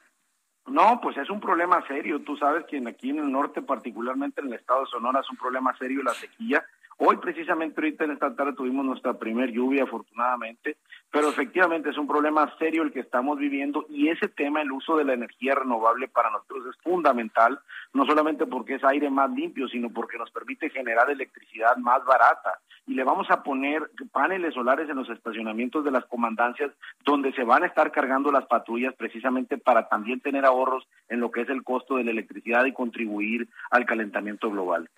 No, 0.67 0.99
pues 1.01 1.17
es 1.17 1.29
un 1.31 1.39
problema 1.39 1.85
serio. 1.87 2.21
Tú 2.21 2.37
sabes 2.37 2.65
que 2.65 2.81
aquí 2.87 3.09
en 3.09 3.19
el 3.19 3.31
norte, 3.31 3.61
particularmente 3.63 4.41
en 4.41 4.47
el 4.47 4.53
estado 4.53 4.81
de 4.81 4.87
Sonora, 4.87 5.21
es 5.21 5.29
un 5.31 5.37
problema 5.37 5.75
serio 5.77 6.03
la 6.03 6.13
sequía. 6.13 6.63
Hoy 6.97 7.17
precisamente 7.17 7.81
ahorita 7.81 8.05
en 8.05 8.11
esta 8.11 8.33
tarde 8.33 8.53
tuvimos 8.53 8.85
nuestra 8.85 9.15
primer 9.15 9.51
lluvia 9.51 9.83
afortunadamente, 9.83 10.77
pero 11.11 11.27
efectivamente 11.27 11.89
es 11.89 11.97
un 11.97 12.07
problema 12.07 12.49
serio 12.57 12.83
el 12.83 12.93
que 12.93 13.01
estamos 13.01 13.37
viviendo 13.37 13.85
y 13.89 14.07
ese 14.07 14.29
tema, 14.29 14.61
el 14.61 14.71
uso 14.71 14.95
de 14.95 15.03
la 15.03 15.13
energía 15.13 15.55
renovable 15.55 16.07
para 16.07 16.29
nosotros 16.29 16.67
es 16.67 16.81
fundamental, 16.81 17.59
no 17.93 18.05
solamente 18.05 18.45
porque 18.45 18.75
es 18.75 18.83
aire 18.85 19.09
más 19.09 19.29
limpio, 19.29 19.67
sino 19.67 19.89
porque 19.89 20.17
nos 20.17 20.31
permite 20.31 20.69
generar 20.69 21.09
electricidad 21.09 21.75
más 21.75 22.03
barata 22.05 22.59
y 22.87 22.93
le 22.93 23.03
vamos 23.03 23.29
a 23.29 23.43
poner 23.43 23.91
paneles 24.13 24.53
solares 24.53 24.89
en 24.89 24.95
los 24.95 25.09
estacionamientos 25.09 25.83
de 25.83 25.91
las 25.91 26.05
comandancias 26.05 26.71
donde 27.03 27.33
se 27.33 27.43
van 27.43 27.63
a 27.63 27.67
estar 27.67 27.91
cargando 27.91 28.31
las 28.31 28.45
patrullas 28.45 28.93
precisamente 28.95 29.57
para 29.57 29.89
también 29.89 30.21
tener 30.21 30.45
ahorros 30.45 30.87
en 31.09 31.19
lo 31.19 31.29
que 31.29 31.41
es 31.41 31.49
el 31.49 31.63
costo 31.63 31.97
de 31.97 32.05
la 32.05 32.11
electricidad 32.11 32.63
y 32.63 32.71
contribuir 32.71 33.49
al 33.69 33.85
calentamiento 33.85 34.49
global. 34.49 34.89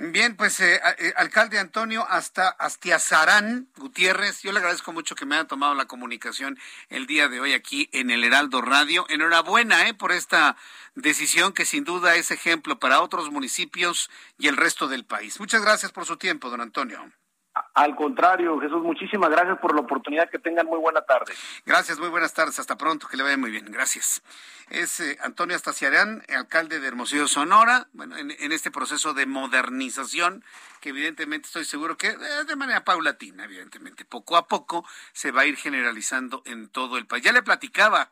Bien, 0.00 0.36
pues 0.36 0.60
eh, 0.60 0.80
eh, 0.98 1.12
alcalde 1.16 1.58
Antonio 1.58 2.06
hasta 2.08 2.50
Astiazarán 2.50 3.68
Gutiérrez, 3.76 4.42
yo 4.42 4.52
le 4.52 4.60
agradezco 4.60 4.92
mucho 4.92 5.16
que 5.16 5.26
me 5.26 5.34
haya 5.34 5.48
tomado 5.48 5.74
la 5.74 5.86
comunicación 5.86 6.56
el 6.88 7.08
día 7.08 7.26
de 7.26 7.40
hoy 7.40 7.52
aquí 7.52 7.90
en 7.92 8.12
el 8.12 8.22
Heraldo 8.22 8.62
Radio. 8.62 9.06
Enhorabuena 9.08 9.88
eh, 9.88 9.94
por 9.94 10.12
esta 10.12 10.56
decisión 10.94 11.52
que 11.52 11.66
sin 11.66 11.82
duda 11.82 12.14
es 12.14 12.30
ejemplo 12.30 12.78
para 12.78 13.00
otros 13.00 13.32
municipios 13.32 14.08
y 14.38 14.46
el 14.46 14.56
resto 14.56 14.86
del 14.86 15.04
país. 15.04 15.40
Muchas 15.40 15.62
gracias 15.62 15.90
por 15.90 16.06
su 16.06 16.16
tiempo, 16.16 16.48
don 16.48 16.60
Antonio. 16.60 17.12
Al 17.74 17.94
contrario, 17.96 18.58
Jesús, 18.60 18.82
muchísimas 18.82 19.30
gracias 19.30 19.58
por 19.58 19.74
la 19.74 19.80
oportunidad. 19.80 20.28
Que 20.30 20.38
tengan 20.38 20.66
muy 20.66 20.78
buena 20.78 21.02
tarde. 21.02 21.32
Gracias, 21.64 21.98
muy 21.98 22.08
buenas 22.08 22.34
tardes. 22.34 22.58
Hasta 22.58 22.76
pronto, 22.76 23.08
que 23.08 23.16
le 23.16 23.22
vaya 23.22 23.36
muy 23.36 23.50
bien. 23.50 23.66
Gracias. 23.70 24.22
Es 24.70 25.00
eh, 25.00 25.18
Antonio 25.22 25.56
Astaciarán, 25.56 26.22
alcalde 26.28 26.78
de 26.80 26.88
Hermosillo, 26.88 27.26
Sonora, 27.26 27.88
bueno, 27.92 28.16
en, 28.18 28.52
este 28.52 28.70
proceso 28.70 29.14
de 29.14 29.24
modernización, 29.24 30.44
que 30.80 30.90
evidentemente 30.90 31.46
estoy 31.46 31.64
seguro 31.64 31.96
que 31.96 32.08
eh, 32.08 32.44
de 32.46 32.56
manera 32.56 32.84
paulatina, 32.84 33.44
evidentemente, 33.44 34.04
poco 34.04 34.36
a 34.36 34.46
poco 34.46 34.84
se 35.12 35.30
va 35.30 35.42
a 35.42 35.46
ir 35.46 35.56
generalizando 35.56 36.42
en 36.44 36.68
todo 36.68 36.98
el 36.98 37.06
país. 37.06 37.24
Ya 37.24 37.32
le 37.32 37.42
platicaba, 37.42 38.10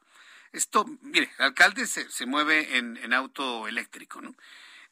esto, 0.53 0.87
mire, 1.03 1.31
el 1.39 1.45
alcalde 1.47 1.87
se, 1.87 2.11
se 2.11 2.25
mueve 2.25 2.79
en, 2.79 2.97
en, 2.99 3.13
auto 3.13 3.69
eléctrico, 3.69 4.23
¿no? 4.23 4.35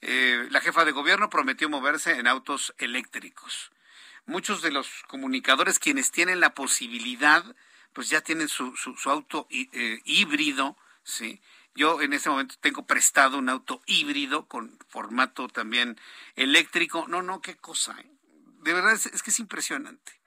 Eh, 0.02 0.46
la 0.50 0.60
jefa 0.60 0.84
de 0.84 0.92
gobierno 0.92 1.30
prometió 1.30 1.70
moverse 1.70 2.18
en 2.18 2.26
autos 2.26 2.74
eléctricos 2.76 3.70
muchos 4.26 4.62
de 4.62 4.70
los 4.70 4.88
comunicadores 5.06 5.78
quienes 5.78 6.10
tienen 6.10 6.40
la 6.40 6.54
posibilidad, 6.54 7.44
pues 7.92 8.08
ya 8.08 8.20
tienen 8.20 8.48
su, 8.48 8.74
su, 8.76 9.10
auto 9.10 9.46
eh, 9.50 10.00
híbrido, 10.04 10.76
¿sí? 11.02 11.40
Yo 11.76 12.00
en 12.00 12.12
este 12.12 12.30
momento 12.30 12.54
tengo 12.60 12.86
prestado 12.86 13.38
un 13.38 13.48
auto 13.48 13.82
híbrido 13.86 14.46
con 14.46 14.78
formato 14.88 15.48
también 15.48 15.98
eléctrico. 16.36 17.06
No, 17.08 17.22
no, 17.22 17.40
qué 17.40 17.56
cosa. 17.56 17.96
¿eh? 17.98 18.10
De 18.62 18.72
verdad 18.72 18.92
es, 18.92 19.06
es, 19.06 19.22
que 19.22 19.30
es 19.30 19.40
impresionante. 19.40 20.20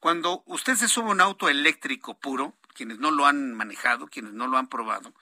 Cuando 0.00 0.42
usted 0.46 0.74
se 0.74 0.88
sube 0.88 1.08
a 1.08 1.12
un 1.12 1.20
auto 1.20 1.48
eléctrico 1.48 2.18
puro, 2.18 2.56
quienes 2.74 2.98
no 2.98 3.12
lo 3.12 3.26
han 3.26 3.54
manejado, 3.54 4.08
quienes 4.08 4.32
no 4.32 4.48
lo 4.48 4.58
han 4.58 4.68
probado, 4.68 5.14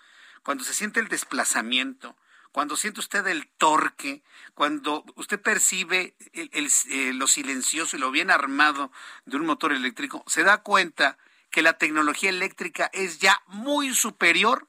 cuando 0.42 0.64
se 0.64 0.72
siente 0.72 1.00
el 1.00 1.08
desplazamiento, 1.08 2.16
cuando 2.56 2.74
siente 2.74 3.00
usted 3.00 3.26
el 3.26 3.46
torque, 3.58 4.22
cuando 4.54 5.04
usted 5.16 5.38
percibe 5.38 6.14
eh, 6.32 7.12
lo 7.12 7.26
silencioso 7.26 7.96
y 7.96 8.00
lo 8.00 8.10
bien 8.10 8.30
armado 8.30 8.90
de 9.26 9.36
un 9.36 9.44
motor 9.44 9.74
eléctrico, 9.74 10.24
se 10.26 10.42
da 10.42 10.62
cuenta 10.62 11.18
que 11.50 11.60
la 11.60 11.74
tecnología 11.74 12.30
eléctrica 12.30 12.88
es 12.94 13.18
ya 13.18 13.42
muy 13.48 13.94
superior 13.94 14.68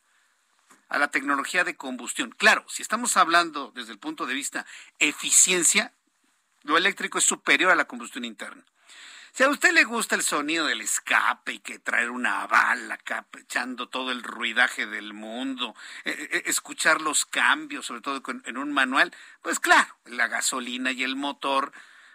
a 0.90 0.98
la 0.98 1.12
tecnología 1.12 1.64
de 1.64 1.78
combustión. 1.78 2.32
Claro, 2.32 2.66
si 2.68 2.82
estamos 2.82 3.16
hablando 3.16 3.72
desde 3.74 3.94
el 3.94 4.00
punto 4.00 4.26
de 4.26 4.34
vista 4.34 4.66
eficiencia, 5.00 5.94
lo 6.64 6.76
eléctrico 6.76 7.20
es 7.20 7.24
superior 7.24 7.72
a 7.72 7.76
la 7.76 7.86
combustión 7.86 8.26
interna. 8.26 8.66
Si 9.38 9.44
a 9.44 9.50
usted 9.50 9.72
le 9.72 9.84
gusta 9.84 10.16
el 10.16 10.24
sonido 10.24 10.66
del 10.66 10.82
escape 10.82 11.54
y 11.54 11.60
que 11.60 11.78
traer 11.78 12.10
una 12.10 12.48
bala 12.48 12.96
acá 12.96 13.28
echando 13.38 13.88
todo 13.88 14.12
el 14.12 14.24
ruidaje 14.24 14.88
del 14.88 15.14
mundo, 15.14 15.76
eh, 16.06 16.30
eh, 16.32 16.44
escuchar 16.48 17.02
los 17.02 17.24
cambios, 17.28 17.86
sobre 17.86 18.02
todo 18.02 18.20
en 18.46 18.58
un 18.58 18.72
manual, 18.72 19.14
pues 19.44 19.60
claro, 19.60 19.96
la 20.06 20.28
gasolina 20.28 20.92
y 20.92 21.04
el 21.04 21.16
motor, 21.16 21.72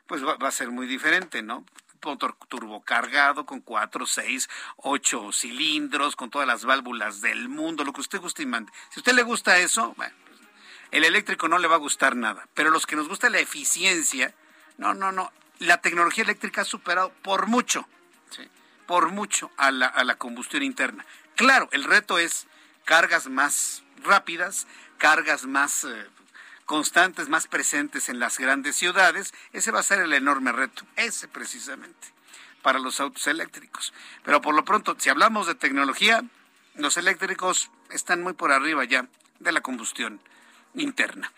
pues 0.08 0.26
va, 0.26 0.36
a 0.36 0.50
ser 0.50 0.72
muy 0.72 0.88
diferente, 0.88 1.42
¿no? 1.42 1.64
motor 2.04 2.36
turbocargado 2.48 3.46
con 3.46 3.60
cuatro, 3.60 4.04
seis, 4.04 4.50
ocho 4.78 5.30
cilindros, 5.30 6.16
con 6.16 6.28
todas 6.28 6.48
las 6.48 6.64
válvulas 6.64 7.20
del 7.20 7.48
mundo, 7.48 7.84
lo 7.84 7.92
que 7.92 8.00
usted 8.00 8.18
guste 8.18 8.42
y 8.42 8.46
mande. 8.46 8.72
Si 8.90 8.98
a 8.98 9.00
usted 9.00 9.12
le 9.12 9.22
gusta 9.22 9.58
eso, 9.58 9.94
bueno, 9.96 10.16
el 10.90 11.04
eléctrico 11.04 11.46
no 11.46 11.58
le 11.58 11.68
va 11.68 11.76
a 11.76 11.78
gustar 11.86 12.16
nada, 12.16 12.48
pero 12.54 12.70
los 12.70 12.84
que 12.84 12.96
nos 12.96 13.08
gusta 13.08 13.30
la 13.30 13.38
eficiencia, 13.38 14.34
no, 14.76 14.92
no, 14.92 15.12
no, 15.12 15.30
la 15.62 15.80
tecnología 15.80 16.24
eléctrica 16.24 16.62
ha 16.62 16.64
superado 16.64 17.12
por 17.22 17.46
mucho, 17.46 17.86
por 18.86 19.10
mucho 19.10 19.50
a 19.56 19.70
la, 19.70 19.86
a 19.86 20.04
la 20.04 20.16
combustión 20.16 20.62
interna. 20.62 21.04
Claro, 21.36 21.68
el 21.72 21.84
reto 21.84 22.18
es 22.18 22.46
cargas 22.84 23.28
más 23.28 23.82
rápidas, 24.02 24.66
cargas 24.98 25.46
más 25.46 25.84
eh, 25.84 26.06
constantes, 26.66 27.28
más 27.28 27.46
presentes 27.46 28.08
en 28.08 28.18
las 28.18 28.38
grandes 28.38 28.76
ciudades. 28.76 29.32
Ese 29.52 29.70
va 29.70 29.80
a 29.80 29.84
ser 29.84 30.00
el 30.00 30.12
enorme 30.12 30.52
reto, 30.52 30.84
ese 30.96 31.28
precisamente, 31.28 32.08
para 32.62 32.78
los 32.78 33.00
autos 33.00 33.26
eléctricos. 33.26 33.94
Pero 34.24 34.40
por 34.40 34.54
lo 34.54 34.64
pronto, 34.64 34.96
si 34.98 35.10
hablamos 35.10 35.46
de 35.46 35.54
tecnología, 35.54 36.24
los 36.74 36.96
eléctricos 36.96 37.70
están 37.90 38.22
muy 38.22 38.32
por 38.32 38.52
arriba 38.52 38.84
ya 38.84 39.06
de 39.38 39.52
la 39.52 39.60
combustión 39.60 40.20
interna. 40.74 41.32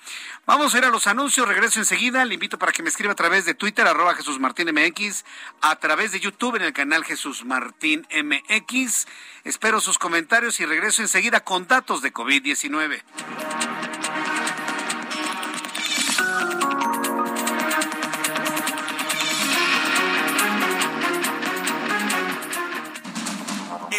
Vamos 0.47 0.75
a 0.75 0.79
ir 0.79 0.85
a 0.85 0.91
los 0.91 1.07
anuncios, 1.07 1.49
regreso 1.49 1.79
enseguida. 1.79 2.25
Le 2.25 2.35
invito 2.35 2.59
para 2.59 2.73
que 2.73 2.83
me 2.83 2.89
escriba 2.89 3.13
a 3.13 3.17
través 3.17 3.45
de 3.45 3.55
Twitter, 3.55 3.87
arroba 3.87 4.15
Jesús 4.15 4.39
Martín 4.39 4.69
MX, 4.73 5.25
a 5.61 5.77
través 5.77 6.13
de 6.13 6.21
YouTube 6.21 6.57
en 6.57 6.63
el 6.63 6.73
canal 6.73 7.05
Jesús 7.05 7.45
Martín 7.45 8.07
MX. 8.11 9.07
Espero 9.45 9.81
sus 9.81 9.99
comentarios 9.99 10.61
y 10.61 10.67
regreso 10.67 11.03
enseguida 11.03 11.41
con 11.41 11.67
datos 11.67 12.03
de 12.03 12.13
COVID-19. 12.13 13.74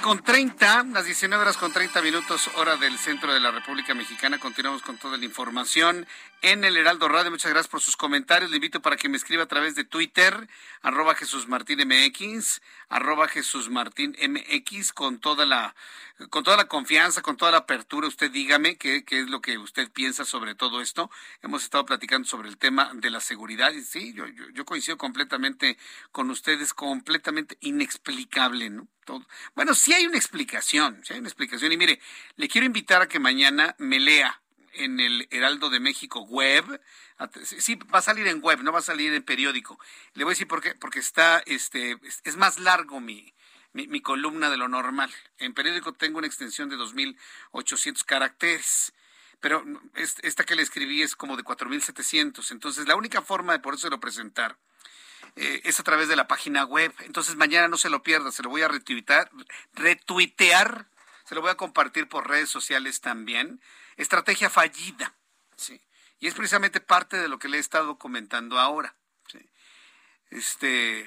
7 0.00 0.02
con 0.02 0.22
30, 0.22 0.84
las 0.92 1.04
19 1.04 1.42
horas 1.42 1.56
con 1.56 1.72
30 1.72 2.00
minutos, 2.02 2.48
hora 2.56 2.76
del 2.76 2.96
centro 2.96 3.34
de 3.34 3.40
la 3.40 3.50
República 3.50 3.92
Mexicana. 3.94 4.38
Continuamos 4.38 4.82
con 4.82 4.96
toda 4.98 5.16
la 5.16 5.24
información 5.24 6.06
en 6.42 6.64
el 6.64 6.76
Heraldo 6.76 7.08
Radio. 7.08 7.30
Muchas 7.30 7.50
gracias 7.50 7.70
por 7.70 7.80
sus 7.80 7.96
comentarios. 7.96 8.50
Le 8.50 8.56
invito 8.56 8.80
para 8.80 8.96
que 8.96 9.08
me 9.08 9.16
escriba 9.16 9.42
a 9.42 9.46
través 9.46 9.74
de 9.74 9.84
Twitter, 9.84 10.48
arroba 10.80 11.14
Jesús 11.14 11.48
Martín 11.48 11.80
MX, 11.86 12.60
arroba 12.88 13.28
Jesús 13.28 13.68
Martín 13.68 14.16
MX, 14.18 14.92
con 14.92 15.18
toda 15.18 15.44
la, 15.44 15.74
con 16.30 16.44
toda 16.44 16.56
la 16.56 16.66
confianza, 16.66 17.20
con 17.20 17.36
toda 17.36 17.50
la 17.50 17.58
apertura. 17.58 18.08
Usted 18.08 18.30
dígame 18.30 18.76
qué, 18.76 19.04
qué 19.04 19.20
es 19.20 19.28
lo 19.28 19.40
que 19.40 19.58
usted 19.58 19.90
piensa 19.90 20.24
sobre 20.24 20.54
todo 20.54 20.80
esto. 20.80 21.10
Hemos 21.42 21.62
estado 21.62 21.84
platicando 21.84 22.26
sobre 22.26 22.48
el 22.48 22.58
tema 22.58 22.90
de 22.94 23.10
la 23.10 23.20
seguridad 23.20 23.72
y 23.72 23.82
sí, 23.82 24.12
yo, 24.14 24.26
yo, 24.28 24.48
yo 24.50 24.64
coincido 24.64 24.96
completamente 24.96 25.76
con 26.12 26.30
ustedes, 26.30 26.74
completamente 26.74 27.58
inexplicable, 27.60 28.70
¿no? 28.70 28.88
Bueno, 29.54 29.74
sí 29.74 29.92
hay 29.92 30.06
una 30.06 30.16
explicación, 30.16 31.00
sí 31.04 31.12
hay 31.12 31.20
una 31.20 31.28
explicación. 31.28 31.72
Y 31.72 31.76
mire, 31.76 32.00
le 32.36 32.48
quiero 32.48 32.66
invitar 32.66 33.02
a 33.02 33.08
que 33.08 33.18
mañana 33.18 33.74
me 33.78 34.00
lea 34.00 34.40
en 34.72 35.00
el 35.00 35.26
Heraldo 35.30 35.70
de 35.70 35.80
México 35.80 36.22
web. 36.22 36.80
Sí, 37.42 37.76
va 37.92 37.98
a 37.98 38.02
salir 38.02 38.26
en 38.26 38.42
web, 38.42 38.62
no 38.62 38.72
va 38.72 38.78
a 38.78 38.82
salir 38.82 39.12
en 39.12 39.22
periódico. 39.22 39.78
Le 40.14 40.24
voy 40.24 40.32
a 40.32 40.34
decir 40.34 40.48
por 40.48 40.62
qué, 40.62 40.74
porque 40.74 41.00
está, 41.00 41.42
este, 41.46 41.98
es 42.24 42.36
más 42.36 42.58
largo 42.58 43.00
mi, 43.00 43.34
mi, 43.72 44.00
columna 44.00 44.50
de 44.50 44.56
lo 44.56 44.68
normal. 44.68 45.10
En 45.38 45.54
periódico 45.54 45.92
tengo 45.92 46.18
una 46.18 46.26
extensión 46.26 46.68
de 46.68 46.76
2.800 46.76 48.04
caracteres 48.04 48.92
pero 49.40 49.64
esta 49.94 50.44
que 50.44 50.54
le 50.54 50.60
escribí 50.60 51.00
es 51.00 51.16
como 51.16 51.36
de 51.36 51.42
4.700. 51.42 52.50
Entonces, 52.50 52.86
la 52.86 52.94
única 52.94 53.22
forma 53.22 53.54
de 53.54 53.60
por 53.60 53.74
eso 53.74 53.88
lo 53.88 53.98
presentar 53.98 54.58
eh, 55.36 55.60
es 55.64 55.80
a 55.80 55.82
través 55.82 56.08
de 56.08 56.16
la 56.16 56.28
página 56.28 56.64
web. 56.64 56.92
Entonces 57.00 57.36
mañana 57.36 57.68
no 57.68 57.76
se 57.76 57.90
lo 57.90 58.02
pierda, 58.02 58.32
se 58.32 58.42
lo 58.42 58.50
voy 58.50 58.62
a 58.62 58.68
retuitear, 58.68 59.30
retuitear, 59.74 60.86
se 61.24 61.34
lo 61.34 61.40
voy 61.40 61.50
a 61.50 61.56
compartir 61.56 62.08
por 62.08 62.28
redes 62.28 62.48
sociales 62.48 63.00
también. 63.00 63.60
Estrategia 63.96 64.50
fallida, 64.50 65.14
¿sí? 65.56 65.80
Y 66.18 66.26
es 66.26 66.34
precisamente 66.34 66.80
parte 66.80 67.16
de 67.16 67.28
lo 67.28 67.38
que 67.38 67.48
le 67.48 67.56
he 67.56 67.60
estado 67.60 67.98
comentando 67.98 68.58
ahora. 68.58 68.94
Este, 70.30 71.00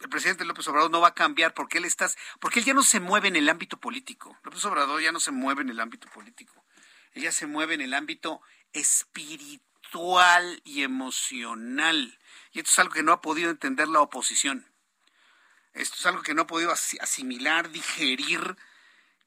el 0.00 0.08
presidente 0.10 0.44
López 0.44 0.66
Obrador 0.68 0.90
no 0.90 1.00
va 1.00 1.08
a 1.08 1.14
cambiar 1.14 1.54
porque 1.54 1.78
él 1.78 1.84
está, 1.84 2.10
porque 2.40 2.58
él 2.60 2.64
ya 2.64 2.74
no 2.74 2.82
se 2.82 3.00
mueve 3.00 3.28
en 3.28 3.36
el 3.36 3.48
ámbito 3.48 3.78
político. 3.78 4.38
López 4.42 4.64
Obrador 4.64 5.00
ya 5.00 5.12
no 5.12 5.20
se 5.20 5.30
mueve 5.30 5.62
en 5.62 5.70
el 5.70 5.80
ámbito 5.80 6.08
político. 6.08 6.64
Ella 7.12 7.32
se 7.32 7.46
mueve 7.46 7.74
en 7.74 7.80
el 7.80 7.94
ámbito 7.94 8.40
espiritual 8.72 10.60
y 10.64 10.82
emocional. 10.82 12.18
Y 12.52 12.60
esto 12.60 12.70
es 12.70 12.78
algo 12.78 12.94
que 12.94 13.02
no 13.02 13.12
ha 13.12 13.20
podido 13.20 13.50
entender 13.50 13.88
la 13.88 14.00
oposición. 14.00 14.66
Esto 15.72 15.96
es 15.98 16.06
algo 16.06 16.22
que 16.22 16.34
no 16.34 16.42
ha 16.42 16.46
podido 16.46 16.72
asimilar, 16.72 17.70
digerir, 17.70 18.56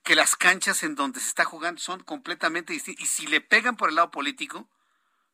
que 0.04 0.16
las 0.16 0.36
canchas 0.36 0.84
en 0.84 0.95
donde 0.95 1.22
se 1.22 1.30
está 1.30 1.45
jugando 1.45 1.80
son 1.80 2.04
completamente 2.04 2.74
distintas. 2.74 3.04
Y 3.04 3.08
si 3.08 3.28
le 3.28 3.40
pegan 3.40 3.78
por 3.78 3.90
el 3.90 3.95
lado 3.95 4.12
político, 4.12 4.68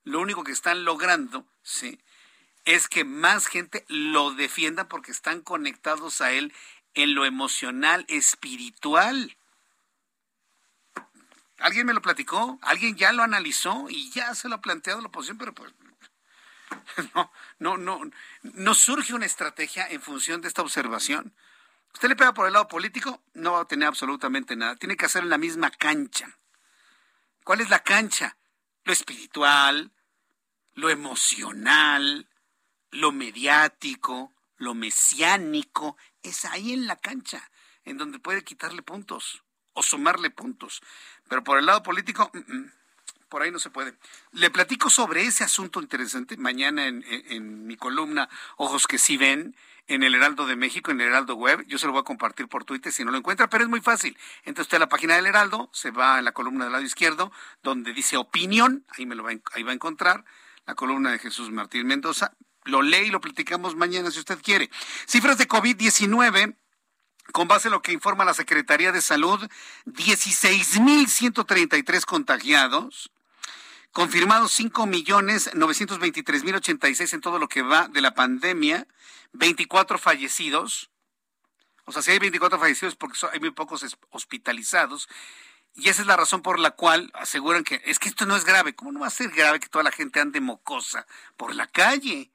lo 0.04 0.20
único 0.20 0.44
que 0.44 0.52
están 0.52 0.86
logrando, 0.86 1.46
sí, 1.64 2.00
es 2.66 2.88
que 2.88 3.04
más 3.04 3.48
gente 3.48 3.86
lo 3.88 4.32
defienda 4.32 4.88
porque 4.88 5.12
están 5.12 5.42
conectados 5.42 6.22
a 6.22 6.32
él 6.32 6.54
en 6.94 7.16
lo 7.16 7.26
emocional, 7.26 8.06
espiritual. 8.08 9.36
¿Alguien 11.58 11.88
me 11.88 11.94
lo 11.94 12.02
platicó? 12.02 12.60
¿Alguien 12.62 12.96
ya 12.96 13.12
lo 13.12 13.24
analizó 13.24 13.88
y 13.90 14.12
ya 14.12 14.36
se 14.36 14.48
lo 14.48 14.56
ha 14.56 14.62
planteado 14.62 15.02
la 15.02 15.08
oposición? 15.08 15.38
Pero 15.38 15.54
pues 15.54 15.74
No, 17.16 17.32
no, 17.60 17.78
no, 17.78 18.02
no 18.42 18.74
surge 18.74 19.14
una 19.14 19.26
estrategia 19.26 19.88
en 19.90 20.02
función 20.02 20.42
de 20.42 20.48
esta 20.48 20.62
observación. 20.62 21.34
Usted 21.94 22.10
le 22.10 22.16
pega 22.16 22.34
por 22.34 22.46
el 22.46 22.54
lado 22.54 22.68
político, 22.68 23.22
no 23.34 23.54
va 23.54 23.62
a 23.62 23.66
tener 23.66 23.88
absolutamente 23.88 24.56
nada. 24.56 24.76
Tiene 24.76 24.98
que 24.98 25.06
hacer 25.06 25.24
en 25.24 25.30
la 25.30 25.38
misma 25.38 25.72
cancha. 25.72 26.38
¿Cuál 27.44 27.62
es 27.62 27.70
la 27.70 27.80
cancha? 27.80 28.38
Lo 28.84 28.94
espiritual, 28.94 29.92
lo 30.74 30.90
emocional, 30.90 32.28
lo 32.92 33.12
mediático, 33.12 34.34
lo 34.58 34.74
mesiánico. 34.74 35.98
Es 36.22 36.46
ahí 36.46 36.74
en 36.74 36.88
la 36.88 36.96
cancha 36.96 37.50
en 37.86 37.98
donde 37.98 38.20
puede 38.20 38.44
quitarle 38.44 38.82
puntos 38.82 39.44
o 39.74 39.84
sumarle 39.84 40.30
puntos. 40.30 40.82
Pero 41.28 41.44
por 41.44 41.58
el 41.58 41.66
lado 41.66 41.84
político, 41.84 42.30
mm, 42.34 42.38
mm, 42.38 42.72
por 43.30 43.42
ahí 43.42 43.52
no 43.52 43.60
se 43.60 43.70
puede. 43.70 43.94
Le 44.34 44.50
platico 44.50 44.90
sobre 44.90 45.24
ese 45.24 45.44
asunto 45.44 45.82
interesante 45.82 46.36
mañana 46.38 46.88
en, 46.88 47.68
mi 47.68 47.78
columna 47.78 48.30
Ojos 48.58 48.88
que 48.88 48.98
sí 48.98 49.18
ven 49.18 49.56
en 49.88 50.04
el 50.04 50.16
Heraldo 50.16 50.46
de 50.46 50.56
México, 50.56 50.92
en 50.92 51.02
el 51.02 51.08
Heraldo 51.08 51.36
Web. 51.36 51.66
Yo 51.68 51.78
se 51.78 51.86
lo 51.86 51.94
voy 51.94 52.02
a 52.02 52.04
compartir 52.04 52.48
por 52.48 52.66
Twitter 52.66 52.92
si 52.92 53.06
no 53.06 53.12
lo 53.12 53.18
encuentra, 53.18 53.50
pero 53.50 53.64
es 53.64 53.70
muy 53.70 53.82
fácil. 53.82 54.18
Entra 54.44 54.64
usted 54.64 54.78
a 54.78 54.82
la 54.82 54.90
página 54.90 55.16
del 55.16 55.28
Heraldo, 55.28 55.70
se 55.74 55.92
va 55.92 56.18
a 56.18 56.22
la 56.22 56.32
columna 56.32 56.66
del 56.66 56.74
lado 56.74 56.84
izquierdo, 56.84 57.32
donde 57.64 57.94
dice 57.94 58.18
opinión, 58.18 58.86
ahí, 58.98 59.06
me 59.06 59.16
lo 59.16 59.24
va, 59.24 59.32
ahí 59.54 59.64
va 59.64 59.72
a 59.72 59.76
encontrar 59.76 60.26
la 60.66 60.76
columna 60.76 61.12
de 61.12 61.20
Jesús 61.20 61.52
Martín 61.52 61.88
Mendoza. 61.88 62.34
Lo 62.66 62.82
lee 62.82 63.08
y 63.08 63.10
lo 63.10 63.22
platicamos 63.22 63.76
mañana 63.76 64.12
si 64.12 64.20
usted 64.20 64.40
quiere. 64.42 64.70
Cifras 65.08 65.38
de 65.38 65.48
COVID-19 65.48 66.56
con 67.32 67.48
base 67.48 67.68
en 67.68 67.74
lo 67.74 67.82
que 67.82 67.92
informa 67.92 68.26
la 68.26 68.34
Secretaría 68.34 68.92
de 68.92 69.02
Salud, 69.02 69.40
16.133 69.86 72.06
contagiados, 72.06 73.12
Confirmados 73.92 74.52
5 74.52 74.86
millones 74.86 75.50
923 75.56 76.44
mil 76.44 76.56
86 76.56 77.14
en 77.14 77.22
todo 77.22 77.40
lo 77.40 77.48
que 77.48 77.64
va 77.64 77.88
de 77.88 78.02
la 78.02 78.14
pandemia, 78.14 78.88
24 79.34 79.98
fallecidos. 79.98 80.92
O 81.86 81.92
sea, 81.92 82.04
si 82.04 82.12
hay 82.12 82.20
24 82.20 82.60
fallecidos 82.60 82.96
porque 82.96 83.18
hay 83.32 83.40
muy 83.40 83.52
pocos 83.52 83.98
hospitalizados. 84.12 85.10
Y 85.74 85.90
esa 85.90 86.02
es 86.02 86.08
la 86.08 86.18
razón 86.18 86.42
por 86.42 86.60
la 86.60 86.72
cual 86.72 87.10
aseguran 87.14 87.64
que 87.64 87.82
es 87.86 88.00
que 88.00 88.10
esto 88.10 88.26
no 88.26 88.36
es 88.36 88.46
grave. 88.46 88.76
¿Cómo 88.76 88.92
no 88.92 89.00
va 89.00 89.08
a 89.08 89.12
ser 89.12 89.32
grave 89.32 89.60
que 89.60 89.70
toda 89.70 89.84
la 89.84 89.92
gente 89.92 90.20
ande 90.20 90.40
mocosa 90.40 91.08
por 91.36 91.56
la 91.56 91.68
calle? 91.68 92.32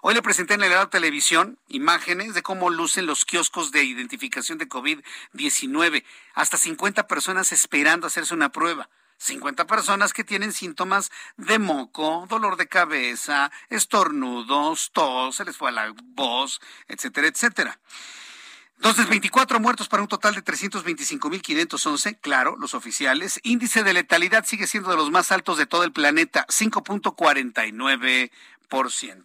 Hoy 0.00 0.14
le 0.14 0.22
presenté 0.22 0.54
en 0.54 0.62
el 0.62 0.88
Televisión 0.88 1.58
imágenes 1.68 2.34
de 2.34 2.42
cómo 2.42 2.70
lucen 2.70 3.06
los 3.06 3.24
kioscos 3.24 3.72
de 3.72 3.84
identificación 3.84 4.58
de 4.58 4.68
COVID-19. 4.68 6.04
Hasta 6.34 6.56
50 6.56 7.06
personas 7.06 7.52
esperando 7.52 8.06
hacerse 8.06 8.34
una 8.34 8.50
prueba. 8.50 8.88
50 9.22 9.66
personas 9.66 10.12
que 10.12 10.24
tienen 10.24 10.52
síntomas 10.52 11.10
de 11.36 11.60
moco, 11.60 12.26
dolor 12.28 12.56
de 12.56 12.66
cabeza, 12.66 13.52
estornudos, 13.70 14.90
tos, 14.92 15.36
se 15.36 15.44
les 15.44 15.56
fue 15.56 15.68
a 15.68 15.72
la 15.72 15.94
voz, 16.14 16.60
etcétera, 16.88 17.28
etcétera. 17.28 17.78
Entonces, 18.76 19.08
24 19.08 19.60
muertos 19.60 19.88
para 19.88 20.02
un 20.02 20.08
total 20.08 20.34
de 20.34 20.42
325.511, 20.42 22.18
claro, 22.20 22.56
los 22.58 22.74
oficiales. 22.74 23.38
Índice 23.44 23.84
de 23.84 23.92
letalidad 23.92 24.44
sigue 24.44 24.66
siendo 24.66 24.90
de 24.90 24.96
los 24.96 25.12
más 25.12 25.30
altos 25.30 25.56
de 25.56 25.66
todo 25.66 25.84
el 25.84 25.92
planeta, 25.92 26.44
5.49%. 26.48 29.24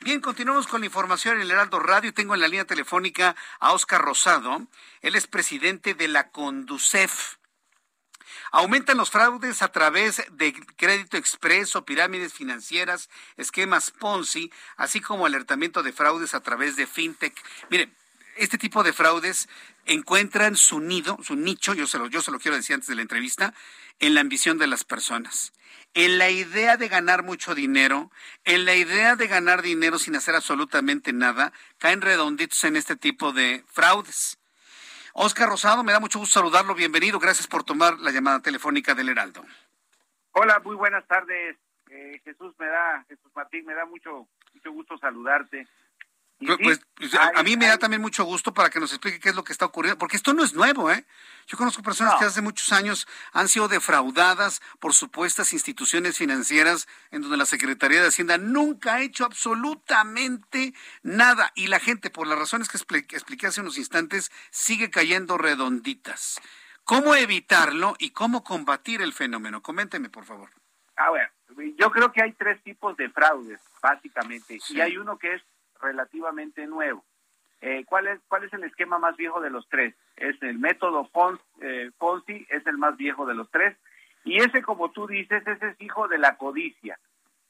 Bien, 0.00 0.20
continuamos 0.20 0.66
con 0.66 0.80
la 0.80 0.86
información 0.86 1.36
en 1.36 1.42
el 1.42 1.52
Heraldo 1.52 1.78
Radio. 1.78 2.12
Tengo 2.12 2.34
en 2.34 2.42
la 2.42 2.48
línea 2.48 2.66
telefónica 2.66 3.34
a 3.60 3.72
Oscar 3.72 4.02
Rosado. 4.02 4.66
Él 5.00 5.14
es 5.14 5.26
presidente 5.26 5.94
de 5.94 6.08
la 6.08 6.28
Conducef. 6.28 7.38
Aumentan 8.52 8.96
los 8.96 9.10
fraudes 9.10 9.62
a 9.62 9.68
través 9.68 10.22
de 10.32 10.52
crédito 10.76 11.16
expreso, 11.16 11.84
pirámides 11.84 12.32
financieras, 12.32 13.08
esquemas 13.36 13.90
Ponzi, 13.90 14.50
así 14.76 15.00
como 15.00 15.26
alertamiento 15.26 15.82
de 15.82 15.92
fraudes 15.92 16.34
a 16.34 16.40
través 16.40 16.76
de 16.76 16.86
fintech. 16.86 17.34
Mire, 17.70 17.90
este 18.36 18.58
tipo 18.58 18.82
de 18.82 18.92
fraudes 18.92 19.48
encuentran 19.86 20.56
su 20.56 20.80
nido, 20.80 21.18
su 21.22 21.36
nicho, 21.36 21.74
yo 21.74 21.86
se 21.86 21.98
lo, 21.98 22.06
yo 22.08 22.20
se 22.20 22.30
lo 22.30 22.38
quiero 22.38 22.56
decir 22.56 22.74
antes 22.74 22.88
de 22.88 22.94
la 22.94 23.02
entrevista, 23.02 23.54
en 23.98 24.14
la 24.14 24.20
ambición 24.20 24.58
de 24.58 24.66
las 24.66 24.84
personas, 24.84 25.52
en 25.94 26.18
la 26.18 26.30
idea 26.30 26.76
de 26.76 26.88
ganar 26.88 27.22
mucho 27.22 27.54
dinero, 27.54 28.10
en 28.44 28.64
la 28.64 28.74
idea 28.74 29.16
de 29.16 29.26
ganar 29.26 29.62
dinero 29.62 29.98
sin 29.98 30.16
hacer 30.16 30.34
absolutamente 30.34 31.12
nada, 31.12 31.52
caen 31.78 32.02
redonditos 32.02 32.62
en 32.64 32.76
este 32.76 32.96
tipo 32.96 33.32
de 33.32 33.64
fraudes. 33.72 34.38
Oscar 35.18 35.48
Rosado, 35.48 35.82
me 35.82 35.92
da 35.92 36.00
mucho 36.00 36.18
gusto 36.18 36.40
saludarlo. 36.40 36.74
Bienvenido. 36.74 37.18
Gracias 37.18 37.46
por 37.46 37.64
tomar 37.64 37.98
la 38.00 38.10
llamada 38.10 38.40
telefónica 38.40 38.94
del 38.94 39.08
Heraldo. 39.08 39.42
Hola, 40.32 40.60
muy 40.62 40.76
buenas 40.76 41.06
tardes. 41.06 41.56
Eh, 41.88 42.20
Jesús, 42.22 42.54
me 42.58 42.66
da, 42.66 43.02
Jesús 43.08 43.32
Martín, 43.34 43.64
me 43.64 43.72
da 43.72 43.86
mucho, 43.86 44.28
mucho 44.52 44.72
gusto 44.72 44.98
saludarte. 44.98 45.66
Pues, 46.38 46.58
pues, 46.62 46.80
pues 46.94 47.14
a, 47.14 47.42
mí 47.42 47.56
me 47.56 47.66
da 47.66 47.78
también 47.78 48.02
mucho 48.02 48.24
gusto 48.24 48.52
para 48.52 48.68
que 48.68 48.78
nos 48.78 48.92
explique 48.92 49.20
qué 49.20 49.30
es 49.30 49.34
lo 49.34 49.42
que 49.42 49.52
está 49.52 49.64
ocurriendo, 49.64 49.96
porque 49.96 50.16
esto 50.16 50.34
no 50.34 50.44
es 50.44 50.52
nuevo, 50.52 50.90
¿eh? 50.90 51.06
Yo 51.46 51.56
conozco 51.56 51.82
personas 51.82 52.16
que 52.16 52.26
hace 52.26 52.42
muchos 52.42 52.72
años 52.72 53.08
han 53.32 53.48
sido 53.48 53.68
defraudadas 53.68 54.60
por 54.78 54.92
supuestas 54.92 55.54
instituciones 55.54 56.18
financieras 56.18 56.88
en 57.10 57.22
donde 57.22 57.38
la 57.38 57.46
Secretaría 57.46 58.02
de 58.02 58.08
Hacienda 58.08 58.36
nunca 58.36 58.96
ha 58.96 59.00
hecho 59.00 59.24
absolutamente 59.24 60.74
nada 61.02 61.52
y 61.54 61.68
la 61.68 61.80
gente, 61.80 62.10
por 62.10 62.26
las 62.26 62.38
razones 62.38 62.68
que 62.68 62.76
expliqué 62.76 63.46
hace 63.46 63.62
unos 63.62 63.78
instantes, 63.78 64.30
sigue 64.50 64.90
cayendo 64.90 65.38
redonditas. 65.38 66.40
¿Cómo 66.84 67.14
evitarlo 67.14 67.96
y 67.98 68.10
cómo 68.10 68.44
combatir 68.44 69.00
el 69.00 69.12
fenómeno? 69.12 69.62
Coménteme, 69.62 70.10
por 70.10 70.24
favor. 70.24 70.50
Ah, 70.96 71.10
bueno, 71.10 71.28
yo 71.76 71.90
creo 71.90 72.12
que 72.12 72.22
hay 72.22 72.32
tres 72.32 72.62
tipos 72.62 72.96
de 72.96 73.08
fraudes, 73.08 73.60
básicamente, 73.82 74.58
y 74.68 74.80
hay 74.80 74.96
uno 74.96 75.18
que 75.18 75.34
es 75.34 75.42
relativamente 75.80 76.66
nuevo. 76.66 77.04
Eh, 77.60 77.84
¿cuál, 77.86 78.06
es, 78.08 78.20
¿Cuál 78.28 78.44
es 78.44 78.52
el 78.52 78.64
esquema 78.64 78.98
más 78.98 79.16
viejo 79.16 79.40
de 79.40 79.50
los 79.50 79.68
tres? 79.68 79.94
Es 80.16 80.40
el 80.42 80.58
método 80.58 81.08
Ponzi, 81.08 81.42
eh, 81.62 82.46
es 82.50 82.66
el 82.66 82.78
más 82.78 82.96
viejo 82.96 83.26
de 83.26 83.34
los 83.34 83.50
tres. 83.50 83.76
Y 84.24 84.38
ese, 84.38 84.62
como 84.62 84.90
tú 84.90 85.06
dices, 85.06 85.46
ese 85.46 85.68
es 85.68 85.80
hijo 85.80 86.08
de 86.08 86.18
la 86.18 86.36
codicia, 86.36 86.98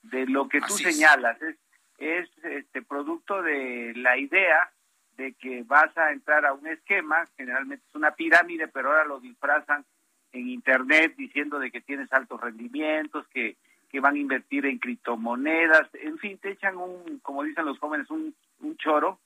de 0.02 0.26
lo 0.26 0.48
que 0.48 0.60
tú 0.60 0.74
señalas. 0.74 1.40
Es, 1.42 1.56
es 1.98 2.28
este 2.44 2.82
producto 2.82 3.42
de 3.42 3.94
la 3.96 4.18
idea 4.18 4.70
de 5.16 5.32
que 5.32 5.62
vas 5.62 5.96
a 5.96 6.12
entrar 6.12 6.44
a 6.44 6.52
un 6.52 6.66
esquema, 6.66 7.24
generalmente 7.36 7.84
es 7.88 7.94
una 7.94 8.12
pirámide, 8.12 8.68
pero 8.68 8.90
ahora 8.90 9.06
lo 9.06 9.18
disfrazan 9.18 9.84
en 10.32 10.48
internet 10.48 11.14
diciendo 11.16 11.58
de 11.58 11.70
que 11.70 11.80
tienes 11.80 12.12
altos 12.12 12.40
rendimientos, 12.40 13.26
que, 13.28 13.56
que 13.88 14.00
van 14.00 14.14
a 14.14 14.18
invertir 14.18 14.66
en 14.66 14.78
criptomonedas, 14.78 15.88
en 15.94 16.18
fin, 16.18 16.38
te 16.38 16.50
echan 16.50 16.76
un, 16.76 17.20
como 17.20 17.42
dicen 17.42 17.64
los 17.64 17.78
jóvenes, 17.78 18.10
un, 18.10 18.34
un 18.60 18.76
choro 18.76 19.20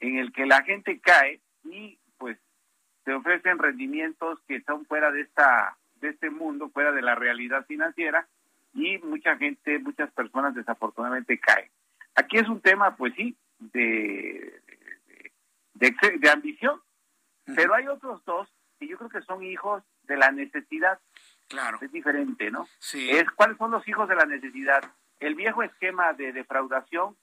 en 0.00 0.18
el 0.18 0.32
que 0.32 0.46
la 0.46 0.62
gente 0.62 1.00
cae 1.00 1.40
y 1.64 1.98
pues 2.18 2.38
te 3.04 3.12
ofrecen 3.14 3.58
rendimientos 3.58 4.38
que 4.46 4.60
son 4.62 4.84
fuera 4.86 5.10
de 5.10 5.22
esta 5.22 5.76
de 6.00 6.10
este 6.10 6.30
mundo, 6.30 6.68
fuera 6.68 6.92
de 6.92 7.02
la 7.02 7.14
realidad 7.14 7.64
financiera 7.66 8.26
y 8.74 8.98
mucha 8.98 9.36
gente, 9.36 9.78
muchas 9.78 10.10
personas 10.12 10.54
desafortunadamente 10.54 11.38
caen. 11.38 11.70
Aquí 12.14 12.38
es 12.38 12.48
un 12.48 12.60
tema, 12.60 12.96
pues 12.96 13.14
sí, 13.14 13.36
de, 13.58 14.60
de, 15.74 16.30
ambición, 16.30 16.80
pero 17.56 17.74
hay 17.74 17.86
otros 17.88 18.24
dos 18.24 18.48
que 18.78 18.86
yo 18.86 18.98
creo 18.98 19.10
que 19.10 19.22
son 19.22 19.42
hijos 19.42 19.82
de 20.02 20.16
la 20.16 20.30
necesidad. 20.32 20.98
Claro. 21.48 21.78
Es 21.80 21.92
diferente, 21.92 22.50
¿no? 22.50 22.66
Sí. 22.78 23.10
Es, 23.10 23.30
¿Cuáles 23.32 23.56
son 23.58 23.70
los 23.70 23.86
hijos 23.86 24.08
de 24.08 24.16
la 24.16 24.26
necesidad? 24.26 24.82
El 25.20 25.34
viejo 25.34 25.62
esquema 25.62 26.12
de 26.12 26.32
defraudación 26.32 27.16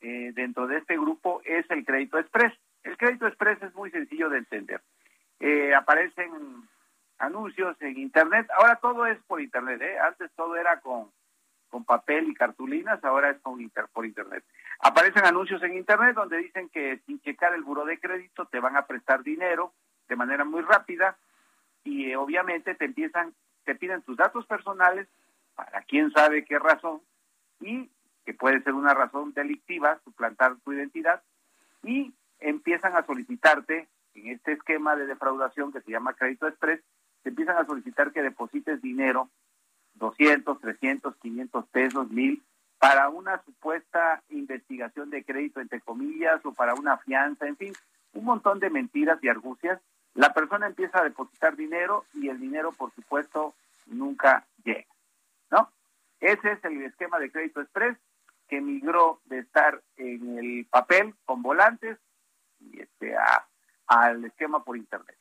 eh, 0.00 0.32
dentro 0.34 0.66
de 0.66 0.78
este 0.78 0.96
grupo 0.96 1.40
es 1.44 1.68
el 1.70 1.84
crédito 1.84 2.18
express. 2.18 2.52
El 2.82 2.96
crédito 2.96 3.26
express 3.26 3.62
es 3.62 3.74
muy 3.74 3.90
sencillo 3.90 4.28
de 4.28 4.38
entender. 4.38 4.82
Eh, 5.40 5.74
aparecen 5.74 6.30
anuncios 7.18 7.76
en 7.80 7.98
internet. 7.98 8.48
Ahora 8.56 8.76
todo 8.76 9.06
es 9.06 9.18
por 9.24 9.40
internet. 9.40 9.80
¿eh? 9.80 9.98
Antes 9.98 10.30
todo 10.36 10.56
era 10.56 10.80
con, 10.80 11.10
con 11.72 11.84
papel 11.84 12.28
y 12.28 12.34
cartulinas, 12.34 13.02
ahora 13.02 13.30
es 13.30 13.40
con 13.40 13.60
inter, 13.60 13.86
por 13.92 14.04
internet. 14.04 14.44
Aparecen 14.80 15.24
anuncios 15.24 15.62
en 15.62 15.74
internet 15.74 16.14
donde 16.14 16.36
dicen 16.38 16.68
que 16.68 17.00
sin 17.06 17.20
checar 17.20 17.54
el 17.54 17.62
buro 17.62 17.84
de 17.84 17.98
crédito 17.98 18.46
te 18.46 18.60
van 18.60 18.76
a 18.76 18.86
prestar 18.86 19.22
dinero 19.22 19.72
de 20.08 20.16
manera 20.16 20.44
muy 20.44 20.60
rápida 20.60 21.16
y 21.84 22.10
eh, 22.10 22.16
obviamente 22.16 22.74
te 22.74 22.84
empiezan, 22.84 23.32
te 23.64 23.74
piden 23.74 24.02
tus 24.02 24.16
datos 24.16 24.46
personales 24.46 25.08
para 25.54 25.82
quién 25.82 26.10
sabe 26.12 26.44
qué 26.44 26.58
razón 26.58 27.00
y 27.60 27.90
que 28.24 28.34
puede 28.34 28.62
ser 28.62 28.74
una 28.74 28.94
razón 28.94 29.32
delictiva, 29.32 30.00
suplantar 30.04 30.56
tu 30.64 30.72
identidad 30.72 31.22
y 31.82 32.12
empiezan 32.40 32.96
a 32.96 33.04
solicitarte 33.04 33.88
en 34.14 34.28
este 34.28 34.52
esquema 34.52 34.96
de 34.96 35.06
defraudación 35.06 35.72
que 35.72 35.80
se 35.80 35.90
llama 35.90 36.14
crédito 36.14 36.46
express, 36.46 36.80
te 37.22 37.30
empiezan 37.30 37.56
a 37.56 37.66
solicitar 37.66 38.12
que 38.12 38.22
deposites 38.22 38.82
dinero, 38.82 39.28
200, 39.94 40.60
300, 40.60 41.16
500 41.16 41.66
pesos, 41.66 42.10
mil, 42.10 42.42
para 42.78 43.08
una 43.08 43.42
supuesta 43.44 44.22
investigación 44.30 45.10
de 45.10 45.24
crédito, 45.24 45.60
entre 45.60 45.80
comillas, 45.80 46.44
o 46.44 46.52
para 46.52 46.74
una 46.74 46.98
fianza, 46.98 47.46
en 47.46 47.56
fin, 47.56 47.72
un 48.12 48.24
montón 48.24 48.58
de 48.58 48.70
mentiras 48.70 49.22
y 49.22 49.28
argucias. 49.28 49.80
La 50.14 50.34
persona 50.34 50.66
empieza 50.66 50.98
a 50.98 51.04
depositar 51.04 51.56
dinero 51.56 52.04
y 52.14 52.28
el 52.28 52.38
dinero, 52.38 52.72
por 52.72 52.92
supuesto, 52.94 53.54
nunca 53.86 54.46
llega, 54.64 54.86
¿no? 55.50 55.70
Ese 56.20 56.52
es 56.52 56.64
el 56.64 56.82
esquema 56.82 57.18
de 57.18 57.30
crédito 57.30 57.60
express 57.60 57.96
que 58.48 58.60
migró 58.60 59.20
de 59.24 59.38
estar 59.38 59.82
en 59.96 60.38
el 60.38 60.66
papel 60.66 61.14
con 61.24 61.42
volantes 61.42 61.98
y 62.60 62.80
este, 62.80 63.16
a, 63.16 63.46
al 63.86 64.24
esquema 64.24 64.62
por 64.62 64.76
internet. 64.76 65.16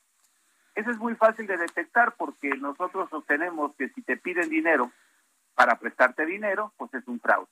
Eso 0.75 0.91
es 0.91 0.97
muy 0.97 1.15
fácil 1.15 1.47
de 1.47 1.57
detectar 1.57 2.15
porque 2.15 2.49
nosotros 2.49 3.09
sostenemos 3.09 3.75
que 3.75 3.89
si 3.89 4.01
te 4.01 4.17
piden 4.17 4.49
dinero 4.49 4.91
para 5.55 5.79
prestarte 5.79 6.25
dinero, 6.25 6.73
pues 6.77 6.93
es 6.93 7.07
un 7.07 7.19
fraude. 7.19 7.47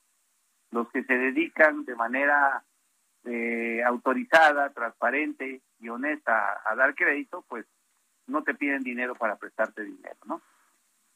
Los 0.72 0.90
que 0.91 1.03
se 1.03 1.18
dedican 1.18 1.86
de 1.86 1.95
manera 1.95 2.64
eh, 3.26 3.84
autorizada, 3.86 4.70
transparente 4.72 5.62
y 5.80 5.90
honesta 5.90 6.62
a, 6.66 6.76
dar 6.76 6.96
crédito, 6.96 7.44
pues 7.48 7.66
no 8.28 8.44
te 8.44 8.54
piden 8.54 8.84
dinero 8.84 9.16
para 9.16 9.38
prestarte 9.38 9.84
dinero, 9.84 10.18
¿no? 10.26 10.41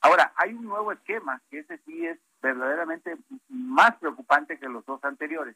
Ahora, 0.02 0.34
hay 0.36 0.54
un 0.54 0.66
nuevo 0.66 0.92
esquema, 0.92 1.42
que 1.50 1.60
ese 1.60 1.78
sí 1.86 2.06
es 2.06 2.20
verdaderamente 2.42 3.16
más 3.48 3.96
preocupante 3.98 4.60
que 4.60 4.68
los 4.68 4.86
dos 4.86 5.04
anteriores. 5.06 5.56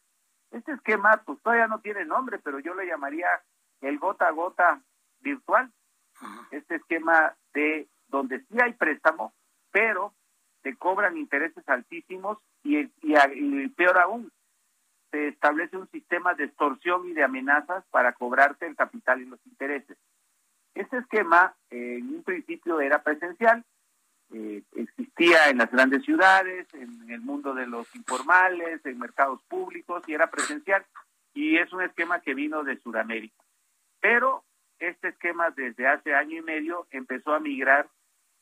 Este 0.51 0.71
esquema, 0.71 1.21
pues 1.25 1.41
todavía 1.41 1.67
no 1.67 1.81
tiene 1.81 2.05
nombre, 2.05 2.39
pero 2.39 2.59
yo 2.59 2.73
le 2.73 2.87
llamaría 2.87 3.27
el 3.81 3.99
gota 3.99 4.27
a 4.27 4.31
gota 4.31 4.81
virtual 5.19 5.69
este 6.51 6.75
esquema 6.75 7.35
de 7.53 7.87
donde 8.07 8.39
sí 8.39 8.57
hay 8.61 8.73
préstamo, 8.73 9.33
pero 9.71 10.13
te 10.61 10.75
cobran 10.75 11.17
intereses 11.17 11.67
altísimos 11.67 12.37
y, 12.63 12.79
y, 13.01 13.67
peor 13.69 13.97
aún, 13.99 14.31
se 15.11 15.29
establece 15.29 15.77
un 15.77 15.89
sistema 15.89 16.33
de 16.33 16.45
extorsión 16.45 17.07
y 17.07 17.13
de 17.13 17.23
amenazas 17.23 17.83
para 17.91 18.13
cobrarte 18.13 18.67
el 18.67 18.75
capital 18.75 19.21
y 19.21 19.25
los 19.25 19.39
intereses. 19.45 19.97
Este 20.73 20.97
esquema 20.97 21.55
en 21.69 22.07
un 22.15 22.23
principio 22.23 22.79
era 22.81 23.01
presencial, 23.01 23.63
eh, 24.33 24.61
existía 24.75 25.49
en 25.49 25.59
las 25.59 25.71
grandes 25.71 26.03
ciudades, 26.03 26.67
en 26.73 27.09
el 27.09 27.21
mundo 27.21 27.53
de 27.53 27.65
los 27.65 27.93
informales, 27.95 28.85
en 28.85 28.99
mercados 28.99 29.41
públicos 29.43 30.03
y 30.07 30.13
era 30.13 30.29
presencial 30.29 30.85
y 31.33 31.57
es 31.57 31.71
un 31.71 31.81
esquema 31.81 32.19
que 32.19 32.33
vino 32.33 32.63
de 32.63 32.77
Sudamérica. 32.79 33.41
Pero 34.01 34.43
este 34.79 35.09
esquema 35.09 35.49
desde 35.51 35.87
hace 35.87 36.13
año 36.13 36.37
y 36.37 36.41
medio 36.41 36.87
empezó 36.91 37.33
a 37.33 37.39
migrar 37.39 37.87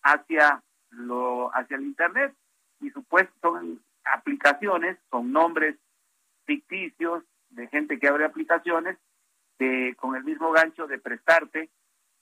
hacia 0.02 0.64
lo 0.90 1.56
hacia 1.56 1.78
el 1.78 1.84
internet 1.84 2.34
y 2.80 2.90
supuesto 2.90 3.34
son 3.42 3.82
aplicaciones 4.06 4.98
con 5.10 5.32
nombres 5.32 5.76
ficticios 6.46 7.24
de 7.50 7.68
gente 7.68 8.00
que 8.00 8.08
abre 8.08 8.26
aplicaciones 8.26 8.98
de 9.60 9.96
con 9.98 10.16
el 10.16 10.24
mismo 10.24 10.52
gancho 10.52 10.88
de 10.88 11.00
prestarte 11.00 11.70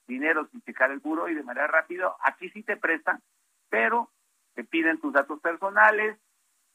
dinero 0.07 0.47
sin 0.51 0.61
checar 0.61 0.91
el 0.91 0.99
buro 0.99 1.29
y 1.29 1.35
de 1.35 1.43
manera 1.43 1.67
rápida 1.67 2.15
aquí 2.23 2.49
sí 2.49 2.63
te 2.63 2.77
prestan 2.77 3.21
pero 3.69 4.11
te 4.53 4.63
piden 4.63 4.99
tus 4.99 5.13
datos 5.13 5.39
personales 5.39 6.17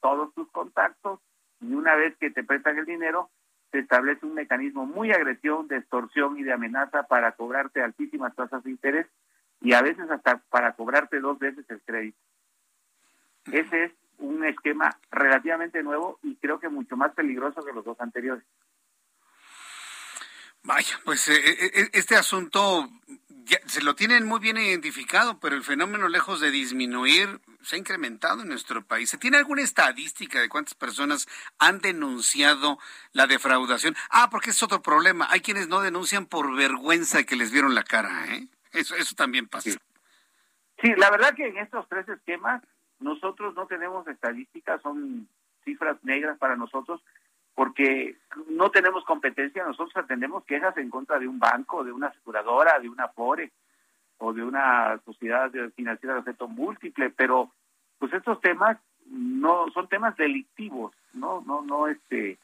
todos 0.01 0.33
tus 0.35 0.51
contactos 0.51 1.21
y 1.61 1.75
una 1.75 1.95
vez 1.95 2.17
que 2.17 2.31
te 2.31 2.43
prestan 2.45 2.79
el 2.79 2.87
dinero 2.87 3.31
se 3.71 3.81
establece 3.81 4.25
un 4.25 4.35
mecanismo 4.35 4.87
muy 4.87 5.13
agresión 5.13 5.69
de 5.69 5.77
extorsión 5.77 6.39
y 6.39 6.43
de 6.43 6.53
amenaza 6.53 7.05
para 7.05 7.33
cobrarte 7.33 7.83
altísimas 7.83 8.35
tasas 8.35 8.65
de 8.65 8.71
interés 8.71 9.07
y 9.61 9.75
a 9.75 9.83
veces 9.83 10.11
hasta 10.11 10.39
para 10.51 10.73
cobrarte 10.73 11.21
dos 11.21 11.39
veces 11.39 11.69
el 11.69 11.83
crédito. 11.83 12.19
Ese 13.53 13.85
es 13.85 13.93
un 14.19 14.45
esquema 14.45 14.99
relativamente 15.11 15.83
nuevo 15.83 16.19
y 16.23 16.37
creo 16.37 16.61
que 16.61 16.69
mucho 16.69 16.97
más 16.97 17.13
peligroso 17.15 17.65
que 17.65 17.73
los 17.73 17.85
dos 17.85 18.01
anteriores. 18.01 18.45
Vaya, 20.63 21.01
pues 21.05 21.29
eh, 21.29 21.37
eh, 21.37 21.71
eh, 21.75 21.89
este 21.93 22.17
asunto 22.17 22.89
se 23.67 23.83
lo 23.83 23.95
tienen 23.95 24.27
muy 24.27 24.41
bien 24.41 24.59
identificado, 24.59 25.41
pero 25.41 25.57
el 25.57 25.63
fenómeno 25.63 26.09
lejos 26.09 26.41
de 26.41 26.51
disminuir 26.51 27.41
se 27.63 27.77
ha 27.77 27.79
incrementado 27.79 28.43
en 28.43 28.49
nuestro 28.49 28.85
país. 28.85 29.09
¿Se 29.09 29.19
tiene 29.19 29.39
alguna 29.39 29.63
estadística 29.63 30.41
de 30.41 30.49
cuántas 30.49 30.75
personas 30.75 31.27
han 31.59 31.79
denunciado 31.79 32.79
la 33.13 33.27
defraudación? 33.27 33.97
Ah, 34.11 34.29
porque 34.31 34.51
es 34.51 34.63
otro 34.63 34.83
problema. 34.83 35.27
Hay 35.31 35.41
quienes 35.41 35.69
no 35.69 35.81
denuncian 35.81 36.27
por 36.27 36.55
vergüenza 36.55 37.25
que 37.25 37.37
les 37.37 37.51
vieron 37.51 37.75
la 37.75 37.85
cara, 37.85 38.27
¿eh? 38.35 38.49
Eso, 38.73 38.95
eso 38.97 39.15
también 39.15 39.49
pasa. 39.49 39.71
Sí. 40.83 40.95
la 40.97 41.11
verdad 41.11 41.35
que 41.35 41.47
en 41.47 41.57
estos 41.57 41.89
tres 41.89 42.07
esquemas 42.09 42.63
nosotros 43.01 43.55
no 43.55 43.67
tenemos 43.67 44.07
estadísticas, 44.09 44.81
son 44.83 45.29
cifras 45.65 46.03
negras 46.03 46.39
para 46.39 46.57
nosotros, 46.57 47.03
porque 47.55 48.17
no 48.51 48.71
tenemos 48.71 49.05
competencia, 49.05 49.65
nosotros 49.65 49.97
atendemos 49.97 50.45
quejas 50.45 50.77
en 50.77 50.91
contra 50.91 51.19
de 51.19 51.27
un 51.27 51.39
banco, 51.39 51.83
de 51.83 51.93
una 51.93 52.07
aseguradora, 52.07 52.79
de 52.79 52.89
una 52.89 53.09
FORE 53.09 53.51
o 54.19 54.33
de 54.33 54.45
una 54.45 55.01
sociedad 55.05 55.51
financiera 55.75 56.15
de 56.15 56.21
efecto 56.21 56.49
múltiple, 56.49 57.11
pero 57.11 57.51
pues 57.99 58.13
estos 58.13 58.41
temas 58.41 58.79
no 59.07 59.69
son 59.73 59.89
temas 59.89 60.17
delictivos, 60.17 60.93
no 61.15 61.43
no 61.47 61.63
no 61.63 61.89
este 61.89 62.39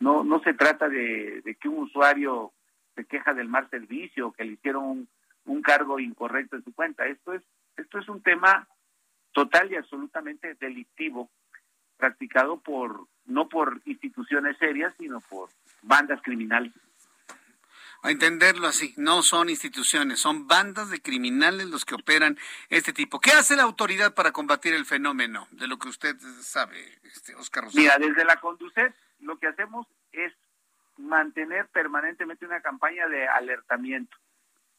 no 0.00 0.24
no 0.24 0.40
se 0.40 0.54
trata 0.54 0.88
de, 0.88 1.56
que 1.60 1.68
un 1.68 1.84
usuario 1.84 2.52
se 2.94 3.04
queja 3.04 3.34
del 3.34 3.48
mal 3.48 3.68
servicio, 3.68 4.32
que 4.32 4.44
le 4.44 4.52
hicieron 4.52 4.84
un, 4.84 5.08
un 5.44 5.62
cargo 5.62 5.98
incorrecto 5.98 6.56
en 6.56 6.64
su 6.64 6.74
cuenta, 6.74 7.06
esto 7.06 7.32
es 7.32 7.42
esto 7.76 7.98
es 7.98 8.08
un 8.08 8.22
tema 8.22 8.66
total 9.36 9.70
y 9.70 9.76
absolutamente 9.76 10.54
delictivo 10.54 11.28
practicado 11.98 12.58
por 12.58 13.06
no 13.26 13.50
por 13.50 13.82
instituciones 13.84 14.56
serias, 14.56 14.94
sino 14.96 15.20
por 15.20 15.50
bandas 15.82 16.22
criminales. 16.22 16.72
A 18.02 18.10
entenderlo 18.10 18.66
así, 18.66 18.94
no 18.96 19.22
son 19.22 19.50
instituciones, 19.50 20.20
son 20.20 20.46
bandas 20.46 20.88
de 20.88 21.02
criminales 21.02 21.66
los 21.66 21.84
que 21.84 21.96
operan 21.96 22.38
este 22.70 22.94
tipo. 22.94 23.20
¿Qué 23.20 23.32
hace 23.32 23.56
la 23.56 23.64
autoridad 23.64 24.14
para 24.14 24.32
combatir 24.32 24.72
el 24.72 24.86
fenómeno? 24.86 25.48
De 25.50 25.66
lo 25.66 25.78
que 25.78 25.88
usted 25.88 26.16
sabe, 26.40 26.98
este 27.04 27.34
Oscar 27.34 27.64
Mira, 27.74 27.98
desde 27.98 28.24
la 28.24 28.36
Conducet 28.36 28.94
lo 29.20 29.38
que 29.38 29.48
hacemos 29.48 29.86
es 30.12 30.32
mantener 30.96 31.68
permanentemente 31.68 32.46
una 32.46 32.62
campaña 32.62 33.06
de 33.06 33.28
alertamiento. 33.28 34.16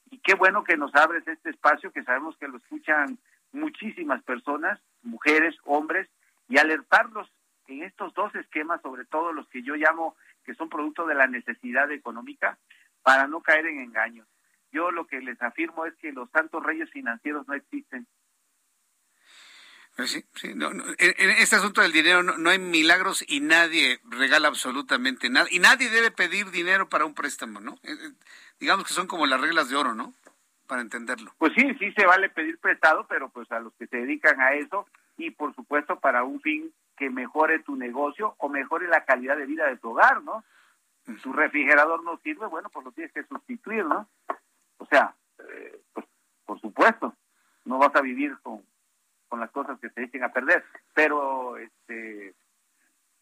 Y 0.09 0.17
qué 0.17 0.33
bueno 0.33 0.63
que 0.63 0.77
nos 0.77 0.95
abres 0.95 1.27
este 1.27 1.51
espacio, 1.51 1.91
que 1.91 2.03
sabemos 2.03 2.35
que 2.37 2.47
lo 2.47 2.57
escuchan 2.57 3.19
muchísimas 3.51 4.23
personas, 4.23 4.79
mujeres, 5.03 5.55
hombres, 5.63 6.07
y 6.49 6.57
alertarlos 6.57 7.29
en 7.67 7.83
estos 7.83 8.13
dos 8.13 8.33
esquemas, 8.35 8.81
sobre 8.81 9.05
todo 9.05 9.33
los 9.33 9.47
que 9.49 9.63
yo 9.63 9.75
llamo 9.75 10.15
que 10.45 10.55
son 10.55 10.69
producto 10.69 11.05
de 11.05 11.15
la 11.15 11.27
necesidad 11.27 11.91
económica, 11.91 12.57
para 13.03 13.27
no 13.27 13.41
caer 13.41 13.65
en 13.65 13.81
engaños. 13.81 14.27
Yo 14.71 14.91
lo 14.91 15.07
que 15.07 15.19
les 15.19 15.41
afirmo 15.41 15.85
es 15.85 15.95
que 15.95 16.11
los 16.11 16.29
santos 16.31 16.63
reyes 16.63 16.89
financieros 16.91 17.47
no 17.47 17.53
existen. 17.53 18.07
Pues 19.97 20.11
sí, 20.11 20.23
sí, 20.35 20.53
no, 20.53 20.69
En, 20.69 21.29
este 21.39 21.55
asunto 21.55 21.81
del 21.81 21.91
dinero 21.91 22.21
no, 22.21 22.49
hay 22.51 22.59
milagros 22.59 23.25
y 23.27 23.39
nadie 23.39 23.99
regala 24.03 24.47
absolutamente 24.47 25.27
nada. 25.29 25.47
Y 25.49 25.57
nadie 25.57 25.89
debe 25.89 26.11
pedir 26.11 26.51
dinero 26.51 26.87
para 26.87 27.05
un 27.05 27.15
préstamo, 27.15 27.59
¿no? 27.59 27.79
Eh, 27.81 27.93
eh, 27.93 28.11
digamos 28.59 28.85
que 28.85 28.93
son 28.93 29.07
como 29.07 29.25
las 29.25 29.41
reglas 29.41 29.69
de 29.69 29.75
oro, 29.75 29.95
¿no? 29.95 30.13
Para 30.67 30.81
entenderlo. 30.81 31.31
Pues 31.37 31.53
sí, 31.53 31.73
sí 31.79 31.91
se 31.93 32.05
vale 32.05 32.29
pedir 32.29 32.59
prestado, 32.59 33.05
pero 33.07 33.29
pues 33.29 33.51
a 33.51 33.59
los 33.59 33.73
que 33.75 33.87
se 33.87 33.97
dedican 33.97 34.39
a 34.41 34.53
eso 34.53 34.87
y 35.17 35.31
por 35.31 35.55
supuesto 35.55 35.99
para 35.99 36.23
un 36.23 36.41
fin 36.41 36.73
que 36.97 37.09
mejore 37.09 37.59
tu 37.59 37.75
negocio 37.75 38.35
o 38.37 38.49
mejore 38.49 38.87
la 38.87 39.05
calidad 39.05 39.37
de 39.37 39.45
vida 39.45 39.67
de 39.67 39.77
tu 39.77 39.91
hogar, 39.91 40.21
¿no? 40.23 40.43
Tu 41.23 41.31
refrigerador 41.31 42.03
no 42.03 42.17
sirve, 42.17 42.47
bueno, 42.47 42.69
pues 42.69 42.85
lo 42.85 42.91
tienes 42.91 43.13
que 43.13 43.23
sustituir, 43.23 43.85
¿no? 43.85 44.09
O 44.77 44.85
sea, 44.87 45.15
eh, 45.39 45.79
pues 45.93 46.05
por 46.45 46.59
supuesto, 46.59 47.15
no 47.63 47.77
vas 47.77 47.95
a 47.95 48.01
vivir 48.01 48.37
con 48.43 48.61
con 49.27 49.39
las 49.39 49.51
cosas 49.51 49.79
que 49.79 49.89
se 49.89 50.03
echen 50.03 50.23
a 50.23 50.31
perder. 50.31 50.63
Pero, 50.93 51.57
este, 51.57 52.33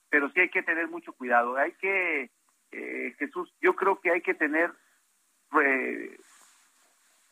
pero 0.10 0.30
sí 0.32 0.40
hay 0.40 0.50
que 0.50 0.64
tener 0.64 0.88
mucho 0.88 1.14
cuidado. 1.14 1.58
Hay 1.58 1.74
que, 1.74 2.30
eh, 2.72 3.16
Jesús, 3.18 3.54
yo 3.62 3.76
creo 3.76 4.00
que 4.00 4.12
hay 4.12 4.22
que 4.22 4.34
tener, 4.34 4.72
eh, 5.62 6.18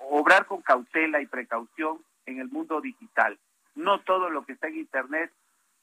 obrar 0.10 0.46
con 0.46 0.62
cautela 0.62 1.22
y 1.22 1.28
precaución 1.28 2.00
en 2.26 2.40
el 2.40 2.50
mundo 2.50 2.82
digital. 2.82 3.38
No 3.76 4.02
todo 4.02 4.30
lo 4.30 4.46
que 4.46 4.54
está 4.54 4.68
en 4.68 4.78
Internet 4.78 5.32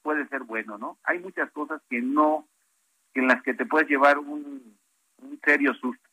puede 0.02 0.26
ser 0.28 0.42
bueno, 0.42 0.78
¿no? 0.78 0.98
Hay 1.04 1.18
muchas 1.18 1.50
cosas 1.50 1.82
que 1.88 2.00
no, 2.00 2.46
en 3.14 3.26
las 3.26 3.42
que 3.42 3.54
te 3.54 3.66
puedes 3.66 3.88
llevar 3.88 4.18
un, 4.18 4.76
un 5.18 5.40
serio 5.44 5.74
susto. 5.74 6.08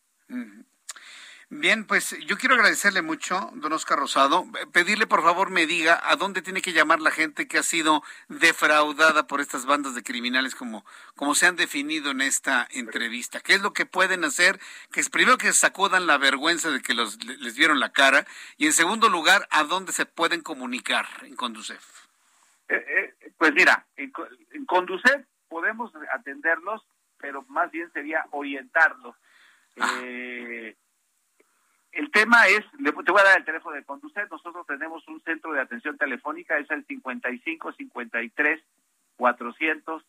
Bien, 1.49 1.85
pues 1.85 2.17
yo 2.25 2.37
quiero 2.37 2.55
agradecerle 2.55 3.01
mucho, 3.01 3.51
don 3.53 3.71
Oscar 3.71 3.97
Rosado. 3.97 4.45
Pedirle, 4.73 5.07
por 5.07 5.23
favor, 5.23 5.49
me 5.49 5.65
diga 5.65 5.97
a 6.03 6.17
dónde 6.17 6.41
tiene 6.41 6.61
que 6.61 6.73
llamar 6.73 6.99
la 6.99 7.09
gente 7.09 7.47
que 7.47 7.57
ha 7.57 7.63
sido 7.63 8.03
defraudada 8.27 9.27
por 9.27 9.39
estas 9.39 9.65
bandas 9.65 9.95
de 9.95 10.03
criminales 10.03 10.55
como, 10.55 10.85
como 11.15 11.35
se 11.35 11.45
han 11.45 11.55
definido 11.55 12.11
en 12.11 12.19
esta 12.19 12.67
entrevista. 12.71 13.39
¿Qué 13.39 13.53
es 13.53 13.61
lo 13.61 13.71
que 13.71 13.85
pueden 13.85 14.25
hacer? 14.25 14.59
Que 14.91 14.99
es 14.99 15.09
primero 15.09 15.37
que 15.37 15.53
sacudan 15.53 16.05
la 16.05 16.17
vergüenza 16.17 16.69
de 16.69 16.81
que 16.81 16.93
los, 16.93 17.23
les 17.23 17.55
vieron 17.55 17.79
la 17.79 17.93
cara 17.93 18.25
y 18.57 18.65
en 18.65 18.73
segundo 18.73 19.07
lugar, 19.07 19.47
a 19.49 19.63
dónde 19.63 19.93
se 19.93 20.05
pueden 20.05 20.41
comunicar 20.41 21.07
en 21.21 21.37
Conducef. 21.37 22.07
Eh, 22.67 22.75
eh, 22.75 23.31
pues 23.37 23.53
mira, 23.53 23.87
en, 23.95 24.11
en 24.51 24.65
Conducef 24.65 25.25
podemos 25.47 25.93
atenderlos, 26.13 26.85
pero 27.17 27.43
más 27.47 27.71
bien 27.71 27.89
sería 27.93 28.25
orientarlos. 28.31 29.15
Ah. 29.79 29.99
Eh, 30.03 30.75
el 31.97 32.11
tema 32.11 32.45
es, 32.45 32.63
te 32.77 33.11
voy 33.11 33.21
a 33.21 33.23
dar 33.23 33.39
el 33.39 33.45
teléfono 33.45 33.75
de 33.75 33.83
Conducet, 33.83 34.29
nosotros 34.29 34.67
tenemos 34.67 35.07
un 35.07 35.19
centro 35.21 35.51
de 35.51 35.61
atención 35.61 35.97
telefónica, 35.97 36.59
es 36.59 36.69
el 36.69 36.85
55 36.85 37.71
53 37.71 38.61
400 39.17 40.03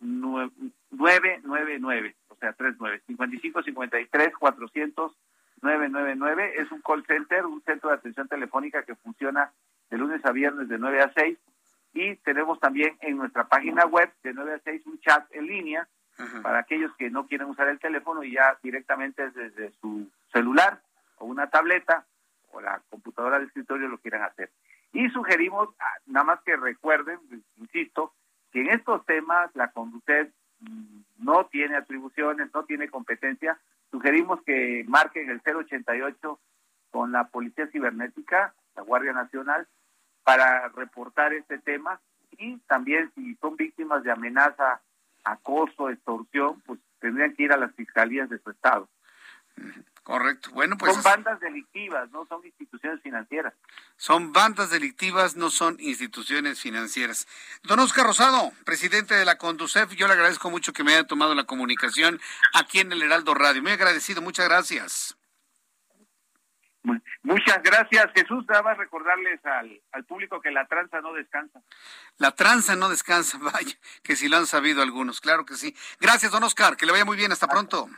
999, 0.00 2.14
o 2.28 2.36
sea, 2.36 2.52
39, 2.52 3.02
55 3.08 3.62
53 3.64 4.32
400 4.38 5.12
999, 5.62 6.52
es 6.58 6.70
un 6.70 6.80
call 6.82 7.04
center, 7.06 7.44
un 7.44 7.60
centro 7.62 7.88
de 7.88 7.96
atención 7.96 8.28
telefónica 8.28 8.84
que 8.84 8.94
funciona 8.94 9.50
de 9.90 9.98
lunes 9.98 10.24
a 10.24 10.30
viernes 10.30 10.68
de 10.68 10.78
9 10.78 11.02
a 11.02 11.12
6 11.12 11.38
y 11.94 12.14
tenemos 12.16 12.60
también 12.60 12.96
en 13.00 13.16
nuestra 13.16 13.48
página 13.48 13.84
web 13.86 14.12
de 14.22 14.32
9 14.32 14.54
a 14.54 14.60
6 14.60 14.86
un 14.86 15.00
chat 15.00 15.26
en 15.34 15.48
línea 15.48 15.88
para 16.42 16.60
aquellos 16.60 16.94
que 16.96 17.10
no 17.10 17.26
quieren 17.26 17.48
usar 17.48 17.68
el 17.68 17.80
teléfono 17.80 18.22
y 18.22 18.32
ya 18.32 18.56
directamente 18.62 19.28
desde 19.30 19.72
su 19.80 20.08
celular 20.32 20.80
o 21.18 21.26
una 21.26 21.48
tableta 21.48 22.06
o 22.52 22.60
la 22.60 22.80
computadora 22.88 23.38
de 23.38 23.46
escritorio 23.46 23.88
lo 23.88 23.98
quieran 23.98 24.22
hacer. 24.22 24.50
Y 24.92 25.08
sugerimos, 25.10 25.68
ah, 25.78 25.98
nada 26.06 26.24
más 26.24 26.40
que 26.42 26.56
recuerden, 26.56 27.18
insisto, 27.56 28.14
que 28.50 28.60
en 28.60 28.68
estos 28.68 29.04
temas 29.04 29.50
la 29.54 29.70
Conducet 29.72 30.32
mm, 30.60 31.00
no 31.18 31.46
tiene 31.46 31.76
atribuciones, 31.76 32.48
no 32.54 32.64
tiene 32.64 32.88
competencia. 32.88 33.58
Sugerimos 33.90 34.40
que 34.42 34.84
marquen 34.88 35.28
el 35.30 35.42
088 35.44 36.40
con 36.90 37.12
la 37.12 37.28
Policía 37.28 37.66
Cibernética, 37.68 38.54
la 38.74 38.82
Guardia 38.82 39.12
Nacional, 39.12 39.66
para 40.24 40.68
reportar 40.68 41.32
este 41.34 41.58
tema 41.58 42.00
y 42.38 42.58
también 42.66 43.12
si 43.14 43.34
son 43.36 43.56
víctimas 43.56 44.02
de 44.02 44.10
amenaza, 44.10 44.80
acoso, 45.24 45.90
extorsión, 45.90 46.60
pues 46.62 46.80
tendrían 47.00 47.34
que 47.34 47.44
ir 47.44 47.52
a 47.52 47.56
las 47.56 47.74
fiscalías 47.74 48.28
de 48.28 48.38
su 48.38 48.50
estado. 48.50 48.88
Correcto. 50.06 50.50
Bueno, 50.52 50.76
pues. 50.78 50.94
Son 50.94 51.02
bandas 51.02 51.40
delictivas, 51.40 52.08
no 52.12 52.24
son 52.26 52.44
instituciones 52.46 53.02
financieras. 53.02 53.54
Son 53.96 54.32
bandas 54.32 54.70
delictivas, 54.70 55.34
no 55.34 55.50
son 55.50 55.76
instituciones 55.80 56.60
financieras. 56.60 57.26
Don 57.64 57.80
Oscar 57.80 58.06
Rosado, 58.06 58.52
presidente 58.64 59.14
de 59.14 59.24
la 59.24 59.36
Conducef, 59.36 59.90
yo 59.94 60.06
le 60.06 60.12
agradezco 60.12 60.48
mucho 60.48 60.72
que 60.72 60.84
me 60.84 60.94
haya 60.94 61.08
tomado 61.08 61.34
la 61.34 61.42
comunicación 61.42 62.20
aquí 62.54 62.78
en 62.78 62.92
el 62.92 63.02
Heraldo 63.02 63.34
Radio. 63.34 63.62
Muy 63.62 63.72
agradecido, 63.72 64.22
muchas 64.22 64.46
gracias. 64.46 65.16
Muchas 67.24 67.60
gracias, 67.64 68.06
Jesús. 68.14 68.44
Nada 68.48 68.62
más 68.62 68.78
recordarles 68.78 69.44
al, 69.44 69.82
al 69.90 70.04
público 70.04 70.40
que 70.40 70.52
la 70.52 70.68
tranza 70.68 71.00
no 71.00 71.12
descansa. 71.14 71.60
La 72.18 72.30
tranza 72.30 72.76
no 72.76 72.88
descansa, 72.88 73.38
vaya, 73.42 73.76
que 74.04 74.14
si 74.14 74.28
lo 74.28 74.36
han 74.36 74.46
sabido 74.46 74.82
algunos, 74.82 75.20
claro 75.20 75.44
que 75.44 75.56
sí. 75.56 75.74
Gracias, 75.98 76.30
don 76.30 76.44
Oscar, 76.44 76.76
que 76.76 76.86
le 76.86 76.92
vaya 76.92 77.04
muy 77.04 77.16
bien, 77.16 77.32
hasta 77.32 77.48
pronto. 77.48 77.88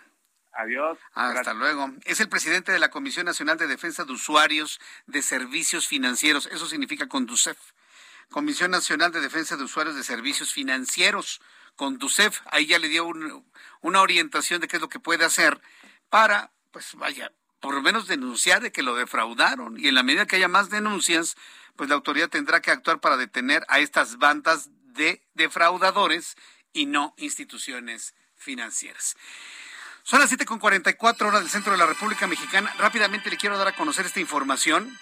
Adiós. 0.59 0.99
Hasta 1.15 1.55
luego. 1.55 1.93
Es 2.05 2.19
el 2.19 2.29
presidente 2.29 2.73
de 2.73 2.81
la 2.81 2.91
Comisión 2.91 3.27
Nacional 3.27 3.59
de 3.59 3.69
Defensa 3.69 4.05
de 4.05 4.13
Usuarios 4.13 4.81
de 5.07 5.23
Servicios 5.23 5.87
Financieros. 5.87 6.47
Eso 6.47 6.67
significa 6.67 7.07
CONDUCEF. 7.07 7.57
Comisión 8.29 8.73
Nacional 8.73 9.13
de 9.13 9.21
Defensa 9.21 9.57
de 9.57 9.63
Usuarios 9.63 9.95
de 9.95 10.03
Servicios 10.03 10.53
Financieros. 10.53 11.41
CONDUCEF. 11.77 12.41
Ahí 12.51 12.67
ya 12.67 12.81
le 12.81 12.89
dio 12.89 13.07
una 13.83 14.01
orientación 14.01 14.61
de 14.61 14.67
qué 14.67 14.79
es 14.79 14.83
lo 14.83 14.89
que 14.89 14.99
puede 14.99 15.25
hacer 15.25 15.61
para, 16.11 16.51
pues 16.73 16.97
vaya, 16.97 17.31
por 17.61 17.73
lo 17.73 17.81
menos 17.81 18.09
denunciar 18.09 18.61
de 18.61 18.73
que 18.73 18.83
lo 18.83 18.97
defraudaron. 18.97 19.79
Y 19.79 19.87
en 19.87 19.95
la 19.95 20.03
medida 20.03 20.27
que 20.27 20.35
haya 20.35 20.49
más 20.49 20.71
denuncias, 20.71 21.37
pues 21.77 21.89
la 21.89 21.95
autoridad 21.95 22.31
tendrá 22.31 22.61
que 22.61 22.73
actuar 22.73 22.99
para 22.99 23.17
detener 23.17 23.65
a 23.69 23.79
estas 23.79 24.19
bandas 24.19 24.71
de 24.87 25.23
defraudadores 25.35 26.35
y 26.73 26.87
no 26.87 27.15
instituciones 27.17 28.17
financieras. 28.35 29.15
Son 30.09 30.21
las 30.21 30.33
7.44 30.33 31.27
horas 31.27 31.43
del 31.43 31.51
centro 31.51 31.73
de 31.73 31.77
la 31.77 31.85
República 31.85 32.27
Mexicana. 32.27 32.75
Rápidamente 32.79 33.29
le 33.29 33.37
quiero 33.37 33.59
dar 33.59 33.69
a 33.69 33.77
conocer 33.77 34.07
esta 34.07 34.21
información. 34.21 34.99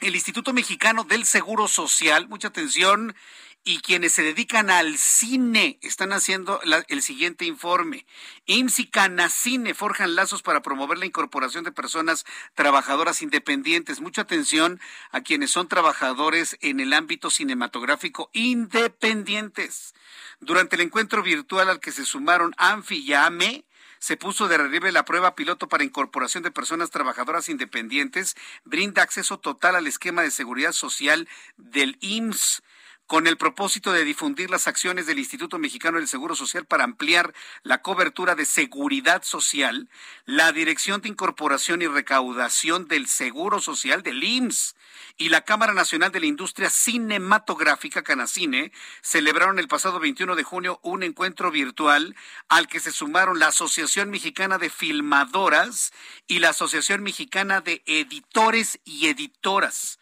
El 0.00 0.14
Instituto 0.14 0.52
Mexicano 0.52 1.02
del 1.02 1.26
Seguro 1.26 1.66
Social, 1.66 2.28
mucha 2.28 2.46
atención, 2.46 3.16
y 3.64 3.80
quienes 3.80 4.12
se 4.12 4.22
dedican 4.22 4.70
al 4.70 4.96
cine 4.96 5.80
están 5.82 6.12
haciendo 6.12 6.60
el 6.86 7.02
siguiente 7.02 7.46
informe. 7.46 8.06
IMSS 8.46 8.78
y 8.78 8.86
Canacine 8.86 9.74
forjan 9.74 10.14
lazos 10.14 10.42
para 10.42 10.62
promover 10.62 10.98
la 10.98 11.06
incorporación 11.06 11.64
de 11.64 11.72
personas 11.72 12.24
trabajadoras 12.54 13.22
independientes. 13.22 14.00
Mucha 14.00 14.22
atención 14.22 14.80
a 15.10 15.20
quienes 15.20 15.50
son 15.50 15.66
trabajadores 15.66 16.56
en 16.60 16.78
el 16.78 16.92
ámbito 16.92 17.32
cinematográfico 17.32 18.30
independientes. 18.32 19.94
Durante 20.38 20.76
el 20.76 20.82
encuentro 20.82 21.24
virtual 21.24 21.68
al 21.68 21.80
que 21.80 21.90
se 21.90 22.06
sumaron 22.06 22.54
ANFI 22.56 22.98
y 22.98 23.14
AME, 23.14 23.64
se 23.98 24.16
puso 24.16 24.48
de 24.48 24.58
relieve 24.58 24.92
la 24.92 25.04
prueba 25.04 25.34
piloto 25.34 25.68
para 25.68 25.84
incorporación 25.84 26.42
de 26.42 26.50
personas 26.50 26.90
trabajadoras 26.90 27.48
independientes, 27.48 28.36
brinda 28.64 29.02
acceso 29.02 29.38
total 29.38 29.76
al 29.76 29.86
esquema 29.86 30.22
de 30.22 30.30
seguridad 30.30 30.72
social 30.72 31.28
del 31.56 31.96
IMSS 32.00 32.62
con 33.08 33.26
el 33.26 33.38
propósito 33.38 33.90
de 33.90 34.04
difundir 34.04 34.50
las 34.50 34.68
acciones 34.68 35.06
del 35.06 35.18
Instituto 35.18 35.58
Mexicano 35.58 35.96
del 35.96 36.06
Seguro 36.06 36.36
Social 36.36 36.66
para 36.66 36.84
ampliar 36.84 37.32
la 37.62 37.80
cobertura 37.80 38.34
de 38.34 38.44
seguridad 38.44 39.22
social, 39.22 39.88
la 40.26 40.52
Dirección 40.52 41.00
de 41.00 41.08
Incorporación 41.08 41.80
y 41.80 41.86
Recaudación 41.86 42.86
del 42.86 43.08
Seguro 43.08 43.60
Social 43.60 44.02
del 44.02 44.22
IMSS 44.22 44.76
y 45.16 45.30
la 45.30 45.40
Cámara 45.40 45.72
Nacional 45.72 46.12
de 46.12 46.20
la 46.20 46.26
Industria 46.26 46.68
Cinematográfica 46.68 48.02
Canacine 48.02 48.72
celebraron 49.00 49.58
el 49.58 49.68
pasado 49.68 50.00
21 50.00 50.36
de 50.36 50.42
junio 50.42 50.78
un 50.82 51.02
encuentro 51.02 51.50
virtual 51.50 52.14
al 52.50 52.68
que 52.68 52.78
se 52.78 52.92
sumaron 52.92 53.38
la 53.38 53.48
Asociación 53.48 54.10
Mexicana 54.10 54.58
de 54.58 54.68
Filmadoras 54.68 55.94
y 56.26 56.40
la 56.40 56.50
Asociación 56.50 57.02
Mexicana 57.02 57.62
de 57.62 57.82
Editores 57.86 58.80
y 58.84 59.06
Editoras 59.08 59.97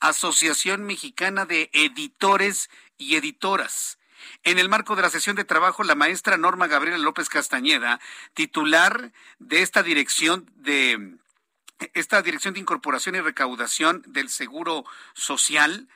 Asociación 0.00 0.84
Mexicana 0.84 1.46
de 1.46 1.70
Editores 1.72 2.70
y 2.98 3.16
Editoras. 3.16 3.98
En 4.42 4.58
el 4.58 4.68
marco 4.68 4.96
de 4.96 5.02
la 5.02 5.10
sesión 5.10 5.36
de 5.36 5.44
trabajo, 5.44 5.82
la 5.82 5.94
maestra 5.94 6.36
Norma 6.36 6.66
Gabriela 6.66 6.98
López 6.98 7.28
Castañeda, 7.28 8.00
titular 8.34 9.12
de 9.38 9.62
esta 9.62 9.82
dirección 9.82 10.50
de 10.56 11.16
esta 11.94 12.20
dirección 12.20 12.52
de 12.52 12.60
incorporación 12.60 13.14
y 13.14 13.20
recaudación 13.20 14.02
del 14.06 14.28
Seguro 14.28 14.84
Social, 15.14 15.88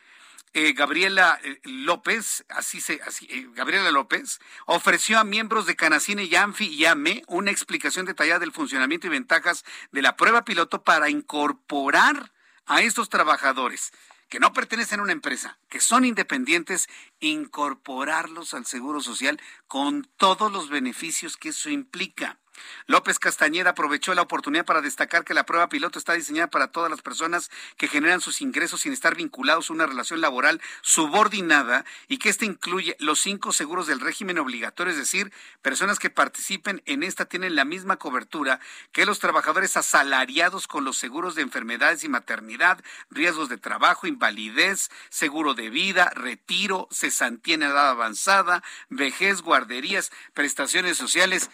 eh, 0.54 0.72
Gabriela 0.72 1.38
eh, 1.42 1.60
López, 1.64 2.44
así 2.48 2.80
se, 2.80 2.94
eh, 2.94 3.48
Gabriela 3.54 3.90
López, 3.90 4.40
ofreció 4.66 5.18
a 5.18 5.24
miembros 5.24 5.66
de 5.66 5.76
Canacine, 5.76 6.28
Yanfi 6.28 6.66
y 6.66 6.84
AME 6.84 7.24
una 7.26 7.50
explicación 7.50 8.06
detallada 8.06 8.38
del 8.38 8.52
funcionamiento 8.52 9.08
y 9.08 9.10
ventajas 9.10 9.64
de 9.90 10.00
la 10.00 10.16
prueba 10.16 10.44
piloto 10.44 10.84
para 10.84 11.10
incorporar 11.10 12.32
a 12.66 12.82
estos 12.82 13.08
trabajadores 13.08 13.92
que 14.28 14.40
no 14.40 14.52
pertenecen 14.52 15.00
a 15.00 15.02
una 15.02 15.12
empresa, 15.12 15.58
que 15.68 15.80
son 15.80 16.04
independientes, 16.04 16.88
incorporarlos 17.20 18.54
al 18.54 18.66
Seguro 18.66 19.00
Social 19.00 19.40
con 19.68 20.08
todos 20.16 20.50
los 20.50 20.70
beneficios 20.70 21.36
que 21.36 21.50
eso 21.50 21.70
implica. 21.70 22.38
López 22.86 23.18
Castañeda 23.18 23.70
aprovechó 23.70 24.14
la 24.14 24.22
oportunidad 24.22 24.64
para 24.64 24.80
destacar 24.80 25.24
que 25.24 25.34
la 25.34 25.46
prueba 25.46 25.68
piloto 25.68 25.98
está 25.98 26.12
diseñada 26.14 26.48
para 26.48 26.68
todas 26.68 26.90
las 26.90 27.02
personas 27.02 27.50
que 27.76 27.88
generan 27.88 28.20
sus 28.20 28.40
ingresos 28.40 28.82
sin 28.82 28.92
estar 28.92 29.14
vinculados 29.14 29.70
a 29.70 29.72
una 29.72 29.86
relación 29.86 30.20
laboral 30.20 30.60
subordinada 30.82 31.84
y 32.08 32.18
que 32.18 32.28
éste 32.28 32.44
incluye 32.44 32.96
los 32.98 33.20
cinco 33.20 33.52
seguros 33.52 33.86
del 33.86 34.00
régimen 34.00 34.38
obligatorio, 34.38 34.92
es 34.92 34.98
decir, 34.98 35.32
personas 35.62 35.98
que 35.98 36.10
participen 36.10 36.82
en 36.86 37.02
esta 37.02 37.24
tienen 37.24 37.56
la 37.56 37.64
misma 37.64 37.96
cobertura 37.96 38.60
que 38.92 39.06
los 39.06 39.18
trabajadores 39.18 39.76
asalariados 39.76 40.66
con 40.66 40.84
los 40.84 40.96
seguros 40.96 41.34
de 41.34 41.42
enfermedades 41.42 42.04
y 42.04 42.08
maternidad, 42.08 42.82
riesgos 43.10 43.48
de 43.48 43.58
trabajo, 43.58 44.06
invalidez, 44.06 44.90
seguro 45.08 45.54
de 45.54 45.70
vida, 45.70 46.10
retiro, 46.14 46.88
cesantía 46.90 47.54
en 47.54 47.62
edad 47.62 47.90
avanzada, 47.90 48.62
vejez, 48.88 49.42
guarderías, 49.42 50.12
prestaciones 50.34 50.96
sociales 50.96 51.50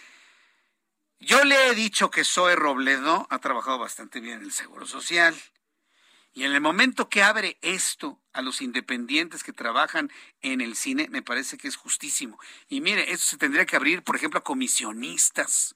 yo 1.21 1.43
le 1.43 1.67
he 1.67 1.75
dicho 1.75 2.09
que 2.09 2.23
Zoe 2.23 2.55
Robledo 2.55 3.27
ha 3.29 3.37
trabajado 3.37 3.77
bastante 3.77 4.19
bien 4.19 4.39
en 4.39 4.45
el 4.45 4.51
Seguro 4.51 4.87
Social. 4.87 5.35
Y 6.33 6.45
en 6.45 6.53
el 6.53 6.61
momento 6.61 7.09
que 7.09 7.21
abre 7.21 7.59
esto 7.61 8.19
a 8.33 8.41
los 8.41 8.61
independientes 8.61 9.43
que 9.43 9.53
trabajan 9.53 10.11
en 10.41 10.61
el 10.61 10.75
cine, 10.75 11.09
me 11.11 11.21
parece 11.21 11.59
que 11.59 11.67
es 11.67 11.75
justísimo. 11.75 12.39
Y 12.69 12.81
mire, 12.81 13.11
eso 13.11 13.27
se 13.27 13.37
tendría 13.37 13.67
que 13.67 13.75
abrir, 13.75 14.01
por 14.01 14.15
ejemplo, 14.15 14.39
a 14.39 14.43
comisionistas 14.43 15.75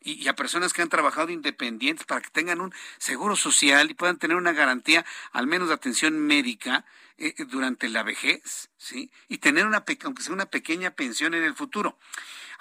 y, 0.00 0.28
a 0.28 0.34
personas 0.34 0.74
que 0.74 0.82
han 0.82 0.90
trabajado 0.90 1.30
independientes 1.30 2.04
para 2.04 2.20
que 2.20 2.28
tengan 2.28 2.60
un 2.60 2.74
seguro 2.98 3.36
social 3.36 3.90
y 3.90 3.94
puedan 3.94 4.18
tener 4.18 4.36
una 4.36 4.52
garantía, 4.52 5.06
al 5.32 5.46
menos 5.46 5.68
de 5.68 5.74
atención 5.74 6.18
médica, 6.18 6.84
eh, 7.16 7.34
durante 7.46 7.88
la 7.88 8.02
vejez, 8.02 8.70
¿sí? 8.76 9.10
Y 9.28 9.38
tener 9.38 9.66
una, 9.66 9.84
aunque 10.02 10.22
sea 10.22 10.34
una 10.34 10.46
pequeña 10.46 10.90
pensión 10.90 11.32
en 11.32 11.44
el 11.44 11.54
futuro. 11.54 11.96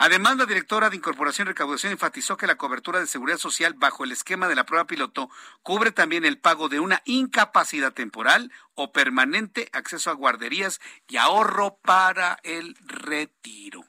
Además, 0.05 0.35
la 0.35 0.45
directora 0.45 0.89
de 0.89 0.97
Incorporación 0.97 1.47
y 1.47 1.51
Recaudación 1.51 1.93
enfatizó 1.93 2.35
que 2.35 2.45
la 2.45 2.57
cobertura 2.57 2.99
de 2.99 3.07
seguridad 3.07 3.37
social 3.37 3.73
bajo 3.73 4.03
el 4.03 4.11
esquema 4.11 4.49
de 4.49 4.55
la 4.55 4.65
prueba 4.65 4.85
piloto 4.85 5.29
cubre 5.61 5.93
también 5.93 6.25
el 6.25 6.37
pago 6.37 6.67
de 6.67 6.81
una 6.81 7.01
incapacidad 7.05 7.93
temporal 7.93 8.51
o 8.75 8.91
permanente, 8.91 9.69
acceso 9.71 10.09
a 10.09 10.15
guarderías 10.15 10.81
y 11.07 11.15
ahorro 11.15 11.77
para 11.81 12.37
el 12.43 12.75
retiro. 12.85 13.85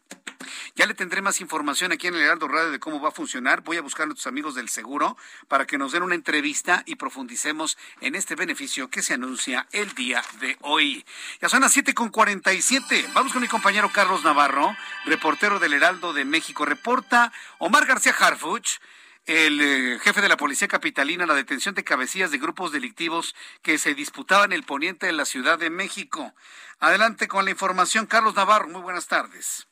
Ya 0.75 0.87
le 0.87 0.95
tendré 0.95 1.23
más 1.23 1.41
información 1.41 1.93
aquí 1.93 2.07
en 2.07 2.15
el 2.15 2.23
Heraldo 2.23 2.49
Radio 2.49 2.71
de 2.71 2.79
cómo 2.79 3.01
va 3.01 3.11
a 3.11 3.13
funcionar. 3.13 3.63
Voy 3.63 3.77
a 3.77 3.83
buscar 3.83 4.05
a 4.05 4.07
nuestros 4.07 4.27
amigos 4.27 4.55
del 4.55 4.69
seguro 4.69 5.17
para 5.49 5.67
que 5.67 5.79
nos 5.79 5.93
den 5.93 6.03
una 6.03 6.15
entrevista 6.15 6.83
y 6.87 6.97
profundicemos 6.97 7.77
en 8.01 8.15
este 8.15 8.35
beneficio 8.35 8.91
que 8.91 9.03
se 9.03 9.15
anuncia 9.15 9.67
el 9.73 9.95
día 9.95 10.23
de 10.41 10.57
hoy. 10.61 11.05
Ya 11.41 11.49
son 11.49 11.63
las 11.63 11.73
siete 11.73 11.95
con 11.95 12.13
siete. 12.61 13.09
Vamos 13.13 13.33
con 13.33 13.43
mi 13.43 13.49
compañero 13.49 13.91
Carlos 13.93 14.25
Navarro, 14.25 14.77
reportero 15.05 15.59
del 15.59 15.75
Heraldo 15.75 16.13
de 16.13 16.25
México. 16.25 16.65
Reporta 16.65 17.33
Omar 17.59 17.87
García 17.87 18.15
Harfuch 18.19 18.79
el 19.27 19.61
eh, 19.61 19.99
jefe 20.01 20.21
de 20.21 20.29
la 20.29 20.37
Policía 20.37 20.69
Capitalina 20.69 21.27
la 21.27 21.35
detención 21.35 21.75
de 21.75 21.85
cabecillas 21.85 22.31
de 22.31 22.39
grupos 22.39 22.73
delictivos 22.73 23.35
que 23.63 23.79
se 23.79 23.95
disputaban 23.95 24.53
el 24.53 24.65
poniente 24.65 25.07
de 25.07 25.13
la 25.13 25.25
Ciudad 25.25 25.59
de 25.59 25.71
México. 25.71 26.35
Adelante 26.79 27.29
con 27.29 27.45
la 27.45 27.51
información, 27.51 28.07
Carlos 28.07 28.35
Navarro. 28.35 28.69
Muy 28.69 28.83
buenas 28.83 29.07
tardes. 29.07 29.67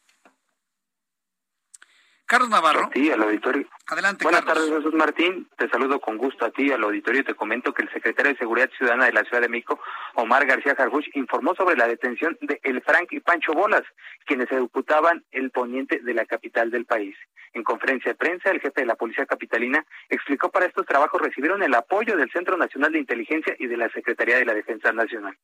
Carlos 2.32 2.48
Navarro. 2.48 2.88
Sí, 2.94 3.10
al 3.10 3.22
auditorio. 3.24 3.66
Adelante, 3.88 4.24
Buenas 4.24 4.44
tardes, 4.44 4.70
Jesús 4.70 4.94
Martín. 4.94 5.48
Te 5.58 5.68
saludo 5.68 6.00
con 6.00 6.16
gusto 6.16 6.44
a 6.44 6.50
ti 6.50 6.70
al 6.70 6.84
auditorio 6.84 7.20
y 7.20 7.24
te 7.24 7.34
comento 7.34 7.74
que 7.74 7.82
el 7.82 7.92
secretario 7.92 8.32
de 8.32 8.38
Seguridad 8.38 8.70
Ciudadana 8.78 9.06
de 9.06 9.12
la 9.12 9.24
Ciudad 9.24 9.42
de 9.42 9.48
México, 9.48 9.80
Omar 10.14 10.46
García 10.46 10.76
Jarbuch, 10.76 11.04
informó 11.14 11.54
sobre 11.54 11.76
la 11.76 11.88
detención 11.88 12.38
de 12.40 12.60
El 12.62 12.80
Frank 12.82 13.08
y 13.10 13.20
Pancho 13.20 13.52
Bolas, 13.52 13.82
quienes 14.24 14.50
ejecutaban 14.50 15.24
el 15.32 15.50
poniente 15.50 15.98
de 15.98 16.14
la 16.14 16.24
capital 16.24 16.70
del 16.70 16.86
país. 16.86 17.16
En 17.54 17.64
conferencia 17.64 18.12
de 18.12 18.16
prensa, 18.16 18.50
el 18.50 18.60
jefe 18.60 18.80
de 18.80 18.86
la 18.86 18.94
Policía 18.94 19.26
Capitalina 19.26 19.84
explicó 20.08 20.50
para 20.50 20.64
estos 20.64 20.86
trabajos 20.86 21.20
recibieron 21.20 21.62
el 21.62 21.74
apoyo 21.74 22.16
del 22.16 22.30
Centro 22.30 22.56
Nacional 22.56 22.92
de 22.92 23.00
Inteligencia 23.00 23.54
y 23.58 23.66
de 23.66 23.76
la 23.76 23.90
Secretaría 23.90 24.38
de 24.38 24.46
la 24.46 24.54
Defensa 24.54 24.90
Nacional. 24.92 25.36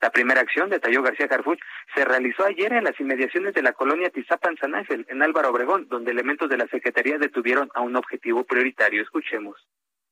La 0.00 0.10
primera 0.10 0.40
acción, 0.40 0.70
detalló 0.70 1.02
García 1.02 1.28
Jarbuch, 1.28 1.58
se 1.94 2.04
realizó 2.06 2.46
ayer 2.46 2.72
en 2.72 2.84
las 2.84 2.98
inmediaciones 2.98 3.52
de 3.52 3.62
la 3.62 3.72
colonia 3.72 4.08
Tizapan 4.08 4.56
San 4.56 4.74
Ángel, 4.74 5.04
en 5.10 5.22
Álvaro 5.22 5.50
Obregón, 5.50 5.86
donde 5.88 6.12
elementos 6.12 6.48
de 6.48 6.56
la 6.56 6.66
Secretaría 6.68 7.18
detuvieron 7.18 7.68
a 7.74 7.79
un 7.82 7.90
un 7.90 7.96
objetivo 7.96 8.44
prioritario. 8.44 9.02
Escuchemos. 9.02 9.56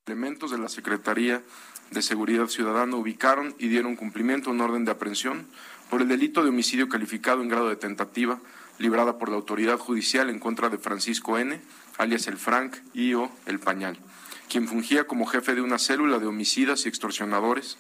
Elementos 0.07 0.51
de 0.51 0.59
la 0.59 0.69
Secretaría 0.69 1.43
de 1.91 2.03
Seguridad 2.03 2.47
Ciudadana 2.47 2.97
ubicaron 2.97 3.55
y 3.59 3.69
dieron 3.69 3.97
cumplimiento 3.97 4.51
a 4.51 4.53
un 4.53 4.61
orden 4.61 4.85
de 4.85 4.93
aprehensión 4.93 5.47
por 5.91 6.03
el 6.03 6.09
delito 6.09 6.43
de 6.43 6.51
homicidio 6.51 6.89
calificado 6.89 7.43
en 7.43 7.49
grado 7.49 7.69
de 7.69 7.77
tentativa 7.77 8.41
librada 8.79 9.19
por 9.19 9.29
la 9.29 9.37
autoridad 9.37 9.79
judicial 9.79 10.31
en 10.31 10.39
contra 10.39 10.69
de 10.69 10.79
Francisco 10.79 11.39
N., 11.39 11.61
alias 11.99 12.29
el 12.29 12.37
Frank 12.37 12.77
y 12.95 13.15
o 13.15 13.31
el 13.47 13.59
Pañal, 13.59 13.99
quien 14.49 14.69
fungía 14.69 15.05
como 15.05 15.27
jefe 15.27 15.55
de 15.55 15.63
una 15.63 15.79
célula 15.79 16.19
de 16.19 16.27
homicidas 16.27 16.87
y 16.87 16.89
extorsionadores, 16.89 17.77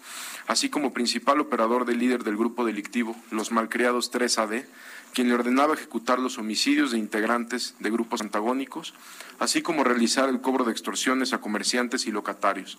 así 0.49 0.69
como 0.69 0.93
principal 0.93 1.41
operador 1.41 1.85
del 1.85 1.99
líder 1.99 2.25
del 2.25 2.37
grupo 2.37 2.65
delictivo, 2.65 3.17
los 3.31 3.53
malcriados 3.53 4.13
3AD, 4.13 4.65
quien 5.15 5.29
le 5.29 5.35
ordenaba 5.35 5.75
ejecutar 5.75 6.19
los 6.19 6.39
homicidios 6.39 6.91
de 6.91 6.99
integrantes 6.99 7.75
de 7.79 7.91
grupos 7.91 8.21
antagónicos, 8.21 8.95
así 9.39 9.63
como 9.63 9.85
realizar 9.85 10.29
el 10.29 10.41
cobro 10.41 10.65
de 10.65 10.73
extorsiones 10.73 11.33
a 11.33 11.41
comerciantes 11.41 12.07
y 12.07 12.11
locatarios, 12.11 12.79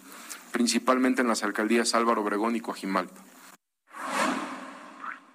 principalmente 0.51 1.21
en 1.21 1.27
las 1.27 1.43
alcaldías 1.43 1.95
Álvaro 1.95 2.21
Obregón 2.21 2.55
y 2.55 2.61
Coajimalpa. 2.61 3.21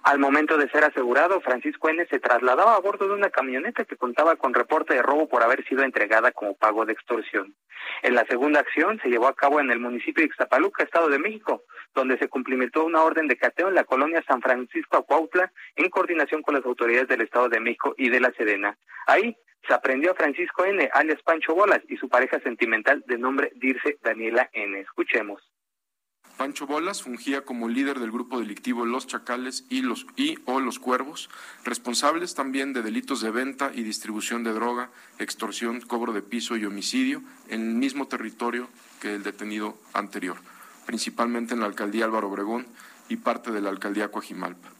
Al 0.05 0.19
momento 0.19 0.55
de 0.59 0.69
ser 0.69 0.83
asegurado, 0.83 1.41
Francisco 1.41 1.89
N. 1.89 2.05
se 2.05 2.19
trasladaba 2.19 2.75
a 2.75 2.79
bordo 2.79 3.07
de 3.07 3.15
una 3.15 3.31
camioneta 3.31 3.85
que 3.85 3.97
contaba 3.97 4.35
con 4.35 4.53
reporte 4.53 4.93
de 4.93 5.01
robo 5.01 5.27
por 5.27 5.41
haber 5.41 5.67
sido 5.67 5.81
entregada 5.81 6.31
como 6.31 6.53
pago 6.53 6.85
de 6.85 6.93
extorsión. 6.93 7.55
En 8.03 8.13
la 8.13 8.23
segunda 8.27 8.59
acción 8.59 8.99
se 9.01 9.09
llevó 9.09 9.27
a 9.27 9.33
cabo 9.33 9.59
en 9.59 9.71
el 9.71 9.79
municipio 9.79 10.21
de 10.21 10.27
Ixtapaluca, 10.27 10.83
Estado 10.83 11.09
de 11.09 11.17
México, 11.17 11.63
donde 11.95 12.19
se 12.19 12.27
cumplimentó 12.27 12.85
una 12.85 13.01
orden 13.01 13.27
de 13.27 13.35
cateo 13.35 13.67
en 13.67 13.73
la 13.73 13.83
colonia 13.83 14.23
San 14.27 14.43
Francisco 14.43 14.97
Acuautla 14.97 15.51
en 15.75 15.89
coordinación 15.89 16.43
con 16.43 16.53
las 16.53 16.65
autoridades 16.65 17.07
del 17.07 17.21
Estado 17.21 17.49
de 17.49 17.59
México 17.59 17.95
y 17.97 18.09
de 18.09 18.19
la 18.19 18.31
Sedena. 18.33 18.77
Ahí 19.07 19.35
se 19.67 19.73
aprendió 19.73 20.11
a 20.11 20.15
Francisco 20.15 20.65
N., 20.65 20.87
alias 20.93 21.23
Pancho 21.23 21.55
Bolas, 21.55 21.81
y 21.89 21.97
su 21.97 22.09
pareja 22.09 22.39
sentimental 22.41 23.03
de 23.07 23.17
nombre 23.17 23.51
Dirce 23.55 23.97
Daniela 24.03 24.51
N. 24.53 24.79
Escuchemos. 24.81 25.41
Pancho 26.37 26.67
Bolas 26.67 27.01
fungía 27.01 27.45
como 27.45 27.69
líder 27.69 27.99
del 27.99 28.11
grupo 28.11 28.39
delictivo 28.39 28.85
Los 28.85 29.07
Chacales 29.07 29.63
y, 29.69 29.81
los, 29.81 30.05
y 30.17 30.37
o 30.45 30.59
Los 30.59 30.79
Cuervos, 30.79 31.29
responsables 31.63 32.35
también 32.35 32.73
de 32.73 32.81
delitos 32.81 33.21
de 33.21 33.31
venta 33.31 33.71
y 33.73 33.83
distribución 33.83 34.43
de 34.43 34.51
droga, 34.51 34.89
extorsión, 35.17 35.79
cobro 35.79 36.11
de 36.11 36.21
piso 36.21 36.57
y 36.57 36.65
homicidio 36.65 37.21
en 37.47 37.61
el 37.61 37.75
mismo 37.75 38.07
territorio 38.07 38.67
que 38.99 39.15
el 39.15 39.23
detenido 39.23 39.77
anterior, 39.93 40.35
principalmente 40.85 41.53
en 41.53 41.61
la 41.61 41.67
alcaldía 41.67 42.05
Álvaro 42.05 42.29
Obregón 42.29 42.67
y 43.07 43.15
parte 43.17 43.51
de 43.51 43.61
la 43.61 43.69
alcaldía 43.69 44.11
Coajimalpa. 44.11 44.74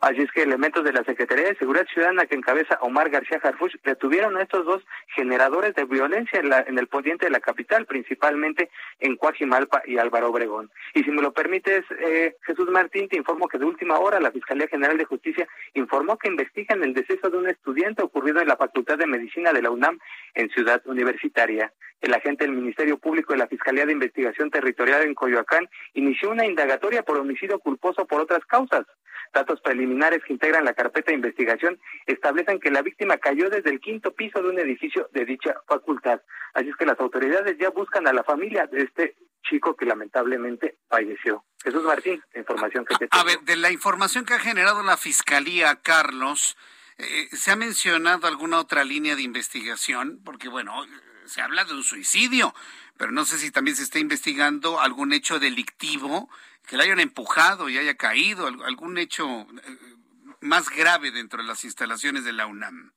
Así 0.00 0.22
es 0.22 0.30
que 0.30 0.42
elementos 0.42 0.84
de 0.84 0.92
la 0.92 1.02
Secretaría 1.02 1.48
de 1.48 1.56
Seguridad 1.56 1.86
Ciudadana 1.92 2.26
que 2.26 2.36
encabeza 2.36 2.78
Omar 2.82 3.10
García 3.10 3.40
Harfuch 3.42 3.74
detuvieron 3.82 4.36
a 4.36 4.42
estos 4.42 4.64
dos 4.64 4.86
generadores 5.16 5.74
de 5.74 5.86
violencia 5.86 6.38
en, 6.38 6.50
la, 6.50 6.60
en 6.60 6.78
el 6.78 6.86
poniente 6.86 7.26
de 7.26 7.32
la 7.32 7.40
capital, 7.40 7.84
principalmente 7.84 8.70
en 9.00 9.16
Coajimalpa 9.16 9.82
y 9.86 9.98
Álvaro 9.98 10.28
Obregón. 10.28 10.70
Y 10.94 11.02
si 11.02 11.10
me 11.10 11.20
lo 11.20 11.32
permites, 11.32 11.84
eh, 11.98 12.36
Jesús 12.42 12.70
Martín, 12.70 13.08
te 13.08 13.16
informo 13.16 13.48
que 13.48 13.58
de 13.58 13.64
última 13.64 13.98
hora 13.98 14.20
la 14.20 14.30
Fiscalía 14.30 14.68
General 14.68 14.96
de 14.96 15.04
Justicia 15.04 15.48
informó 15.74 16.16
que 16.16 16.28
investigan 16.28 16.84
el 16.84 16.94
deceso 16.94 17.28
de 17.28 17.38
un 17.38 17.48
estudiante 17.48 18.02
ocurrido 18.02 18.40
en 18.40 18.46
la 18.46 18.56
Facultad 18.56 18.98
de 18.98 19.06
Medicina 19.08 19.52
de 19.52 19.62
la 19.62 19.70
UNAM 19.70 19.98
en 20.34 20.48
Ciudad 20.50 20.80
Universitaria. 20.86 21.72
El 22.00 22.14
agente 22.14 22.44
del 22.44 22.54
Ministerio 22.54 22.98
Público 22.98 23.32
de 23.32 23.40
la 23.40 23.48
Fiscalía 23.48 23.84
de 23.84 23.92
Investigación 23.92 24.50
Territorial 24.50 25.02
en 25.02 25.14
Coyoacán 25.14 25.68
inició 25.94 26.30
una 26.30 26.46
indagatoria 26.46 27.02
por 27.02 27.18
homicidio 27.18 27.58
culposo 27.58 28.06
por 28.06 28.20
otras 28.20 28.44
causas. 28.46 28.86
Datos 29.32 29.60
preliminares 29.60 30.22
que 30.24 30.32
integran 30.32 30.64
la 30.64 30.74
carpeta 30.74 31.10
de 31.10 31.16
investigación 31.16 31.80
establecen 32.06 32.60
que 32.60 32.70
la 32.70 32.82
víctima 32.82 33.18
cayó 33.18 33.50
desde 33.50 33.70
el 33.70 33.80
quinto 33.80 34.14
piso 34.14 34.42
de 34.42 34.48
un 34.48 34.58
edificio 34.58 35.08
de 35.12 35.24
dicha 35.24 35.54
facultad. 35.66 36.20
Así 36.54 36.68
es 36.68 36.76
que 36.76 36.86
las 36.86 36.98
autoridades 37.00 37.56
ya 37.58 37.70
buscan 37.70 38.06
a 38.06 38.12
la 38.12 38.24
familia 38.24 38.66
de 38.66 38.82
este 38.82 39.16
chico 39.42 39.76
que 39.76 39.86
lamentablemente 39.86 40.78
falleció. 40.88 41.44
Jesús 41.62 41.82
Martín, 41.82 42.22
información 42.34 42.84
que 42.84 42.94
te 42.96 43.08
A 43.10 43.24
ver, 43.24 43.40
de 43.40 43.56
la 43.56 43.70
información 43.70 44.24
que 44.24 44.34
ha 44.34 44.38
generado 44.38 44.82
la 44.82 44.96
Fiscalía, 44.96 45.76
Carlos, 45.82 46.56
eh, 46.98 47.28
¿se 47.32 47.50
ha 47.50 47.56
mencionado 47.56 48.26
alguna 48.26 48.58
otra 48.58 48.84
línea 48.84 49.16
de 49.16 49.22
investigación? 49.22 50.20
Porque, 50.24 50.48
bueno, 50.48 50.72
se 51.24 51.40
habla 51.42 51.64
de 51.64 51.74
un 51.74 51.84
suicidio, 51.84 52.54
pero 52.98 53.12
no 53.12 53.24
sé 53.24 53.38
si 53.38 53.50
también 53.50 53.76
se 53.76 53.84
está 53.84 53.98
investigando 53.98 54.80
algún 54.80 55.14
hecho 55.14 55.38
delictivo 55.38 56.28
que 56.66 56.76
le 56.76 56.82
hayan 56.82 57.00
empujado 57.00 57.70
y 57.70 57.78
haya 57.78 57.94
caído, 57.94 58.46
algún 58.46 58.98
hecho 58.98 59.26
eh, 59.26 59.46
más 60.42 60.68
grave 60.68 61.10
dentro 61.10 61.40
de 61.40 61.48
las 61.48 61.64
instalaciones 61.64 62.24
de 62.24 62.34
la 62.34 62.46
UNAM 62.46 62.92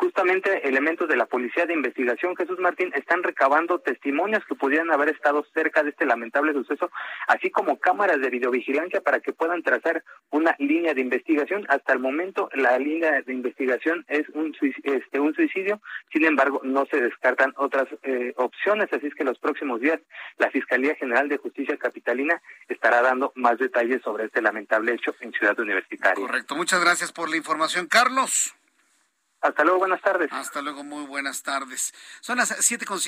justamente 0.00 0.66
elementos 0.66 1.06
de 1.08 1.16
la 1.16 1.26
Policía 1.26 1.66
de 1.66 1.74
Investigación, 1.74 2.34
Jesús 2.34 2.58
Martín, 2.58 2.90
están 2.94 3.22
recabando 3.22 3.80
testimonios 3.80 4.42
que 4.46 4.54
pudieran 4.54 4.90
haber 4.90 5.10
estado 5.10 5.44
cerca 5.52 5.82
de 5.82 5.90
este 5.90 6.06
lamentable 6.06 6.54
suceso, 6.54 6.90
así 7.28 7.50
como 7.50 7.78
cámaras 7.78 8.18
de 8.18 8.30
videovigilancia 8.30 9.02
para 9.02 9.20
que 9.20 9.34
puedan 9.34 9.62
trazar 9.62 10.02
una 10.30 10.56
línea 10.58 10.94
de 10.94 11.02
investigación. 11.02 11.66
Hasta 11.68 11.92
el 11.92 11.98
momento 11.98 12.48
la 12.54 12.78
línea 12.78 13.20
de 13.20 13.32
investigación 13.34 14.06
es 14.08 14.26
un, 14.30 14.56
este, 14.62 15.18
suicidio, 15.34 15.82
sin 16.10 16.24
embargo 16.24 16.62
no 16.64 16.86
se 16.86 16.98
descartan 16.98 17.52
otras 17.58 17.86
eh, 18.02 18.32
opciones, 18.36 18.88
así 18.92 19.06
es 19.06 19.14
que 19.14 19.22
en 19.22 19.28
los 19.28 19.38
próximos 19.38 19.82
días 19.82 20.00
la 20.38 20.50
Fiscalía 20.50 20.94
General 20.94 21.28
de 21.28 21.36
Justicia 21.36 21.76
Capitalina 21.76 22.40
estará 22.68 23.02
dando 23.02 23.32
más 23.34 23.58
detalles 23.58 24.00
sobre 24.02 24.24
este 24.24 24.40
lamentable 24.40 24.94
hecho 24.94 25.14
en 25.20 25.30
Ciudad 25.32 25.58
Universitaria. 25.60 26.14
Correcto, 26.14 26.56
muchas 26.56 26.80
gracias 26.80 27.12
por 27.12 27.28
la 27.28 27.36
información, 27.36 27.86
Carlos. 27.86 28.54
Hasta 29.42 29.64
luego, 29.64 29.78
buenas 29.78 30.02
tardes. 30.02 30.30
Hasta 30.32 30.60
luego, 30.60 30.84
muy 30.84 31.06
buenas 31.06 31.42
tardes. 31.42 31.94
Son 32.20 32.36
las 32.36 32.54
siete 32.60 32.84
con 32.84 33.00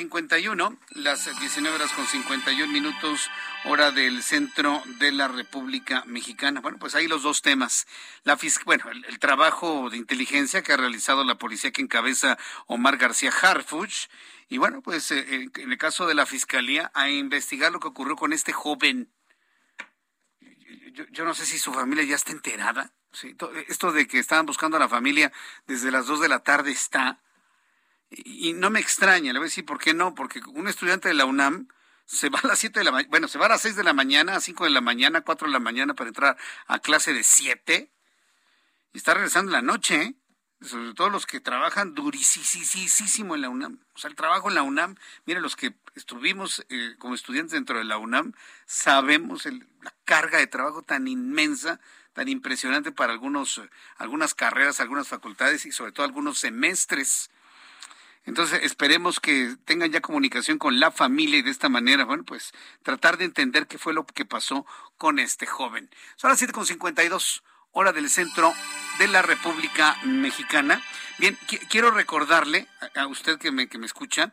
uno, 0.51 0.79
las 0.91 1.39
19 1.39 1.77
horas 1.77 1.93
con 1.93 2.07
51 2.07 2.73
minutos, 2.73 3.31
hora 3.67 3.91
del 3.91 4.23
centro 4.23 4.83
de 4.99 5.13
la 5.13 5.29
República 5.29 6.05
Mexicana. 6.07 6.61
Bueno, 6.61 6.79
pues 6.79 6.95
ahí 6.95 7.07
los 7.07 7.23
dos 7.23 7.43
temas. 7.43 7.87
La 8.25 8.39
bueno, 8.65 8.85
el, 8.91 9.19
trabajo 9.19 9.91
de 9.91 9.99
inteligencia 9.99 10.63
que 10.63 10.73
ha 10.73 10.79
realizado 10.79 11.23
la 11.23 11.37
policía 11.37 11.71
que 11.71 11.83
encabeza 11.83 12.39
Omar 12.67 12.97
García 12.97 13.31
Harfuch. 13.31 14.09
Y 14.49 14.57
bueno, 14.57 14.81
pues 14.81 15.11
eh, 15.11 15.51
en 15.55 15.71
el 15.71 15.79
caso 15.79 16.07
de 16.07 16.15
la 16.15 16.25
fiscalía, 16.25 16.91
a 16.95 17.11
investigar 17.11 17.73
lo 17.73 17.81
que 17.81 17.89
ocurrió 17.89 18.17
con 18.17 18.33
este 18.33 18.55
joven. 18.55 19.11
Yo 20.93 21.25
no 21.25 21.35
sé 21.35 21.47
si 21.47 21.59
su 21.59 21.73
familia 21.73 22.05
ya 22.05 22.17
está 22.17 22.33
enterada 22.33 22.93
Sí, 23.13 23.37
esto 23.69 23.93
de 23.93 24.07
que 24.07 24.19
estaban 24.19 24.47
buscando 24.47 24.79
a 24.79 24.81
la 24.81 24.89
familia 24.89 25.33
desde 25.67 25.91
las 25.91 26.07
2 26.07 26.21
de 26.21 26.29
la 26.29 26.39
tarde 26.39 26.71
está. 26.71 27.21
Y, 28.11 28.55
no 28.55 28.71
me 28.71 28.81
extraña, 28.81 29.33
le 29.33 29.39
voy 29.39 29.47
a 29.47 29.51
decir 29.51 29.67
por 29.67 29.79
qué 29.79 29.93
no, 29.93 30.15
porque 30.15 30.41
un 30.47 30.67
estudiante 30.67 31.09
de 31.09 31.15
la 31.15 31.27
UNAM 31.27 31.69
se 32.07 32.31
va 32.31 32.41
a 32.43 32.47
las 32.47 32.59
7 32.59 32.81
de 32.81 32.85
la 32.85 32.93
mañana, 32.93 33.11
bueno, 33.11 33.29
se 33.29 33.39
va 33.39 33.47
a 33.47 33.51
las 33.51 33.63
6 33.63 33.77
de 33.77 33.85
la 33.85 33.93
mañana, 33.93 34.37
a 34.37 34.41
5 34.41 34.65
de 34.65 34.71
la 34.71 34.81
mañana, 34.81 35.23
4 35.23 35.47
de 35.47 35.53
la 35.53 35.61
mañana 35.61 35.95
para 35.95 36.09
entrar 36.09 36.37
a 36.67 36.79
clase 36.79 37.13
de 37.13 37.23
7 37.23 37.91
y 38.93 38.99
está 38.99 39.15
regresando 39.15 39.51
en 39.51 39.53
la 39.53 39.63
noche, 39.63 40.03
¿eh? 40.03 40.15
sobre 40.63 40.95
todo 40.95 41.11
los 41.11 41.27
que 41.27 41.41
trabajan 41.41 41.95
durísimo 41.95 43.35
en 43.35 43.41
la 43.41 43.49
UNAM. 43.49 43.81
O 43.95 43.99
sea, 43.99 44.09
el 44.09 44.17
trabajo 44.17 44.49
en 44.49 44.55
la 44.55 44.63
UNAM, 44.63 44.97
miren, 45.27 45.43
los 45.43 45.57
que 45.57 45.75
estuvimos 45.95 46.65
eh, 46.69 46.95
como 46.99 47.15
estudiantes 47.15 47.53
dentro 47.53 47.79
de 47.79 47.85
la 47.85 47.99
UNAM, 47.99 48.33
sabemos 48.67 49.47
la 49.47 49.95
carga 50.05 50.39
de 50.39 50.47
trabajo 50.47 50.83
tan 50.83 51.09
inmensa 51.09 51.81
tan 52.13 52.29
impresionante 52.29 52.93
para 52.93 53.13
algunos, 53.13 53.61
algunas 53.97 54.35
carreras, 54.35 54.81
algunas 54.81 55.09
facultades 55.09 55.67
y 55.67 55.73
sobre 55.73 55.93
todo 55.93 56.05
algunos 56.05 56.39
semestres. 56.39 57.31
Entonces, 58.25 58.61
esperemos 58.63 59.19
que 59.19 59.57
tengan 59.65 59.91
ya 59.91 60.01
comunicación 60.01 60.59
con 60.59 60.79
la 60.79 60.93
familia 60.93 61.39
y 61.39 61.43
de 61.43 61.51
esta 61.51 61.69
manera, 61.69 62.05
bueno, 62.05 62.25
pues 62.25 62.53
tratar 62.83 63.19
de 63.19 63.25
entender 63.25 63.67
qué 63.67 63.79
fue 63.79 63.95
lo 63.95 64.07
que 64.07 64.25
pasó 64.25 64.65
con 64.97 65.19
este 65.19 65.47
joven. 65.47 65.91
Son 66.17 66.31
las 66.31 66.41
7.52, 66.41 67.43
hora 67.73 67.93
del 67.93 68.09
centro 68.09 68.55
de 68.99 69.09
la 69.09 69.23
República 69.23 69.97
Mexicana. 70.05 70.83
Bien, 71.19 71.39
quiero 71.69 71.91
recordarle 71.91 72.69
a 72.95 73.07
usted 73.07 73.39
que 73.39 73.51
me, 73.51 73.69
que 73.69 73.79
me 73.79 73.87
escucha 73.87 74.33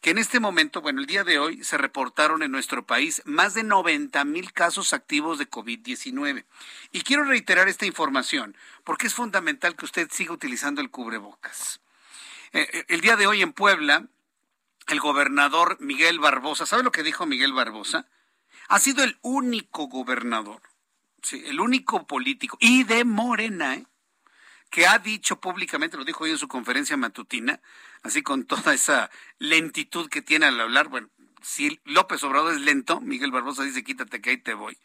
que 0.00 0.10
en 0.10 0.18
este 0.18 0.40
momento, 0.40 0.80
bueno, 0.80 1.00
el 1.00 1.06
día 1.06 1.24
de 1.24 1.38
hoy 1.38 1.62
se 1.62 1.76
reportaron 1.76 2.42
en 2.42 2.50
nuestro 2.50 2.86
país 2.86 3.22
más 3.26 3.54
de 3.54 3.62
90 3.62 4.24
mil 4.24 4.52
casos 4.52 4.92
activos 4.92 5.38
de 5.38 5.48
COVID-19. 5.48 6.44
Y 6.92 7.02
quiero 7.02 7.24
reiterar 7.24 7.68
esta 7.68 7.86
información 7.86 8.56
porque 8.84 9.08
es 9.08 9.14
fundamental 9.14 9.76
que 9.76 9.84
usted 9.84 10.08
siga 10.10 10.32
utilizando 10.32 10.80
el 10.80 10.90
cubrebocas. 10.90 11.80
Eh, 12.52 12.66
eh, 12.72 12.84
el 12.88 13.00
día 13.00 13.16
de 13.16 13.26
hoy 13.26 13.42
en 13.42 13.52
Puebla, 13.52 14.06
el 14.88 15.00
gobernador 15.00 15.76
Miguel 15.80 16.18
Barbosa, 16.18 16.66
¿sabe 16.66 16.82
lo 16.82 16.92
que 16.92 17.02
dijo 17.02 17.26
Miguel 17.26 17.52
Barbosa? 17.52 18.06
Ha 18.68 18.78
sido 18.78 19.04
el 19.04 19.18
único 19.22 19.86
gobernador, 19.86 20.62
el 21.32 21.60
único 21.60 22.06
político, 22.06 22.56
y 22.60 22.84
de 22.84 23.04
Morena, 23.04 23.74
¿eh? 23.74 23.86
que 24.70 24.86
ha 24.86 24.98
dicho 24.98 25.40
públicamente, 25.40 25.96
lo 25.96 26.04
dijo 26.04 26.24
hoy 26.24 26.30
en 26.30 26.38
su 26.38 26.48
conferencia 26.48 26.96
matutina, 26.96 27.60
así 28.02 28.22
con 28.22 28.44
toda 28.44 28.72
esa 28.72 29.10
lentitud 29.38 30.08
que 30.08 30.22
tiene 30.22 30.46
al 30.46 30.60
hablar. 30.60 30.88
Bueno, 30.88 31.08
si 31.42 31.80
López 31.84 32.22
Obrador 32.22 32.54
es 32.54 32.60
lento, 32.60 33.00
Miguel 33.00 33.32
Barbosa 33.32 33.64
dice 33.64 33.82
quítate 33.82 34.20
que 34.20 34.30
ahí 34.30 34.38
te 34.38 34.54
voy. 34.54 34.78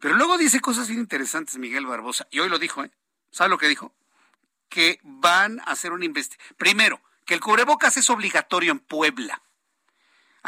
Pero 0.00 0.14
luego 0.14 0.38
dice 0.38 0.60
cosas 0.60 0.88
bien 0.88 1.00
interesantes 1.00 1.58
Miguel 1.58 1.86
Barbosa, 1.86 2.26
y 2.30 2.38
hoy 2.38 2.48
lo 2.48 2.58
dijo, 2.58 2.84
¿eh? 2.84 2.90
¿Sabe 3.30 3.50
lo 3.50 3.58
que 3.58 3.68
dijo? 3.68 3.94
Que 4.68 5.00
van 5.02 5.60
a 5.60 5.64
hacer 5.64 5.92
una 5.92 6.04
investigación. 6.04 6.56
Primero, 6.56 7.02
que 7.26 7.34
el 7.34 7.40
cubrebocas 7.40 7.96
es 7.98 8.08
obligatorio 8.08 8.72
en 8.72 8.78
Puebla. 8.78 9.42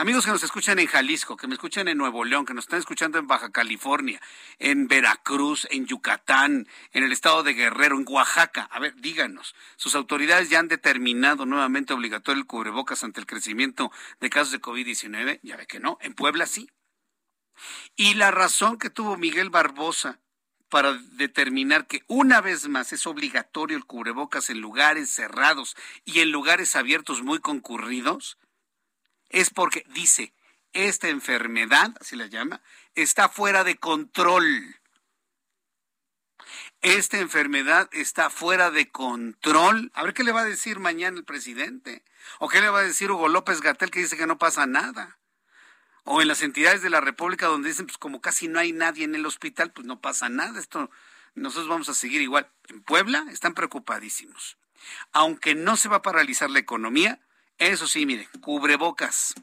Amigos 0.01 0.25
que 0.25 0.31
nos 0.31 0.43
escuchan 0.43 0.79
en 0.79 0.87
Jalisco, 0.87 1.37
que 1.37 1.47
me 1.47 1.53
escuchan 1.53 1.87
en 1.87 1.99
Nuevo 1.99 2.25
León, 2.25 2.47
que 2.47 2.55
nos 2.55 2.65
están 2.65 2.79
escuchando 2.79 3.19
en 3.19 3.27
Baja 3.27 3.51
California, 3.51 4.19
en 4.59 4.89
Veracruz, 4.89 5.69
en 5.71 5.85
Yucatán, 5.85 6.67
en 6.93 7.05
el 7.05 7.13
estado 7.13 7.43
de 7.43 7.53
Guerrero, 7.53 7.99
en 7.99 8.07
Oaxaca. 8.09 8.63
A 8.73 8.79
ver, 8.79 8.95
díganos, 8.97 9.55
sus 9.77 9.95
autoridades 9.95 10.49
ya 10.49 10.59
han 10.59 10.69
determinado 10.69 11.45
nuevamente 11.45 11.93
obligatorio 11.93 12.41
el 12.41 12.47
cubrebocas 12.47 13.05
ante 13.05 13.21
el 13.21 13.27
crecimiento 13.27 13.93
de 14.21 14.31
casos 14.31 14.53
de 14.53 14.63
COVID-19. 14.63 15.41
Ya 15.43 15.59
ve 15.59 15.67
que 15.67 15.81
no, 15.81 15.99
en 16.01 16.15
Puebla 16.15 16.47
sí. 16.47 16.71
Y 17.95 18.15
la 18.15 18.31
razón 18.31 18.79
que 18.79 18.89
tuvo 18.89 19.19
Miguel 19.19 19.51
Barbosa 19.51 20.19
para 20.71 20.95
determinar 20.95 21.87
que 21.87 22.05
una 22.07 22.41
vez 22.41 22.69
más 22.69 22.95
es 22.95 23.07
obligatorio 23.07 23.77
el 23.77 23.85
cubrebocas 23.85 24.49
en 24.49 24.63
lugares 24.63 25.11
cerrados 25.11 25.77
y 26.07 26.21
en 26.21 26.31
lugares 26.31 26.75
abiertos 26.75 27.23
muy 27.23 27.41
concurridos 27.41 28.39
es 29.31 29.51
porque 29.51 29.85
dice, 29.95 30.33
esta 30.73 31.09
enfermedad, 31.09 31.97
así 32.01 32.17
la 32.17 32.27
llama, 32.27 32.61
está 32.95 33.29
fuera 33.29 33.65
de 33.65 33.77
control. 33.77 34.77
Esta 36.83 37.19
enfermedad 37.19 37.89
está 37.93 38.31
fuera 38.31 38.71
de 38.71 38.91
control. 38.91 39.91
A 39.95 40.03
ver 40.03 40.15
qué 40.15 40.25
le 40.25 40.33
va 40.33 40.43
a 40.43 40.47
decir 40.47 40.79
mañana 40.79 41.19
el 41.19 41.25
presidente. 41.25 42.05
O 42.39 42.49
qué 42.49 42.61
le 42.61 42.71
va 42.71 42.81
a 42.81 42.85
decir 42.85 43.11
Hugo 43.11 43.29
López 43.29 43.61
Gatel 43.61 43.91
que 43.91 44.01
dice 44.01 44.17
que 44.17 44.27
no 44.27 44.39
pasa 44.39 44.67
nada. 44.67 45.19
O 46.05 46.23
en 46.23 46.29
las 46.29 46.43
entidades 46.43 46.83
de 46.83 46.91
la 46.91 47.01
República 47.01 47.47
donde 47.47 47.69
dicen, 47.69 47.87
pues 47.87 47.99
como 47.99 48.21
casi 48.21 48.49
no 48.49 48.59
hay 48.59 48.73
nadie 48.73 49.05
en 49.05 49.15
el 49.15 49.27
hospital, 49.27 49.73
pues 49.73 49.87
no 49.87 50.01
pasa 50.01 50.29
nada. 50.29 50.59
Esto, 50.59 50.91
nosotros 51.35 51.69
vamos 51.69 51.89
a 51.89 51.95
seguir 51.95 52.23
igual. 52.23 52.51
En 52.69 52.83
Puebla 52.83 53.27
están 53.31 53.55
preocupadísimos. 53.55 54.57
Aunque 55.13 55.55
no 55.55 55.77
se 55.77 55.91
va 55.91 55.97
a 55.97 56.03
paralizar 56.03 56.51
la 56.51 56.59
economía, 56.59 57.21
eso 57.61 57.87
sí, 57.87 58.07
mire, 58.07 58.27
cubrebocas. 58.41 59.35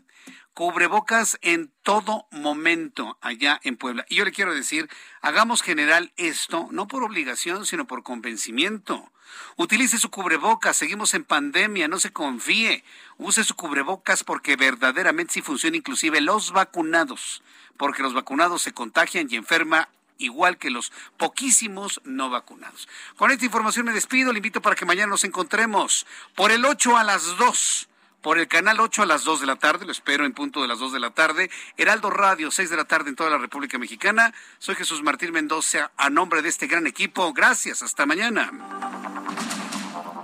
Cubrebocas 0.55 1.37
en 1.43 1.71
todo 1.83 2.25
momento 2.31 3.19
allá 3.21 3.59
en 3.63 3.77
Puebla. 3.77 4.07
Y 4.09 4.15
yo 4.15 4.25
le 4.25 4.31
quiero 4.31 4.55
decir, 4.55 4.89
hagamos 5.21 5.61
general 5.61 6.11
esto, 6.17 6.67
no 6.71 6.87
por 6.87 7.03
obligación, 7.03 7.67
sino 7.67 7.85
por 7.85 8.01
convencimiento. 8.01 9.11
Utilice 9.55 9.99
su 9.99 10.09
cubrebocas, 10.09 10.75
seguimos 10.75 11.13
en 11.13 11.25
pandemia, 11.25 11.87
no 11.87 11.99
se 11.99 12.11
confíe. 12.11 12.83
Use 13.19 13.43
su 13.43 13.55
cubrebocas 13.55 14.23
porque 14.23 14.55
verdaderamente 14.55 15.33
sí 15.33 15.43
funciona, 15.43 15.77
inclusive 15.77 16.19
los 16.19 16.51
vacunados, 16.51 17.43
porque 17.77 18.01
los 18.01 18.15
vacunados 18.15 18.63
se 18.63 18.73
contagian 18.73 19.27
y 19.29 19.35
enferma 19.35 19.89
igual 20.17 20.57
que 20.57 20.71
los 20.71 20.91
poquísimos 21.17 22.01
no 22.03 22.31
vacunados. 22.31 22.89
Con 23.15 23.29
esta 23.29 23.45
información 23.45 23.85
me 23.85 23.93
despido, 23.93 24.33
le 24.33 24.39
invito 24.39 24.63
para 24.63 24.75
que 24.75 24.85
mañana 24.85 25.11
nos 25.11 25.23
encontremos 25.23 26.07
por 26.33 26.49
el 26.49 26.65
8 26.65 26.97
a 26.97 27.03
las 27.03 27.37
2 27.37 27.89
por 28.27 28.39
el 28.39 28.49
canal 28.49 28.77
8 28.81 29.03
a 29.03 29.05
las 29.05 29.23
2 29.23 29.39
de 29.39 29.47
la 29.47 29.55
tarde, 29.55 29.85
lo 29.85 29.93
espero 29.93 30.25
en 30.25 30.33
punto 30.33 30.61
de 30.61 30.67
las 30.67 30.79
2 30.79 30.91
de 30.91 30.99
la 30.99 31.11
tarde, 31.11 31.49
Heraldo 31.77 32.09
Radio, 32.09 32.51
6 32.51 32.69
de 32.69 32.75
la 32.75 32.83
tarde 32.83 33.09
en 33.09 33.15
toda 33.15 33.29
la 33.29 33.37
República 33.37 33.77
Mexicana. 33.77 34.33
Soy 34.59 34.75
Jesús 34.75 35.01
Martín 35.01 35.31
Mendoza, 35.31 35.91
a 35.95 36.09
nombre 36.09 36.41
de 36.41 36.49
este 36.49 36.67
gran 36.67 36.87
equipo. 36.87 37.31
Gracias, 37.31 37.83
hasta 37.83 38.05
mañana. 38.05 38.51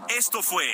Esto 0.09 0.43
fue 0.43 0.65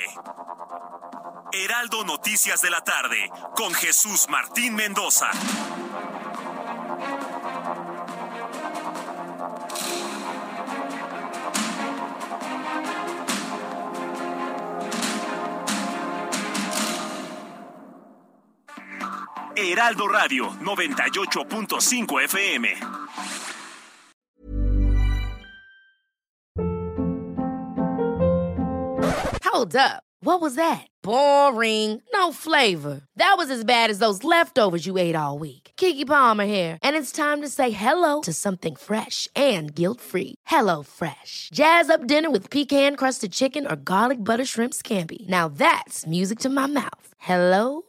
Heraldo 1.51 2.03
Noticias 2.03 2.63
de 2.63 2.71
la 2.71 2.83
tarde 2.83 3.29
con 3.55 3.75
Jesús 3.75 4.25
Martín 4.27 4.73
Mendoza. 4.73 5.29
Heraldo 19.59 20.07
Radio 20.07 20.45
98.5 20.45 22.07
FM. 22.07 22.65
Hold 29.43 29.75
up. 29.75 30.03
What 30.21 30.39
was 30.39 30.55
that? 30.55 30.87
Boring. 31.03 32.01
No 32.13 32.31
flavor. 32.31 33.01
That 33.17 33.35
was 33.37 33.49
as 33.49 33.65
bad 33.65 33.89
as 33.89 33.99
those 33.99 34.23
leftovers 34.23 34.85
you 34.85 34.97
ate 34.97 35.15
all 35.15 35.37
week. 35.39 35.71
Kiki 35.75 36.05
Palmer 36.05 36.45
here, 36.45 36.77
and 36.81 36.95
it's 36.95 37.11
time 37.11 37.41
to 37.41 37.49
say 37.49 37.71
hello 37.71 38.21
to 38.21 38.33
something 38.33 38.75
fresh 38.77 39.27
and 39.35 39.75
guilt-free. 39.75 40.35
Hello 40.45 40.83
Fresh. 40.83 41.49
Jazz 41.53 41.89
up 41.89 42.07
dinner 42.07 42.29
with 42.29 42.49
pecan-crusted 42.49 43.31
chicken 43.31 43.65
or 43.67 43.75
garlic 43.75 44.23
butter 44.23 44.45
shrimp 44.45 44.73
scampi. 44.73 45.27
Now 45.27 45.49
that's 45.49 46.05
music 46.05 46.39
to 46.39 46.49
my 46.49 46.67
mouth. 46.67 47.13
Hello 47.17 47.88